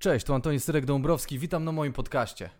Cześć, 0.00 0.26
tu 0.26 0.34
Antoni 0.34 0.58
Syrek-Dąbrowski, 0.58 1.38
witam 1.38 1.64
na 1.64 1.72
moim 1.72 1.92
podcaście. 1.92 2.50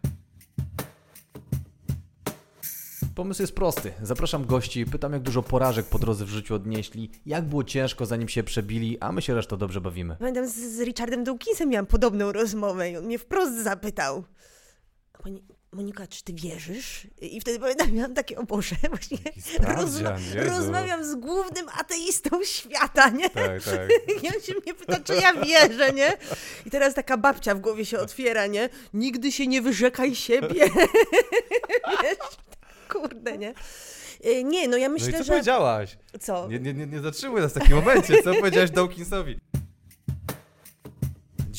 Pomysł 3.14 3.42
jest 3.42 3.54
prosty. 3.54 3.92
Zapraszam 4.02 4.46
gości, 4.46 4.86
pytam 4.86 5.12
jak 5.12 5.22
dużo 5.22 5.42
porażek 5.42 5.86
po 5.86 5.98
drodze 5.98 6.24
w 6.24 6.28
życiu 6.28 6.54
odnieśli, 6.54 7.10
jak 7.26 7.44
było 7.44 7.64
ciężko 7.64 8.06
zanim 8.06 8.28
się 8.28 8.42
przebili, 8.42 8.98
a 9.00 9.12
my 9.12 9.22
się 9.22 9.34
resztą 9.34 9.56
dobrze 9.56 9.80
bawimy. 9.80 10.16
Pamiętam 10.18 10.48
z, 10.48 10.54
z 10.54 10.80
Richardem 10.80 11.24
Dawkinsem 11.24 11.68
miałam 11.68 11.86
podobną 11.86 12.32
rozmowę 12.32 12.90
i 12.90 12.96
on 12.96 13.04
mnie 13.04 13.18
wprost 13.18 13.64
zapytał. 13.64 14.24
Monika, 15.72 16.06
czy 16.06 16.24
ty 16.24 16.32
wierzysz? 16.32 17.06
I 17.20 17.40
wtedy 17.40 17.58
pamiętam, 17.60 17.92
miałam 17.92 18.14
takie, 18.14 18.38
o 18.38 18.42
Boże, 18.42 18.76
właśnie 18.88 19.18
Jezu. 19.36 20.50
rozmawiam 20.50 21.04
z 21.04 21.14
głównym 21.14 21.66
ateistą 21.78 22.44
świata, 22.44 23.08
nie? 23.10 23.30
Tak, 23.30 23.62
tak. 23.62 23.88
I 24.22 24.28
on 24.36 24.40
się 24.42 24.52
mnie 24.64 24.74
pyta, 24.74 25.00
czy 25.04 25.14
ja 25.14 25.32
wierzę, 25.34 25.92
nie? 25.92 26.12
I 26.66 26.70
teraz 26.70 26.94
taka 26.94 27.16
babcia 27.16 27.54
w 27.54 27.60
głowie 27.60 27.84
się 27.86 27.98
otwiera, 27.98 28.46
nie? 28.46 28.68
Nigdy 28.94 29.32
się 29.32 29.46
nie 29.46 29.62
wyrzekaj 29.62 30.14
siebie. 30.14 30.70
Wiesz? 32.02 32.18
Kurde, 32.88 33.38
nie? 33.38 33.54
Y, 34.26 34.44
Nie, 34.44 34.68
no 34.68 34.76
ja 34.76 34.88
No 34.88 34.92
myślę, 34.94 35.10
i 35.10 35.12
co 35.12 35.24
że... 35.24 35.32
powiedziałaś? 35.32 35.96
Co? 36.20 36.48
Nie, 36.48 36.58
nie, 36.60 36.74
nie, 36.74 36.86
nie 36.86 37.00
zatrzymuj 37.00 37.40
nas 37.40 37.50
w 37.52 37.54
takim 37.54 37.76
momencie. 37.76 38.22
Co 38.22 38.34
powiedziałeś 38.34 38.70
Dawkinsowi? 38.70 39.38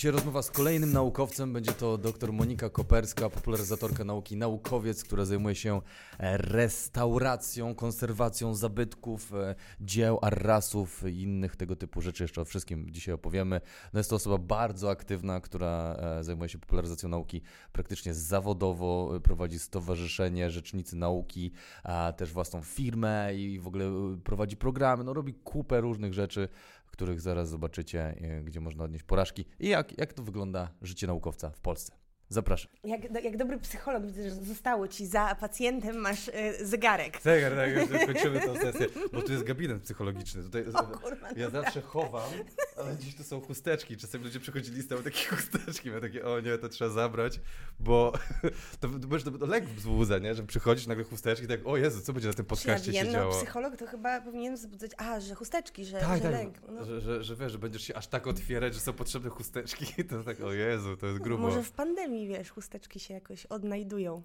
Dzisiaj 0.02 0.12
rozmowa 0.12 0.42
z 0.42 0.52
kolejnym 0.52 0.94
naukowcem. 0.94 1.54
Będzie 1.54 1.72
to 1.72 1.98
dr 1.98 2.34
Monika 2.34 2.70
Koperska, 2.70 3.30
popularyzatorka 3.30 4.04
nauki, 4.04 4.38
naukowiec, 4.38 5.04
która 5.04 5.26
zajmuje 5.26 5.56
się 5.56 5.82
e, 6.20 6.38
restauracją, 6.38 7.76
konserwacją 7.76 8.56
zabytków, 8.56 9.34
e, 9.34 9.56
dzieł, 9.82 10.20
arrasów 10.22 11.04
i 11.08 11.22
innych 11.22 11.56
tego 11.56 11.76
typu 11.76 12.02
rzeczy. 12.02 12.24
Jeszcze 12.24 12.42
o 12.42 12.46
wszystkim 12.46 12.88
dzisiaj 12.92 13.14
opowiemy. 13.14 13.62
No 13.94 14.00
jest 14.00 14.10
to 14.10 14.16
osoba 14.16 14.38
bardzo 14.38 14.90
aktywna, 14.90 15.42
która 15.42 15.96
e, 16.00 16.24
zajmuje 16.24 16.50
się 16.50 16.60
popularyzacją 16.60 17.10
nauki 17.10 17.42
praktycznie 17.72 18.14
zawodowo, 18.14 19.20
prowadzi 19.24 19.60
stowarzyszenie 19.60 20.52
Rzecznicy 20.52 20.96
Nauki, 20.96 21.52
a 21.84 22.14
też 22.18 22.32
własną 22.32 22.62
firmę 22.62 23.36
i 23.36 23.60
w 23.60 23.68
ogóle 23.68 23.86
prowadzi 24.24 24.58
programy, 24.58 25.04
no 25.04 25.14
robi 25.14 25.34
kupę 25.34 25.82
różnych 25.82 26.14
rzeczy, 26.14 26.50
których 26.92 27.22
zaraz 27.22 27.50
zobaczycie, 27.50 28.02
e, 28.22 28.44
gdzie 28.44 28.60
można 28.60 28.84
odnieść 28.84 29.04
porażki 29.04 29.46
i 29.60 29.68
jak, 29.68 29.98
jak 29.98 30.14
to 30.14 30.24
wygląda 30.24 30.70
życie 30.82 31.08
naukowca 31.08 31.50
w 31.50 31.60
Polsce. 31.60 32.01
Zapraszam. 32.32 32.72
Jak, 32.84 33.24
jak 33.24 33.38
dobry 33.38 33.58
psycholog 33.58 34.06
widzę, 34.06 34.30
że 34.30 34.36
zostało 34.36 34.88
ci 34.88 35.08
za 35.08 35.36
pacjentem 35.40 35.96
masz 35.96 36.28
y, 36.28 36.66
zegarek. 36.66 37.22
Tak, 37.22 37.42
tak, 37.56 37.92
już 37.92 38.06
kończymy 38.14 38.40
tę 38.40 38.60
sesję, 38.60 38.88
bo 39.14 39.22
tu 39.22 39.32
jest 39.32 39.44
gabinet 39.44 39.82
psychologiczny. 39.82 40.44
Tutaj, 40.44 40.66
O 40.74 40.84
kurwa, 40.84 41.28
ja 41.36 41.50
zawsze 41.50 41.82
chowam, 41.82 42.32
ale 42.78 42.98
dziś 42.98 43.16
to 43.16 43.24
są 43.24 43.42
chusteczki. 43.42 43.98
Czasem 43.98 44.24
ludzie 44.24 44.40
przychodzili 44.40 44.82
z 44.82 44.88
tam 44.88 45.04
takie 45.04 45.26
chusteczki, 45.30 45.90
ja 45.90 46.00
takie, 46.02 46.26
o 46.26 46.40
nie, 46.40 46.58
to 46.58 46.70
trzeba 46.70 46.92
zabrać, 46.92 47.40
bo 47.80 48.14
to, 48.80 48.88
to, 48.90 49.32
to, 49.32 49.38
to 49.38 49.46
lek 49.46 49.66
wzbudza, 49.66 50.18
nie? 50.18 50.36
Że 50.36 50.44
przychodzisz 50.44 50.88
nagle 50.88 51.04
chusteczki, 51.04 51.48
tak, 51.48 51.60
o 51.66 51.78
Jezu, 51.78 52.02
co 52.02 52.14
będzie 52.14 52.28
na 52.28 52.34
tym 52.34 52.46
Czy 52.46 52.50
ja 52.50 52.56
podcaście 52.58 52.94
się 52.94 53.04
wiem, 53.04 53.14
działo? 53.14 53.34
no 53.34 53.38
psycholog 53.38 53.78
to 53.78 53.88
chyba 53.88 54.22
powinien 54.22 54.56
wzbudzać, 54.56 54.92
a, 54.98 55.20
że 55.20 55.36
chusteczki, 55.36 55.86
że, 55.86 56.00
Tak, 56.00 56.18
że 56.18 56.24
tak, 56.24 56.32
lęk. 56.32 56.56
No, 56.70 56.86
że, 56.86 57.02
że, 57.02 57.24
że 57.24 57.36
wiesz, 57.36 57.52
że 57.52 57.58
będziesz 57.58 57.82
się 57.82 57.96
aż 57.96 58.08
tak 58.08 58.28
otwierać, 58.28 58.74
że 58.74 58.80
są 58.80 58.94
potrzebne 58.94 59.30
chusteczki, 59.30 59.86
to 60.10 60.24
tak, 60.24 60.42
o 60.42 60.54
Jezu, 60.54 60.98
to 60.98 61.08
jest 61.08 61.20
grubo. 61.20 61.44
może 61.44 61.64
w 61.64 61.72
pandemii, 61.72 62.21
wiesz, 62.28 62.50
chusteczki 62.52 63.00
się 63.00 63.14
jakoś 63.14 63.46
odnajdują. 63.46 64.24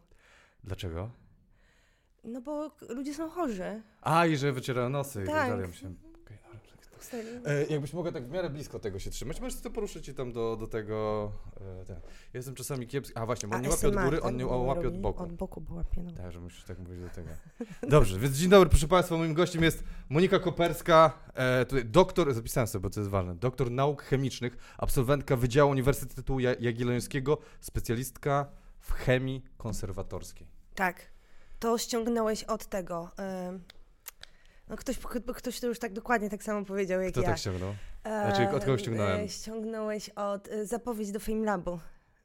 Dlaczego? 0.64 1.10
No 2.24 2.40
bo 2.40 2.70
ludzie 2.88 3.14
są 3.14 3.30
chorzy. 3.30 3.82
A, 4.02 4.26
i 4.26 4.36
że 4.36 4.52
wycierają 4.52 4.88
nosy 4.88 5.22
i 5.22 5.26
tak 5.26 5.34
Tak. 5.34 5.48
dalej. 5.48 5.62
Ja 5.62 5.68
myślałem, 5.68 5.96
okej, 6.24 6.36
dobra, 6.36 6.50
tak. 6.52 6.60
Chusteczki. 6.62 6.85
E, 7.44 7.66
jakbyś 7.66 7.92
mogła 7.92 8.12
tak 8.12 8.24
w 8.24 8.30
miarę 8.30 8.50
blisko 8.50 8.78
tego 8.78 8.98
się 8.98 9.10
trzymać, 9.10 9.40
możesz 9.40 9.60
to 9.60 9.70
poruszyć 9.70 10.08
i 10.08 10.14
tam 10.14 10.32
do, 10.32 10.56
do 10.56 10.66
tego. 10.66 11.30
E, 11.82 11.84
ten. 11.84 11.96
Ja 11.96 12.38
jestem 12.38 12.54
czasami 12.54 12.86
kiepski. 12.86 13.16
A 13.18 13.26
właśnie, 13.26 13.48
bo 13.48 13.56
on 13.56 13.62
nie 13.62 13.68
łapie 13.68 13.88
od 13.88 13.94
góry, 13.94 14.22
on 14.22 14.36
nie 14.36 14.46
łapie 14.46 14.88
od 14.88 14.98
boku. 14.98 15.22
Od 15.22 15.32
boku 15.32 15.60
bo 15.60 15.74
łapie, 15.74 16.02
no. 16.02 16.12
Tak, 16.12 16.32
że 16.32 16.40
musisz 16.40 16.64
tak 16.64 16.78
mówić 16.78 17.00
do 17.00 17.08
tego. 17.08 17.28
Dobrze, 17.88 18.18
więc 18.18 18.36
dzień 18.36 18.50
dobry, 18.50 18.70
proszę 18.70 18.88
Państwa. 18.88 19.16
Moim 19.16 19.34
gościem 19.34 19.62
jest 19.62 19.84
Monika 20.08 20.38
Koperska, 20.38 21.12
e, 21.34 21.64
tutaj 21.64 21.84
doktor, 21.84 22.34
zapisałem 22.34 22.66
sobie, 22.66 22.82
bo 22.82 22.90
to 22.90 23.00
jest 23.00 23.10
ważne, 23.10 23.34
doktor 23.34 23.70
nauk 23.70 24.02
chemicznych, 24.02 24.56
absolwentka 24.78 25.36
Wydziału 25.36 25.70
Uniwersytetu 25.70 26.40
Ja- 26.40 26.54
Jagiellońskiego, 26.60 27.38
specjalistka 27.60 28.46
w 28.80 28.92
chemii 28.92 29.42
konserwatorskiej. 29.56 30.46
Tak. 30.74 31.00
To 31.58 31.78
ściągnąłeś 31.78 32.44
od 32.44 32.66
tego. 32.66 33.10
No 34.68 34.76
ktoś, 34.76 34.98
ktoś 35.36 35.60
to 35.60 35.66
już 35.66 35.78
tak 35.78 35.92
dokładnie 35.92 36.30
tak 36.30 36.42
samo 36.42 36.64
powiedział 36.64 37.00
jak 37.00 37.12
Kto 37.12 37.20
ja. 37.20 37.26
tak 37.28 37.38
ściągnął? 37.38 37.74
Znaczy, 38.04 38.42
od 38.42 38.60
kogo 38.60 38.72
Em, 38.72 38.78
ściągnąłem? 38.78 39.20
e, 39.20 39.28
ściągnąłeś 39.28 40.08
od 40.08 40.48
y, 40.48 40.66
zapowiedź 40.66 41.12
do 41.12 41.20
FameLabu. 41.20 41.70
Do 41.70 41.78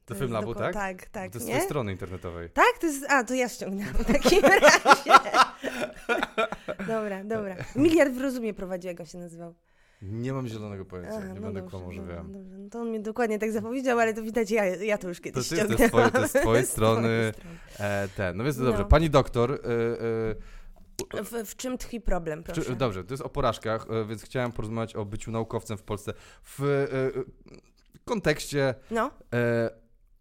To 0.05 0.13
jest 0.13 0.21
FameLabu, 0.21 0.55
tak? 0.55 0.73
Tak, 0.73 1.05
tak. 1.05 1.31
to 1.31 1.37
jest 1.37 1.45
z 1.45 1.49
twojej 1.49 1.65
strony 1.65 1.91
internetowej. 1.91 2.49
Tak? 2.49 2.77
To 2.81 2.87
jest, 2.87 3.05
a, 3.09 3.23
to 3.23 3.33
ja 3.33 3.49
ściągnęłam 3.49 3.93
w 3.93 4.05
takim 4.05 4.41
razie. 4.61 5.11
dobra, 6.87 7.23
dobra. 7.23 7.55
Miliard 7.75 8.13
w 8.13 8.21
rozumie 8.21 8.53
prowadzi, 8.53 8.87
jak 8.87 8.99
on 8.99 9.05
się 9.05 9.17
nazywał. 9.17 9.53
Nie 10.01 10.33
mam 10.33 10.47
zielonego 10.47 10.85
pojęcia, 10.85 11.15
Aha, 11.17 11.27
nie 11.27 11.33
no 11.33 11.41
będę 11.41 11.59
dobrze, 11.61 11.71
kłamał, 11.71 11.91
że 11.91 12.01
dobra, 12.01 12.15
wiem. 12.15 12.31
dobrze. 12.31 12.57
No 12.57 12.69
to 12.69 12.79
on 12.81 12.89
mnie 12.89 12.99
dokładnie 12.99 13.39
tak 13.39 13.51
zapowiedział, 13.51 13.99
ale 13.99 14.13
to 14.13 14.21
widać, 14.21 14.51
ja, 14.51 14.65
ja 14.65 14.97
to 14.97 15.07
już 15.07 15.17
To, 15.17 15.23
kiedyś 15.23 15.47
ty, 15.49 15.55
to, 15.57 15.71
jest 15.71 15.83
twoje, 15.87 16.11
to 16.11 16.21
jest 16.21 16.37
z 16.37 16.41
twojej 16.41 16.65
strony 16.65 17.31
strony. 17.33 17.89
e, 17.89 18.07
ten. 18.17 18.37
No 18.37 18.43
więc 18.43 18.55
to 18.57 18.63
No. 18.63 18.69
dobrze. 18.69 18.85
Pani 18.85 19.09
doktor, 19.09 19.51
e, 19.51 19.55
e, 19.55 19.59
W, 21.23 21.49
w 21.49 21.55
czym 21.55 21.77
tkwi 21.77 22.01
problem, 22.01 22.43
proszę? 22.43 22.61
Czy, 22.61 22.75
dobrze, 22.75 23.03
to 23.03 23.13
jest 23.13 23.23
o 23.23 23.29
porażkach, 23.29 23.85
e, 23.89 24.05
więc 24.05 24.23
chciałem 24.23 24.51
porozmawiać 24.51 24.95
o 24.95 25.05
byciu 25.05 25.31
naukowcem 25.31 25.77
w 25.77 25.83
Polsce 25.83 26.13
w 26.43 26.63
e, 26.63 27.23
kontekście 28.05 28.75
No, 28.91 29.11
e, 29.33 29.69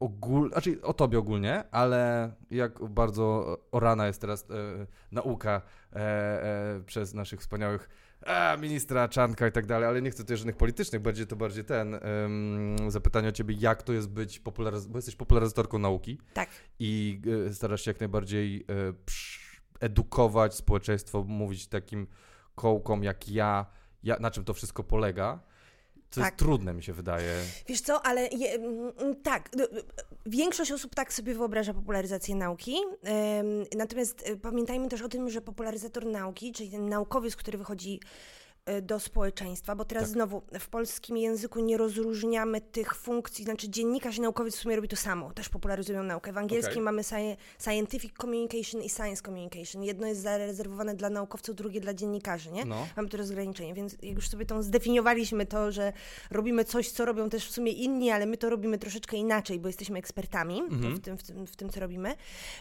ogól, 0.00 0.50
znaczy 0.52 0.82
o 0.82 0.94
tobie 0.94 1.18
ogólnie, 1.18 1.64
ale 1.70 2.32
jak 2.50 2.84
bardzo 2.88 3.56
orana 3.72 4.06
jest 4.06 4.20
teraz 4.20 4.46
e, 4.50 4.86
nauka 5.12 5.62
e, 5.92 6.80
przez 6.86 7.14
naszych 7.14 7.40
wspaniałych 7.40 7.88
a, 8.26 8.56
ministra 8.56 9.08
Czanka 9.08 9.48
i 9.48 9.52
tak 9.52 9.66
dalej, 9.66 9.88
ale 9.88 10.02
nie 10.02 10.10
chcę 10.10 10.22
tutaj 10.22 10.36
żadnych 10.36 10.56
politycznych, 10.56 11.02
bardziej 11.02 11.26
to 11.26 11.36
bardziej 11.36 11.64
ten 11.64 11.94
em, 11.94 12.90
zapytanie 12.90 13.28
o 13.28 13.32
ciebie, 13.32 13.54
jak 13.58 13.82
to 13.82 13.92
jest 13.92 14.08
być 14.10 14.40
popularyz- 14.40 14.86
bo 14.86 14.98
jesteś 14.98 15.16
popularyzatorką 15.16 15.78
nauki 15.78 16.18
tak. 16.34 16.48
i 16.78 17.20
starasz 17.52 17.82
się 17.82 17.90
jak 17.90 18.00
najbardziej 18.00 18.64
e, 18.68 18.92
psz- 18.92 19.39
edukować 19.80 20.54
społeczeństwo, 20.54 21.24
mówić 21.28 21.66
takim 21.66 22.06
kołkom 22.54 23.04
jak 23.04 23.28
ja, 23.28 23.66
ja, 24.02 24.16
na 24.20 24.30
czym 24.30 24.44
to 24.44 24.54
wszystko 24.54 24.84
polega. 24.84 25.40
Co 26.10 26.20
Tak. 26.20 26.30
jest 26.32 26.38
trudne, 26.38 26.74
mi 26.74 26.82
się 26.82 26.92
wydaje. 26.92 27.42
Wiesz 27.68 27.80
co, 27.80 28.06
ale 28.06 28.28
je, 28.28 28.58
tak, 29.22 29.50
d- 29.50 29.68
większość 30.26 30.72
osób 30.72 30.94
tak 30.94 31.12
sobie 31.12 31.34
wyobraża 31.34 31.74
popularyzację 31.74 32.34
nauki, 32.34 32.76
natomiast 33.76 34.28
e, 34.28 34.36
pamiętajmy 34.36 34.88
też 34.88 35.02
o 35.02 35.08
tym, 35.08 35.30
że 35.30 35.40
popularyzator 35.40 36.06
nauki, 36.06 36.52
czyli 36.52 36.70
ten 36.70 36.88
naukowiec, 36.88 37.36
który 37.36 37.58
wychodzi 37.58 38.00
do 38.82 39.00
społeczeństwa, 39.00 39.76
bo 39.76 39.84
teraz 39.84 40.02
Tak. 40.04 40.12
znowu 40.12 40.42
w 40.60 40.68
polskim 40.68 41.16
języku 41.16 41.60
nie 41.60 41.76
rozróżniamy 41.76 42.60
tych 42.60 42.94
funkcji, 42.94 43.44
znaczy 43.44 43.68
dziennikarz 43.68 44.16
i 44.16 44.20
naukowiec 44.20 44.56
w 44.56 44.58
sumie 44.60 44.76
robi 44.76 44.88
to 44.88 44.96
samo, 44.96 45.32
też 45.32 45.48
popularyzują 45.48 46.02
naukę. 46.02 46.32
W 46.32 46.38
angielskim 46.38 46.72
Okej. 46.72 46.82
mamy 46.82 47.02
sci- 47.02 47.36
scientific 47.64 48.12
communication 48.20 48.82
i 48.82 48.90
science 48.90 49.22
communication. 49.22 49.82
Jedno 49.82 50.06
jest 50.06 50.20
zarezerwowane 50.20 50.94
dla 50.94 51.10
naukowców, 51.10 51.56
drugie 51.56 51.80
dla 51.80 51.94
dziennikarzy, 51.94 52.52
nie? 52.52 52.64
No. 52.64 52.86
Mamy 52.96 53.08
to 53.08 53.16
rozgraniczenie, 53.16 53.74
więc 53.74 53.96
jak 54.02 54.14
już 54.14 54.28
sobie 54.28 54.46
tą 54.46 54.62
zdefiniowaliśmy 54.62 55.46
to, 55.46 55.72
że 55.72 55.92
robimy 56.30 56.64
coś, 56.64 56.90
co 56.90 57.04
robią 57.04 57.30
też 57.30 57.48
w 57.48 57.50
sumie 57.52 57.72
inni, 57.72 58.10
ale 58.10 58.26
my 58.26 58.36
to 58.36 58.50
robimy 58.50 58.78
troszeczkę 58.78 59.16
inaczej, 59.16 59.60
bo 59.60 59.68
jesteśmy 59.68 59.98
ekspertami 59.98 60.60
Mhm. 60.60 60.96
w, 60.96 61.00
tym, 61.00 61.18
w, 61.18 61.22
tym, 61.22 61.46
w 61.46 61.56
tym, 61.56 61.70
co 61.70 61.80
robimy, 61.80 62.14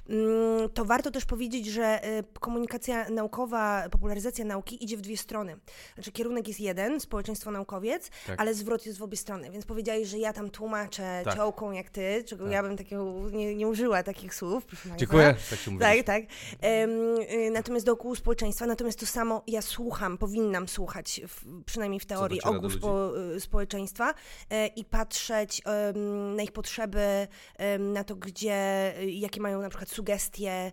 mm, 0.09 0.69
to 0.73 0.85
warto 0.85 1.11
też 1.11 1.25
powiedzieć, 1.25 1.65
że 1.65 2.07
y, 2.19 2.23
komunikacja 2.39 3.09
naukowa, 3.09 3.89
popularyzacja 3.91 4.45
nauki 4.45 4.83
idzie 4.83 4.97
w 4.97 5.01
dwie 5.01 5.17
strony. 5.17 5.57
Znaczy 5.99 6.11
kierunek 6.11 6.47
jest 6.47 6.59
jeden, 6.59 6.99
społeczeństwo 6.99 7.51
naukowiec, 7.51 8.09
Tak. 8.27 8.41
ale 8.41 8.53
zwrot 8.53 8.85
jest 8.85 8.99
w 8.99 9.03
obie 9.03 9.17
strony, 9.17 9.51
więc 9.51 9.65
powiedziałeś, 9.65 10.07
że 10.07 10.17
ja 10.17 10.33
tam 10.33 10.49
tłumaczę 10.49 11.21
Tak. 11.25 11.35
ciołką 11.35 11.71
jak 11.71 11.89
ty, 11.89 12.23
czego 12.27 12.43
Tak. 12.43 12.53
ja 12.53 12.63
bym 12.63 12.77
takiego 12.77 13.29
nie, 13.31 13.55
nie 13.55 13.67
użyła 13.67 14.03
takich 14.03 14.35
słów. 14.35 14.63
Dziękuję. 14.97 15.35
Tak 15.49 15.59
się 15.59 15.71
mówi. 15.71 15.81
Tak, 15.81 16.03
tak. 16.03 16.23
Y, 16.23 17.51
natomiast 17.51 17.85
dookoła 17.85 18.15
społeczeństwa, 18.15 18.65
natomiast 18.65 18.99
to 18.99 19.05
samo 19.05 19.43
ja 19.47 19.61
słucham, 19.61 20.17
powinnam 20.17 20.67
słuchać, 20.67 21.21
w, 21.27 21.63
przynajmniej 21.65 21.99
w 21.99 22.05
teorii, 22.05 22.39
dociera 22.39 22.51
do 22.51 22.57
ogół 22.57 22.69
ludzi? 22.69 22.79
spo, 22.79 23.19
y, 23.35 23.39
społeczeństwa 23.39 24.13
e, 24.49 24.67
i 24.67 24.85
patrzeć 24.85 25.61
em, 25.65 26.35
na 26.35 26.43
ich 26.43 26.51
potrzeby, 26.51 27.27
em, 27.57 27.93
na 27.93 28.03
to, 28.03 28.15
gdzie, 28.15 28.93
y, 28.99 29.05
jakie 29.05 29.41
mają 29.41 29.61
na 29.61 29.69
przykład 29.69 29.89
sugestie, 29.89 30.71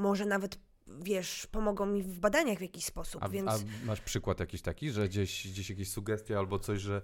może 0.00 0.24
nawet 0.26 0.58
wiesz, 1.02 1.46
pomogą 1.46 1.86
mi 1.86 2.02
w 2.02 2.20
badaniach 2.20 2.58
w 2.58 2.62
jakiś 2.62 2.84
sposób, 2.84 3.22
A, 3.22 3.28
więc... 3.28 3.50
a 3.50 3.58
masz 3.86 4.00
przykład 4.00 4.40
jakiś 4.40 4.62
taki, 4.62 4.90
że 4.90 5.08
gdzieś, 5.08 5.48
gdzieś 5.48 5.70
jakieś 5.70 5.90
sugestie 5.90 6.38
albo 6.38 6.58
coś, 6.58 6.80
że 6.80 7.02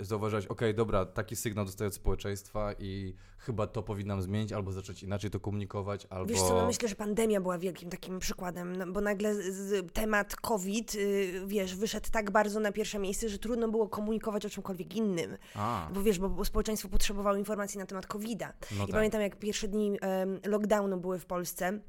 y, 0.00 0.04
zauważyłeś, 0.04 0.46
okej, 0.46 0.74
dobra, 0.74 1.06
taki 1.06 1.36
sygnał 1.36 1.64
dostaję 1.64 1.88
od 1.88 1.94
społeczeństwa 1.94 2.72
i 2.78 3.14
chyba 3.38 3.66
to 3.66 3.82
powinnam 3.82 4.22
zmienić, 4.22 4.52
albo 4.52 4.72
zacząć 4.72 5.02
inaczej 5.02 5.30
to 5.30 5.40
komunikować, 5.40 6.06
albo... 6.10 6.26
Wiesz 6.26 6.38
co, 6.38 6.54
no 6.54 6.66
myślę, 6.66 6.88
że 6.88 6.94
pandemia 6.94 7.40
była 7.40 7.58
wielkim 7.58 7.90
takim 7.90 8.18
przykładem, 8.18 8.76
no, 8.76 8.86
bo 8.86 9.00
nagle 9.00 9.34
z, 9.34 9.56
z, 9.56 9.92
temat 9.92 10.36
COVID, 10.36 10.94
y, 10.94 11.42
wiesz, 11.46 11.76
wyszedł 11.76 12.08
tak 12.12 12.30
bardzo 12.30 12.60
na 12.60 12.72
pierwsze 12.72 12.98
miejsce, 12.98 13.28
że 13.28 13.38
trudno 13.38 13.68
było 13.68 13.88
komunikować 13.88 14.46
o 14.46 14.50
czymkolwiek 14.50 14.96
innym. 14.96 15.36
A, 15.54 15.90
Bo 15.94 16.02
wiesz, 16.02 16.18
bo, 16.18 16.44
społeczeństwo 16.44 16.88
potrzebowało 16.88 17.36
informacji 17.36 17.78
na 17.78 17.86
temat 17.86 18.06
COVID-a. 18.06 18.52
no 18.70 18.84
I 18.84 18.86
tak. 18.86 18.96
pamiętam, 18.96 19.20
jak 19.20 19.38
pierwsze 19.38 19.68
dni 19.68 19.98
em, 20.00 20.40
lockdownu 20.44 21.00
były 21.00 21.18
w 21.18 21.26
Polsce, 21.26 21.80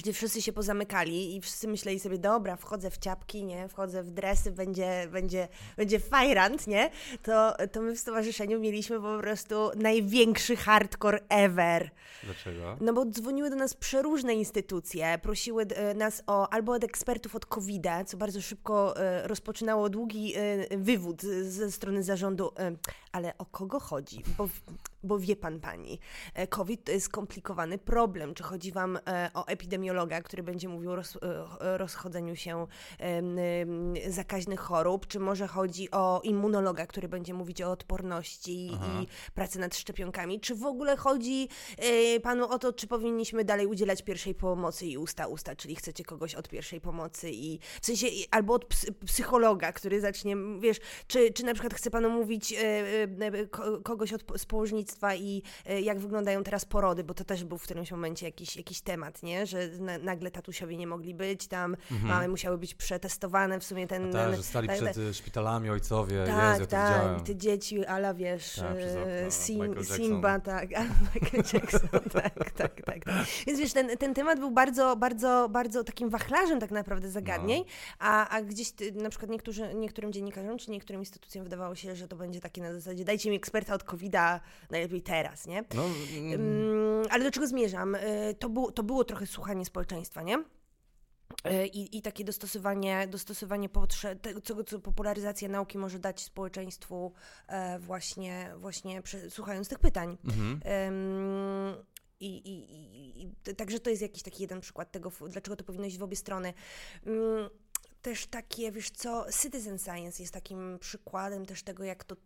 gdzie 0.00 0.12
wszyscy 0.12 0.42
się 0.42 0.52
pozamykali 0.52 1.36
i 1.36 1.40
wszyscy 1.40 1.68
myśleli 1.68 2.00
sobie, 2.00 2.18
dobra, 2.18 2.56
wchodzę 2.56 2.90
w 2.90 2.98
ciapki, 2.98 3.44
nie, 3.44 3.68
wchodzę 3.68 4.02
w 4.02 4.10
dresy, 4.10 4.50
będzie, 4.50 5.08
będzie, 5.12 5.48
będzie 5.76 6.00
fajrant, 6.00 6.66
nie, 6.66 6.90
to, 7.22 7.56
to 7.72 7.82
my 7.82 7.96
w 7.96 7.98
stowarzyszeniu 7.98 8.60
mieliśmy 8.60 9.00
po 9.00 9.18
prostu 9.18 9.70
największy 9.76 10.56
hardcore 10.56 11.20
ever. 11.28 11.90
Dlaczego? 12.22 12.76
No 12.80 12.92
bo 12.92 13.06
dzwoniły 13.06 13.50
do 13.50 13.56
nas 13.56 13.74
przeróżne 13.74 14.34
instytucje, 14.34 15.18
prosiły 15.22 15.62
e, 15.62 15.94
nas 15.94 16.22
o 16.26 16.48
albo 16.48 16.72
od 16.72 16.84
ekspertów 16.84 17.36
od 17.36 17.46
covid 17.46 17.82
co 18.06 18.16
bardzo 18.16 18.40
szybko 18.40 18.96
e, 18.96 19.28
rozpoczynało 19.28 19.88
długi 19.88 20.34
e, 20.36 20.78
wywód 20.78 21.22
ze 21.42 21.72
strony 21.72 22.02
zarządu, 22.02 22.52
ale 23.12 23.38
o 23.38 23.46
kogo 23.46 23.80
chodzi? 23.80 24.22
Bo, 24.38 24.48
bo 25.02 25.18
wie 25.18 25.36
pan 25.36 25.60
pani, 25.60 25.98
e, 26.34 26.46
COVID 26.46 26.84
to 26.84 26.92
jest 26.92 27.06
skomplikowany 27.06 27.78
problem. 27.78 28.34
Czy 28.34 28.42
chodzi 28.42 28.72
wam 28.72 28.98
e, 29.06 29.30
o 29.34 29.46
epidemiologa, 29.46 30.22
który 30.22 30.42
będzie 30.42 30.68
mówił 30.68 30.90
o 30.90 30.96
roz, 30.96 31.18
e, 31.60 31.78
rozchodzeniu 31.78 32.36
się 32.36 32.66
zakaźnych 34.08 34.60
chorób, 34.60 35.06
czy 35.06 35.20
może 35.20 35.46
chodzi 35.46 35.90
o 35.90 36.20
immunologa, 36.24 36.86
który 36.86 37.08
będzie 37.08 37.34
mówić 37.34 37.62
o 37.62 37.70
odporności 37.70 38.70
Aha. 38.74 38.86
i 39.02 39.06
pracy 39.34 39.58
nad 39.58 39.76
szczepionkami, 39.76 40.40
czy 40.40 40.54
w 40.54 40.64
ogóle 40.64 40.96
chodzi 40.96 41.48
panu 42.22 42.48
o 42.48 42.58
to, 42.58 42.72
czy 42.72 42.86
powinniśmy 42.86 43.44
dalej 43.44 43.66
udzielać 43.66 44.02
pierwszej 44.02 44.34
pomocy 44.34 44.86
i 44.86 44.98
usta-usta, 44.98 45.56
czyli 45.56 45.76
chcecie 45.76 46.04
kogoś 46.04 46.34
od 46.34 46.48
pierwszej 46.48 46.80
pomocy 46.80 47.30
i 47.30 47.58
w 47.80 47.86
sensie, 47.86 48.06
albo 48.30 48.54
od 48.54 48.64
ps- 48.64 48.90
psychologa, 49.06 49.72
który 49.72 50.00
zacznie, 50.00 50.36
wiesz, 50.60 50.80
czy, 51.06 51.32
czy 51.32 51.44
na 51.44 51.54
przykład 51.54 51.74
chce 51.74 51.90
panu 51.90 52.10
mówić 52.10 52.54
ko, 53.50 53.80
kogoś 53.80 54.12
od 54.12 54.22
z 54.86 54.91
i 55.18 55.42
e, 55.66 55.80
jak 55.80 55.98
wyglądają 55.98 56.44
teraz 56.44 56.64
porody, 56.64 57.04
bo 57.04 57.14
to 57.14 57.24
też 57.24 57.44
był 57.44 57.58
w 57.58 57.62
którymś 57.62 57.90
momencie 57.90 58.26
jakiś, 58.26 58.56
jakiś 58.56 58.80
temat, 58.80 59.22
nie, 59.22 59.46
że 59.46 59.68
na, 59.68 59.98
nagle 59.98 60.30
tatusiowie 60.30 60.76
nie 60.76 60.86
mogli 60.86 61.14
być 61.14 61.46
tam, 61.48 61.76
mamy 62.02 62.28
musiały 62.28 62.58
być 62.58 62.74
przetestowane, 62.74 63.60
w 63.60 63.64
sumie 63.64 63.86
ten... 63.86 64.12
Tak, 64.12 64.26
ten- 64.26 64.36
że 64.36 64.42
stali 64.42 64.68
tak, 64.68 64.76
przed 64.76 64.96
y, 64.96 65.14
szpitalami 65.14 65.70
ojcowie, 65.70 66.16
Jezu, 66.16 66.32
tak, 66.32 66.58
ja 66.60 66.66
to 66.66 66.66
tak, 66.66 66.94
widziałem. 66.98 67.24
te 67.24 67.36
dzieci, 67.36 67.86
ala 67.86 68.14
wiesz, 68.14 68.54
Tak, 68.54 68.66
okno, 68.70 69.10
e, 69.10 69.30
Sim. 69.30 69.84
Simba, 69.84 70.40
tak, 70.40 70.70
Michael 71.14 71.42
Jackson, 71.52 72.00
tak, 72.12 72.34
tak, 72.56 72.82
tak, 72.82 72.84
tak. 72.84 73.04
Więc 73.46 73.60
wiesz, 73.60 73.72
ten, 73.72 73.96
ten 73.96 74.14
temat 74.14 74.38
był 74.38 74.50
bardzo, 74.50 74.96
bardzo, 74.96 75.48
bardzo 75.50 75.84
takim 75.84 76.10
wachlarzem 76.10 76.60
tak 76.60 76.70
naprawdę 76.70 77.10
zagadnień, 77.10 77.58
No. 77.66 77.72
a, 77.98 78.28
a 78.28 78.42
gdzieś 78.42 78.72
ty, 78.72 78.92
na 78.92 79.10
przykład 79.10 79.30
niektórzy, 79.30 79.74
niektórym 79.74 80.12
dziennikarzom 80.12 80.58
czy 80.58 80.70
niektórym 80.70 81.02
instytucjom 81.02 81.44
wydawało 81.44 81.74
się, 81.74 81.96
że 81.96 82.08
to 82.08 82.16
będzie 82.16 82.40
takie 82.40 82.62
na 82.62 82.74
zasadzie 82.74 83.04
dajcie 83.04 83.30
mi 83.30 83.36
eksperta 83.36 83.74
od 83.74 83.84
COVID-a 83.84 84.40
najlepiej 84.82 85.02
teraz, 85.02 85.46
nie? 85.46 85.64
No, 85.74 85.84
mm, 86.34 87.06
ale 87.10 87.24
do 87.24 87.30
czego 87.30 87.46
zmierzam? 87.46 87.94
Y, 87.94 88.34
To, 88.38 88.48
było 88.48 88.72
to 88.72 88.82
było 88.82 89.04
trochę 89.04 89.26
słuchanie 89.26 89.64
społeczeństwa, 89.64 90.22
nie? 90.22 90.38
Y, 90.38 91.66
I, 91.66 91.98
I 91.98 92.02
takie 92.02 92.24
dostosowanie, 92.24 93.06
dostosowanie 93.06 93.68
potrzeb, 93.68 94.20
tego, 94.20 94.40
co, 94.40 94.64
co 94.64 94.78
popularyzacja 94.78 95.48
nauki 95.48 95.78
może 95.78 95.98
dać 95.98 96.20
społeczeństwu, 96.20 97.12
e, 97.48 97.78
właśnie, 97.78 98.52
właśnie 98.56 99.02
przy, 99.02 99.30
słuchając 99.30 99.68
tych 99.68 99.78
pytań. 99.78 100.18
mhm. 100.24 100.60
Ym, 100.88 101.84
I, 102.20 102.26
i, 102.36 102.74
i, 102.74 103.22
i 103.22 103.54
także 103.54 103.80
to 103.80 103.90
jest 103.90 104.02
jakiś 104.02 104.22
taki 104.22 104.42
jeden 104.42 104.60
przykład 104.60 104.92
tego, 104.92 105.12
dlaczego 105.30 105.56
to 105.56 105.64
powinno 105.64 105.86
iść 105.86 105.98
w 105.98 106.02
obie 106.02 106.16
strony. 106.16 106.54
Ym, 107.06 107.48
też 108.02 108.26
takie, 108.26 108.72
wiesz 108.72 108.90
co, 108.90 109.26
citizen 109.42 109.78
science 109.78 110.22
jest 110.22 110.34
takim 110.34 110.78
przykładem 110.78 111.46
też 111.46 111.62
tego, 111.62 111.84
jak 111.84 112.04
to 112.04 112.16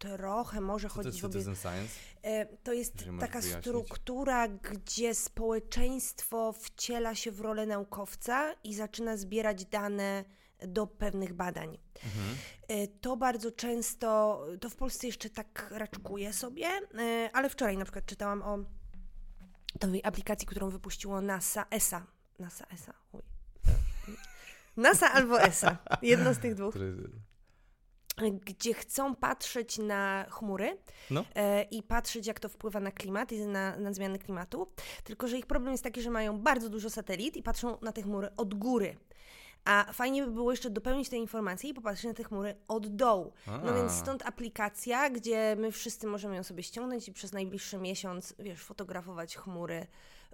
trochę 0.00 0.60
może 0.60 0.88
Co 0.88 0.94
to 0.94 1.00
jest 1.02 1.08
chodzić 1.08 1.22
w 1.22 1.24
obie 1.24 1.32
citizen 1.32 1.56
science? 1.56 1.94
E, 2.22 2.46
To 2.46 2.72
jest 2.72 2.94
taka 3.20 3.40
wyjaśnić. 3.40 3.64
struktura, 3.64 4.48
gdzie 4.48 5.14
społeczeństwo 5.14 6.52
wciela 6.52 7.14
się 7.14 7.30
w 7.32 7.40
rolę 7.40 7.66
naukowca 7.66 8.52
i 8.64 8.74
zaczyna 8.74 9.16
zbierać 9.16 9.64
dane 9.64 10.24
do 10.68 10.86
pewnych 10.86 11.32
badań. 11.34 11.78
Mhm. 12.04 12.36
E, 12.68 12.88
To 12.88 13.16
bardzo 13.16 13.50
często, 13.52 14.40
to 14.60 14.70
w 14.70 14.76
Polsce 14.76 15.06
jeszcze 15.06 15.30
tak 15.30 15.66
raczkuje 15.70 16.32
sobie, 16.32 16.66
e, 16.66 17.30
ale 17.32 17.50
wczoraj 17.50 17.76
na 17.76 17.84
przykład 17.84 18.06
czytałam 18.06 18.42
o 18.42 18.58
nowej 19.82 20.00
aplikacji, 20.04 20.46
którą 20.46 20.70
wypuściło 20.70 21.20
NASA, 21.20 21.66
ESA. 21.70 22.06
NASA, 22.38 22.66
ESA, 22.74 22.92
uj. 23.12 23.22
NASA 24.76 25.12
albo 25.12 25.42
ESA, 25.42 25.78
jedno 26.02 26.34
z 26.34 26.38
tych 26.38 26.54
dwóch 26.54 26.74
Który... 26.74 26.96
gdzie 28.30 28.74
chcą 28.74 29.14
patrzeć 29.14 29.78
na 29.78 30.26
chmury 30.30 30.78
No. 31.10 31.24
e, 31.34 31.62
i 31.62 31.82
patrzeć, 31.82 32.26
jak 32.26 32.40
to 32.40 32.48
wpływa 32.48 32.80
na 32.80 32.90
klimat 32.92 33.32
i 33.32 33.46
na, 33.46 33.76
na 33.76 33.92
zmiany 33.92 34.18
klimatu. 34.18 34.72
Tylko, 35.04 35.28
że 35.28 35.38
ich 35.38 35.46
problem 35.46 35.72
jest 35.72 35.84
taki, 35.84 36.02
że 36.02 36.10
mają 36.10 36.38
bardzo 36.38 36.68
dużo 36.68 36.90
satelit 36.90 37.36
i 37.36 37.42
patrzą 37.42 37.78
na 37.82 37.92
te 37.92 38.02
chmury 38.02 38.28
od 38.36 38.54
góry. 38.54 38.96
A 39.64 39.86
fajnie 39.92 40.22
by 40.26 40.30
było 40.30 40.50
jeszcze 40.50 40.70
dopełnić 40.70 41.08
te 41.08 41.16
informacje 41.16 41.70
i 41.70 41.74
popatrzeć 41.74 42.04
na 42.04 42.14
te 42.14 42.24
chmury 42.24 42.54
od 42.68 42.86
dołu. 42.96 43.32
No 43.46 43.70
A. 43.70 43.74
więc 43.74 43.92
stąd 43.92 44.26
aplikacja, 44.26 45.10
gdzie 45.10 45.56
my 45.58 45.72
wszyscy 45.72 46.06
możemy 46.06 46.36
ją 46.36 46.42
sobie 46.42 46.62
ściągnąć 46.62 47.08
i 47.08 47.12
przez 47.12 47.32
najbliższy 47.32 47.78
miesiąc, 47.78 48.34
wiesz, 48.38 48.60
fotografować 48.62 49.36
chmury 49.36 49.86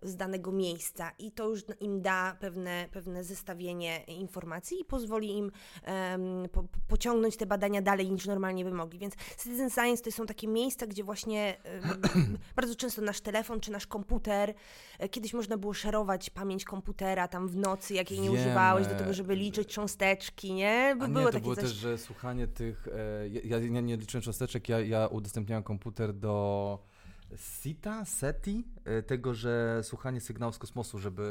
z 0.02 0.16
danego 0.16 0.52
miejsca 0.52 1.10
i 1.18 1.32
to 1.32 1.48
już 1.48 1.64
im 1.80 2.02
da 2.02 2.36
pewne, 2.40 2.88
pewne 2.92 3.24
zestawienie 3.24 4.04
informacji 4.04 4.80
i 4.80 4.84
pozwoli 4.84 5.38
im 5.38 5.52
em, 5.82 6.48
po, 6.52 6.64
pociągnąć 6.88 7.36
te 7.36 7.46
badania 7.46 7.82
dalej 7.82 8.12
niż 8.12 8.26
normalnie 8.26 8.64
by 8.64 8.70
mogli. 8.70 8.98
Więc 8.98 9.14
Citizen 9.42 9.70
Science 9.70 10.02
to 10.02 10.12
są 10.12 10.26
takie 10.26 10.48
miejsca, 10.48 10.86
gdzie 10.86 11.04
właśnie 11.04 11.56
em, 11.64 12.02
bardzo 12.56 12.74
często 12.74 13.02
nasz 13.02 13.20
telefon 13.20 13.60
czy 13.60 13.72
nasz 13.72 13.86
komputer, 13.86 14.54
e, 14.98 15.08
kiedyś 15.08 15.34
można 15.34 15.56
było 15.56 15.74
szerować 15.74 16.30
pamięć 16.30 16.64
komputera 16.64 17.28
tam 17.28 17.48
w 17.48 17.56
nocy, 17.56 17.94
jak 17.94 18.10
jej 18.10 18.20
nie 18.20 18.30
używałeś, 18.30 18.86
do 18.86 18.94
tego, 18.94 19.12
żeby 19.12 19.36
liczyć 19.36 19.68
cząsteczki, 19.68 20.52
nie? 20.52 20.96
By 20.98 21.08
nie, 21.08 21.14
było 21.14 21.24
to 21.24 21.32
takie 21.32 21.42
było 21.42 21.54
coś. 21.54 21.64
też, 21.64 21.72
że 21.72 21.98
słuchanie 21.98 22.46
tych. 22.46 22.88
E, 22.88 23.28
ja, 23.28 23.58
ja 23.58 23.80
nie, 23.80 23.96
liczyłem 23.96 24.22
cząsteczek, 24.22 24.68
ja, 24.68 24.80
ja 24.80 25.06
udostępniałem 25.06 25.62
komputer 25.62 26.14
do 26.14 26.78
SITA, 27.36 28.04
SETI, 28.04 28.64
tego, 29.06 29.34
że 29.34 29.80
słuchanie 29.82 30.20
sygnałów 30.20 30.54
z 30.54 30.58
kosmosu, 30.58 30.98
żeby 30.98 31.22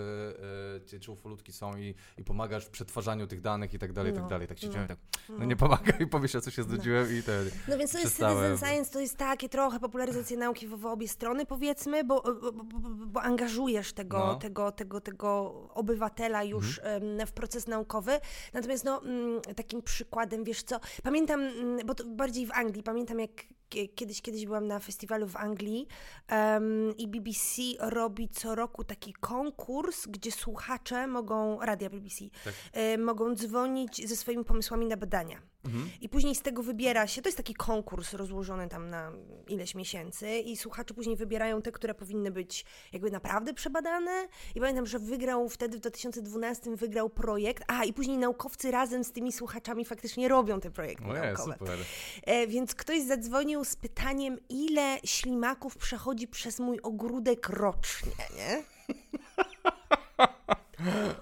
e, 0.96 1.00
czy, 1.00 1.12
ufolutki 1.12 1.54
są 1.54 1.78
i, 1.78 1.96
i 2.18 2.24
pomagasz 2.24 2.66
w 2.66 2.70
przetwarzaniu 2.70 3.28
tych 3.28 3.42
danych 3.42 3.74
i 3.74 3.80
tak 3.80 3.94
dalej, 3.94 4.12
i 4.12 4.16
tak 4.16 4.24
No, 4.24 4.30
dalej. 4.30 4.48
Tak 4.48 4.60
siedziałem 4.60 4.88
no, 4.90 4.96
tak, 4.96 4.98
no 5.40 5.46
nie 5.46 5.56
pomaga 5.56 5.98
i 5.98 6.08
powiesz, 6.16 6.32
co 6.32 6.52
się 6.52 6.62
No. 6.62 6.68
znudziłem 6.68 7.18
i 7.20 7.24
ten. 7.24 7.50
No 7.68 7.78
więc 7.78 7.92
to 7.92 8.00
jest. 8.00 8.12
Citizen 8.18 8.58
Science, 8.58 8.92
to 8.92 9.00
jest 9.00 9.18
takie 9.18 9.50
trochę 9.50 9.80
popularyzacja 9.80 10.38
nauki 10.38 10.68
w, 10.68 10.76
w 10.80 10.86
obie 10.86 11.08
strony, 11.08 11.46
powiedzmy, 11.46 12.04
bo, 12.04 12.22
bo, 12.22 12.52
bo, 12.52 12.90
bo 12.90 13.22
angażujesz 13.22 13.94
tego, 13.94 14.18
No. 14.18 14.36
tego, 14.36 14.72
tego, 14.72 15.02
tego 15.02 15.52
obywatela 15.74 16.44
już 16.44 16.80
em, 16.84 17.28
w 17.28 17.32
proces 17.32 17.68
naukowy. 17.68 18.12
Natomiast 18.54 18.84
no, 18.86 19.02
mm, 19.04 19.42
takim 19.56 19.82
przykładem, 19.82 20.44
wiesz 20.44 20.64
co, 20.64 20.80
pamiętam, 21.04 21.42
mm, 21.42 21.86
bo 21.86 21.96
to 21.96 22.04
bardziej 22.06 22.46
w 22.46 22.52
Anglii, 22.52 22.84
pamiętam 22.84 23.20
jak 23.20 23.32
kie- 23.70 23.88
kiedyś, 23.96 24.22
kiedyś 24.22 24.46
byłam 24.46 24.68
na 24.68 24.80
festiwalu 24.80 25.28
w 25.28 25.36
Anglii 25.36 25.88
em, 26.28 26.94
i 26.98 27.08
BBC 27.08 27.45
robi 27.80 28.30
co 28.30 28.56
roku 28.56 28.84
taki 28.84 29.14
konkurs, 29.14 30.08
gdzie 30.08 30.32
słuchacze 30.32 31.08
mogą, 31.08 31.60
radia 31.62 31.90
BBC, 31.90 32.26
Tak. 32.44 32.54
e, 32.74 32.98
mogą 32.98 33.36
dzwonić 33.36 34.08
ze 34.10 34.16
swoimi 34.16 34.46
pomysłami 34.46 34.86
na 34.86 34.98
badania. 34.98 35.42
Mhm. 35.66 35.90
I 36.02 36.10
później 36.10 36.36
z 36.36 36.42
tego 36.42 36.64
wybiera 36.64 37.08
się, 37.08 37.22
to 37.22 37.28
jest 37.28 37.38
taki 37.38 37.54
konkurs 37.54 38.14
rozłożony 38.14 38.70
tam 38.70 38.90
na 38.90 39.12
ileś 39.48 39.76
miesięcy 39.76 40.40
i 40.40 40.58
słuchacze 40.58 40.94
później 40.94 41.16
wybierają 41.16 41.62
te, 41.62 41.72
które 41.72 41.94
powinny 41.96 42.32
być 42.32 42.66
jakby 42.94 43.12
naprawdę 43.12 43.54
przebadane. 43.54 44.28
I 44.56 44.60
pamiętam, 44.60 44.86
że 44.86 45.00
wygrał 45.00 45.50
wtedy 45.50 45.78
w 45.78 45.80
2012 45.82 46.76
wygrał 46.76 47.10
projekt, 47.10 47.64
a 47.68 47.84
i 47.86 47.94
później 47.94 48.18
naukowcy 48.18 48.72
razem 48.72 49.04
z 49.04 49.12
tymi 49.12 49.32
słuchaczami 49.32 49.86
faktycznie 49.86 50.28
robią 50.28 50.60
te 50.60 50.72
projekty 50.72 51.06
Ojej, 51.06 51.22
naukowe. 51.24 51.56
super. 51.60 51.80
E, 52.24 52.48
więc 52.48 52.76
ktoś 52.76 53.02
zadzwonił 53.04 53.66
z 53.66 53.76
pytaniem, 53.76 54.38
ile 54.50 54.98
ślimaków 55.06 55.78
przechodzi 55.78 56.28
przez 56.28 56.60
mój 56.60 56.80
ogródek 56.84 57.50
rocznie, 57.50 58.12
nie? 58.38 58.64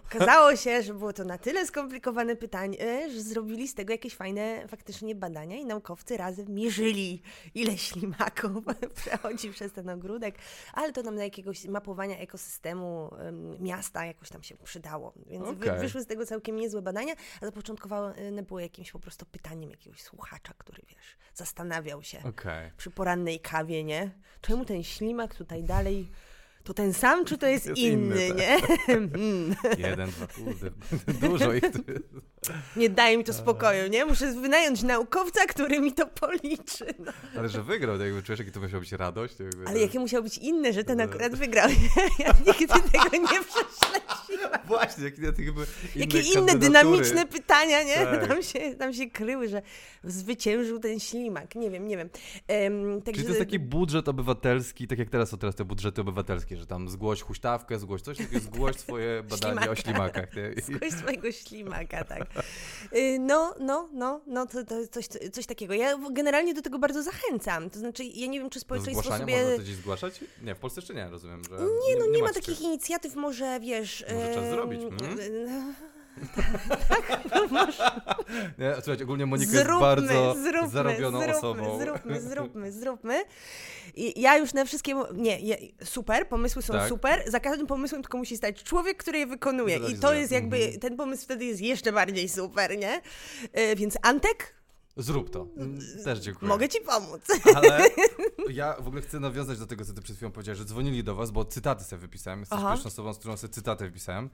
Okazało 0.06 0.56
się, 0.56 0.84
że 0.84 0.94
było 0.94 1.14
to 1.14 1.24
na 1.24 1.38
tyle 1.38 1.68
skomplikowane 1.68 2.36
pytanie, 2.36 3.10
że 3.12 3.22
zrobili 3.22 3.68
z 3.68 3.76
tego 3.76 3.94
jakieś 3.94 4.16
fajne 4.16 4.68
faktycznie 4.68 5.16
badania 5.16 5.58
i 5.58 5.66
naukowcy 5.66 6.18
razem 6.18 6.46
mierzyli, 6.50 7.22
ile 7.56 7.78
ślimaków 7.78 8.64
przechodzi 9.04 9.50
przez 9.50 9.74
ten 9.74 9.90
ogródek, 9.90 10.36
ale 10.74 10.94
to 10.94 11.04
nam 11.04 11.16
na 11.16 11.24
jakiegoś 11.24 11.66
mapowania 11.66 12.18
ekosystemu 12.18 13.16
em, 13.16 13.64
miasta 13.64 14.06
jakoś 14.06 14.30
tam 14.30 14.44
się 14.44 14.58
przydało. 14.58 15.14
Więc 15.26 15.48
Okej. 15.48 15.80
wyszły 15.80 16.02
z 16.02 16.06
tego 16.06 16.26
całkiem 16.26 16.56
niezłe 16.56 16.82
badania, 16.82 17.14
a 17.42 17.46
zapoczątkowane 17.46 18.44
było 18.44 18.60
jakimś 18.60 18.92
po 18.92 19.00
prostu 19.00 19.26
pytaniem 19.26 19.70
jakiegoś 19.70 20.02
słuchacza, 20.02 20.54
który 20.58 20.84
wiesz, 20.88 21.18
zastanawiał 21.34 22.04
się 22.04 22.24
Okej. 22.24 22.72
przy 22.78 22.92
porannej 22.92 23.40
kawie, 23.40 23.84
nie? 23.84 24.12
Czemu 24.42 24.66
ten 24.66 24.84
ślimak 24.84 25.36
tutaj 25.36 25.64
dalej 25.64 26.12
to 26.64 26.74
ten 26.74 26.94
sam, 26.94 27.26
czy 27.26 27.38
to 27.38 27.48
jest, 27.48 27.66
Jest 27.66 27.78
inny, 27.82 28.28
inny, 28.28 28.28
tak. 28.28 28.38
nie? 28.38 28.58
Mm. 28.96 29.56
Jeden, 29.78 30.10
dwa, 30.10 30.28
kurde, 30.28 30.72
dużo 31.30 31.54
ich. 31.54 31.64
Nie 32.76 32.90
daje 32.90 33.18
mi 33.18 33.24
to 33.24 33.34
spokoju, 33.34 33.88
nie? 33.90 34.06
Muszę 34.06 34.32
wynająć 34.34 34.84
naukowca, 34.84 35.46
który 35.46 35.80
mi 35.80 35.94
to 35.94 36.08
policzy. 36.08 36.86
No. 37.00 37.12
Ale 37.38 37.50
że 37.50 37.64
wygrał, 37.64 37.98
to 37.98 38.06
jakby 38.06 38.24
czujesz, 38.24 38.40
jakie 38.40 38.52
to 38.52 38.60
musiała 38.60 38.80
być 38.80 38.92
radość. 38.92 39.40
Jakby, 39.40 39.68
Ale 39.68 39.80
jakie 39.80 40.00
musiało 40.00 40.24
być 40.24 40.38
inne, 40.38 40.74
że 40.74 40.84
ten 40.84 40.98
No. 40.98 41.04
akurat 41.04 41.36
wygrał. 41.36 41.70
Ja 42.20 42.34
nigdy 42.48 42.68
tego 42.92 43.18
nie 43.18 43.40
prześledziłam. 43.44 44.23
Właśnie, 44.68 45.04
jakie 45.04 45.22
jakby 45.22 45.42
inne 45.42 45.66
Jakie 45.96 46.20
inne 46.20 46.56
dynamiczne 46.56 47.26
pytania, 47.26 47.84
nie? 47.84 47.96
Tak. 47.96 48.28
Tam, 48.28 48.44
się, 48.44 48.76
tam 48.76 48.94
się 48.94 49.10
kryły, 49.10 49.48
że 49.48 49.62
zwyciężył 50.04 50.80
ten 50.80 51.00
ślimak. 51.00 51.56
Nie 51.56 51.70
wiem, 51.70 51.88
nie 51.88 51.98
wiem. 51.98 52.10
Um, 52.50 53.02
także... 53.02 53.22
Czyli 53.22 53.24
to 53.24 53.30
jest 53.30 53.40
taki 53.40 53.60
budżet 53.60 54.08
obywatelski, 54.08 54.88
tak 54.88 55.00
jak 55.00 55.10
teraz 55.10 55.30
są 55.30 55.38
teraz 55.38 55.56
te 55.56 55.66
budżety 55.66 56.02
obywatelskie, 56.02 56.58
że 56.58 56.68
tam 56.68 56.90
zgłoś 56.90 57.22
huśtawkę, 57.22 57.80
zgłoś 57.80 58.02
coś, 58.02 58.18
takiego 58.18 58.40
zgłoś 58.54 58.76
swoje 58.76 59.24
badanie 59.24 59.72
o 59.72 59.76
Ślimaka. 59.76 60.22
ślimakach. 60.22 60.36
Nie? 60.36 60.62
Zgłoś 60.62 60.92
swojego 60.94 61.32
ślimaka, 61.32 62.04
tak. 62.04 62.24
Y, 62.96 63.20
No, 63.20 63.56
no, 63.60 63.90
no, 63.94 64.22
no 64.28 64.46
to, 64.46 64.64
to 64.64 64.88
coś, 64.88 65.08
coś 65.08 65.46
takiego. 65.46 65.74
Ja 65.74 65.98
generalnie 66.12 66.54
do 66.54 66.62
tego 66.62 66.80
bardzo 66.80 67.04
zachęcam. 67.04 67.70
To 67.70 67.80
znaczy, 67.80 68.04
ja 68.04 68.28
nie 68.28 68.40
wiem, 68.40 68.50
czy 68.50 68.60
Do 68.60 68.62
społeczeństwo 68.62 69.02
zgłaszania 69.04 69.26
sobie... 69.26 69.44
można 69.44 69.58
to 69.58 69.64
gdzieś 69.64 69.76
zgłaszać? 69.76 70.20
Nie, 70.44 70.56
w 70.56 70.58
Polsce 70.60 70.82
jeszcze 70.82 70.94
nie, 70.94 71.10
rozumiem, 71.10 71.44
że... 71.44 71.50
Nie, 71.58 71.96
no 72.00 72.06
nie, 72.06 72.20
ma 72.20 72.28
macie 72.28 72.40
takich 72.40 72.62
inicjatyw, 72.62 73.16
może 73.16 73.60
wiesz... 73.60 74.06
Może 74.14 74.23
zrobić, 74.50 74.84
mhm. 74.84 75.20
e, 75.20 75.94
Nie, 78.58 78.74
słuchajcie, 78.76 79.04
ogólnie 79.04 79.26
Monika 79.26 79.52
zróbmy, 79.52 79.72
jest 79.72 79.82
bardzo 79.82 80.36
zróbmy, 80.36 80.70
zarobioną 80.70 81.20
zróbmy, 81.20 81.38
osobą. 81.38 81.80
Zróbmy, 81.80 82.22
zróbmy, 82.30 82.72
zróbmy. 82.72 83.24
I 83.96 84.22
ja 84.22 84.38
już 84.38 84.54
na 84.54 84.66
wszystkie... 84.66 84.96
Nie, 85.14 85.38
super, 85.84 86.28
pomysły 86.28 86.62
są 86.62 86.74
Tak. 86.74 86.90
super. 86.90 87.24
Za 87.28 87.40
każdym 87.40 87.68
pomysłem 87.68 88.02
tylko 88.02 88.18
musi 88.18 88.38
stać 88.38 88.64
człowiek, 88.64 88.98
który 88.98 89.20
je 89.20 89.28
wykonuje. 89.28 89.80
I 89.92 90.00
to 90.00 90.14
jest 90.14 90.32
jakby... 90.32 90.58
Mhm. 90.58 90.80
Ten 90.80 90.98
pomysł 90.98 91.24
wtedy 91.24 91.46
jest 91.46 91.62
jeszcze 91.62 91.92
bardziej 91.92 92.30
super, 92.30 92.78
nie? 92.78 93.02
E, 93.54 93.76
Więc 93.76 93.98
Antek, 94.02 94.56
Zrób 94.98 95.30
to. 95.30 95.48
Też 96.04 96.20
dziękuję. 96.20 96.50
mogę 96.50 96.70
ci 96.70 96.80
pomóc. 96.82 97.22
Ale 97.56 97.80
ja 98.50 98.76
w 98.82 98.88
ogóle 98.88 99.02
chcę 99.02 99.20
nawiązać 99.20 99.60
do 99.60 99.68
tego, 99.68 99.86
co 99.86 99.94
ty 99.94 100.02
przed 100.02 100.16
chwilą 100.16 100.32
powiedziałeś, 100.32 100.58
że 100.60 100.66
dzwonili 100.66 101.04
do 101.04 101.16
was, 101.16 101.32
bo 101.32 101.46
cytaty 101.46 101.84
sobie 101.84 102.00
wypisałem. 102.00 102.40
Jesteś 102.40 102.60
Aha. 102.60 102.72
pierwszą 102.72 102.88
osobą, 102.88 103.14
z 103.14 103.18
którą 103.20 103.38
sobie 103.38 103.54
cytaty 103.54 103.86
wypisałem. 103.86 104.30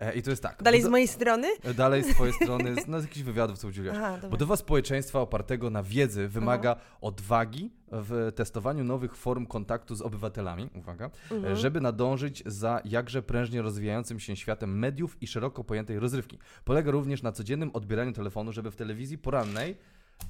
E, 0.00 0.14
I 0.14 0.22
to 0.22 0.30
jest 0.30 0.42
tak. 0.42 0.62
Dalej 0.62 0.82
z 0.82 0.86
mojej 0.88 1.08
strony? 1.08 1.48
e, 1.62 1.74
Dalej 1.74 2.04
z 2.04 2.14
twojej 2.14 2.34
strony, 2.42 2.82
z, 2.82 2.86
no, 2.86 3.00
z 3.00 3.02
jakichś 3.02 3.22
wywiadów, 3.22 3.58
co 3.58 3.68
udzieliłaś. 3.68 3.96
Aha. 4.00 4.28
Budowa 4.30 4.56
społeczeństwa 4.56 5.20
opartego 5.20 5.70
na 5.70 5.82
wiedzy 5.82 6.28
wymaga 6.28 6.76
odwagi 7.00 7.70
w 7.92 8.32
testowaniu 8.34 8.84
nowych 8.84 9.16
form 9.16 9.46
kontaktu 9.46 9.94
z 9.94 10.02
obywatelami, 10.02 10.70
uwaga, 10.74 11.10
Mhm. 11.30 11.56
żeby 11.56 11.80
nadążyć 11.80 12.42
za 12.46 12.80
jakże 12.84 13.22
prężnie 13.22 13.62
rozwijającym 13.62 14.20
się 14.20 14.36
światem 14.36 14.78
mediów 14.78 15.22
i 15.22 15.26
szeroko 15.26 15.64
pojętej 15.64 15.98
rozrywki. 15.98 16.38
Polega 16.64 16.90
również 16.90 17.22
na 17.22 17.32
codziennym 17.32 17.70
odbieraniu 17.72 18.12
telefonu, 18.12 18.52
żeby 18.52 18.70
w 18.70 18.76
telewizji 18.76 19.18
porannej 19.18 19.76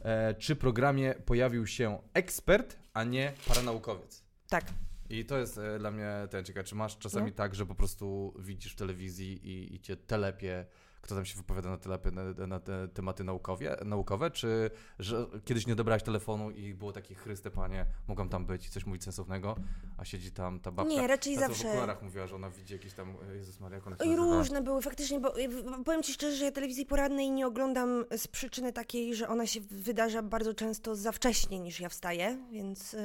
e, 0.03 0.35
czy 0.35 0.57
programie 0.57 1.15
pojawił 1.15 1.67
się 1.67 1.99
ekspert, 2.15 2.77
a 2.95 3.05
nie 3.05 3.33
paranaukowiec. 3.49 4.23
Tak. 4.49 4.65
I 5.11 5.25
to 5.25 5.39
jest 5.39 5.59
e, 5.59 5.79
dla 5.79 5.91
mnie 5.91 6.11
ten 6.31 6.45
ciekawe, 6.45 6.65
czy 6.65 6.75
masz 6.75 6.99
czasami 6.99 7.31
No. 7.31 7.37
tak, 7.37 7.55
że 7.55 7.67
po 7.67 7.75
prostu 7.75 8.35
widzisz 8.39 8.73
w 8.73 8.77
telewizji 8.77 9.47
i, 9.49 9.75
i 9.75 9.81
cię 9.81 9.97
telepie, 9.97 10.67
kto 11.01 11.15
tam 11.15 11.25
się 11.25 11.37
wypowiada 11.37 11.71
na 11.71 11.79
na, 12.13 12.47
na 12.47 12.61
te 12.61 12.89
tematy 12.89 13.25
naukowie, 13.25 13.77
naukowe, 13.85 14.31
czy 14.31 14.71
że 14.99 15.27
kiedyś 15.45 15.67
nie 15.67 15.73
odebrałeś 15.73 16.03
telefonu 16.03 16.51
i 16.51 16.75
było 16.75 16.93
takie 16.93 17.15
chryste 17.15 17.51
panie, 17.51 17.87
mogą 18.09 18.29
tam 18.29 18.47
być, 18.47 18.69
coś 18.69 18.87
mówić 18.87 19.05
sensownego, 19.05 19.57
a 19.99 20.05
siedzi 20.05 20.33
tam 20.33 20.61
ta 20.61 20.71
babka. 20.71 20.93
Nie, 20.93 21.07
raczej 21.07 21.35
ta, 21.35 21.41
zawsze. 21.41 21.65
w 21.65 21.67
okularach 21.67 22.03
mówiła, 22.03 22.27
że 22.27 22.35
ona 22.37 22.51
widzi 22.51 22.75
jakieś 22.75 22.95
tam, 22.95 23.17
e, 23.33 23.37
Jezus 23.37 23.61
Maria, 23.61 23.79
I 23.79 23.91
nazywa? 23.91 24.17
różne 24.17 24.63
były 24.63 24.83
faktycznie, 24.83 25.21
bo 25.21 25.35
bo 25.65 25.85
powiem 25.85 26.03
Ci 26.03 26.13
szczerze, 26.13 26.37
że 26.37 26.45
ja 26.45 26.53
telewizji 26.53 26.87
porannej 26.87 27.31
nie 27.31 27.47
oglądam 27.47 28.05
z 28.17 28.29
przyczyny 28.29 28.73
takiej, 28.73 29.15
że 29.15 29.29
ona 29.29 29.47
się 29.47 29.61
wydarza 29.61 30.23
bardzo 30.23 30.55
często 30.55 30.97
za 30.97 31.13
wcześnie 31.13 31.61
niż 31.61 31.81
ja 31.81 31.89
wstaję, 31.89 32.39
więc... 32.53 32.93
Yy, 32.93 33.01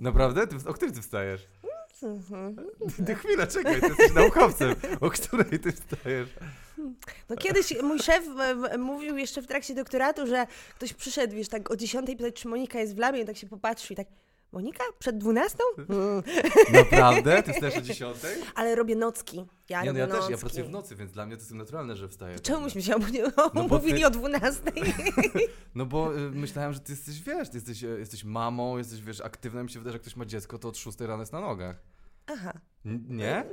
Naprawdę? 0.00 0.46
Ty, 0.46 0.56
o 0.68 0.74
której 0.74 0.94
ty 0.94 1.02
wstajesz? 1.02 1.48
Mhm. 2.02 2.56
Ty 3.06 3.14
chwilę, 3.14 3.46
czekaj, 3.46 3.80
ty 3.80 3.86
jesteś 3.86 4.14
naukowcem. 4.14 4.74
O 5.00 5.10
której 5.10 5.60
ty 5.60 5.72
wstajesz? 5.72 6.28
No 7.28 7.36
kiedyś 7.36 7.82
mój 7.82 7.98
szef 7.98 8.24
e, 8.70 8.78
mówił 8.78 9.16
jeszcze 9.16 9.42
w 9.42 9.46
trakcie 9.46 9.74
doktoratu, 9.74 10.26
że 10.26 10.46
ktoś 10.74 10.92
przyszedł, 10.92 11.34
wiesz, 11.34 11.48
tak 11.48 11.70
o 11.70 11.76
10 11.76 12.06
pytać, 12.06 12.34
czy 12.34 12.48
Monika 12.48 12.80
jest 12.80 12.94
w 12.94 12.98
labie 12.98 13.20
i 13.20 13.24
tak 13.24 13.36
się 13.36 13.46
popatrzył 13.46 13.94
i 13.94 13.96
tak, 13.96 14.06
Monika? 14.54 14.84
Przed 14.98 15.18
12? 15.18 15.58
Mm. 15.88 16.22
Naprawdę? 16.82 17.42
Ty 17.42 17.52
wstajesz 17.52 17.76
o 17.76 17.80
10? 17.92 18.16
Ale 18.54 18.74
robię 18.74 18.96
nocki. 18.96 19.46
Ja 19.68 19.84
Nie, 19.84 19.92
no 19.92 19.98
ja 19.98 20.06
też, 20.06 20.28
ja 20.30 20.36
pracuję 20.38 20.64
w 20.64 20.70
nocy, 20.70 20.96
więc 20.96 21.12
dla 21.12 21.26
mnie 21.26 21.36
to 21.36 21.42
jest 21.42 21.54
naturalne, 21.54 21.96
że 21.96 22.08
wstaję. 22.08 22.38
Czemu 22.40 22.60
myśmy 22.60 22.82
się 22.82 22.94
No 23.36 23.50
bo 23.54 23.60
omówili 23.60 24.00
ty- 24.00 24.06
o 24.06 24.10
12? 24.10 24.62
No 25.74 25.86
bo 25.86 26.16
y, 26.16 26.30
myślałem, 26.30 26.72
że 26.72 26.80
ty 26.80 26.92
jesteś, 26.92 27.22
wiesz, 27.22 27.48
ty 27.48 27.56
jesteś, 27.56 27.82
y, 27.84 27.98
jesteś 27.98 28.24
mamą, 28.24 28.78
jesteś, 28.78 29.00
wiesz, 29.00 29.20
aktywna, 29.20 29.62
mi 29.62 29.70
się 29.70 29.78
wydaje, 29.78 29.92
że 29.92 29.96
jak 29.96 30.02
ktoś 30.02 30.16
ma 30.16 30.24
dziecko, 30.24 30.58
to 30.58 30.68
od 30.68 30.78
6 30.78 31.00
rano 31.00 31.22
jest 31.22 31.32
na 31.32 31.40
nogach. 31.40 31.76
Aha. 32.26 32.52
N- 32.86 33.04
nie? 33.08 33.44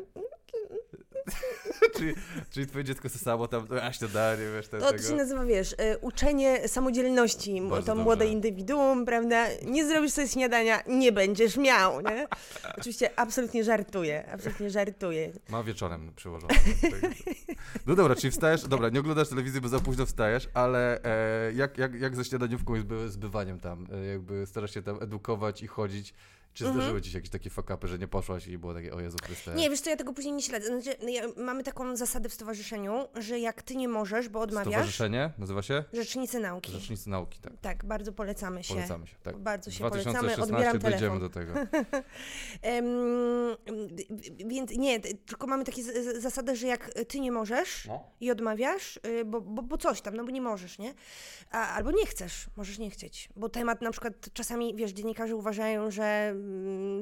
czyli, 1.98 2.14
czyli 2.50 2.68
twoje 2.68 2.84
dziecko 2.84 3.10
samo 3.10 3.48
tam, 3.48 3.68
a 3.82 3.94
śniadanie, 3.94 4.44
wiesz, 4.56 4.68
te, 4.68 4.80
To, 4.80 4.86
to 4.86 4.92
tego. 4.92 5.04
się 5.10 5.16
nazywa, 5.16 5.46
wiesz, 5.46 5.76
e, 5.78 5.98
uczenie 5.98 6.68
samodzielności, 6.68 7.62
Bardzo 7.62 7.76
to 7.76 7.82
dobrze. 7.82 8.04
młode 8.04 8.26
indywiduum, 8.28 9.06
prawda? 9.06 9.46
Nie 9.66 9.86
zrobisz 9.88 10.12
sobie 10.12 10.28
śniadania, 10.28 10.84
nie 10.88 11.12
będziesz 11.12 11.58
miał, 11.58 12.02
nie? 12.02 12.28
Oczywiście 12.80 13.20
absolutnie 13.20 13.64
żartuję, 13.64 14.32
absolutnie 14.32 14.70
żartuję. 14.70 15.32
Ma 15.50 15.64
wieczorem 15.64 16.12
przyłożone. 16.16 16.54
No 17.88 17.96
dobra, 17.96 18.16
czyli 18.16 18.32
wstajesz, 18.32 18.68
dobra, 18.68 18.90
nie 18.90 19.00
oglądasz 19.00 19.30
telewizji, 19.30 19.62
bo 19.62 19.68
za 19.68 19.80
późno 19.80 20.06
wstajesz, 20.06 20.50
ale 20.54 21.04
e, 21.04 21.54
jak, 21.54 21.78
jak, 21.78 21.94
jak 21.96 22.16
ze 22.16 22.26
śniadaniówką 22.26 22.76
i 22.76 22.80
z 22.82 23.12
zbywaniem 23.12 23.60
tam? 23.60 23.88
E, 23.94 24.06
jakby 24.06 24.46
starasz 24.46 24.74
się 24.74 24.82
tam 24.82 24.98
edukować 25.04 25.62
i 25.64 25.68
chodzić. 25.68 26.14
Czy 26.54 26.64
Mhm. 26.66 26.82
zdarzyły 26.82 27.02
ci 27.02 27.12
się 27.12 27.18
jakieś 27.18 27.30
takie 27.30 27.50
fakapy, 27.50 27.88
że 27.88 28.00
nie 28.00 28.08
poszłaś 28.08 28.48
i 28.48 28.58
było 28.58 28.74
takie, 28.74 28.94
o 28.94 29.00
Jezu 29.00 29.18
Chryste. 29.24 29.54
Nie, 29.56 29.70
wiesz 29.70 29.82
co, 29.82 29.90
ja 29.90 29.96
tego 29.96 30.14
później 30.14 30.34
nie 30.34 30.42
śledzę. 30.42 30.82
Znaczy, 30.82 30.98
ja, 31.12 31.24
mamy 31.38 31.64
taką 31.64 31.96
zasadę 31.96 32.30
w 32.30 32.34
stowarzyszeniu, 32.34 33.08
że 33.16 33.40
jak 33.40 33.62
ty 33.62 33.76
nie 33.76 33.88
możesz, 33.88 34.30
bo 34.30 34.40
odmawiasz, 34.40 34.68
Stowarzyszenie 34.74 35.32
nazywa 35.38 35.62
się? 35.62 35.84
rzecznicy 35.94 36.40
nauki. 36.40 36.72
Rzecznicy 36.72 37.10
Nauki, 37.10 37.40
tak. 37.40 37.54
Tak, 37.62 37.86
bardzo 37.86 38.14
polecamy 38.14 38.64
się. 38.64 38.74
Polecamy 38.74 39.08
się, 39.08 39.16
tak. 39.24 39.38
Bardzo 39.38 39.72
się 39.72 39.80
polecamy, 39.90 40.04
2016 40.04 40.44
odbieram 40.56 40.80
dojdziemy 40.80 41.20
telefon. 41.20 41.20
do 41.20 41.30
tego. 41.30 41.54
Em, 42.62 42.86
więc 44.48 44.72
nie, 44.72 45.00
tylko 45.00 45.48
mamy 45.48 45.64
takie 45.64 45.84
zasadę, 46.22 46.56
że 46.56 46.68
jak 46.68 46.94
ty 47.08 47.20
nie 47.20 47.32
możesz 47.32 47.86
No. 47.86 48.04
i 48.20 48.32
odmawiasz, 48.32 49.00
y, 49.08 49.26
bo, 49.26 49.42
bo, 49.42 49.62
bo 49.64 49.78
coś 49.78 50.02
tam, 50.02 50.16
no 50.16 50.24
bo 50.26 50.32
nie 50.32 50.42
możesz, 50.42 50.80
nie? 50.80 50.94
A, 51.52 51.68
albo 51.68 51.92
nie 51.92 52.06
chcesz, 52.06 52.48
możesz 52.56 52.78
nie 52.80 52.90
chcieć. 52.90 53.30
Bo 53.36 53.50
temat 53.50 53.82
na 53.82 53.92
przykład 53.92 54.14
czasami, 54.34 54.76
wiesz, 54.76 54.92
dziennikarze 54.92 55.36
uważają, 55.36 55.92
że 55.92 56.36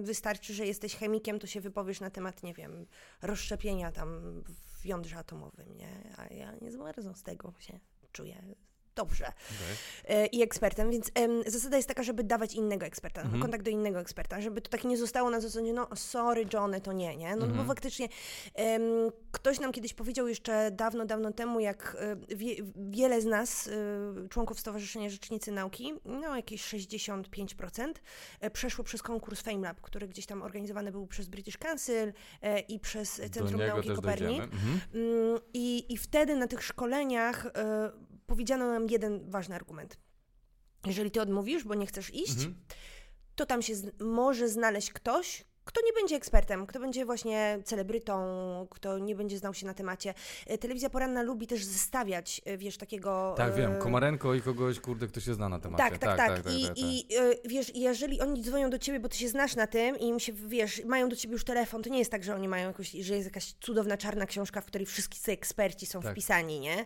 wystarczy, 0.01 0.53
że 0.53 0.65
jesteś 0.65 0.95
chemikiem, 0.95 1.39
to 1.39 1.47
się 1.47 1.61
wypowiesz 1.61 1.99
na 1.99 2.09
temat, 2.09 2.43
nie 2.43 2.53
wiem, 2.53 2.85
rozszczepienia 3.21 3.91
tam 3.91 4.41
w 4.79 4.85
jądrze 4.85 5.17
atomowym, 5.17 5.77
nie? 5.77 6.13
A 6.17 6.33
ja 6.33 6.55
nie 6.61 6.71
za 6.71 6.77
bardzo 6.77 7.13
z 7.13 7.23
tego 7.23 7.53
się 7.59 7.79
czuję 8.11 8.55
dobrze 8.95 9.25
Okej. 9.27 9.75
e, 10.17 10.25
i 10.25 10.41
ekspertem, 10.41 10.91
więc 10.91 11.11
em, 11.15 11.43
zasada 11.47 11.77
jest 11.77 11.87
taka, 11.89 12.03
żeby 12.03 12.23
dawać 12.23 12.53
innego 12.53 12.85
eksperta, 12.85 13.21
Mhm. 13.21 13.41
kontakt 13.41 13.63
do 13.63 13.71
innego 13.71 13.99
eksperta, 13.99 14.41
żeby 14.41 14.61
to 14.61 14.69
tak 14.69 14.83
nie 14.83 14.97
zostało 14.97 15.29
na 15.29 15.39
zasadzie, 15.39 15.73
no 15.73 15.87
sorry 15.95 16.45
Johnny, 16.53 16.81
to 16.81 16.93
nie, 16.93 17.17
nie? 17.17 17.35
No 17.35 17.45
Mhm. 17.45 17.57
bo 17.57 17.63
faktycznie 17.63 18.07
em, 18.55 18.81
ktoś 19.31 19.59
nam 19.59 19.71
kiedyś 19.71 19.93
powiedział 19.93 20.27
jeszcze 20.27 20.71
dawno, 20.71 21.05
dawno 21.05 21.31
temu, 21.33 21.59
jak 21.59 21.97
e, 21.99 22.35
wie, 22.35 22.55
wiele 22.75 23.21
z 23.21 23.25
nas, 23.25 23.67
e, 23.67 24.27
członków 24.29 24.59
Stowarzyszenia 24.59 25.09
Rzecznicy 25.09 25.51
Nauki, 25.51 25.93
no 26.05 26.35
jakieś 26.35 26.61
65%, 26.63 28.01
e, 28.41 28.49
przeszło 28.51 28.83
przez 28.83 29.01
konkurs 29.03 29.41
FameLab, 29.41 29.81
który 29.81 30.07
gdzieś 30.07 30.25
tam 30.25 30.41
organizowany 30.41 30.91
był 30.91 31.07
przez 31.07 31.27
British 31.27 31.57
Council 31.57 32.13
e, 32.41 32.59
i 32.59 32.79
przez 32.79 33.21
Centrum 33.31 33.61
Nauki 33.67 33.89
Kopernik. 33.89 34.43
Mhm. 34.43 34.79
Mm, 34.93 35.39
I, 35.53 35.93
I 35.93 35.97
wtedy 35.97 36.35
na 36.35 36.47
tych 36.47 36.63
szkoleniach 36.63 37.45
y, 37.45 37.49
powiedziano 38.29 38.67
nam 38.67 38.87
jeden 38.89 39.29
ważny 39.29 39.55
argument. 39.55 39.97
Jeżeli 40.85 41.11
ty 41.11 41.21
odmówisz, 41.21 41.63
bo 41.63 41.75
nie 41.75 41.85
chcesz 41.87 42.13
iść, 42.13 42.31
Mhm. 42.37 42.55
to 43.35 43.45
tam 43.45 43.61
się 43.61 43.75
z, 43.75 44.01
może 44.01 44.49
znaleźć 44.49 44.93
ktoś, 44.93 45.45
kto 45.69 45.81
nie 45.85 45.93
będzie 45.93 46.15
ekspertem, 46.15 46.67
kto 46.67 46.79
będzie 46.79 47.05
właśnie 47.05 47.59
celebrytą, 47.65 48.17
kto 48.69 48.97
nie 48.99 49.15
będzie 49.15 49.37
znał 49.37 49.53
się 49.53 49.65
na 49.65 49.73
temacie. 49.73 50.13
E, 50.47 50.57
Telewizja 50.57 50.89
poranna 50.89 51.21
lubi 51.23 51.47
też 51.47 51.65
zestawiać, 51.65 52.41
e, 52.45 52.57
wiesz, 52.57 52.77
takiego... 52.77 53.33
Tak, 53.37 53.55
wiem, 53.55 53.71
e, 53.71 53.77
Komarenko 53.77 54.33
i 54.33 54.41
kogoś, 54.41 54.79
kurde, 54.79 55.07
kto 55.07 55.19
się 55.19 55.33
zna 55.33 55.49
na 55.49 55.59
temacie. 55.59 55.83
tak, 55.83 55.97
tak, 55.97 56.17
tak. 56.17 56.53
I, 56.53 56.71
i 56.75 57.17
e, 57.17 57.35
wiesz, 57.45 57.71
jeżeli 57.75 58.21
oni 58.21 58.41
dzwonią 58.43 58.69
do 58.69 58.79
ciebie, 58.79 58.99
bo 58.99 59.09
ty 59.09 59.17
się 59.17 59.29
znasz 59.29 59.55
na 59.55 59.67
tym 59.67 59.99
i 59.99 60.05
im 60.07 60.19
się, 60.19 60.33
wiesz, 60.33 60.85
mają 60.85 61.09
do 61.09 61.15
ciebie 61.15 61.33
już 61.33 61.43
telefon, 61.43 61.83
to 61.83 61.89
nie 61.89 61.99
jest 61.99 62.11
tak, 62.11 62.23
że 62.23 62.35
oni 62.35 62.47
mają 62.47 62.67
jakoś, 62.67 62.91
że 62.91 63.15
jest 63.15 63.25
jakaś 63.27 63.53
cudowna 63.61 63.97
czarna 63.97 64.25
książka, 64.25 64.61
w 64.61 64.65
której 64.65 64.85
wszyscy 64.85 65.31
eksperci 65.31 65.85
są 65.85 66.01
Tak. 66.01 66.11
wpisani, 66.11 66.59
nie? 66.59 66.85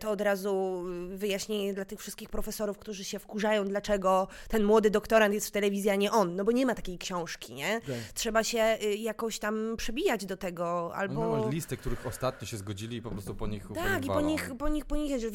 To 0.00 0.10
od 0.10 0.20
razu 0.20 0.84
wyjaśnienie 1.08 1.74
dla 1.74 1.84
tych 1.84 2.00
wszystkich 2.00 2.28
profesorów, 2.28 2.78
którzy 2.78 3.04
się 3.04 3.18
wkurzają, 3.18 3.64
dlaczego 3.64 4.28
ten 4.48 4.64
młody 4.64 4.90
doktorant 4.90 5.34
jest 5.34 5.48
w 5.48 5.50
telewizji, 5.50 5.90
a 5.90 5.94
nie 5.96 6.12
on. 6.12 6.36
No 6.36 6.44
bo 6.44 6.52
nie 6.52 6.66
ma 6.66 6.74
takiej 6.74 6.98
książki, 6.98 7.54
nie? 7.54 7.80
Trzeba 8.14 8.44
się 8.44 8.78
y, 8.82 8.94
jakoś 8.94 9.38
tam 9.38 9.74
przebijać 9.76 10.26
do 10.26 10.36
tego, 10.36 10.94
albo... 10.94 11.36
No, 11.36 11.48
listy, 11.50 11.76
których 11.76 12.06
ostatnio 12.06 12.46
się 12.46 12.56
zgodzili 12.56 12.96
i 12.96 13.02
po 13.02 13.10
prostu 13.10 13.34
po 13.34 13.46
nich 13.46 13.68
Tak, 13.74 14.04
i 14.04 14.08
po 14.08 14.20
nich, 14.20 14.50
po 14.58 14.68
nich, 14.68 14.84
po 14.84 14.96
nich 14.96 15.20
że, 15.20 15.28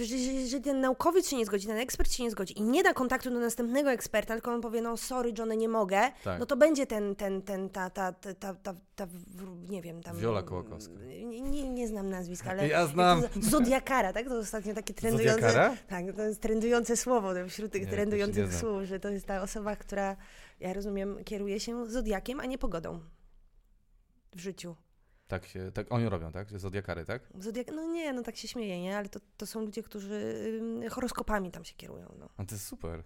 że 0.48 0.60
ten 0.60 0.82
naukowiec 0.82 1.30
się 1.30 1.38
nie 1.38 1.46
zgodzi, 1.46 1.68
ten 1.68 1.78
ekspert 1.78 2.12
się 2.12 2.24
nie 2.24 2.32
zgodzi 2.32 2.60
i 2.60 2.62
nie 2.62 2.84
da 2.84 2.94
kontaktu 2.94 3.30
do 3.32 3.40
następnego 3.40 3.92
eksperta, 3.92 4.34
tylko 4.34 4.54
on 4.54 4.62
powie, 4.62 4.82
no 4.82 4.98
sorry 4.98 5.34
Johnny, 5.38 5.58
nie 5.58 5.70
mogę, 5.70 6.02
Tak. 6.24 6.40
no 6.40 6.46
to 6.46 6.58
będzie 6.58 6.88
ten, 6.88 7.16
ten, 7.16 7.42
ten, 7.42 7.70
ta, 7.70 7.90
ta, 7.90 8.12
ta, 8.12 8.34
ta, 8.34 8.54
ta, 8.54 8.74
ta 8.96 9.08
nie 9.70 9.82
wiem, 9.82 10.04
tam... 10.04 10.18
Wiola 10.18 10.44
Kołakowska. 10.44 10.94
Nie, 10.94 11.42
nie, 11.42 11.70
nie 11.70 11.88
znam 11.88 12.10
nazwiska, 12.10 12.50
ale... 12.52 12.68
Ja 12.68 12.88
znam. 12.88 13.22
Zodiakara, 13.42 14.14
tak? 14.14 14.28
To 14.28 14.38
ostatnio 14.38 14.74
takie 14.74 14.94
trendujące... 14.94 15.42
Zodiakara? 15.42 15.78
Tak, 15.88 16.06
to 16.16 16.22
jest 16.22 16.42
trendujące 16.42 16.98
słowo 16.98 17.30
wśród 17.48 17.72
tych 17.72 17.82
Nie, 17.82 17.88
trendujących 17.88 18.54
słów, 18.54 18.84
że 18.84 19.00
to 19.00 19.10
jest 19.10 19.26
ta 19.26 19.42
osoba, 19.42 19.76
która, 19.76 20.16
ja 20.62 20.74
rozumiem, 20.74 21.24
kieruje 21.24 21.60
się 21.60 21.86
zodiakiem, 21.86 22.40
a 22.40 22.46
nie 22.46 22.58
pogodą 22.58 23.02
w 24.36 24.40
życiu. 24.40 24.76
Tak 25.28 25.46
się, 25.46 25.72
tak 25.74 25.92
oni 25.92 26.10
robią, 26.10 26.32
tak? 26.32 26.60
Zodiakary, 26.60 27.06
tak? 27.06 27.22
Zodiak, 27.40 27.68
no 27.76 27.92
nie, 27.92 28.14
no 28.14 28.24
tak 28.24 28.38
się 28.38 28.48
śmieje, 28.48 28.82
nie? 28.82 28.98
Ale 28.98 29.10
to, 29.10 29.20
to 29.38 29.46
są 29.46 29.62
ludzie, 29.62 29.84
którzy 29.84 30.60
horoskopami 30.92 31.52
tam 31.52 31.64
się 31.66 31.76
kierują, 31.76 32.16
no. 32.20 32.30
A 32.38 32.46
to 32.46 32.56
jest 32.56 32.68
super. 32.68 33.04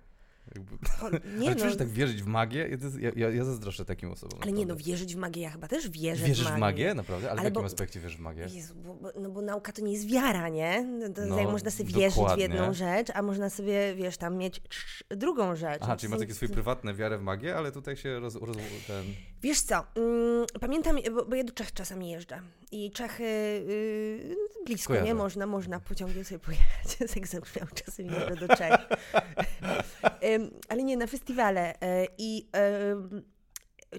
Jakby... 0.55 0.77
Nie, 1.39 1.47
ale 1.47 1.55
no, 1.55 1.61
czujesz 1.61 1.77
tak 1.77 1.87
wierzyć 1.87 2.23
w 2.23 2.25
magię? 2.27 2.69
Ja, 2.99 3.11
ja, 3.15 3.29
ja, 3.29 3.43
zazdroszczę 3.43 3.85
takim 3.85 4.11
osobom. 4.11 4.39
ale 4.41 4.51
nie 4.51 4.57
no, 4.57 4.61
naprawdę. 4.67 4.83
wierzyć 4.91 5.15
w 5.15 5.17
magię, 5.17 5.41
ja 5.41 5.49
chyba 5.49 5.67
też 5.67 5.89
wierzę 5.89 6.25
Wierzysz 6.25 6.45
w 6.45 6.47
w 6.47 6.51
magię. 6.51 6.59
magię? 6.59 6.93
Naprawdę? 6.93 7.31
Ale, 7.31 7.31
Ale 7.31 7.41
w 7.41 7.43
jakim 7.43 7.61
bo- 7.61 7.65
aspekcie 7.65 7.99
wierzysz 7.99 8.17
w 8.17 8.21
magię? 8.21 8.47
Jezu, 8.53 8.75
bo, 8.75 9.11
no 9.21 9.29
bo 9.29 9.41
nauka 9.41 9.71
to 9.71 9.81
nie 9.81 9.93
jest 9.93 10.07
wiara, 10.09 10.49
nie? 10.49 10.83
No, 10.83 11.09
To, 11.13 11.25
No, 11.25 11.51
można 11.51 11.71
sobie 11.71 11.89
wierzyć 11.93 12.13
w 12.13 12.15
dokładnie. 12.21 12.43
jedną 12.43 12.73
rzecz, 12.73 13.07
a 13.13 13.21
można 13.21 13.49
sobie, 13.49 13.95
wiesz, 13.95 14.17
tam 14.17 14.37
mieć 14.37 14.61
drugą 15.09 15.55
rzecz. 15.55 15.79
Aha, 15.81 15.91
No 15.93 15.97
czyli 15.97 16.09
masz 16.09 16.19
są- 16.19 16.23
takie 16.25 16.33
swoje 16.33 16.51
prywatne 16.51 16.93
wiarę 16.93 17.17
w 17.17 17.21
magię, 17.21 17.55
ale 17.55 17.71
tutaj 17.71 17.95
się 17.97 18.19
roz, 18.19 18.35
roz, 18.35 18.57
ten... 18.87 19.05
Wiesz 19.41 19.61
co, 19.61 19.75
mm, 19.95 20.45
pamiętam, 20.61 20.97
bo, 21.15 21.25
bo 21.25 21.35
ja 21.35 21.43
do 21.43 21.53
Czech 21.53 21.73
czasami 21.73 22.09
jeżdżę 22.11 22.39
i 22.71 22.91
Czechy 22.91 23.23
y, 23.23 24.35
blisko, 24.65 24.87
Kojarzę. 24.87 25.07
nie? 25.07 25.15
Można, 25.15 25.45
można 25.47 25.79
pociągiem 25.79 26.25
sobie 26.25 26.39
pojechać. 26.39 26.97
Jak 27.15 27.27
zabrzmiał 27.27 27.67
czasem 27.85 28.05
jeżdżę 28.05 28.35
do 28.47 28.55
Czech. 28.55 28.71
Ale 30.69 30.83
nie, 30.83 30.97
na 30.97 31.07
festiwale. 31.07 31.73
y, 31.75 32.07
I 32.17 32.49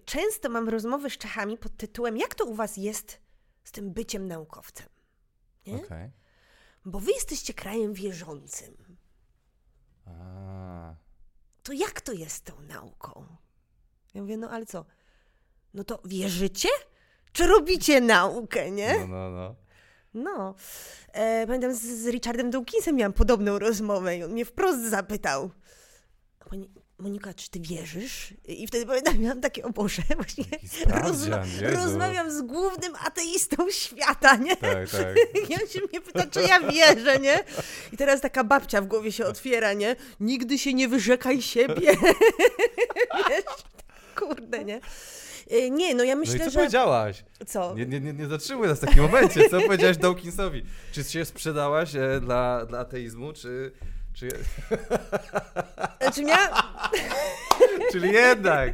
często 0.05 0.49
mam 0.49 0.69
rozmowy 0.69 1.11
z 1.11 1.19
Czechami 1.19 1.59
pod 1.59 1.77
tytułem 1.77 2.17
jak 2.17 2.35
to 2.35 2.45
u 2.45 2.55
was 2.55 2.77
jest 2.77 3.21
z 3.65 3.73
tym 3.73 3.93
byciem 3.93 4.29
naukowcem? 4.29 4.87
Nie? 5.67 5.77
Okej. 5.77 6.11
Bo 6.85 7.01
wy 7.01 7.13
jesteście 7.13 7.55
krajem 7.55 7.93
wierzącym. 7.95 8.77
A, 10.07 10.95
To 11.63 11.73
jak 11.73 12.01
to 12.01 12.13
jest 12.13 12.37
z 12.37 12.43
tą 12.43 12.61
nauką? 12.63 13.27
Ja 14.15 14.23
mówię, 14.23 14.37
no 14.37 14.51
ale 14.51 14.67
co? 14.67 14.85
No 15.75 15.85
to 15.85 16.01
wierzycie? 16.05 16.69
Czy 17.33 17.47
robicie 17.47 18.01
naukę, 18.01 18.71
nie? 18.71 18.99
No, 18.99 19.07
no, 19.07 19.31
no. 19.31 19.55
No. 20.15 20.55
E, 21.13 21.47
pamiętam 21.47 21.75
z, 21.75 21.81
z 21.83 22.07
Richardem 22.07 22.51
Dawkinsem 22.51 22.97
miałam 22.97 23.13
podobną 23.13 23.59
rozmowę 23.59 24.17
i 24.17 24.23
on 24.25 24.33
mnie 24.33 24.45
wprost 24.45 24.81
zapytał. 24.91 25.51
Pani, 26.51 26.71
Monika, 26.99 27.35
czy 27.35 27.51
ty 27.51 27.61
wierzysz? 27.61 28.35
I 28.49 28.67
wtedy 28.67 28.87
pamiętam, 28.87 29.19
miałam 29.19 29.41
takie, 29.41 29.65
o 29.65 29.71
Boże, 29.71 30.03
właśnie 30.17 30.45
Jezu. 31.61 31.77
rozmawiam 31.77 32.31
z 32.33 32.43
głównym 32.43 32.93
ateistą 33.07 33.71
świata, 33.71 34.37
nie? 34.37 34.57
Tak, 34.57 34.91
tak. 34.91 35.17
I 35.51 35.55
on 35.63 35.69
się 35.69 35.81
mnie 35.91 36.01
pyta, 36.01 36.27
czy 36.27 36.43
ja 36.43 36.61
wierzę, 36.61 37.19
nie? 37.19 37.39
I 37.93 37.97
teraz 37.97 38.21
taka 38.21 38.45
babcia 38.45 38.81
w 38.83 38.87
głowie 38.87 39.13
się 39.13 39.27
otwiera, 39.27 39.73
nie? 39.73 39.97
Nigdy 40.21 40.59
się 40.59 40.75
nie 40.75 40.89
wyrzekaj 40.89 41.43
siebie. 41.43 41.97
Wiesz? 43.29 43.45
Kurde, 44.17 44.65
nie? 44.65 44.81
Y, 45.53 45.71
Nie, 45.71 45.95
no 45.95 46.05
ja 46.05 46.15
No 46.15 46.21
myślę, 46.21 46.37
i 46.37 46.39
co 46.41 46.51
że... 46.51 46.59
powiedziałaś? 46.59 47.25
Co? 47.47 47.75
Nie, 47.75 47.87
nie, 47.87 48.01
nie, 48.01 48.13
nie 48.13 48.27
zatrzymuj 48.27 48.69
nas 48.69 48.79
w 48.79 48.85
takim 48.85 49.03
momencie. 49.03 49.51
Co 49.51 49.61
powiedziałaś 49.61 49.97
Dawkinsowi? 49.97 50.63
Czy 50.93 51.05
się 51.05 51.25
sprzedałaś 51.25 51.95
e, 51.95 52.21
dla, 52.21 52.67
dla 52.67 52.79
ateizmu, 52.79 53.33
czy... 53.33 53.73
czy 54.17 54.29
Znaczy 56.01 56.25
miałam... 56.25 56.49
czyli 57.93 58.13
jednak. 58.13 58.73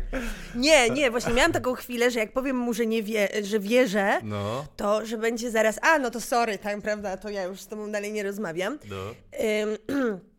Nie, 0.54 0.90
nie, 0.90 1.10
właśnie 1.10 1.32
miałam 1.32 1.52
taką 1.52 1.74
chwilę, 1.74 2.10
że 2.10 2.18
jak 2.18 2.32
powiem 2.32 2.56
mu, 2.56 2.74
że 2.74 2.86
nie 2.86 3.02
wie, 3.02 3.28
że 3.42 3.60
wierzę, 3.60 4.20
No, 4.22 4.66
to 4.76 5.06
że 5.06 5.18
będzie 5.18 5.50
zaraz, 5.50 5.78
a 5.82 5.98
no 5.98 6.10
to 6.10 6.20
sorry, 6.20 6.58
tak, 6.58 6.80
prawda, 6.80 7.16
to 7.16 7.28
ja 7.28 7.42
już 7.42 7.60
z 7.60 7.66
tobą 7.66 7.92
dalej 7.92 8.12
nie 8.12 8.22
rozmawiam. 8.22 8.78
no. 8.90 8.96
Ym, 9.44 10.20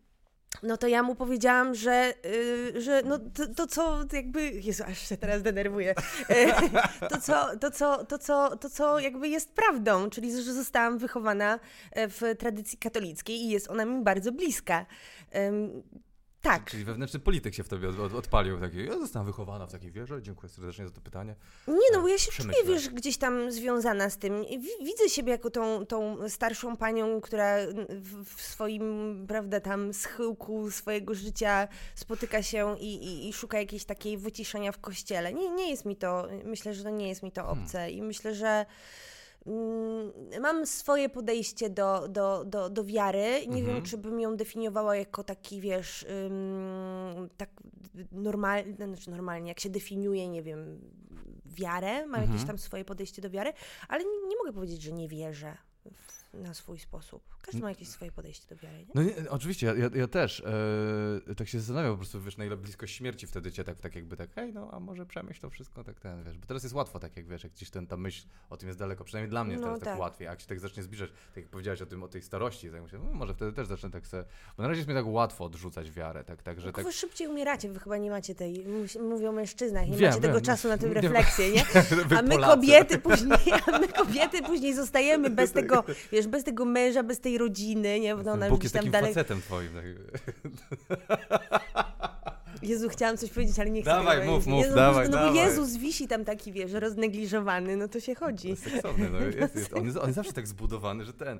no 0.64 0.76
to 0.76 0.86
ja 0.86 1.02
mu 1.02 1.14
powiedziałam, 1.14 1.74
że, 1.74 2.14
y, 2.26 2.80
że 2.80 3.02
no 3.02 3.18
to, 3.18 3.46
to 3.54 3.66
co 3.66 4.04
jakby, 4.12 4.50
Jezu, 4.50 4.84
aż 4.86 5.08
się 5.08 5.16
teraz 5.16 5.42
denerwuję, 5.42 5.94
Y, 6.30 6.52
to 7.10 7.20
co, 7.20 7.56
to, 7.60 7.70
co, 7.70 8.04
to, 8.04 8.18
co, 8.18 8.56
to 8.56 8.70
co 8.70 8.98
jakby 8.98 9.28
jest 9.28 9.52
prawdą, 9.52 10.10
czyli 10.10 10.42
że 10.42 10.52
zostałam 10.52 10.98
wychowana 10.98 11.60
e, 11.92 12.08
w 12.08 12.22
tradycji 12.38 12.78
katolickiej 12.78 13.36
i 13.36 13.48
jest 13.48 13.70
ona 13.70 13.84
mi 13.84 14.04
bardzo 14.04 14.32
bliska. 14.32 14.86
Ym, 15.36 15.82
tak. 16.44 16.64
Czyli 16.70 16.84
wewnętrzny 16.84 17.20
polityk 17.20 17.54
się 17.54 17.64
w 17.64 17.68
tobie 17.68 17.88
od, 17.88 17.98
od, 17.98 18.14
odpalił. 18.14 18.60
Taki, 18.60 18.84
ja 18.84 18.98
zostałam 18.98 19.26
wychowana 19.26 19.66
w 19.66 19.72
takiej 19.72 19.92
wierze. 19.92 20.22
Dziękuję 20.22 20.48
serdecznie 20.48 20.84
za 20.84 20.90
to 20.90 21.00
pytanie. 21.00 21.34
Nie 21.68 21.74
no, 21.92 22.02
bo 22.02 22.08
ja 22.08 22.18
się 22.18 22.32
czuję, 22.32 22.48
Przemyślę. 22.48 22.74
wiesz, 22.74 22.88
gdzieś 22.88 23.16
tam 23.16 23.52
związana 23.52 24.10
z 24.10 24.18
tym. 24.18 24.44
Widzę 24.84 25.08
siebie 25.08 25.32
jako 25.32 25.50
tą, 25.50 25.86
tą 25.86 26.28
starszą 26.28 26.76
panią, 26.76 27.20
która 27.20 27.56
w, 28.24 28.42
swoim, 28.42 29.24
prawda, 29.28 29.60
tam 29.60 29.94
schyłku 29.94 30.70
swojego 30.70 31.14
życia 31.14 31.68
spotyka 31.94 32.42
się 32.42 32.76
i, 32.78 32.94
i, 32.94 33.28
i 33.28 33.32
szuka 33.32 33.58
jakiejś 33.58 33.84
takiej 33.84 34.18
wyciszenia 34.18 34.72
w 34.72 34.78
kościele. 34.78 35.34
Nie, 35.34 35.48
nie 35.48 35.70
jest 35.70 35.84
mi 35.84 35.96
to, 35.96 36.28
myślę, 36.44 36.74
że 36.74 36.82
to 36.82 36.90
nie 36.90 37.08
jest 37.08 37.22
mi 37.22 37.32
to 37.32 37.48
obce 37.48 37.90
i 37.90 38.02
myślę, 38.02 38.34
że 38.34 38.66
mam 40.40 40.66
swoje 40.66 41.08
podejście 41.08 41.70
do, 41.70 42.08
do, 42.08 42.44
do, 42.44 42.70
do 42.70 42.84
wiary. 42.84 43.46
Nie 43.48 43.58
Mhm. 43.60 43.64
wiem, 43.66 43.82
czy 43.82 43.98
bym 43.98 44.20
ją 44.20 44.36
definiowała 44.36 44.96
jako 44.96 45.24
taki, 45.24 45.60
wiesz, 45.60 46.06
ym, 46.26 47.28
tak 47.36 47.50
normalnie, 48.12 48.74
znaczy 48.76 49.10
normalnie, 49.10 49.48
jak 49.48 49.60
się 49.60 49.70
definiuje, 49.70 50.28
nie 50.28 50.42
wiem, 50.42 50.80
wiarę, 51.46 52.06
mam 52.06 52.20
jakieś 52.20 52.32
Mhm. 52.40 52.46
tam 52.46 52.58
swoje 52.58 52.84
podejście 52.84 53.22
do 53.22 53.30
wiary, 53.30 53.52
ale 53.88 54.04
nie, 54.04 54.28
nie 54.28 54.36
mogę 54.36 54.52
powiedzieć, 54.52 54.82
że 54.82 54.92
nie 54.92 55.08
wierzę 55.08 55.56
w, 55.92 56.13
na 56.34 56.54
swój 56.54 56.78
sposób. 56.78 57.22
Każdy 57.42 57.60
ma 57.60 57.68
jakieś 57.68 57.88
swoje 57.88 58.12
podejście 58.12 58.54
do 58.54 58.62
wiary, 58.62 58.78
nie? 58.78 58.86
No 58.94 59.02
nie, 59.02 59.30
oczywiście, 59.30 59.66
ja, 59.66 59.90
ja, 59.94 60.06
też 60.08 60.40
e, 61.30 61.34
tak 61.34 61.48
się 61.48 61.58
zastanawiam 61.58 61.92
po 61.92 61.96
prostu, 61.96 62.20
wiesz, 62.20 62.36
na 62.36 62.44
ile 62.44 62.56
blisko 62.56 62.86
śmierci 62.86 63.26
wtedy 63.26 63.52
cię 63.52 63.64
tak, 63.64 63.80
tak 63.80 63.94
jakby 63.94 64.16
tak, 64.16 64.34
hej, 64.34 64.52
no 64.52 64.70
a 64.72 64.80
może 64.80 65.06
przemyśl 65.06 65.40
to 65.40 65.50
wszystko, 65.50 65.84
tak 65.84 66.00
ten, 66.00 66.24
wiesz, 66.24 66.38
bo 66.38 66.46
teraz 66.46 66.62
jest 66.62 66.74
łatwo, 66.74 66.98
tak 66.98 67.16
jak 67.16 67.26
wiesz, 67.26 67.44
jak 67.44 67.52
gdzieś 67.52 67.70
ten, 67.70 67.86
ta 67.86 67.96
myśl 67.96 68.26
o 68.50 68.56
tym 68.56 68.68
jest 68.68 68.78
daleko, 68.78 69.04
przynajmniej 69.04 69.30
dla 69.30 69.44
mnie 69.44 69.52
jest 69.52 69.62
No 69.62 69.68
teraz 69.68 69.80
tak, 69.80 69.88
tak. 69.88 70.00
łatwiej, 70.00 70.28
a 70.28 70.30
jak 70.30 70.40
się 70.40 70.46
tak 70.46 70.60
zacznie 70.60 70.82
zbliżać, 70.82 71.10
tak 71.10 71.36
jak 71.36 71.48
powiedziałeś 71.48 71.82
o 71.82 71.86
tym, 71.86 72.02
o 72.02 72.08
tej 72.08 72.22
starości, 72.22 72.70
tak 72.70 72.82
myślę, 72.82 72.98
no, 72.98 73.12
może 73.12 73.34
wtedy 73.34 73.52
też 73.52 73.66
zacznę 73.66 73.90
tak 73.90 74.06
se, 74.06 74.24
bo 74.56 74.62
na 74.62 74.68
razie 74.68 74.78
jest 74.78 74.88
mi 74.88 74.94
tak 74.94 75.06
łatwo 75.06 75.44
odrzucać 75.44 75.90
wiarę, 75.90 76.24
tak, 76.24 76.42
tak, 76.42 76.60
że 76.60 76.64
Tylko 76.64 76.76
tak... 76.82 76.86
wy 76.86 76.92
szybciej 76.92 77.28
umieracie, 77.28 77.68
wy 77.68 77.80
chyba 77.80 77.96
nie 77.96 78.10
macie 78.10 78.34
tej, 78.34 78.66
mówią 79.10 79.28
o 79.28 79.32
mężczyznach, 79.32 79.88
nie 79.88 79.96
Wiem, 79.96 80.10
macie 80.10 80.20
tego 80.22 80.34
wiem. 80.34 80.44
czasu 80.44 80.68
na 80.68 80.78
tę 80.78 80.94
refleksję, 80.94 81.50
nie? 81.52 81.64
A 82.18 82.22
my 82.22 82.28
Polacy. 82.34 82.54
kobiety 82.54 82.98
później, 82.98 83.38
a 83.72 83.78
my 83.78 83.88
kobiety 83.88 84.42
później 84.42 84.74
zostajemy 84.74 85.30
bez 85.30 85.52
tego, 85.58 85.84
wiesz, 86.12 86.23
bez 86.28 86.44
tego 86.44 86.64
męża, 86.64 87.02
bez 87.02 87.20
tej 87.20 87.38
rodziny, 87.38 88.00
nie? 88.00 88.16
Bo 88.16 88.32
ona 88.32 88.48
Bóg 88.48 88.62
jest 88.62 88.74
takim 88.74 88.90
dalej... 88.90 89.14
facetem 89.14 89.42
twoim. 89.42 89.68
Tak. 89.74 89.84
Jezu, 92.62 92.88
chciałam 92.88 93.16
coś 93.16 93.30
powiedzieć, 93.30 93.58
ale 93.58 93.70
nie 93.70 93.82
chcę 93.82 93.90
Dawaj, 93.90 94.18
tego 94.20 94.32
mów, 94.32 94.46
mów, 94.46 94.64
Jezu, 94.64 94.76
dawaj, 94.76 95.08
no, 95.08 95.18
bo 95.18 95.24
dawaj. 95.24 95.34
Jezus 95.34 95.76
wisi 95.76 96.08
tam 96.08 96.24
taki, 96.24 96.52
wiesz, 96.52 96.72
roznegliżowany, 96.72 97.76
no 97.76 97.88
to 97.88 98.00
się 98.00 98.14
chodzi. 98.14 98.56
Seksowny, 98.56 99.10
no, 99.10 99.18
jest, 99.40 99.56
jest. 99.56 99.72
On, 99.74 99.84
jest, 99.84 99.96
on 99.96 100.04
jest 100.04 100.14
zawsze 100.16 100.32
tak 100.32 100.46
zbudowany, 100.46 101.04
że 101.04 101.12
ten... 101.12 101.38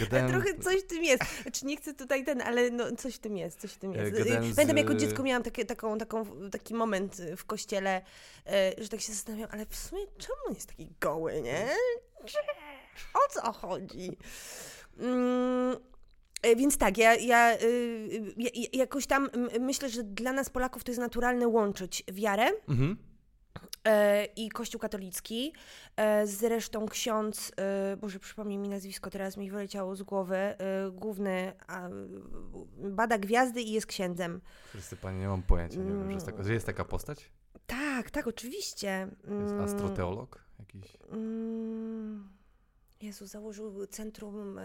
Gadałem, 0.00 0.30
Trochę 0.30 0.58
coś 0.58 0.82
w 0.82 0.86
tym 0.86 1.04
jest. 1.04 1.22
Znaczy 1.42 1.66
nie 1.66 1.76
chcę 1.76 1.94
tutaj 1.94 2.24
ten, 2.24 2.42
ale 2.42 2.70
no, 2.70 2.84
coś 2.96 3.14
w 3.14 3.18
tym 3.18 3.36
jest, 3.36 3.60
coś 3.60 3.72
w 3.72 3.78
tym 3.78 3.92
E, 3.94 3.98
jest. 3.98 4.18
gadałem 4.18 4.52
z- 4.52 4.56
Pamiętam 4.56 4.76
jako 4.76 4.94
dziecko 4.94 5.22
miałam 5.22 5.42
takie, 5.42 5.64
taką, 5.64 5.98
taką, 5.98 6.26
taki 6.50 6.74
moment 6.74 7.16
w 7.36 7.44
kościele, 7.44 8.02
e, 8.46 8.72
że 8.78 8.88
tak 8.88 9.00
się 9.00 9.12
zastanawiam, 9.12 9.48
ale 9.52 9.66
w 9.66 9.76
sumie 9.76 10.02
czemu 10.18 10.38
on 10.48 10.54
jest 10.54 10.68
taki 10.68 10.88
goły, 11.00 11.42
nie? 11.42 11.68
O 13.14 13.32
co 13.32 13.52
chodzi? 13.52 14.16
Mm, 14.98 15.76
e, 16.42 16.56
Więc 16.56 16.78
tak, 16.78 16.98
ja, 16.98 17.14
ja, 17.14 17.56
y, 17.62 18.34
ja, 18.36 18.50
ja 18.54 18.68
jakoś 18.72 19.06
tam 19.06 19.30
myślę, 19.60 19.88
że 19.88 20.04
dla 20.04 20.32
nas 20.32 20.50
Polaków 20.50 20.84
to 20.84 20.90
jest 20.90 21.00
naturalne 21.00 21.48
łączyć 21.48 22.04
wiarę 22.12 22.50
Mhm. 22.68 22.96
E, 23.84 24.24
i 24.24 24.48
Kościół 24.48 24.80
katolicki. 24.80 25.52
E, 25.96 26.26
zresztą 26.26 26.86
ksiądz, 26.86 27.52
Boże, 28.00 28.18
przypomnij 28.18 28.58
mi 28.58 28.68
nazwisko, 28.68 29.10
teraz 29.10 29.36
mi 29.36 29.50
wyleciało 29.50 29.96
z 29.96 30.02
głowy, 30.02 30.36
główny 30.92 31.52
bada 32.78 33.18
gwiazdy 33.18 33.62
i 33.62 33.72
jest 33.72 33.86
księdzem. 33.86 34.40
Wszyscy 34.68 34.96
Panie, 34.96 35.18
nie 35.18 35.28
mam 35.28 35.42
pojęcia, 35.42 35.78
nie 35.78 35.92
wiem, 35.92 36.06
że 36.06 36.12
jest 36.12 36.26
taka, 36.26 36.42
że 36.42 36.52
jest 36.52 36.66
taka 36.66 36.84
postać? 36.84 37.30
Tak, 37.66 38.10
tak, 38.10 38.26
oczywiście. 38.26 39.08
Jest 39.40 39.52
mm. 39.52 39.60
astroteolog 39.60 40.44
jakiś? 40.58 40.96
Mm. 41.12 42.37
Jezu, 43.00 43.26
założył 43.26 43.86
Centrum 43.86 44.60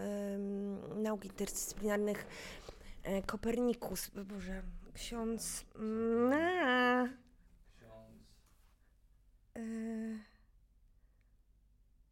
Nauk 0.96 1.24
Interdyscyplinarnych 1.24 2.26
Kopernikus. 3.26 4.10
Boże, 4.10 4.62
ksiądz... 4.94 5.64
Mm, 5.74 7.14
Yy... 9.56 10.18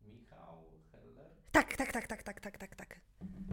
Michał 0.03 0.65
Heller? 0.93 1.31
Tak, 1.53 1.77
tak, 1.77 1.93
tak, 1.93 2.07
tak, 2.07 2.23
tak, 2.23 2.41
tak, 2.41 2.59
tak, 2.59 2.75
tak. 2.75 3.01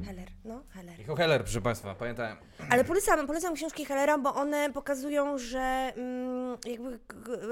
Heller, 0.06 0.28
no, 0.46 0.64
Heller. 0.70 1.00
Michał 1.00 1.16
Heller, 1.16 1.42
proszę 1.44 1.62
Państwa, 1.62 1.96
pamiętałem. 1.96 2.38
Ale 2.70 2.84
polecam, 2.84 3.28
polecam 3.28 3.54
książki 3.56 3.86
Hellera, 3.86 4.18
bo 4.18 4.36
one 4.36 4.74
pokazują, 4.74 5.38
że 5.38 5.94
mm, 5.96 6.58
jakby 6.66 7.00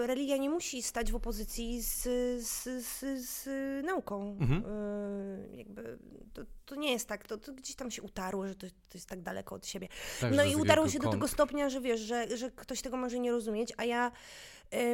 religia 0.08 0.38
nie 0.38 0.50
musi 0.50 0.84
stać 0.84 1.12
w 1.12 1.16
opozycji 1.16 1.82
z, 1.82 2.04
z, 2.48 2.64
z, 2.86 3.06
z 3.26 3.46
nauką. 3.86 4.38
Mhm. 4.40 4.64
Y, 4.66 5.58
jakby 5.58 5.98
to, 6.34 6.42
to, 6.66 6.76
nie 6.76 6.92
jest 6.92 7.08
tak, 7.08 7.28
to, 7.28 7.38
to, 7.38 7.54
gdzieś 7.54 7.76
tam 7.76 7.92
się 7.92 8.02
utarło, 8.02 8.48
że 8.48 8.56
to, 8.56 8.68
to 8.68 8.94
jest 8.94 9.10
tak 9.10 9.22
daleko 9.22 9.56
od 9.56 9.68
siebie. 9.68 9.88
Tak, 10.22 10.34
no 10.36 10.44
i 10.44 10.56
utarło 10.56 10.90
się 10.90 11.00
kąt. 11.00 11.04
do 11.04 11.12
tego 11.12 11.28
stopnia, 11.28 11.70
że 11.70 11.82
wiesz, 11.82 12.00
że, 12.00 12.38
że 12.38 12.52
ktoś 12.52 12.82
tego 12.82 12.98
może 12.98 13.20
nie 13.20 13.32
rozumieć, 13.32 13.74
a 13.78 13.86
ja 13.86 14.12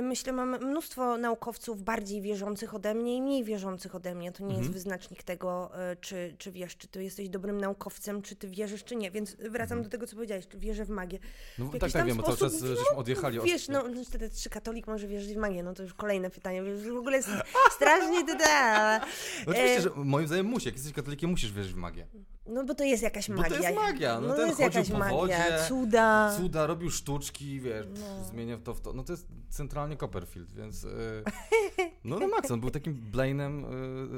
myślę, 0.02 0.34
mam 0.34 0.50
mnóstwo 0.50 1.18
naukowców 1.18 1.84
bardziej 1.84 2.22
wierzących 2.22 2.76
ode 2.76 2.94
mnie 2.94 3.16
i 3.16 3.22
mniej 3.22 3.44
wierzących 3.44 3.96
ode 3.96 4.16
mnie. 4.16 4.32
To 4.32 4.44
nie 4.44 4.46
mhm. 4.46 4.62
jest 4.62 4.74
wyznacznik 4.74 5.24
tego, 5.24 5.72
y, 5.92 5.96
czy, 5.96 6.36
czy 6.38 6.52
wiesz, 6.52 6.78
czy 6.78 6.88
ty 6.88 7.04
jesteś 7.04 7.30
dobrym 7.30 7.62
naukowcem, 7.62 8.22
czy 8.22 8.36
ty 8.36 8.48
wierzysz, 8.48 8.84
czy 8.84 8.96
nie. 8.96 9.12
Więc 9.12 9.36
wracam 9.36 9.78
mhm. 9.78 9.84
do 9.84 9.90
tego, 9.90 10.08
co 10.08 10.16
powiedziałeś, 10.16 10.48
czy 10.48 10.58
wierzę 10.58 10.86
w 10.86 10.90
magię. 10.90 11.20
No 11.60 11.70
tak, 11.80 11.92
tak, 11.92 12.06
wiem, 12.06 12.18
bo 12.18 12.24
cały 12.24 12.38
czas 12.38 12.54
żeśmy 12.54 12.84
no, 12.92 12.98
odjechali 12.98 13.40
od... 13.40 13.46
Wiesz, 13.46 13.68
no, 13.68 13.84
wtedy 14.06 14.30
czy 14.30 14.50
katolik 14.50 14.88
może 14.88 15.08
wierzyć 15.08 15.34
w 15.34 15.38
magię? 15.38 15.64
No 15.64 15.74
to 15.74 15.84
już 15.84 15.94
kolejne 15.94 16.30
pytanie. 16.30 16.64
Wiesz, 16.64 16.82
w 16.82 16.98
ogóle 16.98 17.18
jest 17.18 17.30
strasznie... 17.72 18.24
Da, 18.24 19.00
no, 19.00 19.06
oczywiście, 19.52 19.78
e... 19.78 19.82
że 19.82 19.90
moim 19.96 20.28
zdaniem 20.28 20.46
musi. 20.46 20.68
Jak 20.68 20.76
jesteś 20.76 20.94
katolikiem, 20.94 21.30
musisz 21.30 21.52
wierzyć 21.52 21.74
w 21.74 21.78
magię. 21.78 22.08
No 22.46 22.64
bo 22.64 22.76
to 22.76 22.84
jest 22.84 23.04
jakaś 23.04 23.30
magia. 23.30 23.44
Bo 23.44 23.56
to 23.56 23.62
jest 23.64 23.76
magia. 23.76 24.22
No, 24.22 24.28
no 24.28 24.36
ten 24.36 24.48
jest 24.48 24.60
jakaś 24.60 24.90
po 24.90 24.98
magia, 24.98 25.18
wodzie, 25.18 25.46
cuda. 25.68 26.34
Cuda, 26.38 26.68
robił 26.68 26.90
sztuczki, 26.90 27.60
wiesz, 27.60 27.88
no. 28.00 28.24
zmienia 28.24 28.58
to 28.58 28.74
w 28.74 28.82
to. 28.82 28.94
No 28.94 29.04
to 29.04 29.14
jest 29.14 29.28
centralnie 29.50 29.98
Copperfield, 29.98 30.54
więc 30.54 30.84
yy, 30.84 31.24
no 32.04 32.20
na 32.20 32.28
maksa, 32.28 32.54
on 32.54 32.60
był 32.60 32.70
takim 32.70 32.94
Blainem 32.94 33.66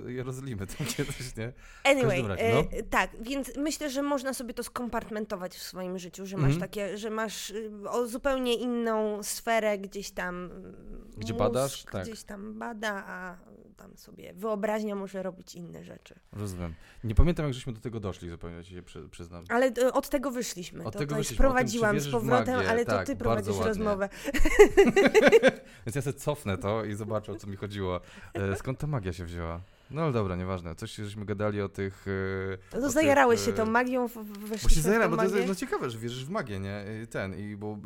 yy, 0.06 0.14
Jerozolimy 0.14 0.68
tam 0.68 0.88
kiedyś, 0.98 1.36
nie? 1.38 1.54
Anyway, 1.84 2.28
razie, 2.28 2.54
no. 2.54 2.78
yy, 2.78 2.84
tak, 2.84 3.12
więc 3.22 3.58
myślę, 3.58 3.90
że 3.90 4.02
można 4.02 4.34
sobie 4.34 4.54
to 4.54 4.64
skompartmentować 4.64 5.56
w 5.56 5.64
swoim 5.64 6.00
życiu, 6.00 6.26
że 6.26 6.38
masz 6.38 6.46
mm 6.46 6.58
-hmm. 6.58 6.62
takie, 6.62 6.98
że 6.98 7.10
masz 7.10 7.50
y, 7.50 7.72
o 7.90 8.08
zupełnie 8.08 8.54
inną 8.54 9.24
sferę 9.24 9.78
gdzieś 9.78 10.12
tam 10.12 10.50
Gdzie 11.18 11.34
mózg, 11.34 11.44
badasz? 11.44 11.84
Tak. 11.84 12.04
Gdzieś 12.04 12.24
tam 12.24 12.60
bada, 12.60 13.04
a 13.08 13.38
tam 13.76 13.98
sobie 13.98 14.34
wyobraźnia 14.34 14.96
może 14.96 15.24
robić 15.24 15.56
inne 15.56 15.84
rzeczy. 15.84 16.16
Rozumiem. 16.32 16.74
Nie 17.04 17.16
pamiętam, 17.16 17.46
jak 17.46 17.54
żeśmy 17.54 17.74
do 17.74 17.80
tego 17.80 18.00
doszli, 18.00 18.30
zupełnie 18.30 18.64
ci 18.64 18.74
się 18.74 18.82
przyznam. 19.12 19.44
Ale 19.50 19.66
e, 19.66 19.94
od 19.94 20.10
tego 20.10 20.32
wyszliśmy. 20.32 20.84
Od 20.84 20.94
to, 20.94 21.00
tego 21.00 21.10
to 21.10 21.18
wyszliśmy. 21.18 21.38
Prowadziłam 21.38 22.00
z 22.00 22.12
powrotem, 22.12 22.60
ale 22.70 22.86
tak, 22.86 23.00
to 23.00 23.06
ty 23.06 23.16
prowadzisz 23.16 23.58
rozmowę. 23.58 24.10
Więc 25.86 25.96
ja 25.96 26.02
sobie 26.02 26.20
cofnę 26.20 26.58
to 26.58 26.86
i 26.86 26.94
zobaczę, 26.94 27.32
o 27.32 27.36
co 27.36 27.48
mi 27.48 27.56
chodziło. 27.56 28.02
E, 28.34 28.56
skąd 28.56 28.80
ta 28.80 28.88
magia 28.88 29.14
się 29.14 29.26
wzięła? 29.26 29.62
No 29.92 30.02
ale 30.02 30.12
dobra, 30.12 30.36
nieważne. 30.36 30.76
Coś 30.76 30.96
żeśmy 30.96 31.26
gadali 31.26 31.62
o 31.62 31.70
tych... 31.70 32.06
No 32.74 32.80
to 32.80 32.90
zajarałeś 32.90 33.40
tych, 33.40 33.46
się 33.46 33.54
tą 33.54 33.66
magią, 33.66 34.08
weszliśmy 34.40 34.70
się 34.70 34.82
zajarałem, 34.82 35.12
bo 35.12 35.18
to 35.18 35.24
jest 35.24 35.48
no, 35.48 35.56
ciekawe, 35.56 35.90
że 35.90 35.98
wierzysz 35.98 36.26
w 36.26 36.30
magię, 36.30 36.60
nie? 36.60 36.86
Ten, 37.10 37.40
i 37.40 37.56
bo 37.56 37.78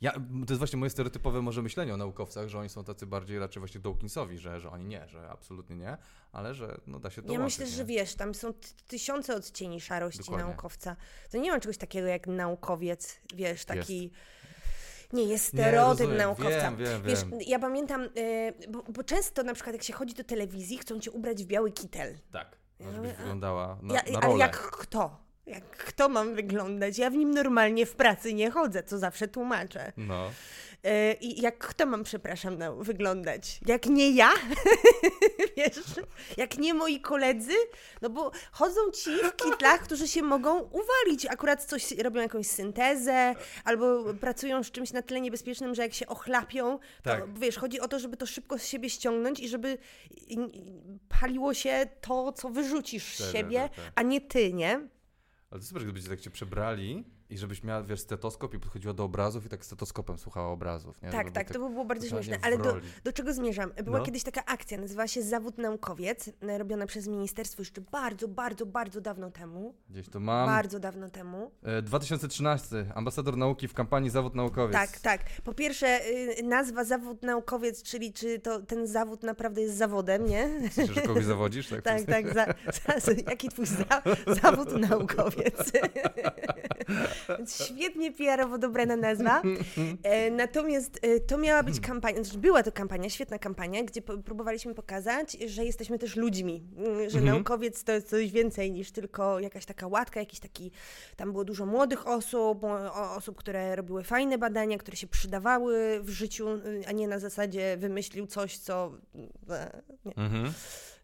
ja, 0.00 0.12
to 0.12 0.48
jest 0.48 0.58
właśnie 0.58 0.78
moje 0.78 0.90
stereotypowe 0.90 1.42
może 1.42 1.62
myślenie 1.62 1.94
o 1.94 1.96
naukowcach, 1.96 2.48
że 2.48 2.58
oni 2.58 2.68
są 2.68 2.84
tacy 2.84 3.06
bardziej 3.06 3.38
raczej 3.38 3.60
właśnie 3.60 3.80
Dawkinsowi, 3.80 4.38
że, 4.38 4.60
że 4.60 4.70
oni 4.70 4.84
nie, 4.84 5.08
że 5.08 5.30
absolutnie 5.30 5.76
nie, 5.76 5.96
ale 6.32 6.54
że 6.54 6.80
no, 6.86 7.00
da 7.00 7.10
się 7.10 7.22
to 7.22 7.32
Ja 7.32 7.38
myślę, 7.38 7.64
nie? 7.64 7.72
że 7.72 7.84
wiesz, 7.84 8.14
tam 8.14 8.34
są 8.34 8.54
tysiące 8.86 9.36
odcieni 9.36 9.80
szarości 9.80 10.20
Dokładnie. 10.20 10.46
naukowca. 10.46 10.96
To 11.30 11.38
nie 11.38 11.50
ma 11.50 11.60
czegoś 11.60 11.78
takiego 11.78 12.06
jak 12.06 12.26
naukowiec, 12.26 13.20
wiesz, 13.34 13.64
taki... 13.64 14.02
Jest 14.02 14.37
nie 15.12 15.24
jest 15.24 15.44
stereotyp 15.44 16.10
nie, 16.10 16.16
naukowca. 16.16 16.70
Wiem, 16.70 16.76
wiem, 16.76 17.02
Wiesz, 17.02 17.24
wiem. 17.24 17.40
ja 17.46 17.58
pamiętam, 17.58 18.02
yy, 18.02 18.68
bo, 18.68 18.82
bo, 18.88 19.04
często 19.04 19.42
na 19.42 19.54
przykład 19.54 19.74
jak 19.74 19.82
się 19.82 19.92
chodzi 19.92 20.14
do 20.14 20.24
telewizji, 20.24 20.78
chcą 20.78 21.00
cię 21.00 21.10
ubrać 21.10 21.44
w 21.44 21.46
biały 21.46 21.72
kitel. 21.72 22.18
Tak, 22.32 22.56
no, 22.80 22.92
żebyś 22.92 23.12
wyglądała 23.12 23.78
na, 23.82 23.94
ja, 23.94 24.02
na 24.12 24.20
rolę. 24.20 24.26
Ale 24.26 24.38
jak 24.38 24.70
kto? 24.70 25.28
Jak 25.46 25.70
kto 25.70 26.08
mam 26.08 26.34
wyglądać? 26.34 26.98
Ja 26.98 27.10
w 27.10 27.14
nim 27.14 27.30
normalnie 27.30 27.86
w 27.86 27.94
pracy 27.94 28.34
nie 28.34 28.50
chodzę, 28.50 28.82
co 28.82 28.98
zawsze 28.98 29.28
tłumaczę. 29.28 29.92
No. 29.96 30.30
E, 30.84 31.12
I 31.12 31.42
jak 31.42 31.58
kto 31.58 31.86
mam, 31.86 32.04
przepraszam, 32.04 32.58
no, 32.58 32.76
wyglądać? 32.76 33.60
Jak 33.66 33.86
nie 33.86 34.10
ja? 34.10 34.30
Wiesz? 35.56 35.80
Jak 36.36 36.58
nie 36.58 36.74
moi 36.74 37.00
koledzy? 37.00 37.52
No 38.02 38.10
bo 38.10 38.30
chodzą 38.50 38.90
ci 38.90 39.10
w 39.10 39.36
kitlach, 39.36 39.80
którzy 39.82 40.08
się 40.08 40.22
mogą 40.22 40.60
uwalić. 40.60 41.26
Akurat 41.26 41.64
coś 41.64 41.92
robią 41.92 42.20
jakąś 42.20 42.46
syntezę, 42.46 43.34
albo 43.64 44.14
pracują 44.14 44.62
z 44.62 44.70
czymś 44.70 44.92
na 44.92 45.02
tyle 45.02 45.20
niebezpiecznym, 45.20 45.74
że 45.74 45.82
jak 45.82 45.94
się 45.94 46.06
ochlapią, 46.06 46.78
tak. 47.02 47.20
to 47.20 47.26
wiesz, 47.40 47.56
chodzi 47.56 47.80
o 47.80 47.88
to, 47.88 47.98
żeby 47.98 48.16
to 48.16 48.26
szybko 48.26 48.58
z 48.58 48.66
siebie 48.66 48.90
ściągnąć 48.90 49.40
i 49.40 49.48
żeby 49.48 49.78
paliło 51.20 51.54
się 51.54 51.86
to, 52.00 52.32
co 52.32 52.48
wyrzucisz 52.48 53.16
z 53.16 53.18
tak, 53.18 53.32
siebie, 53.32 53.60
tak, 53.60 53.84
tak. 53.84 53.92
a 53.94 54.02
nie 54.02 54.20
ty, 54.20 54.52
nie? 54.52 54.88
Ale 55.50 55.60
to 55.60 55.66
super, 55.66 55.82
gdybyście 55.82 56.10
tak 56.10 56.20
cię 56.20 56.30
przebrali 56.30 57.17
i 57.30 57.38
żebyś 57.38 57.62
miała, 57.62 57.82
wiesz, 57.82 58.00
stetoskop 58.00 58.54
i 58.54 58.58
podchodziła 58.58 58.94
do 58.94 59.04
obrazów 59.04 59.46
i 59.46 59.48
tak 59.48 59.64
stetoskopem 59.64 60.18
słuchała 60.18 60.48
obrazów, 60.48 61.02
nie? 61.02 61.10
Tak, 61.10 61.24
tak, 61.24 61.34
tak, 61.34 61.50
to 61.50 61.58
by 61.60 61.70
było 61.70 61.84
bardzo 61.84 62.08
śmieszne. 62.08 62.38
Ale 62.42 62.58
do, 62.58 62.76
do, 63.04 63.12
czego 63.12 63.32
zmierzam? 63.32 63.72
Była 63.84 63.98
no. 63.98 64.04
kiedyś 64.04 64.22
taka 64.22 64.44
akcja, 64.44 64.78
nazywała 64.78 65.08
się 65.08 65.22
Zawód 65.22 65.58
Naukowiec, 65.58 66.30
e, 66.42 66.58
robiona 66.58 66.86
przez 66.86 67.08
ministerstwo 67.08 67.62
jeszcze 67.62 67.80
bardzo, 67.80 68.28
bardzo, 68.28 68.66
bardzo 68.66 69.00
dawno 69.00 69.30
temu. 69.30 69.74
Gdzieś 69.90 70.08
to 70.08 70.20
mam. 70.20 70.46
Bardzo 70.46 70.80
dawno 70.80 71.10
temu. 71.10 71.50
2013, 71.82 72.76
e, 72.76 72.94
ambasador 72.94 73.36
nauki 73.36 73.68
w 73.68 73.74
kampanii 73.74 74.10
Zawód 74.10 74.34
Naukowiec. 74.34 74.72
Tak, 74.72 75.00
tak. 75.00 75.20
Po 75.44 75.54
pierwsze, 75.54 76.00
y, 76.38 76.42
nazwa 76.42 76.84
Zawód 76.84 77.22
Naukowiec, 77.22 77.82
czyli 77.82 78.12
czy 78.12 78.38
to 78.38 78.62
ten 78.62 78.86
zawód 78.86 79.22
naprawdę 79.22 79.60
jest 79.60 79.76
zawodem, 79.76 80.26
nie? 80.26 80.48
Myślisz, 80.48 80.94
że 80.94 81.02
kogoś 81.02 81.24
zawodzisz? 81.24 81.68
Tak, 81.68 81.82
tak. 81.84 82.06
tak 82.06 82.34
za, 82.34 82.46
za, 83.00 83.12
jaki 83.12 83.48
twój 83.48 83.66
za, 83.66 84.02
zawód 84.42 84.72
naukowiec? 84.72 85.72
Więc 87.38 87.64
świetnie 87.64 88.12
PR-owo 88.12 88.58
dobrana 88.58 88.96
nazwa. 88.96 89.42
E, 90.02 90.30
natomiast 90.30 90.98
e, 91.02 91.20
to 91.20 91.38
miała 91.38 91.62
być 91.62 91.80
kampania, 91.80 92.24
znaczy 92.24 92.38
była 92.38 92.62
to 92.62 92.72
kampania, 92.72 93.10
świetna 93.10 93.38
kampania, 93.38 93.84
gdzie 93.84 94.02
próbowaliśmy 94.02 94.74
pokazać, 94.74 95.32
że 95.32 95.64
jesteśmy 95.64 95.98
też 95.98 96.16
ludźmi, 96.16 96.64
mm, 96.76 97.10
że 97.10 97.18
mhm. 97.18 97.24
naukowiec 97.24 97.84
to 97.84 97.92
jest 97.92 98.08
coś 98.08 98.30
więcej 98.30 98.72
niż 98.72 98.90
tylko 98.90 99.40
jakaś 99.40 99.66
taka 99.66 99.86
łatka, 99.86 100.20
jakiś 100.20 100.40
taki, 100.40 100.70
tam 101.16 101.32
było 101.32 101.44
dużo 101.44 101.66
młodych 101.66 102.08
osób, 102.08 102.64
osób, 103.16 103.36
które 103.36 103.76
robiły 103.76 104.02
fajne 104.02 104.38
badania, 104.38 104.78
które 104.78 104.96
się 104.96 105.06
przydawały 105.06 106.00
w 106.02 106.10
życiu, 106.10 106.48
a 106.86 106.92
nie 106.92 107.08
na 107.08 107.18
zasadzie 107.18 107.76
wymyślił 107.76 108.26
coś, 108.26 108.58
co... 108.58 108.92
E, 109.50 109.82
nie. 110.04 110.16
Mhm. 110.16 110.52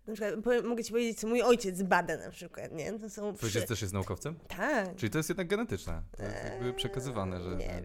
Na 0.07 0.14
przykład, 0.14 0.64
mogę 0.64 0.85
ci 0.85 0.93
powiedzieć, 0.93 1.21
co 1.21 1.27
mój 1.27 1.43
ojciec 1.43 1.83
bada 1.83 2.17
na 2.17 2.31
przykład, 2.31 2.73
nie? 2.73 2.99
To 2.99 3.11
są 3.11 3.35
Twój 3.35 3.47
ojciec 3.47 3.69
też 3.69 3.83
jest 3.83 3.95
naukowcem? 3.95 4.38
Tak. 4.49 4.97
Czyli 4.97 5.11
to 5.11 5.19
jest 5.19 5.29
jednak 5.29 5.49
genetyczne. 5.49 6.03
To 6.17 6.23
jest 6.23 6.45
jakby 6.45 6.73
przekazywane, 6.73 7.43
że... 7.43 7.51
Nie 7.57 7.67
wiem. 7.67 7.83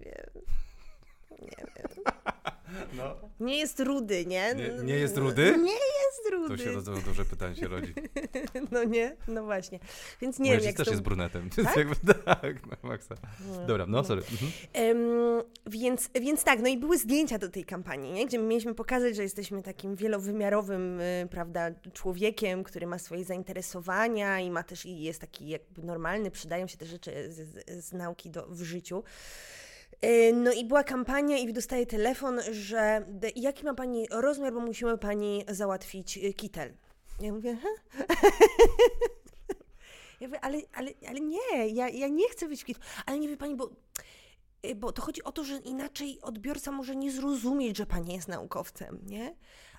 Nie 1.41 1.65
wiem. 1.75 2.03
No. 2.93 3.15
Nie 3.39 3.57
jest 3.57 3.79
rudy, 3.79 4.25
nie? 4.25 4.55
nie? 4.55 4.83
Nie 4.83 4.95
jest 4.95 5.17
rudy? 5.17 5.55
Nie 5.57 5.71
jest 5.71 6.31
rudy. 6.31 6.57
To 6.57 6.63
się 6.63 6.71
rodzą 6.71 7.01
duże 7.01 7.25
pytanie 7.25 7.55
się 7.55 7.67
rodzi. 7.67 7.93
No 8.71 8.83
nie? 8.83 9.15
No 9.27 9.43
właśnie. 9.43 9.79
Więc 10.21 10.39
nie 10.39 10.49
Mój 10.49 10.57
wiem, 10.57 10.65
jak 10.65 10.75
też 10.75 10.85
to... 10.85 10.91
jest 10.91 11.03
brunetem. 11.03 11.49
Tak? 11.63 11.77
Jakby, 11.77 12.13
tak, 12.25 12.67
no, 12.67 12.89
maksa. 12.89 13.15
No, 13.47 13.65
Dobra, 13.67 13.85
no, 13.85 13.97
no. 13.97 14.03
sorry. 14.03 14.21
Mhm. 14.31 14.97
Um, 14.97 15.43
więc, 15.67 16.09
więc 16.21 16.43
tak, 16.43 16.59
no 16.61 16.67
i 16.67 16.77
były 16.77 16.97
zdjęcia 16.97 17.37
do 17.37 17.49
tej 17.49 17.65
kampanii, 17.65 18.11
nie? 18.11 18.25
gdzie 18.25 18.37
mieliśmy 18.37 18.75
pokazać, 18.75 19.15
że 19.15 19.23
jesteśmy 19.23 19.63
takim 19.63 19.95
wielowymiarowym, 19.95 21.01
y, 21.01 21.27
prawda, 21.31 21.71
człowiekiem, 21.93 22.63
który 22.63 22.87
ma 22.87 22.99
swoje 22.99 23.25
zainteresowania 23.25 24.39
i 24.39 24.51
ma 24.51 24.63
też 24.63 24.85
i 24.85 25.01
jest 25.01 25.21
taki 25.21 25.49
jakby 25.49 25.83
normalny, 25.83 26.31
przydają 26.31 26.67
się 26.67 26.77
te 26.77 26.85
rzeczy 26.85 27.31
z, 27.31 27.35
z, 27.35 27.85
z 27.85 27.93
nauki 27.93 28.29
do, 28.29 28.47
w 28.47 28.61
życiu. 28.61 29.03
E, 30.01 30.33
no 30.33 30.51
i 30.51 30.65
była 30.65 30.83
kampania 30.83 31.37
i 31.37 31.53
dostaje 31.53 31.85
telefon, 31.85 32.39
że 32.51 33.05
jaki 33.35 33.65
ma 33.65 33.73
pani 33.73 34.07
rozmiar, 34.11 34.53
bo 34.53 34.59
musimy 34.59 34.97
pani 34.97 35.45
załatwić 35.47 36.17
e, 36.17 36.33
kitel. 36.33 36.73
Ja 37.21 37.33
mówię, 37.33 37.57
ha? 37.63 37.95
Ja 40.19 40.27
mówię, 40.27 40.39
ale, 40.41 40.61
ale, 40.73 40.91
ale 41.07 41.19
nie, 41.19 41.67
ja, 41.67 41.89
ja 41.89 42.07
nie 42.07 42.29
chcę 42.29 42.47
być 42.47 42.63
kitel. 42.63 42.83
Ale 43.05 43.19
nie 43.19 43.27
wie 43.27 43.37
pani, 43.37 43.55
bo 43.55 43.69
y, 44.65 44.75
bo 44.75 44.91
to 44.91 45.01
chodzi 45.01 45.23
o 45.23 45.31
to, 45.31 45.43
że 45.43 45.57
inaczej 45.57 46.21
odbiorca 46.21 46.71
może 46.71 46.95
nie 46.95 47.11
zrozumieć, 47.11 47.77
że 47.77 47.85
pani 47.85 48.13
jest 48.13 48.27
naukowcem, 48.27 48.99
nie? 49.05 49.35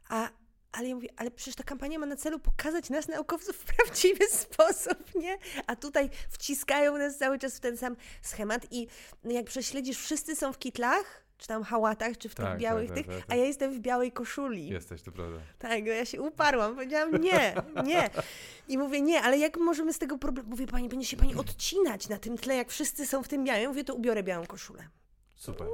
A, 0.09 0.29
ale 0.73 0.89
ja 0.89 0.95
mówię, 0.95 1.09
ale 1.17 1.31
przecież 1.31 1.55
ta 1.55 1.65
kampania 1.65 1.99
ma 1.99 2.07
na 2.07 2.17
celu 2.17 2.39
pokazać 2.39 2.91
nas 2.91 3.09
naukowców 3.09 3.57
w 3.57 3.65
prawdziwy 3.75 4.27
sposób, 4.45 5.15
nie? 5.15 5.39
A 5.67 5.77
tutaj 5.77 6.11
wciskają 6.31 6.99
nas 6.99 7.17
cały 7.19 7.39
czas 7.39 7.57
w 7.57 7.61
ten 7.61 7.77
sam 7.77 7.97
schemat 8.23 8.67
i 8.71 8.87
jak 9.25 9.47
prześledzisz, 9.47 9.99
wszyscy 9.99 10.37
są 10.37 10.53
w 10.53 10.59
kitlach, 10.59 11.25
czy 11.39 11.49
tam 11.49 11.63
hałatach, 11.63 12.19
czy 12.19 12.29
w 12.29 12.35
tych 12.35 12.45
Tak, 12.45 12.53
tak, 12.55 12.61
białych 12.61 12.89
tak, 12.89 12.97
tych, 12.97 13.07
tak, 13.07 13.17
tak. 13.17 13.25
a 13.29 13.35
ja 13.35 13.45
jestem 13.45 13.73
w 13.73 13.79
białej 13.79 14.13
koszuli. 14.13 14.69
Jesteś, 14.69 15.03
to 15.03 15.13
prawda. 15.13 15.39
Tak, 15.59 15.85
no 15.85 15.93
ja 15.93 16.05
się 16.05 16.23
uparłam, 16.23 16.75
powiedziałam 16.75 17.17
nie, 17.17 17.55
nie. 17.85 18.11
I 18.69 18.79
mówię, 18.79 19.01
nie, 19.01 19.23
ale 19.23 19.39
jak 19.39 19.57
możemy 19.57 19.93
z 19.93 19.99
tego 19.99 20.19
problemu, 20.19 20.51
mówię, 20.51 20.67
pani, 20.67 20.89
będzie 20.89 21.07
się 21.07 21.17
pani 21.17 21.35
odcinać 21.35 22.09
na 22.09 22.19
tym 22.19 22.39
tle, 22.39 22.57
jak 22.57 22.71
wszyscy 22.71 23.07
są 23.07 23.23
w 23.23 23.29
tym 23.29 23.45
białym, 23.45 23.69
mówię, 23.69 23.85
to 23.85 23.95
ubiorę 23.95 24.23
białą 24.23 24.47
koszulę. 24.47 24.89
Super. 25.35 25.69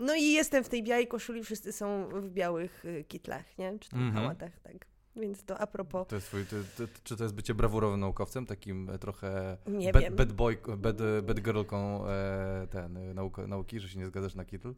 No 0.00 0.14
i 0.14 0.32
jestem 0.32 0.64
w 0.64 0.68
tej 0.68 0.82
białej 0.82 1.08
koszuli, 1.08 1.44
wszyscy 1.44 1.72
są 1.72 2.08
w 2.08 2.28
białych 2.30 2.84
y, 2.84 3.04
kitlach, 3.08 3.58
nie? 3.58 3.78
Czy 3.78 3.90
tam 3.90 4.00
Mhm. 4.00 4.16
hałatach, 4.24 4.60
tak. 4.60 4.86
Więc 5.16 5.44
to 5.44 5.58
a 5.58 5.66
propos, 5.66 6.08
To 6.08 6.14
jest 6.14 6.26
twój, 6.28 6.44
to, 6.46 6.56
to, 6.76 6.92
czy 7.04 7.16
to 7.16 7.22
jest 7.24 7.34
bycie 7.34 7.54
brawurowym 7.54 8.00
naukowcem, 8.00 8.46
takim 8.46 8.90
e, 8.90 8.98
trochę 8.98 9.56
Nie 9.66 9.92
bad, 9.92 10.02
wiem. 10.02 10.16
bad 10.16 10.32
boy, 10.32 10.58
bad, 10.76 10.96
bad 11.22 11.40
girlką 11.40 12.06
e, 12.08 12.66
ten, 12.70 12.96
e, 12.96 13.14
nauko, 13.14 13.46
nauki, 13.46 13.80
że 13.80 13.88
się 13.88 13.98
nie 13.98 14.06
zgadzasz 14.06 14.34
na 14.34 14.44
kitl? 14.44 14.74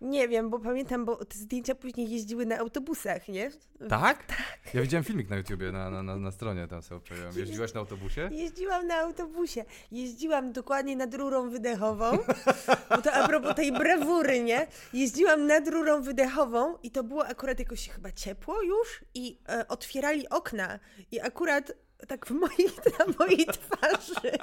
Nie 0.00 0.28
wiem, 0.28 0.50
bo 0.50 0.58
pamiętam, 0.58 1.04
bo 1.04 1.24
te 1.24 1.38
zdjęcia 1.38 1.74
później 1.74 2.10
jeździły 2.10 2.46
na 2.46 2.58
autobusach, 2.58 3.28
nie? 3.28 3.50
Tak? 3.88 4.24
Ja 4.74 4.82
widziałem 4.82 5.04
filmik 5.04 5.30
na 5.30 5.36
YouTubie, 5.36 5.72
na, 5.72 5.90
na, 5.90 6.02
na, 6.02 6.16
na 6.16 6.30
stronie 6.30 6.68
tam 6.68 6.82
sobie 6.82 6.96
obczaiłem. 6.98 7.32
Jeździłaś 7.36 7.74
na 7.74 7.80
autobusie? 7.80 8.30
Jeździłam 8.32 8.86
na 8.86 8.94
autobusie. 8.94 9.64
Jeździłam 9.90 10.52
dokładnie 10.52 10.96
nad 10.96 11.14
rurą 11.14 11.50
wydechową. 11.50 12.18
Bo 12.90 13.02
to 13.02 13.12
a 13.12 13.28
propos 13.28 13.56
tej 13.56 13.72
brawury, 13.72 14.42
nie? 14.42 14.66
Jeździłam 14.92 15.46
nad 15.46 15.68
rurą 15.68 16.02
wydechową 16.02 16.78
i 16.82 16.90
to 16.90 17.04
było 17.04 17.26
akurat 17.26 17.58
jakoś 17.58 17.88
chyba 17.88 18.12
ciepło 18.12 18.62
już 18.62 19.04
i 19.14 19.38
e, 19.48 19.68
otwierali 19.68 20.28
okna 20.28 20.78
i 21.12 21.20
akurat 21.20 21.72
tak 22.08 22.26
w 22.26 22.30
mojej, 22.30 22.68
na 22.98 23.04
mojej 23.18 23.46
twarzy. 23.46 24.38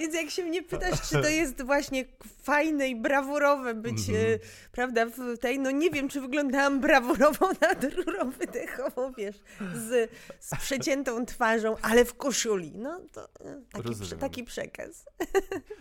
Więc 0.00 0.14
jak 0.14 0.30
się 0.30 0.44
mnie 0.44 0.62
pytasz, 0.62 1.08
czy 1.08 1.22
to 1.22 1.28
jest 1.28 1.62
właśnie 1.62 2.04
fajne 2.42 2.88
i 2.88 2.96
brawurowe 2.96 3.74
być, 3.74 3.98
Mhm. 4.08 4.16
e, 4.34 4.38
prawda, 4.72 5.06
w 5.06 5.38
tej, 5.38 5.58
no 5.58 5.70
nie 5.70 5.90
wiem, 5.90 6.08
czy 6.08 6.20
wyglądałam 6.20 6.80
brawurowo 6.80 7.50
nad 7.60 7.84
rurą 7.84 8.30
wydechową, 8.30 9.12
wiesz, 9.12 9.36
z, 9.74 10.10
z 10.40 10.56
przeciętą 10.60 11.26
twarzą, 11.26 11.76
ale 11.82 12.04
w 12.04 12.14
koszuli. 12.14 12.72
No 12.74 13.00
to 13.12 13.24
e, 13.24 13.62
taki, 13.72 13.88
taki 14.20 14.44
przekaz. 14.44 15.04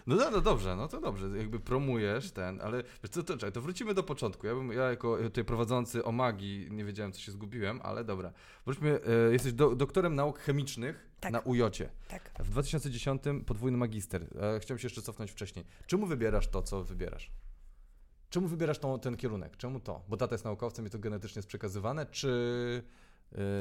No, 0.08 0.16
no, 0.16 0.32
no 0.32 0.42
dobrze, 0.42 0.76
no 0.76 0.88
to 0.88 1.02
dobrze, 1.02 1.28
jakby 1.38 1.60
promujesz 1.60 2.32
ten, 2.32 2.62
ale 2.62 2.78
wiesz 3.04 3.12
co, 3.12 3.24
to, 3.24 3.34
czekaj, 3.34 3.52
to 3.52 3.62
wrócimy 3.62 3.94
do 3.94 4.04
początku. 4.04 4.48
Ja, 4.48 4.56
bym, 4.56 4.72
ja 4.72 4.90
jako 4.90 5.18
tutaj 5.18 5.44
prowadzący 5.46 6.04
o 6.04 6.12
magii 6.12 6.68
nie 6.72 6.86
wiedziałem, 6.86 7.12
co 7.12 7.20
się 7.20 7.32
zgubiłem, 7.32 7.80
ale 7.84 8.04
dobra. 8.04 8.32
Wróćmy, 8.66 9.00
e, 9.28 9.32
jesteś 9.32 9.54
do, 9.54 9.76
doktorem 9.76 10.16
nauk 10.16 10.40
chemicznych 10.40 11.09
Tak. 11.20 11.32
na 11.32 11.40
UJOcie. 11.40 11.90
Tak. 12.08 12.32
W 12.40 12.50
2010 12.50 13.22
podwójny 13.46 13.78
magister. 13.78 14.24
E, 14.24 14.60
chciałem 14.60 14.80
się 14.80 14.86
jeszcze 14.86 15.02
cofnąć 15.02 15.32
wcześniej. 15.32 15.66
Czemu 15.88 16.06
wybierasz 16.06 16.48
to, 16.48 16.62
co 16.62 16.84
wybierasz? 16.84 17.32
Czemu 18.30 18.48
wybierasz 18.48 18.80
tą, 18.80 19.00
ten 19.00 19.18
kierunek? 19.18 19.58
Czemu 19.58 19.80
to? 19.80 20.02
Bo 20.10 20.18
tata 20.18 20.34
jest 20.34 20.46
naukowcem 20.46 20.88
i 20.88 20.90
to 20.90 21.00
genetycznie 21.00 21.40
jest 21.40 21.48
przekazywane, 21.48 22.06
czy 22.06 22.28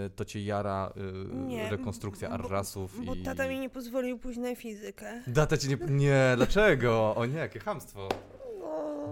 y, 0.07 0.11
to 0.11 0.25
cię 0.25 0.45
jara 0.45 0.93
y, 1.33 1.35
Nie, 1.35 1.71
rekonstrukcja 1.71 2.29
bo- 2.29 2.35
arrasów 2.35 3.05
Bo 3.07 3.15
i... 3.15 3.23
tata 3.23 3.49
mi 3.49 3.59
nie 3.61 3.71
pozwolił 3.71 4.19
pójść 4.19 4.39
na 4.39 4.55
fizykę. 4.55 5.23
Data 5.27 5.57
ci 5.57 5.69
nie... 5.69 5.77
Nie, 5.89 6.33
dlaczego? 6.37 7.15
O 7.17 7.27
nie, 7.27 7.39
jakie 7.39 7.61
chamstwo. 7.61 8.09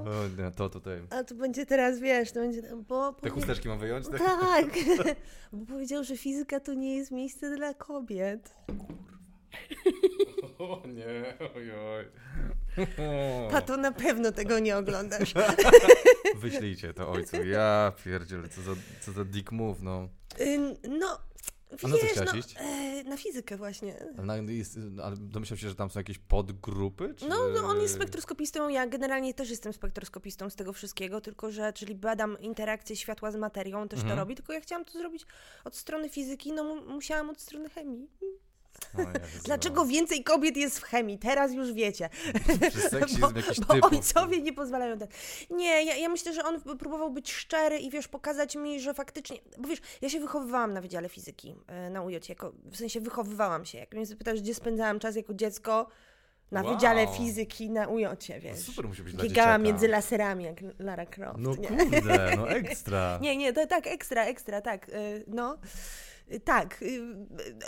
No, 0.06 0.12
O 0.12 0.42
nie, 0.42 0.50
to 0.50 0.68
tutaj... 0.68 1.02
a 1.10 1.24
to 1.24 1.34
będzie 1.34 1.66
teraz, 1.66 2.00
wiesz, 2.00 2.32
to 2.32 2.40
będzie, 2.40 2.62
bo... 2.88 3.12
Te 3.12 3.20
powie- 3.20 3.30
chusteczki 3.30 3.68
mam 3.68 3.78
wyjąć? 3.78 4.08
Tak? 4.08 4.18
Tak, 4.40 4.66
bo 5.52 5.66
powiedział, 5.66 6.04
że 6.04 6.16
fizyka 6.16 6.60
to 6.60 6.74
nie 6.74 6.96
jest 6.96 7.10
miejsce 7.10 7.56
dla 7.56 7.74
kobiet. 7.74 8.54
O 10.58 10.82
nie, 10.86 11.34
ojoj. 11.56 12.04
Tato, 13.50 13.76
na 13.86 13.92
pewno 13.92 14.32
tego 14.32 14.58
nie 14.58 14.76
oglądasz. 14.76 15.34
Wyślijcie 16.36 16.94
to 16.94 17.10
ojcu. 17.10 17.44
Ja 17.44 17.92
pierdzielę, 18.04 18.48
co 18.48 18.62
za, 18.62 18.72
co 19.00 19.12
za 19.12 19.24
dick 19.24 19.52
move, 19.52 19.82
no. 19.82 20.08
No, 20.88 21.18
A 21.84 21.88
na 21.88 21.96
co 21.98 22.06
chciałaś 22.06 22.32
no, 22.32 22.38
iść? 22.38 22.54
e, 22.58 23.04
na 23.04 23.16
fizykę 23.16 23.56
właśnie. 23.56 24.06
Ale, 24.18 24.42
na- 24.42 24.52
jest, 24.52 24.78
ale 25.02 25.16
domyślam 25.16 25.56
się, 25.58 25.68
że 25.68 25.74
tam 25.74 25.90
są 25.90 26.00
jakieś 26.00 26.18
podgrupy? 26.18 27.14
Czy... 27.16 27.28
No, 27.28 27.36
no, 27.54 27.60
on 27.68 27.80
jest 27.80 27.94
spektroskopistą, 27.94 28.68
ja 28.68 28.86
generalnie 28.86 29.34
też 29.34 29.50
jestem 29.50 29.72
spektroskopistą 29.72 30.50
z 30.50 30.56
tego 30.56 30.72
wszystkiego, 30.72 31.20
tylko 31.20 31.50
że, 31.50 31.72
czyli 31.72 31.94
badam 31.94 32.40
interakcję 32.40 32.96
światła 32.96 33.30
z 33.30 33.36
materią, 33.36 33.80
on 33.80 33.88
też 33.88 33.98
Mhm. 34.00 34.16
to 34.16 34.22
robi, 34.22 34.34
tylko 34.34 34.52
ja 34.52 34.60
chciałam 34.60 34.84
to 34.84 34.98
zrobić 34.98 35.26
od 35.64 35.76
strony 35.76 36.08
fizyki, 36.08 36.52
no 36.52 36.64
mu- 36.64 36.90
musiałam 36.94 37.30
od 37.30 37.40
strony 37.40 37.68
chemii. 37.70 38.08
O, 38.98 39.00
ja 39.00 39.06
wyzywam. 39.06 39.42
Dlaczego 39.44 39.86
więcej 39.86 40.24
kobiet 40.24 40.56
jest 40.56 40.78
w 40.78 40.82
chemii? 40.82 41.18
Teraz 41.18 41.52
już 41.54 41.72
wiecie. 41.72 42.08
Bo, 43.20 43.30
bo 43.30 43.74
typów. 43.74 43.92
ojcowie 43.92 44.42
nie 44.42 44.52
pozwalają 44.52 44.98
tak. 44.98 45.08
Nie, 45.50 45.84
ja, 45.84 45.96
ja 45.96 46.08
myślę, 46.08 46.32
że 46.32 46.44
on 46.44 46.60
próbował 46.78 47.10
być 47.10 47.32
szczery 47.32 47.78
i 47.78 47.90
wiesz, 47.90 48.08
pokazać 48.08 48.56
mi, 48.56 48.80
że 48.80 48.94
faktycznie. 48.94 49.38
Bo 49.58 49.68
wiesz, 49.68 49.78
ja 50.02 50.08
się 50.08 50.20
wychowywałam 50.20 50.72
na 50.72 50.80
Wydziale 50.80 51.08
Fizyki 51.08 51.54
e, 51.66 51.90
na 51.90 52.02
UJ, 52.02 52.16
jako, 52.28 52.52
w 52.64 52.76
sensie 52.76 53.00
wychowywałam 53.00 53.64
się. 53.64 53.78
Jak 53.78 53.94
mnie 53.94 54.06
zapytasz, 54.06 54.40
gdzie 54.40 54.54
spędzałam 54.54 54.98
czas 54.98 55.16
jako 55.16 55.34
dziecko, 55.34 55.86
na 56.50 56.62
Wow. 56.62 56.74
Wydziale 56.74 57.06
Fizyki 57.06 57.70
na 57.70 57.88
UJ, 57.88 58.02
No 58.04 58.16
wiesz. 58.40 58.58
super 58.58 58.88
musi 58.88 59.02
być 59.02 59.14
dla 59.14 59.24
dzieciaka. 59.24 59.58
między 59.58 59.88
laserami, 59.88 60.44
jak 60.44 60.56
Lara 60.78 61.06
Croft. 61.06 61.38
No 61.38 61.54
nie? 61.56 61.68
kurde, 61.68 62.36
no 62.36 62.50
ekstra. 62.60 63.18
Nie, 63.22 63.36
nie, 63.36 63.52
to 63.52 63.66
tak, 63.66 63.86
ekstra, 63.86 64.24
ekstra, 64.24 64.60
tak. 64.60 64.88
y, 64.88 65.24
No. 65.26 65.58
Tak, 66.44 66.82
y, 66.82 67.00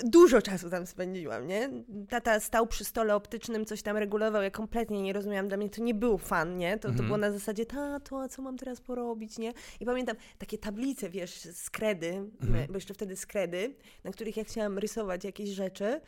dużo 0.05 0.42
czasu 0.42 0.71
tam 0.71 0.87
spędziłam, 0.87 1.47
nie? 1.47 1.71
Tata 2.09 2.40
stał 2.40 2.66
przy 2.66 2.85
stole 2.85 3.14
optycznym, 3.14 3.64
coś 3.64 3.83
tam 3.83 3.97
regulował, 3.97 4.42
ja 4.42 4.51
kompletnie 4.51 5.03
nie 5.03 5.12
rozumiałam, 5.12 5.49
dla 5.49 5.57
mnie 5.57 5.71
to 5.71 5.83
nie 5.83 5.94
był 5.94 6.18
fan, 6.18 6.57
nie? 6.57 6.77
To, 6.77 6.83
to 6.83 6.88
Mhm. 6.88 7.07
było 7.07 7.18
na 7.18 7.33
zasadzie, 7.33 7.66
tato, 7.66 8.23
a 8.23 8.29
co 8.29 8.42
mam 8.42 8.57
teraz 8.57 8.81
porobić, 8.81 9.38
nie? 9.38 9.53
I 9.81 9.87
pamiętam 9.87 10.16
takie 10.38 10.59
tablice, 10.59 11.11
wiesz, 11.11 11.35
z 11.40 11.71
kredy, 11.71 12.09
Mhm. 12.42 12.66
bo 12.68 12.75
jeszcze 12.75 12.94
wtedy 12.94 13.16
z 13.16 13.27
kredy, 13.27 13.75
na 14.05 14.12
których 14.12 14.37
ja 14.37 14.44
chciałam 14.44 14.79
rysować 14.79 15.25
jakieś 15.25 15.49
rzeczy 15.49 16.01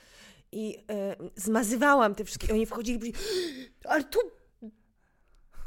i 0.53 0.79
y, 0.79 1.31
zmazywałam 1.37 2.15
te 2.15 2.25
wszystkie, 2.25 2.53
oni 2.55 2.67
wchodzili 2.67 2.97
i 2.97 2.99
mówili, 2.99 3.15
ale 3.85 4.05
tu... 4.05 4.19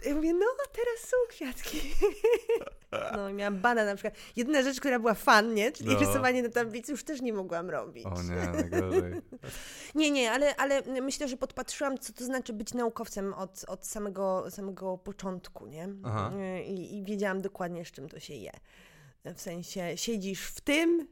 Ja 0.06 0.16
mówię, 0.16 0.34
no, 0.34 0.46
teraz 0.72 1.10
są 1.10 1.18
kwiatki. 1.30 1.78
No 3.14 3.30
i 3.30 3.34
miałam 3.34 3.60
bana 3.62 3.86
na 3.86 3.96
przykład. 3.96 4.14
Jedyna 4.36 4.62
rzecz, 4.62 4.80
która 4.80 5.00
była 5.00 5.14
fan, 5.14 5.54
nie? 5.54 5.72
Czyli 5.72 5.90
No. 5.94 6.00
rysowanie 6.00 6.44
na 6.44 6.50
tablicy 6.50 6.92
już 6.92 7.04
też 7.04 7.22
nie 7.22 7.34
mogłam 7.34 7.70
robić. 7.70 8.06
O 8.06 8.22
nie, 8.24 8.36
najgorzej. 8.70 9.14
Nie, 9.96 10.12
nie, 10.12 10.32
ale, 10.32 10.56
ale 10.56 10.82
myślę, 11.02 11.28
że 11.28 11.38
podpatrzyłam, 11.38 11.98
co 11.98 12.14
to 12.14 12.26
znaczy 12.26 12.54
być 12.54 12.74
naukowcem 12.74 13.34
od, 13.34 13.66
od 13.68 13.86
samego, 13.88 14.46
samego 14.52 14.98
początku, 14.98 15.68
nie? 15.68 15.90
Aha. 16.04 16.32
I, 16.68 16.98
I 16.98 17.04
wiedziałam 17.04 17.42
dokładnie, 17.42 17.86
z 17.86 17.92
czym 17.92 18.10
to 18.10 18.20
się 18.20 18.34
je. 18.34 18.52
W 19.36 19.42
sensie 19.42 19.92
siedzisz 19.96 20.44
w 20.48 20.62
tym 20.62 21.08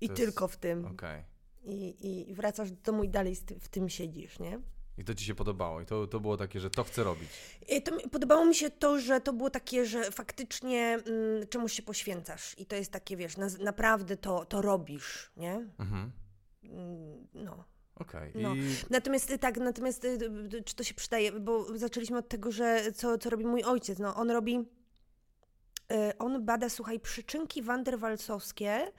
i 0.00 0.06
To 0.08 0.12
jest- 0.12 0.22
tylko 0.24 0.48
w 0.48 0.56
tym. 0.56 0.86
Okej. 0.86 1.22
I, 1.64 2.28
I 2.30 2.34
wracasz 2.34 2.70
do 2.70 2.82
domu 2.92 3.04
i 3.04 3.08
dalej 3.08 3.36
w 3.60 3.68
tym 3.68 3.88
siedzisz, 3.88 4.38
nie? 4.38 4.58
I 4.98 5.04
to 5.04 5.14
ci 5.14 5.24
się 5.24 5.34
podobało 5.34 5.80
i 5.80 5.86
to, 5.86 6.06
to 6.06 6.20
było 6.20 6.36
takie, 6.36 6.60
że 6.60 6.70
to 6.70 6.84
chcę 6.84 7.04
robić. 7.04 7.28
To, 7.84 8.08
podobało 8.10 8.44
mi 8.44 8.54
się 8.54 8.70
to, 8.70 8.98
że 9.00 9.20
to 9.20 9.32
było 9.32 9.50
takie, 9.50 9.86
że 9.86 10.10
faktycznie 10.10 10.98
mm, 11.06 11.46
czemuś 11.48 11.72
się 11.72 11.82
poświęcasz 11.82 12.58
i 12.58 12.66
to 12.66 12.76
jest 12.76 12.92
takie, 12.92 13.16
wiesz, 13.16 13.36
na, 13.36 13.46
naprawdę 13.60 14.16
to, 14.16 14.44
to 14.44 14.62
robisz, 14.62 15.32
nie? 15.36 15.54
Mhm. 15.78 16.12
Mm, 16.64 17.28
No. 17.34 17.64
Okej. 17.94 18.32
No. 18.34 18.54
I 18.54 18.60
Natomiast 18.90 19.30
y, 19.30 19.38
tak, 19.38 19.56
natomiast 19.56 20.04
y, 20.04 20.08
y, 20.54 20.62
czy 20.64 20.74
to 20.74 20.84
się 20.84 20.94
przydaje, 20.94 21.32
bo 21.32 21.78
zaczęliśmy 21.78 22.18
od 22.18 22.28
tego, 22.28 22.52
że 22.52 22.92
co, 22.92 23.18
co 23.18 23.30
robi 23.30 23.44
mój 23.44 23.62
ojciec. 23.64 23.98
No, 23.98 24.14
on 24.14 24.30
robi, 24.30 24.64
on 26.18 26.44
bada, 26.44 26.68
słuchaj, 26.68 27.00
przyczynki 27.00 27.62
wanderwalsowskie 27.62 28.92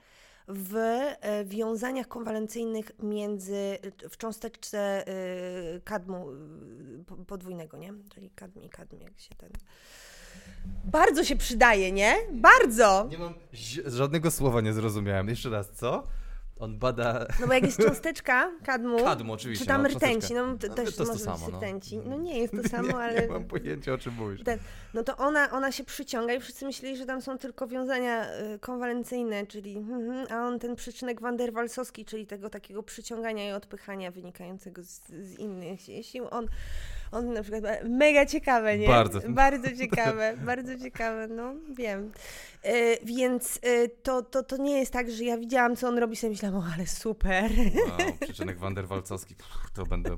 w 0.48 0.74
y, 0.76 1.44
wiązaniach 1.44 2.08
konwalencyjnych 2.08 2.90
między, 3.02 3.78
w 4.10 4.16
cząsteczce 4.16 5.08
y, 5.76 5.80
kadmu 5.84 6.32
y, 6.32 7.04
po- 7.06 7.16
podwójnego, 7.16 7.76
nie? 7.76 7.92
Czyli 8.14 8.30
kadm 8.30 8.62
i 8.62 8.68
kadm, 8.68 9.00
jak 9.00 9.20
się 9.20 9.34
ten... 9.34 9.50
Bardzo 10.84 11.24
się 11.24 11.36
przydaje, 11.36 11.92
nie? 11.92 12.16
Bardzo! 12.32 13.08
nie 13.10 13.18
mam 13.18 13.34
żadnego 13.86 14.30
słowa 14.30 14.60
nie 14.60 14.72
zrozumiałem. 14.72 15.28
Jeszcze 15.28 15.50
raz, 15.50 15.70
co? 15.70 16.06
On 16.58 16.78
bada... 16.78 17.26
No 17.40 17.46
bo 17.46 17.52
jak 17.52 17.62
jest 17.62 17.78
cząsteczka 17.82 18.50
kadmu, 18.64 18.98
Kadmu, 19.04 19.32
oczywiście. 19.32 19.64
czy 19.64 19.68
tam 19.68 19.82
no, 19.82 19.88
rtęci, 19.88 20.34
no 20.34 20.56
to, 20.58 20.68
No, 20.68 20.74
też 20.74 20.76
to 20.76 20.80
jest 20.82 20.96
to 20.98 21.04
może 21.04 21.24
samo, 21.24 21.38
być 21.38 21.52
no. 21.52 21.58
rtęci. 21.58 21.98
No 21.98 22.16
nie 22.18 22.38
jest 22.38 22.54
to 22.62 22.68
samo, 22.76 22.88
nie, 22.88 22.94
ale... 22.96 23.22
Nie 23.22 23.28
mam 23.28 23.44
pojęcia, 23.44 23.92
o 23.92 23.98
czym 23.98 24.14
mówisz. 24.14 24.44
Ten, 24.44 24.58
no 24.94 25.02
to 25.02 25.16
ona, 25.16 25.50
ona 25.50 25.72
się 25.72 25.84
przyciąga 25.84 26.34
i 26.34 26.40
wszyscy 26.40 26.64
myśleli, 26.64 26.96
że 26.96 27.06
tam 27.06 27.22
są 27.22 27.38
tylko 27.38 27.66
wiązania 27.66 28.26
y, 28.54 28.58
konwalencyjne, 28.58 29.46
czyli 29.46 29.76
mhm, 29.76 30.26
a 30.30 30.46
on 30.46 30.58
ten 30.58 30.76
przyczynek 30.76 31.20
van 31.20 31.36
der 31.36 31.52
Walsowski, 31.52 32.04
czyli 32.04 32.26
tego 32.26 32.50
takiego 32.50 32.82
przyciągania 32.82 33.48
i 33.48 33.52
odpychania 33.52 34.10
wynikającego 34.10 34.82
z, 34.82 35.02
z 35.08 35.38
innych 35.38 35.80
si- 35.80 36.04
sił, 36.04 36.26
on, 36.30 36.46
on 37.12 37.32
na 37.32 37.42
przykład 37.42 37.64
mega 37.88 38.26
ciekawe, 38.26 38.78
nie? 38.78 38.88
Bardzo. 38.88 39.20
Bardzo 39.28 39.76
ciekawe, 39.80 40.36
bardzo 40.44 40.78
ciekawe, 40.78 41.28
no 41.28 41.54
wiem. 41.76 42.12
Y, 42.66 42.98
więc 43.04 43.56
y, 43.56 43.90
to, 44.02 44.22
to, 44.22 44.42
to 44.42 44.56
nie 44.56 44.78
jest 44.78 44.92
tak, 44.92 45.10
że 45.10 45.24
ja 45.24 45.38
widziałam, 45.38 45.76
co 45.76 45.88
on 45.88 45.98
robi, 45.98 46.16
sobie 46.16 46.30
myślałam, 46.30 46.60
o 46.60 46.64
ale 46.74 46.86
super. 46.86 47.50
Wow, 47.88 48.12
przyczynek 48.20 48.58
Wanderwalcowski, 48.58 49.34
to 49.74 49.86
będę 49.86 50.16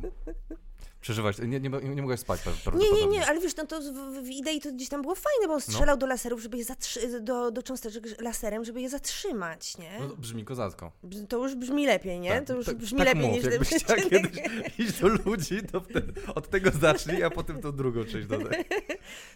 przeżywać. 1.06 1.38
Nie, 1.38 1.60
nie, 1.60 1.70
nie 1.70 2.02
mogę 2.02 2.16
spać 2.16 2.40
Nie, 2.74 2.92
nie, 2.92 3.06
nie, 3.06 3.26
ale 3.26 3.40
wiesz, 3.40 3.56
no 3.56 3.66
to 3.66 3.80
w, 3.80 4.24
w 4.24 4.28
idei 4.28 4.60
to 4.60 4.72
gdzieś 4.72 4.88
tam 4.88 5.02
było 5.02 5.14
fajne, 5.14 5.46
bo 5.46 5.54
on 5.54 5.60
strzelał 5.60 5.96
do 5.96 6.06
laserów, 6.06 6.40
żeby 6.42 6.58
je 6.58 6.64
zatrzy- 6.64 7.20
do, 7.20 7.50
do 7.50 7.62
cząsteczek 7.62 8.20
laserem, 8.20 8.64
żeby 8.64 8.80
je 8.80 8.88
zatrzymać, 8.90 9.78
nie? 9.78 9.98
No, 10.00 10.16
brzmi 10.16 10.44
kozacko. 10.44 10.92
To 11.28 11.42
już 11.42 11.54
brzmi 11.54 11.86
lepiej, 11.86 12.20
nie? 12.20 12.30
Tak, 12.30 12.44
to 12.44 12.54
już 12.54 12.66
tak- 12.66 12.76
brzmi 12.76 12.98
tak 12.98 13.06
lepiej 13.08 13.22
mów, 13.22 13.34
niż 13.36 13.44
jakbyś 13.44 13.68
chciała 13.68 14.00
kiedyś 14.00 14.32
iść 14.78 15.00
do 15.00 15.08
ludzi, 15.08 15.62
to 15.72 15.80
wtedy 15.80 16.12
od 16.34 16.50
tego 16.50 16.70
zacznij, 16.70 17.22
a 17.24 17.30
potem 17.30 17.60
tą 17.60 17.72
drugą 17.72 18.04
część 18.04 18.26
dodaj. 18.26 18.64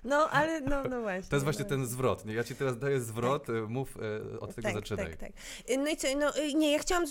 No, 0.05 0.31
ale 0.31 0.61
no, 0.61 0.83
no 0.91 1.01
właśnie. 1.01 1.31
To 1.31 1.37
jest 1.37 1.45
właśnie 1.45 1.63
no. 1.63 1.69
ten 1.69 1.87
zwrot. 1.87 2.25
Nie? 2.25 2.35
Ja 2.35 2.45
ci 2.45 2.55
teraz 2.55 2.79
daję 2.79 3.01
zwrot, 3.01 3.49
y, 3.49 3.53
mów 3.53 3.97
y, 4.33 4.41
od 4.41 4.55
tego 4.55 4.69
tak, 4.69 4.75
zaczynaj. 4.75 5.07
Tak, 5.07 5.17
tak. 5.17 5.33
No 5.79 5.89
i 5.89 5.97
co, 5.97 6.09
no 6.19 6.39
y, 6.39 6.55
nie, 6.55 6.73
ja 6.73 6.79
chciałam 6.79 7.05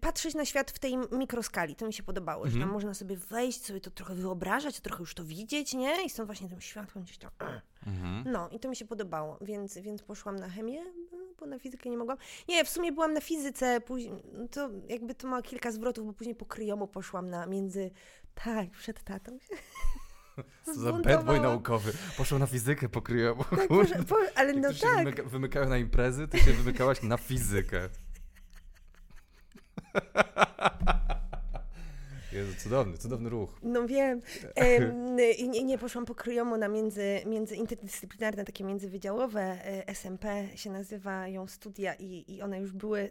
patrzeć 0.00 0.34
na 0.34 0.44
świat 0.44 0.70
w 0.70 0.78
tej 0.78 0.96
mikroskali, 1.12 1.76
to 1.76 1.86
mi 1.86 1.92
się 1.92 2.02
podobało, 2.02 2.44
że 2.44 2.48
Mhm. 2.48 2.64
tam 2.64 2.72
można 2.72 2.94
sobie 2.94 3.16
wejść, 3.16 3.64
sobie 3.66 3.75
to 3.80 3.90
trochę 3.90 4.14
wyobrażać, 4.14 4.80
trochę 4.80 5.02
już 5.02 5.14
to 5.14 5.24
widzieć, 5.24 5.74
nie? 5.74 6.04
I 6.04 6.10
stąd 6.10 6.26
właśnie 6.26 6.48
tym 6.48 6.60
światłem 6.60 7.04
gdzieś 7.04 7.18
tam... 7.18 7.30
Mhm. 7.86 8.32
No 8.32 8.48
i 8.48 8.60
to 8.60 8.68
mi 8.68 8.76
się 8.76 8.84
podobało, 8.84 9.38
więc, 9.40 9.78
więc 9.78 10.02
poszłam 10.02 10.36
na 10.36 10.48
chemię, 10.48 10.84
no, 11.12 11.18
bo 11.40 11.46
na 11.46 11.58
fizykę 11.58 11.90
nie 11.90 11.96
mogłam. 11.96 12.18
Nie, 12.48 12.64
w 12.64 12.68
sumie 12.68 12.92
byłam 12.92 13.12
na 13.12 13.20
fizyce, 13.20 13.80
później, 13.80 14.12
no 14.32 14.48
to 14.48 14.70
jakby 14.88 15.14
to 15.14 15.28
ma 15.28 15.42
kilka 15.42 15.72
zwrotów, 15.72 16.06
bo 16.06 16.12
później 16.12 16.34
po 16.36 16.46
kryjomu 16.46 16.88
poszłam 16.88 17.30
na 17.30 17.46
między... 17.46 17.90
Tak, 18.44 18.70
przed 18.70 19.04
tatą 19.04 19.38
za 20.82 20.92
bad 20.92 21.24
boy 21.24 21.40
naukowy. 21.40 21.92
Poszło 22.16 22.38
na 22.38 22.46
fizykę, 22.46 22.88
pokryją. 22.88 23.36
Tak, 23.36 23.48
Kurde. 23.68 23.74
może, 23.74 24.04
po, 24.04 24.16
ale 24.34 24.52
Jak 24.52 24.62
no 24.62 24.68
tak. 24.80 24.98
wymyka, 24.98 25.22
wymykają 25.22 25.68
na 25.68 25.78
imprezy, 25.78 26.28
ty 26.28 26.38
się 26.38 26.52
wymykałaś 26.52 27.02
na 27.02 27.16
fizykę. 27.16 27.88
Jezu, 32.36 32.52
cudowny, 32.62 32.98
cudowny 32.98 33.28
ruch. 33.30 33.50
No 33.62 33.86
wiem. 33.86 34.20
Em, 34.54 35.16
i 35.38 35.48
nie, 35.48 35.64
nie 35.64 35.78
poszłam 35.78 36.04
po 36.04 36.14
kryjomu 36.14 36.56
na 36.56 36.68
między, 36.68 37.20
między 37.26 37.56
interdyscyplinarne, 37.56 38.44
takie 38.44 38.64
międzywydziałowe. 38.64 39.40
e, 39.40 39.88
SMP 39.88 40.48
się 40.54 40.70
nazywają 40.70 41.46
studia 41.46 41.94
i, 41.94 42.24
i 42.28 42.42
one 42.42 42.60
już 42.60 42.72
były, 42.72 43.10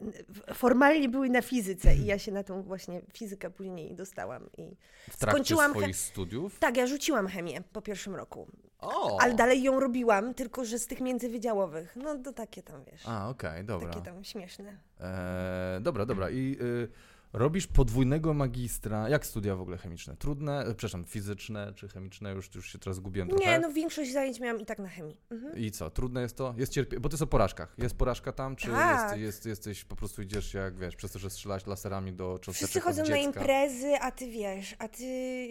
formalnie 0.53 1.09
były 1.09 1.29
na 1.29 1.41
fizyce 1.41 1.95
i 1.95 2.05
ja 2.05 2.19
się 2.19 2.31
na 2.31 2.43
tą 2.43 2.63
właśnie 2.63 3.01
fizykę 3.13 3.49
później 3.49 3.95
dostałam. 3.95 4.49
I 4.57 4.75
W 5.11 5.17
trakcie 5.17 5.31
Skończyłam 5.31 5.71
swoich 5.71 5.95
studiów? 5.97 6.59
tak, 6.59 6.77
ja 6.77 6.87
rzuciłam 6.87 7.27
chemię 7.27 7.61
po 7.73 7.81
pierwszym 7.81 8.15
roku, 8.15 8.47
O! 8.79 9.17
ale 9.21 9.33
dalej 9.33 9.63
ją 9.63 9.79
robiłam, 9.79 10.33
tylko 10.33 10.65
że 10.65 10.79
z 10.79 10.87
tych 10.87 11.01
międzywydziałowych. 11.01 11.95
No 11.95 12.17
to 12.17 12.33
takie 12.33 12.63
tam, 12.63 12.83
wiesz, 12.91 13.01
A, 13.05 13.29
okej, 13.29 13.63
dobra. 13.65 13.89
takie 13.89 14.01
tam 14.05 14.23
śmieszne. 14.23 14.77
Eee, 14.99 15.81
dobra, 15.81 16.05
dobra. 16.05 16.29
I 16.29 16.57
y, 16.61 16.87
robisz 17.33 17.67
podwójnego 17.67 18.33
magistra. 18.33 19.09
Jak 19.09 19.25
studia 19.25 19.55
w 19.55 19.61
ogóle 19.61 19.77
chemiczne? 19.77 20.17
Trudne? 20.17 20.59
E, 20.59 20.65
Przepraszam, 20.65 21.05
fizyczne 21.05 21.73
czy 21.75 21.87
chemiczne? 21.87 22.31
Już, 22.33 22.55
już 22.55 22.71
się 22.71 22.79
teraz 22.79 22.99
gubiłem 22.99 23.29
trochę. 23.29 23.45
Nie, 23.45 23.59
no 23.59 23.71
większość 23.71 24.13
zajęć 24.13 24.39
miałam 24.39 24.61
i 24.61 24.65
tak 24.65 24.79
na 24.79 24.89
chemii. 24.89 25.17
Mhm. 25.31 25.57
I 25.57 25.71
co? 25.71 25.89
Trudne 25.89 26.21
jest 26.21 26.37
to? 26.37 26.53
Jest 26.57 26.71
cierpie... 26.71 26.99
Bo 26.99 27.09
ty 27.09 27.13
jest 27.13 27.23
o 27.23 27.27
porażkach. 27.27 27.75
Jest 27.77 27.95
porażka 27.97 28.31
tam, 28.31 28.55
czy 28.55 28.67
Tak. 28.67 29.11
jest, 29.11 29.21
jest, 29.21 29.45
jesteś, 29.45 29.85
po 29.85 29.95
prostu 29.95 30.21
idziesz 30.21 30.53
jak, 30.53 30.77
wiesz, 30.77 30.95
przez 30.95 31.11
to, 31.11 31.19
że 31.19 31.29
strzelasz 31.29 31.67
laserami 31.67 32.13
do 32.13 32.39
cząsteczek 32.41 32.69
Wszyscy 32.69 32.79
od 32.79 32.85
chodzą 32.95 33.11
na 33.11 33.17
imprezy, 33.17 33.95
a 34.01 34.11
ty 34.11 34.31
wiesz, 34.31 34.75
a 34.79 34.87
ty 34.87 35.03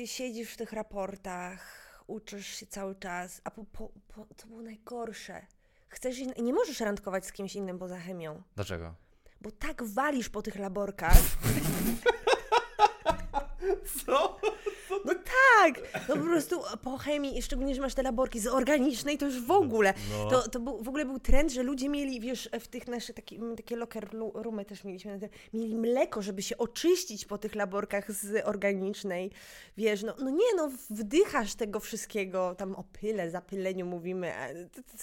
siedzisz 0.06 0.50
w 0.52 0.56
tych 0.56 0.72
raportach, 0.72 1.84
uczysz 2.06 2.46
się 2.46 2.66
cały 2.66 2.94
czas, 2.94 3.40
a 3.44 3.50
po, 3.50 3.64
po, 3.64 3.88
po, 4.08 4.26
to 4.37 4.46
było 4.46 4.62
najgorsze. 4.62 5.46
Chcesz 5.88 6.18
nie 6.42 6.52
możesz 6.52 6.80
randkować 6.80 7.26
z 7.26 7.32
kimś 7.32 7.56
innym 7.56 7.78
poza 7.78 7.98
chemią, 7.98 8.42
Dlaczego? 8.54 8.94
Bo 9.44 9.50
tak 9.50 9.83
walisz 9.83 10.28
po 10.28 10.42
tych 10.42 10.57
laborkach. 10.57 11.16
Co? 14.07 14.40
No 15.04 15.14
tak, 15.59 15.80
no 16.09 16.16
po 16.16 16.22
prostu 16.22 16.61
po 16.83 16.98
chemii, 16.98 17.42
szczególnie, 17.42 17.74
że 17.74 17.80
masz 17.80 17.94
te 17.94 18.02
laborki 18.02 18.40
z 18.40 18.46
organicznej, 18.46 19.18
to 19.18 19.26
już 19.26 19.40
w 19.40 19.50
ogóle. 19.50 19.94
No. 20.11 20.30
To, 20.30 20.48
to 20.48 20.61
był, 20.61 20.83
w 20.83 20.88
ogóle 20.88 21.04
był 21.04 21.18
trend, 21.18 21.52
że 21.52 21.62
ludzie 21.62 21.88
mieli, 21.88 22.20
wiesz, 22.20 22.48
w 22.61 22.68
tych 22.68 22.88
naszych, 22.88 23.14
taki, 23.16 23.40
takie 23.57 23.76
locker 23.76 24.09
roomy 24.35 24.64
też 24.64 24.85
mieliśmy, 24.85 25.12
na 25.12 25.18
tym, 25.18 25.28
mieli 25.52 25.76
mleko, 25.76 26.22
żeby 26.22 26.42
się 26.42 26.59
oczyścić 26.59 27.24
po 27.24 27.38
tych 27.38 27.54
laborkach 27.54 28.12
z 28.12 28.46
organicznej. 28.46 29.30
Wiesz, 29.76 30.02
no, 30.02 30.14
no 30.18 30.30
nie, 30.30 30.54
no 30.57 30.70
wdychasz 30.90 31.54
tego 31.54 31.80
wszystkiego, 31.80 32.54
tam 32.54 32.74
o 32.74 32.85
pyle, 32.85 33.30
zapyleniu 33.30 33.87
mówimy, 33.87 34.35
a 34.37 34.48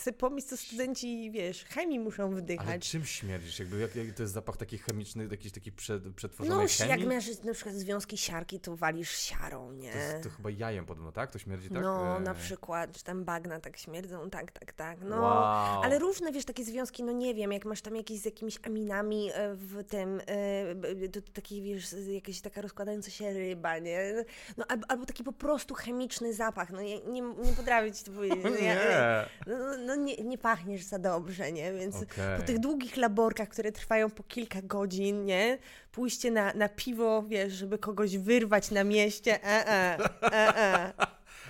ty, 0.03 0.13
pomyśl, 0.13 0.47
co 0.47 0.57
studenci, 0.57 1.31
wiesz, 1.31 1.65
chemii 1.65 1.99
muszą 1.99 2.23
Ale 2.25 2.35
wdychać. 2.35 2.89
czym 2.89 3.05
śmierdzisz? 3.05 3.59
Jakby, 3.59 3.79
jak, 3.79 3.95
jak 3.95 4.11
to 4.15 4.23
jest 4.23 4.33
zapach 4.33 4.57
taki 4.57 4.77
chemiczny, 4.77 5.27
jakiś 5.31 5.51
taki 5.51 5.71
przed, 5.71 6.15
przetworzonej 6.15 6.67
No, 6.79 6.85
chemii? 6.85 7.01
jak 7.01 7.13
masz 7.13 7.43
na 7.43 7.53
przykład 7.53 7.75
związki 7.75 8.17
siarki, 8.17 8.59
to 8.59 8.75
walisz 8.75 9.17
siarą, 9.17 9.71
nie? 9.71 9.91
To, 10.23 10.29
to 10.29 10.30
chyba 10.37 10.49
jajem 10.49 10.85
podobno, 10.85 11.11
tak? 11.11 11.31
To 11.31 11.39
śmierdzi 11.39 11.69
tak? 11.69 11.83
No, 11.83 12.17
E, 12.17 12.19
na 12.19 12.33
przykład, 12.33 12.91
czy 12.97 13.03
tam 13.03 13.23
bagna 13.25 13.59
tak 13.59 13.77
śmierdzą, 13.77 14.29
tak, 14.29 14.51
tak, 14.51 14.73
tak. 14.73 14.97
No, 15.01 15.15
Wow. 15.21 15.81
ale 15.83 15.99
różne, 15.99 16.31
wiesz, 16.31 16.45
takie 16.45 16.63
związki, 16.63 17.03
no 17.03 17.11
nie 17.11 17.35
wiem, 17.35 17.51
jak 17.51 17.65
masz 17.65 17.81
tam 17.81 17.95
jakieś 17.95 18.19
z 18.21 18.25
jakimiś 18.25 18.59
aminami 18.65 19.29
e, 19.33 19.55
w 19.55 19.83
tym, 19.83 20.21
e, 20.27 21.07
to, 21.09 21.21
to 21.21 21.31
taki, 21.33 21.61
wiesz, 21.61 21.95
jakaś 22.07 22.41
taka 22.41 22.61
rozkładająca 22.61 23.11
się 23.11 23.33
ryba, 23.33 23.77
nie? 23.77 24.13
No, 24.57 24.65
albo, 24.69 24.85
albo 24.91 25.05
taki 25.05 25.23
po 25.23 25.33
prostu 25.33 25.73
chemiczny 25.75 26.33
zapach, 26.33 26.69
no 26.71 26.81
ja 26.81 26.97
nie, 27.07 27.21
nie 27.21 27.53
potrafię 27.57 27.91
ci 27.91 28.03
to 28.03 28.11
powiedzieć. 28.11 28.43
no, 28.43 28.49
ja- 28.65 28.75
Nie. 28.75 29.25
no, 29.47 29.77
no 29.85 29.95
nie, 29.95 30.15
nie 30.15 30.37
pachniesz 30.37 30.83
za 30.83 30.99
dobrze, 30.99 31.51
nie? 31.51 31.73
Więc 31.73 31.95
Okej. 31.95 32.37
po 32.39 32.43
tych 32.43 32.59
długich 32.59 32.97
laborkach, 32.97 33.49
które 33.49 33.71
trwają 33.71 34.09
po 34.09 34.23
kilka 34.23 34.61
godzin, 34.61 35.25
nie? 35.25 35.57
Pójście 35.91 36.31
na, 36.31 36.53
na 36.53 36.69
piwo, 36.69 37.23
wiesz, 37.27 37.53
żeby 37.53 37.77
kogoś 37.77 38.17
wyrwać 38.17 38.71
na 38.71 38.83
mieście, 38.83 39.43
e, 39.43 39.67
e, 39.67 39.97
e, 40.23 40.93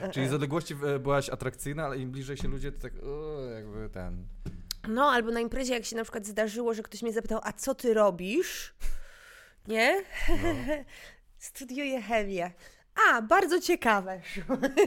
e. 0.01 0.11
Czyli 0.13 0.27
z 0.27 0.33
odległości 0.33 0.75
e, 0.85 0.99
byłaś 0.99 1.29
atrakcyjna, 1.29 1.85
ale 1.85 1.97
im 1.97 2.11
bliżej 2.11 2.37
się 2.37 2.47
ludzie, 2.47 2.71
to 2.71 2.81
tak 2.81 2.93
o, 3.03 3.41
jakby 3.45 3.89
ten... 3.89 4.23
No, 4.87 5.09
albo 5.09 5.31
na 5.31 5.39
imprezie, 5.39 5.73
jak 5.73 5.85
się 5.85 5.95
na 5.95 6.03
przykład 6.03 6.25
zdarzyło, 6.25 6.73
że 6.73 6.83
ktoś 6.83 7.01
mnie 7.01 7.13
zapytał, 7.13 7.39
a 7.43 7.53
co 7.53 7.75
ty 7.75 7.93
robisz? 7.93 8.73
Nie? 9.67 10.03
Studiuję 11.37 12.01
chemię. 12.01 12.51
A, 13.09 13.21
bardzo 13.21 13.61
ciekawe. 13.61 14.21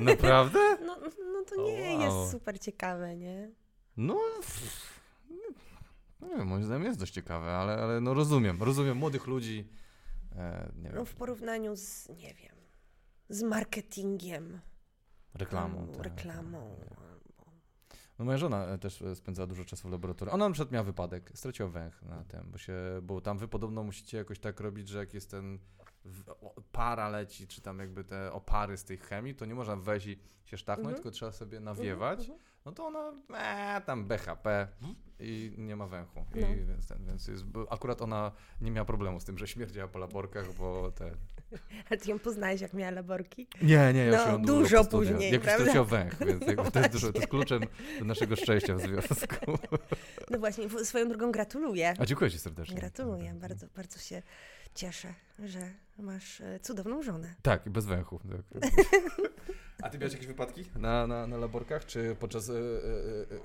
Naprawdę? 0.01 0.59
No, 0.87 0.97
no 1.33 1.45
to 1.45 1.64
O, 1.64 1.71
nie 1.71 1.99
wow. 1.99 2.01
jest 2.21 2.33
super 2.33 2.61
ciekawe, 2.61 3.17
nie? 3.17 3.51
No... 3.97 4.21
pff, 4.37 4.93
Nie 6.25 6.37
wiem, 6.37 6.47
moim 6.47 6.65
zdaniem 6.65 6.85
jest 6.85 6.99
dość 6.99 7.13
ciekawe, 7.13 7.51
ale, 7.53 7.73
ale 7.83 8.01
no 8.01 8.15
rozumiem, 8.15 8.63
rozumiem 8.63 8.97
młodych 8.99 9.27
ludzi, 9.27 9.69
e, 10.37 10.73
nie 10.77 10.83
wiem, 10.83 10.95
No 10.95 11.05
w 11.05 11.15
porównaniu 11.15 11.77
z, 11.77 12.09
nie 12.09 12.35
wiem, 12.35 12.57
z 13.29 13.43
marketingiem, 13.43 14.61
reklamą. 15.35 15.87
tam, 15.87 15.95
tak. 15.95 16.05
reklamą. 16.05 16.77
No 18.19 18.25
moja 18.25 18.39
żona 18.39 18.67
e, 18.67 18.79
też 18.79 19.05
spędzała 19.15 19.47
dużo 19.47 19.65
czasu 19.65 19.89
w 19.89 19.93
laboratorium. 19.93 20.35
Ona 20.35 20.49
na 20.49 20.53
przykład 20.53 20.73
miała 20.73 20.85
wypadek, 20.85 21.31
straciła 21.35 21.69
węch 21.69 22.03
na 22.03 22.25
tym, 22.25 22.51
bo 22.51 22.59
się, 22.59 22.75
bo 23.03 23.21
tam 23.21 23.39
wy 23.39 23.49
podobno 23.49 23.83
musicie 23.83 24.19
jakoś 24.19 24.39
tak 24.39 24.61
robić, 24.61 24.89
że 24.89 24.99
jak 24.99 25.15
jest 25.15 25.31
ten 25.31 25.59
para 26.73 27.09
leci, 27.09 27.47
czy 27.49 27.61
tam 27.61 27.79
jakby 27.79 28.05
te 28.05 28.33
opary 28.33 28.77
z 28.77 28.85
tej 28.85 28.99
chemii, 28.99 29.35
to 29.35 29.45
nie 29.47 29.55
można 29.55 29.77
wejść 29.77 30.07
i 30.07 30.19
się 30.45 30.57
sztachnąć, 30.57 30.89
Mhm. 30.89 31.03
tylko 31.03 31.11
trzeba 31.11 31.33
sobie 31.33 31.61
nawiewać. 31.61 32.21
Mhm, 32.21 32.39
No 32.64 32.72
to 32.72 32.87
ona, 32.87 33.12
e, 33.38 33.81
tam 33.81 34.05
BHP 34.05 34.68
i 35.20 35.55
nie 35.59 35.77
ma 35.77 35.87
węchu. 35.87 36.24
I 36.35 36.40
No. 36.40 36.46
więc 36.68 36.88
ten, 36.88 37.07
więc 37.07 37.29
jest, 37.29 37.44
akurat 37.70 38.03
ona 38.03 38.33
nie 38.61 38.70
miała 38.70 38.85
problemu 38.85 39.20
z 39.20 39.24
tym, 39.24 39.38
że 39.38 39.46
śmierdziała 39.48 39.88
po 39.88 39.98
laborkach, 39.98 40.53
bo 40.55 40.92
te... 40.92 41.11
A 41.90 41.96
ty 41.96 42.11
ją 42.11 42.18
poznałeś, 42.18 42.61
jak 42.61 42.72
miała 42.72 42.90
laborki? 42.90 43.46
Nie, 43.62 43.92
nie, 43.94 44.05
ja 44.05 44.27
No, 44.27 44.33
ją 44.33 44.42
dużo 44.42 44.85
studiach. 44.85 45.12
później, 45.12 45.33
Jak 45.33 45.42
prawda? 45.42 45.62
straciła 45.64 45.85
węch, 45.85 46.18
więc 46.27 46.46
jakby 46.46 46.70
to, 46.72 46.79
jest 46.79 46.92
dużo, 46.92 47.12
to 47.12 47.18
jest 47.18 47.31
kluczem 47.31 47.62
do 47.98 48.05
naszego 48.05 48.37
szczęścia 48.37 48.74
w 48.74 48.81
związku. 48.81 49.37
No 50.31 50.38
właśnie, 50.38 50.85
swoją 50.85 51.09
drogą 51.09 51.33
gratuluję. 51.33 51.94
A 51.98 52.07
dziękuję 52.07 52.31
Ci 52.31 52.38
serdecznie. 52.38 52.77
Gratuluję, 52.77 53.29
Tak, 53.31 53.38
bardzo, 53.38 53.66
bardzo 53.77 53.98
się 53.98 54.22
cieszę, 54.74 55.14
że 55.38 55.70
masz 55.98 56.40
e, 56.40 56.61
cudowną 56.61 57.03
żonę. 57.03 57.35
Tak, 57.42 57.66
i 57.66 57.70
bez 57.70 57.87
węchu. 57.87 58.20
Tak. 58.61 58.70
A 59.85 59.90
ty 59.90 59.99
miałeś 59.99 60.12
jakieś 60.12 60.27
wypadki 60.27 60.64
na, 60.77 61.07
na, 61.07 61.27
na 61.27 61.37
laborkach, 61.37 61.87
czy 61.87 62.16
podczas 62.20 62.51
e, 62.51 62.53
e, 62.53 62.57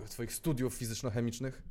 e, 0.04 0.08
twoich 0.10 0.34
studiów 0.34 0.74
fizyczno-chemicznych? 0.74 1.62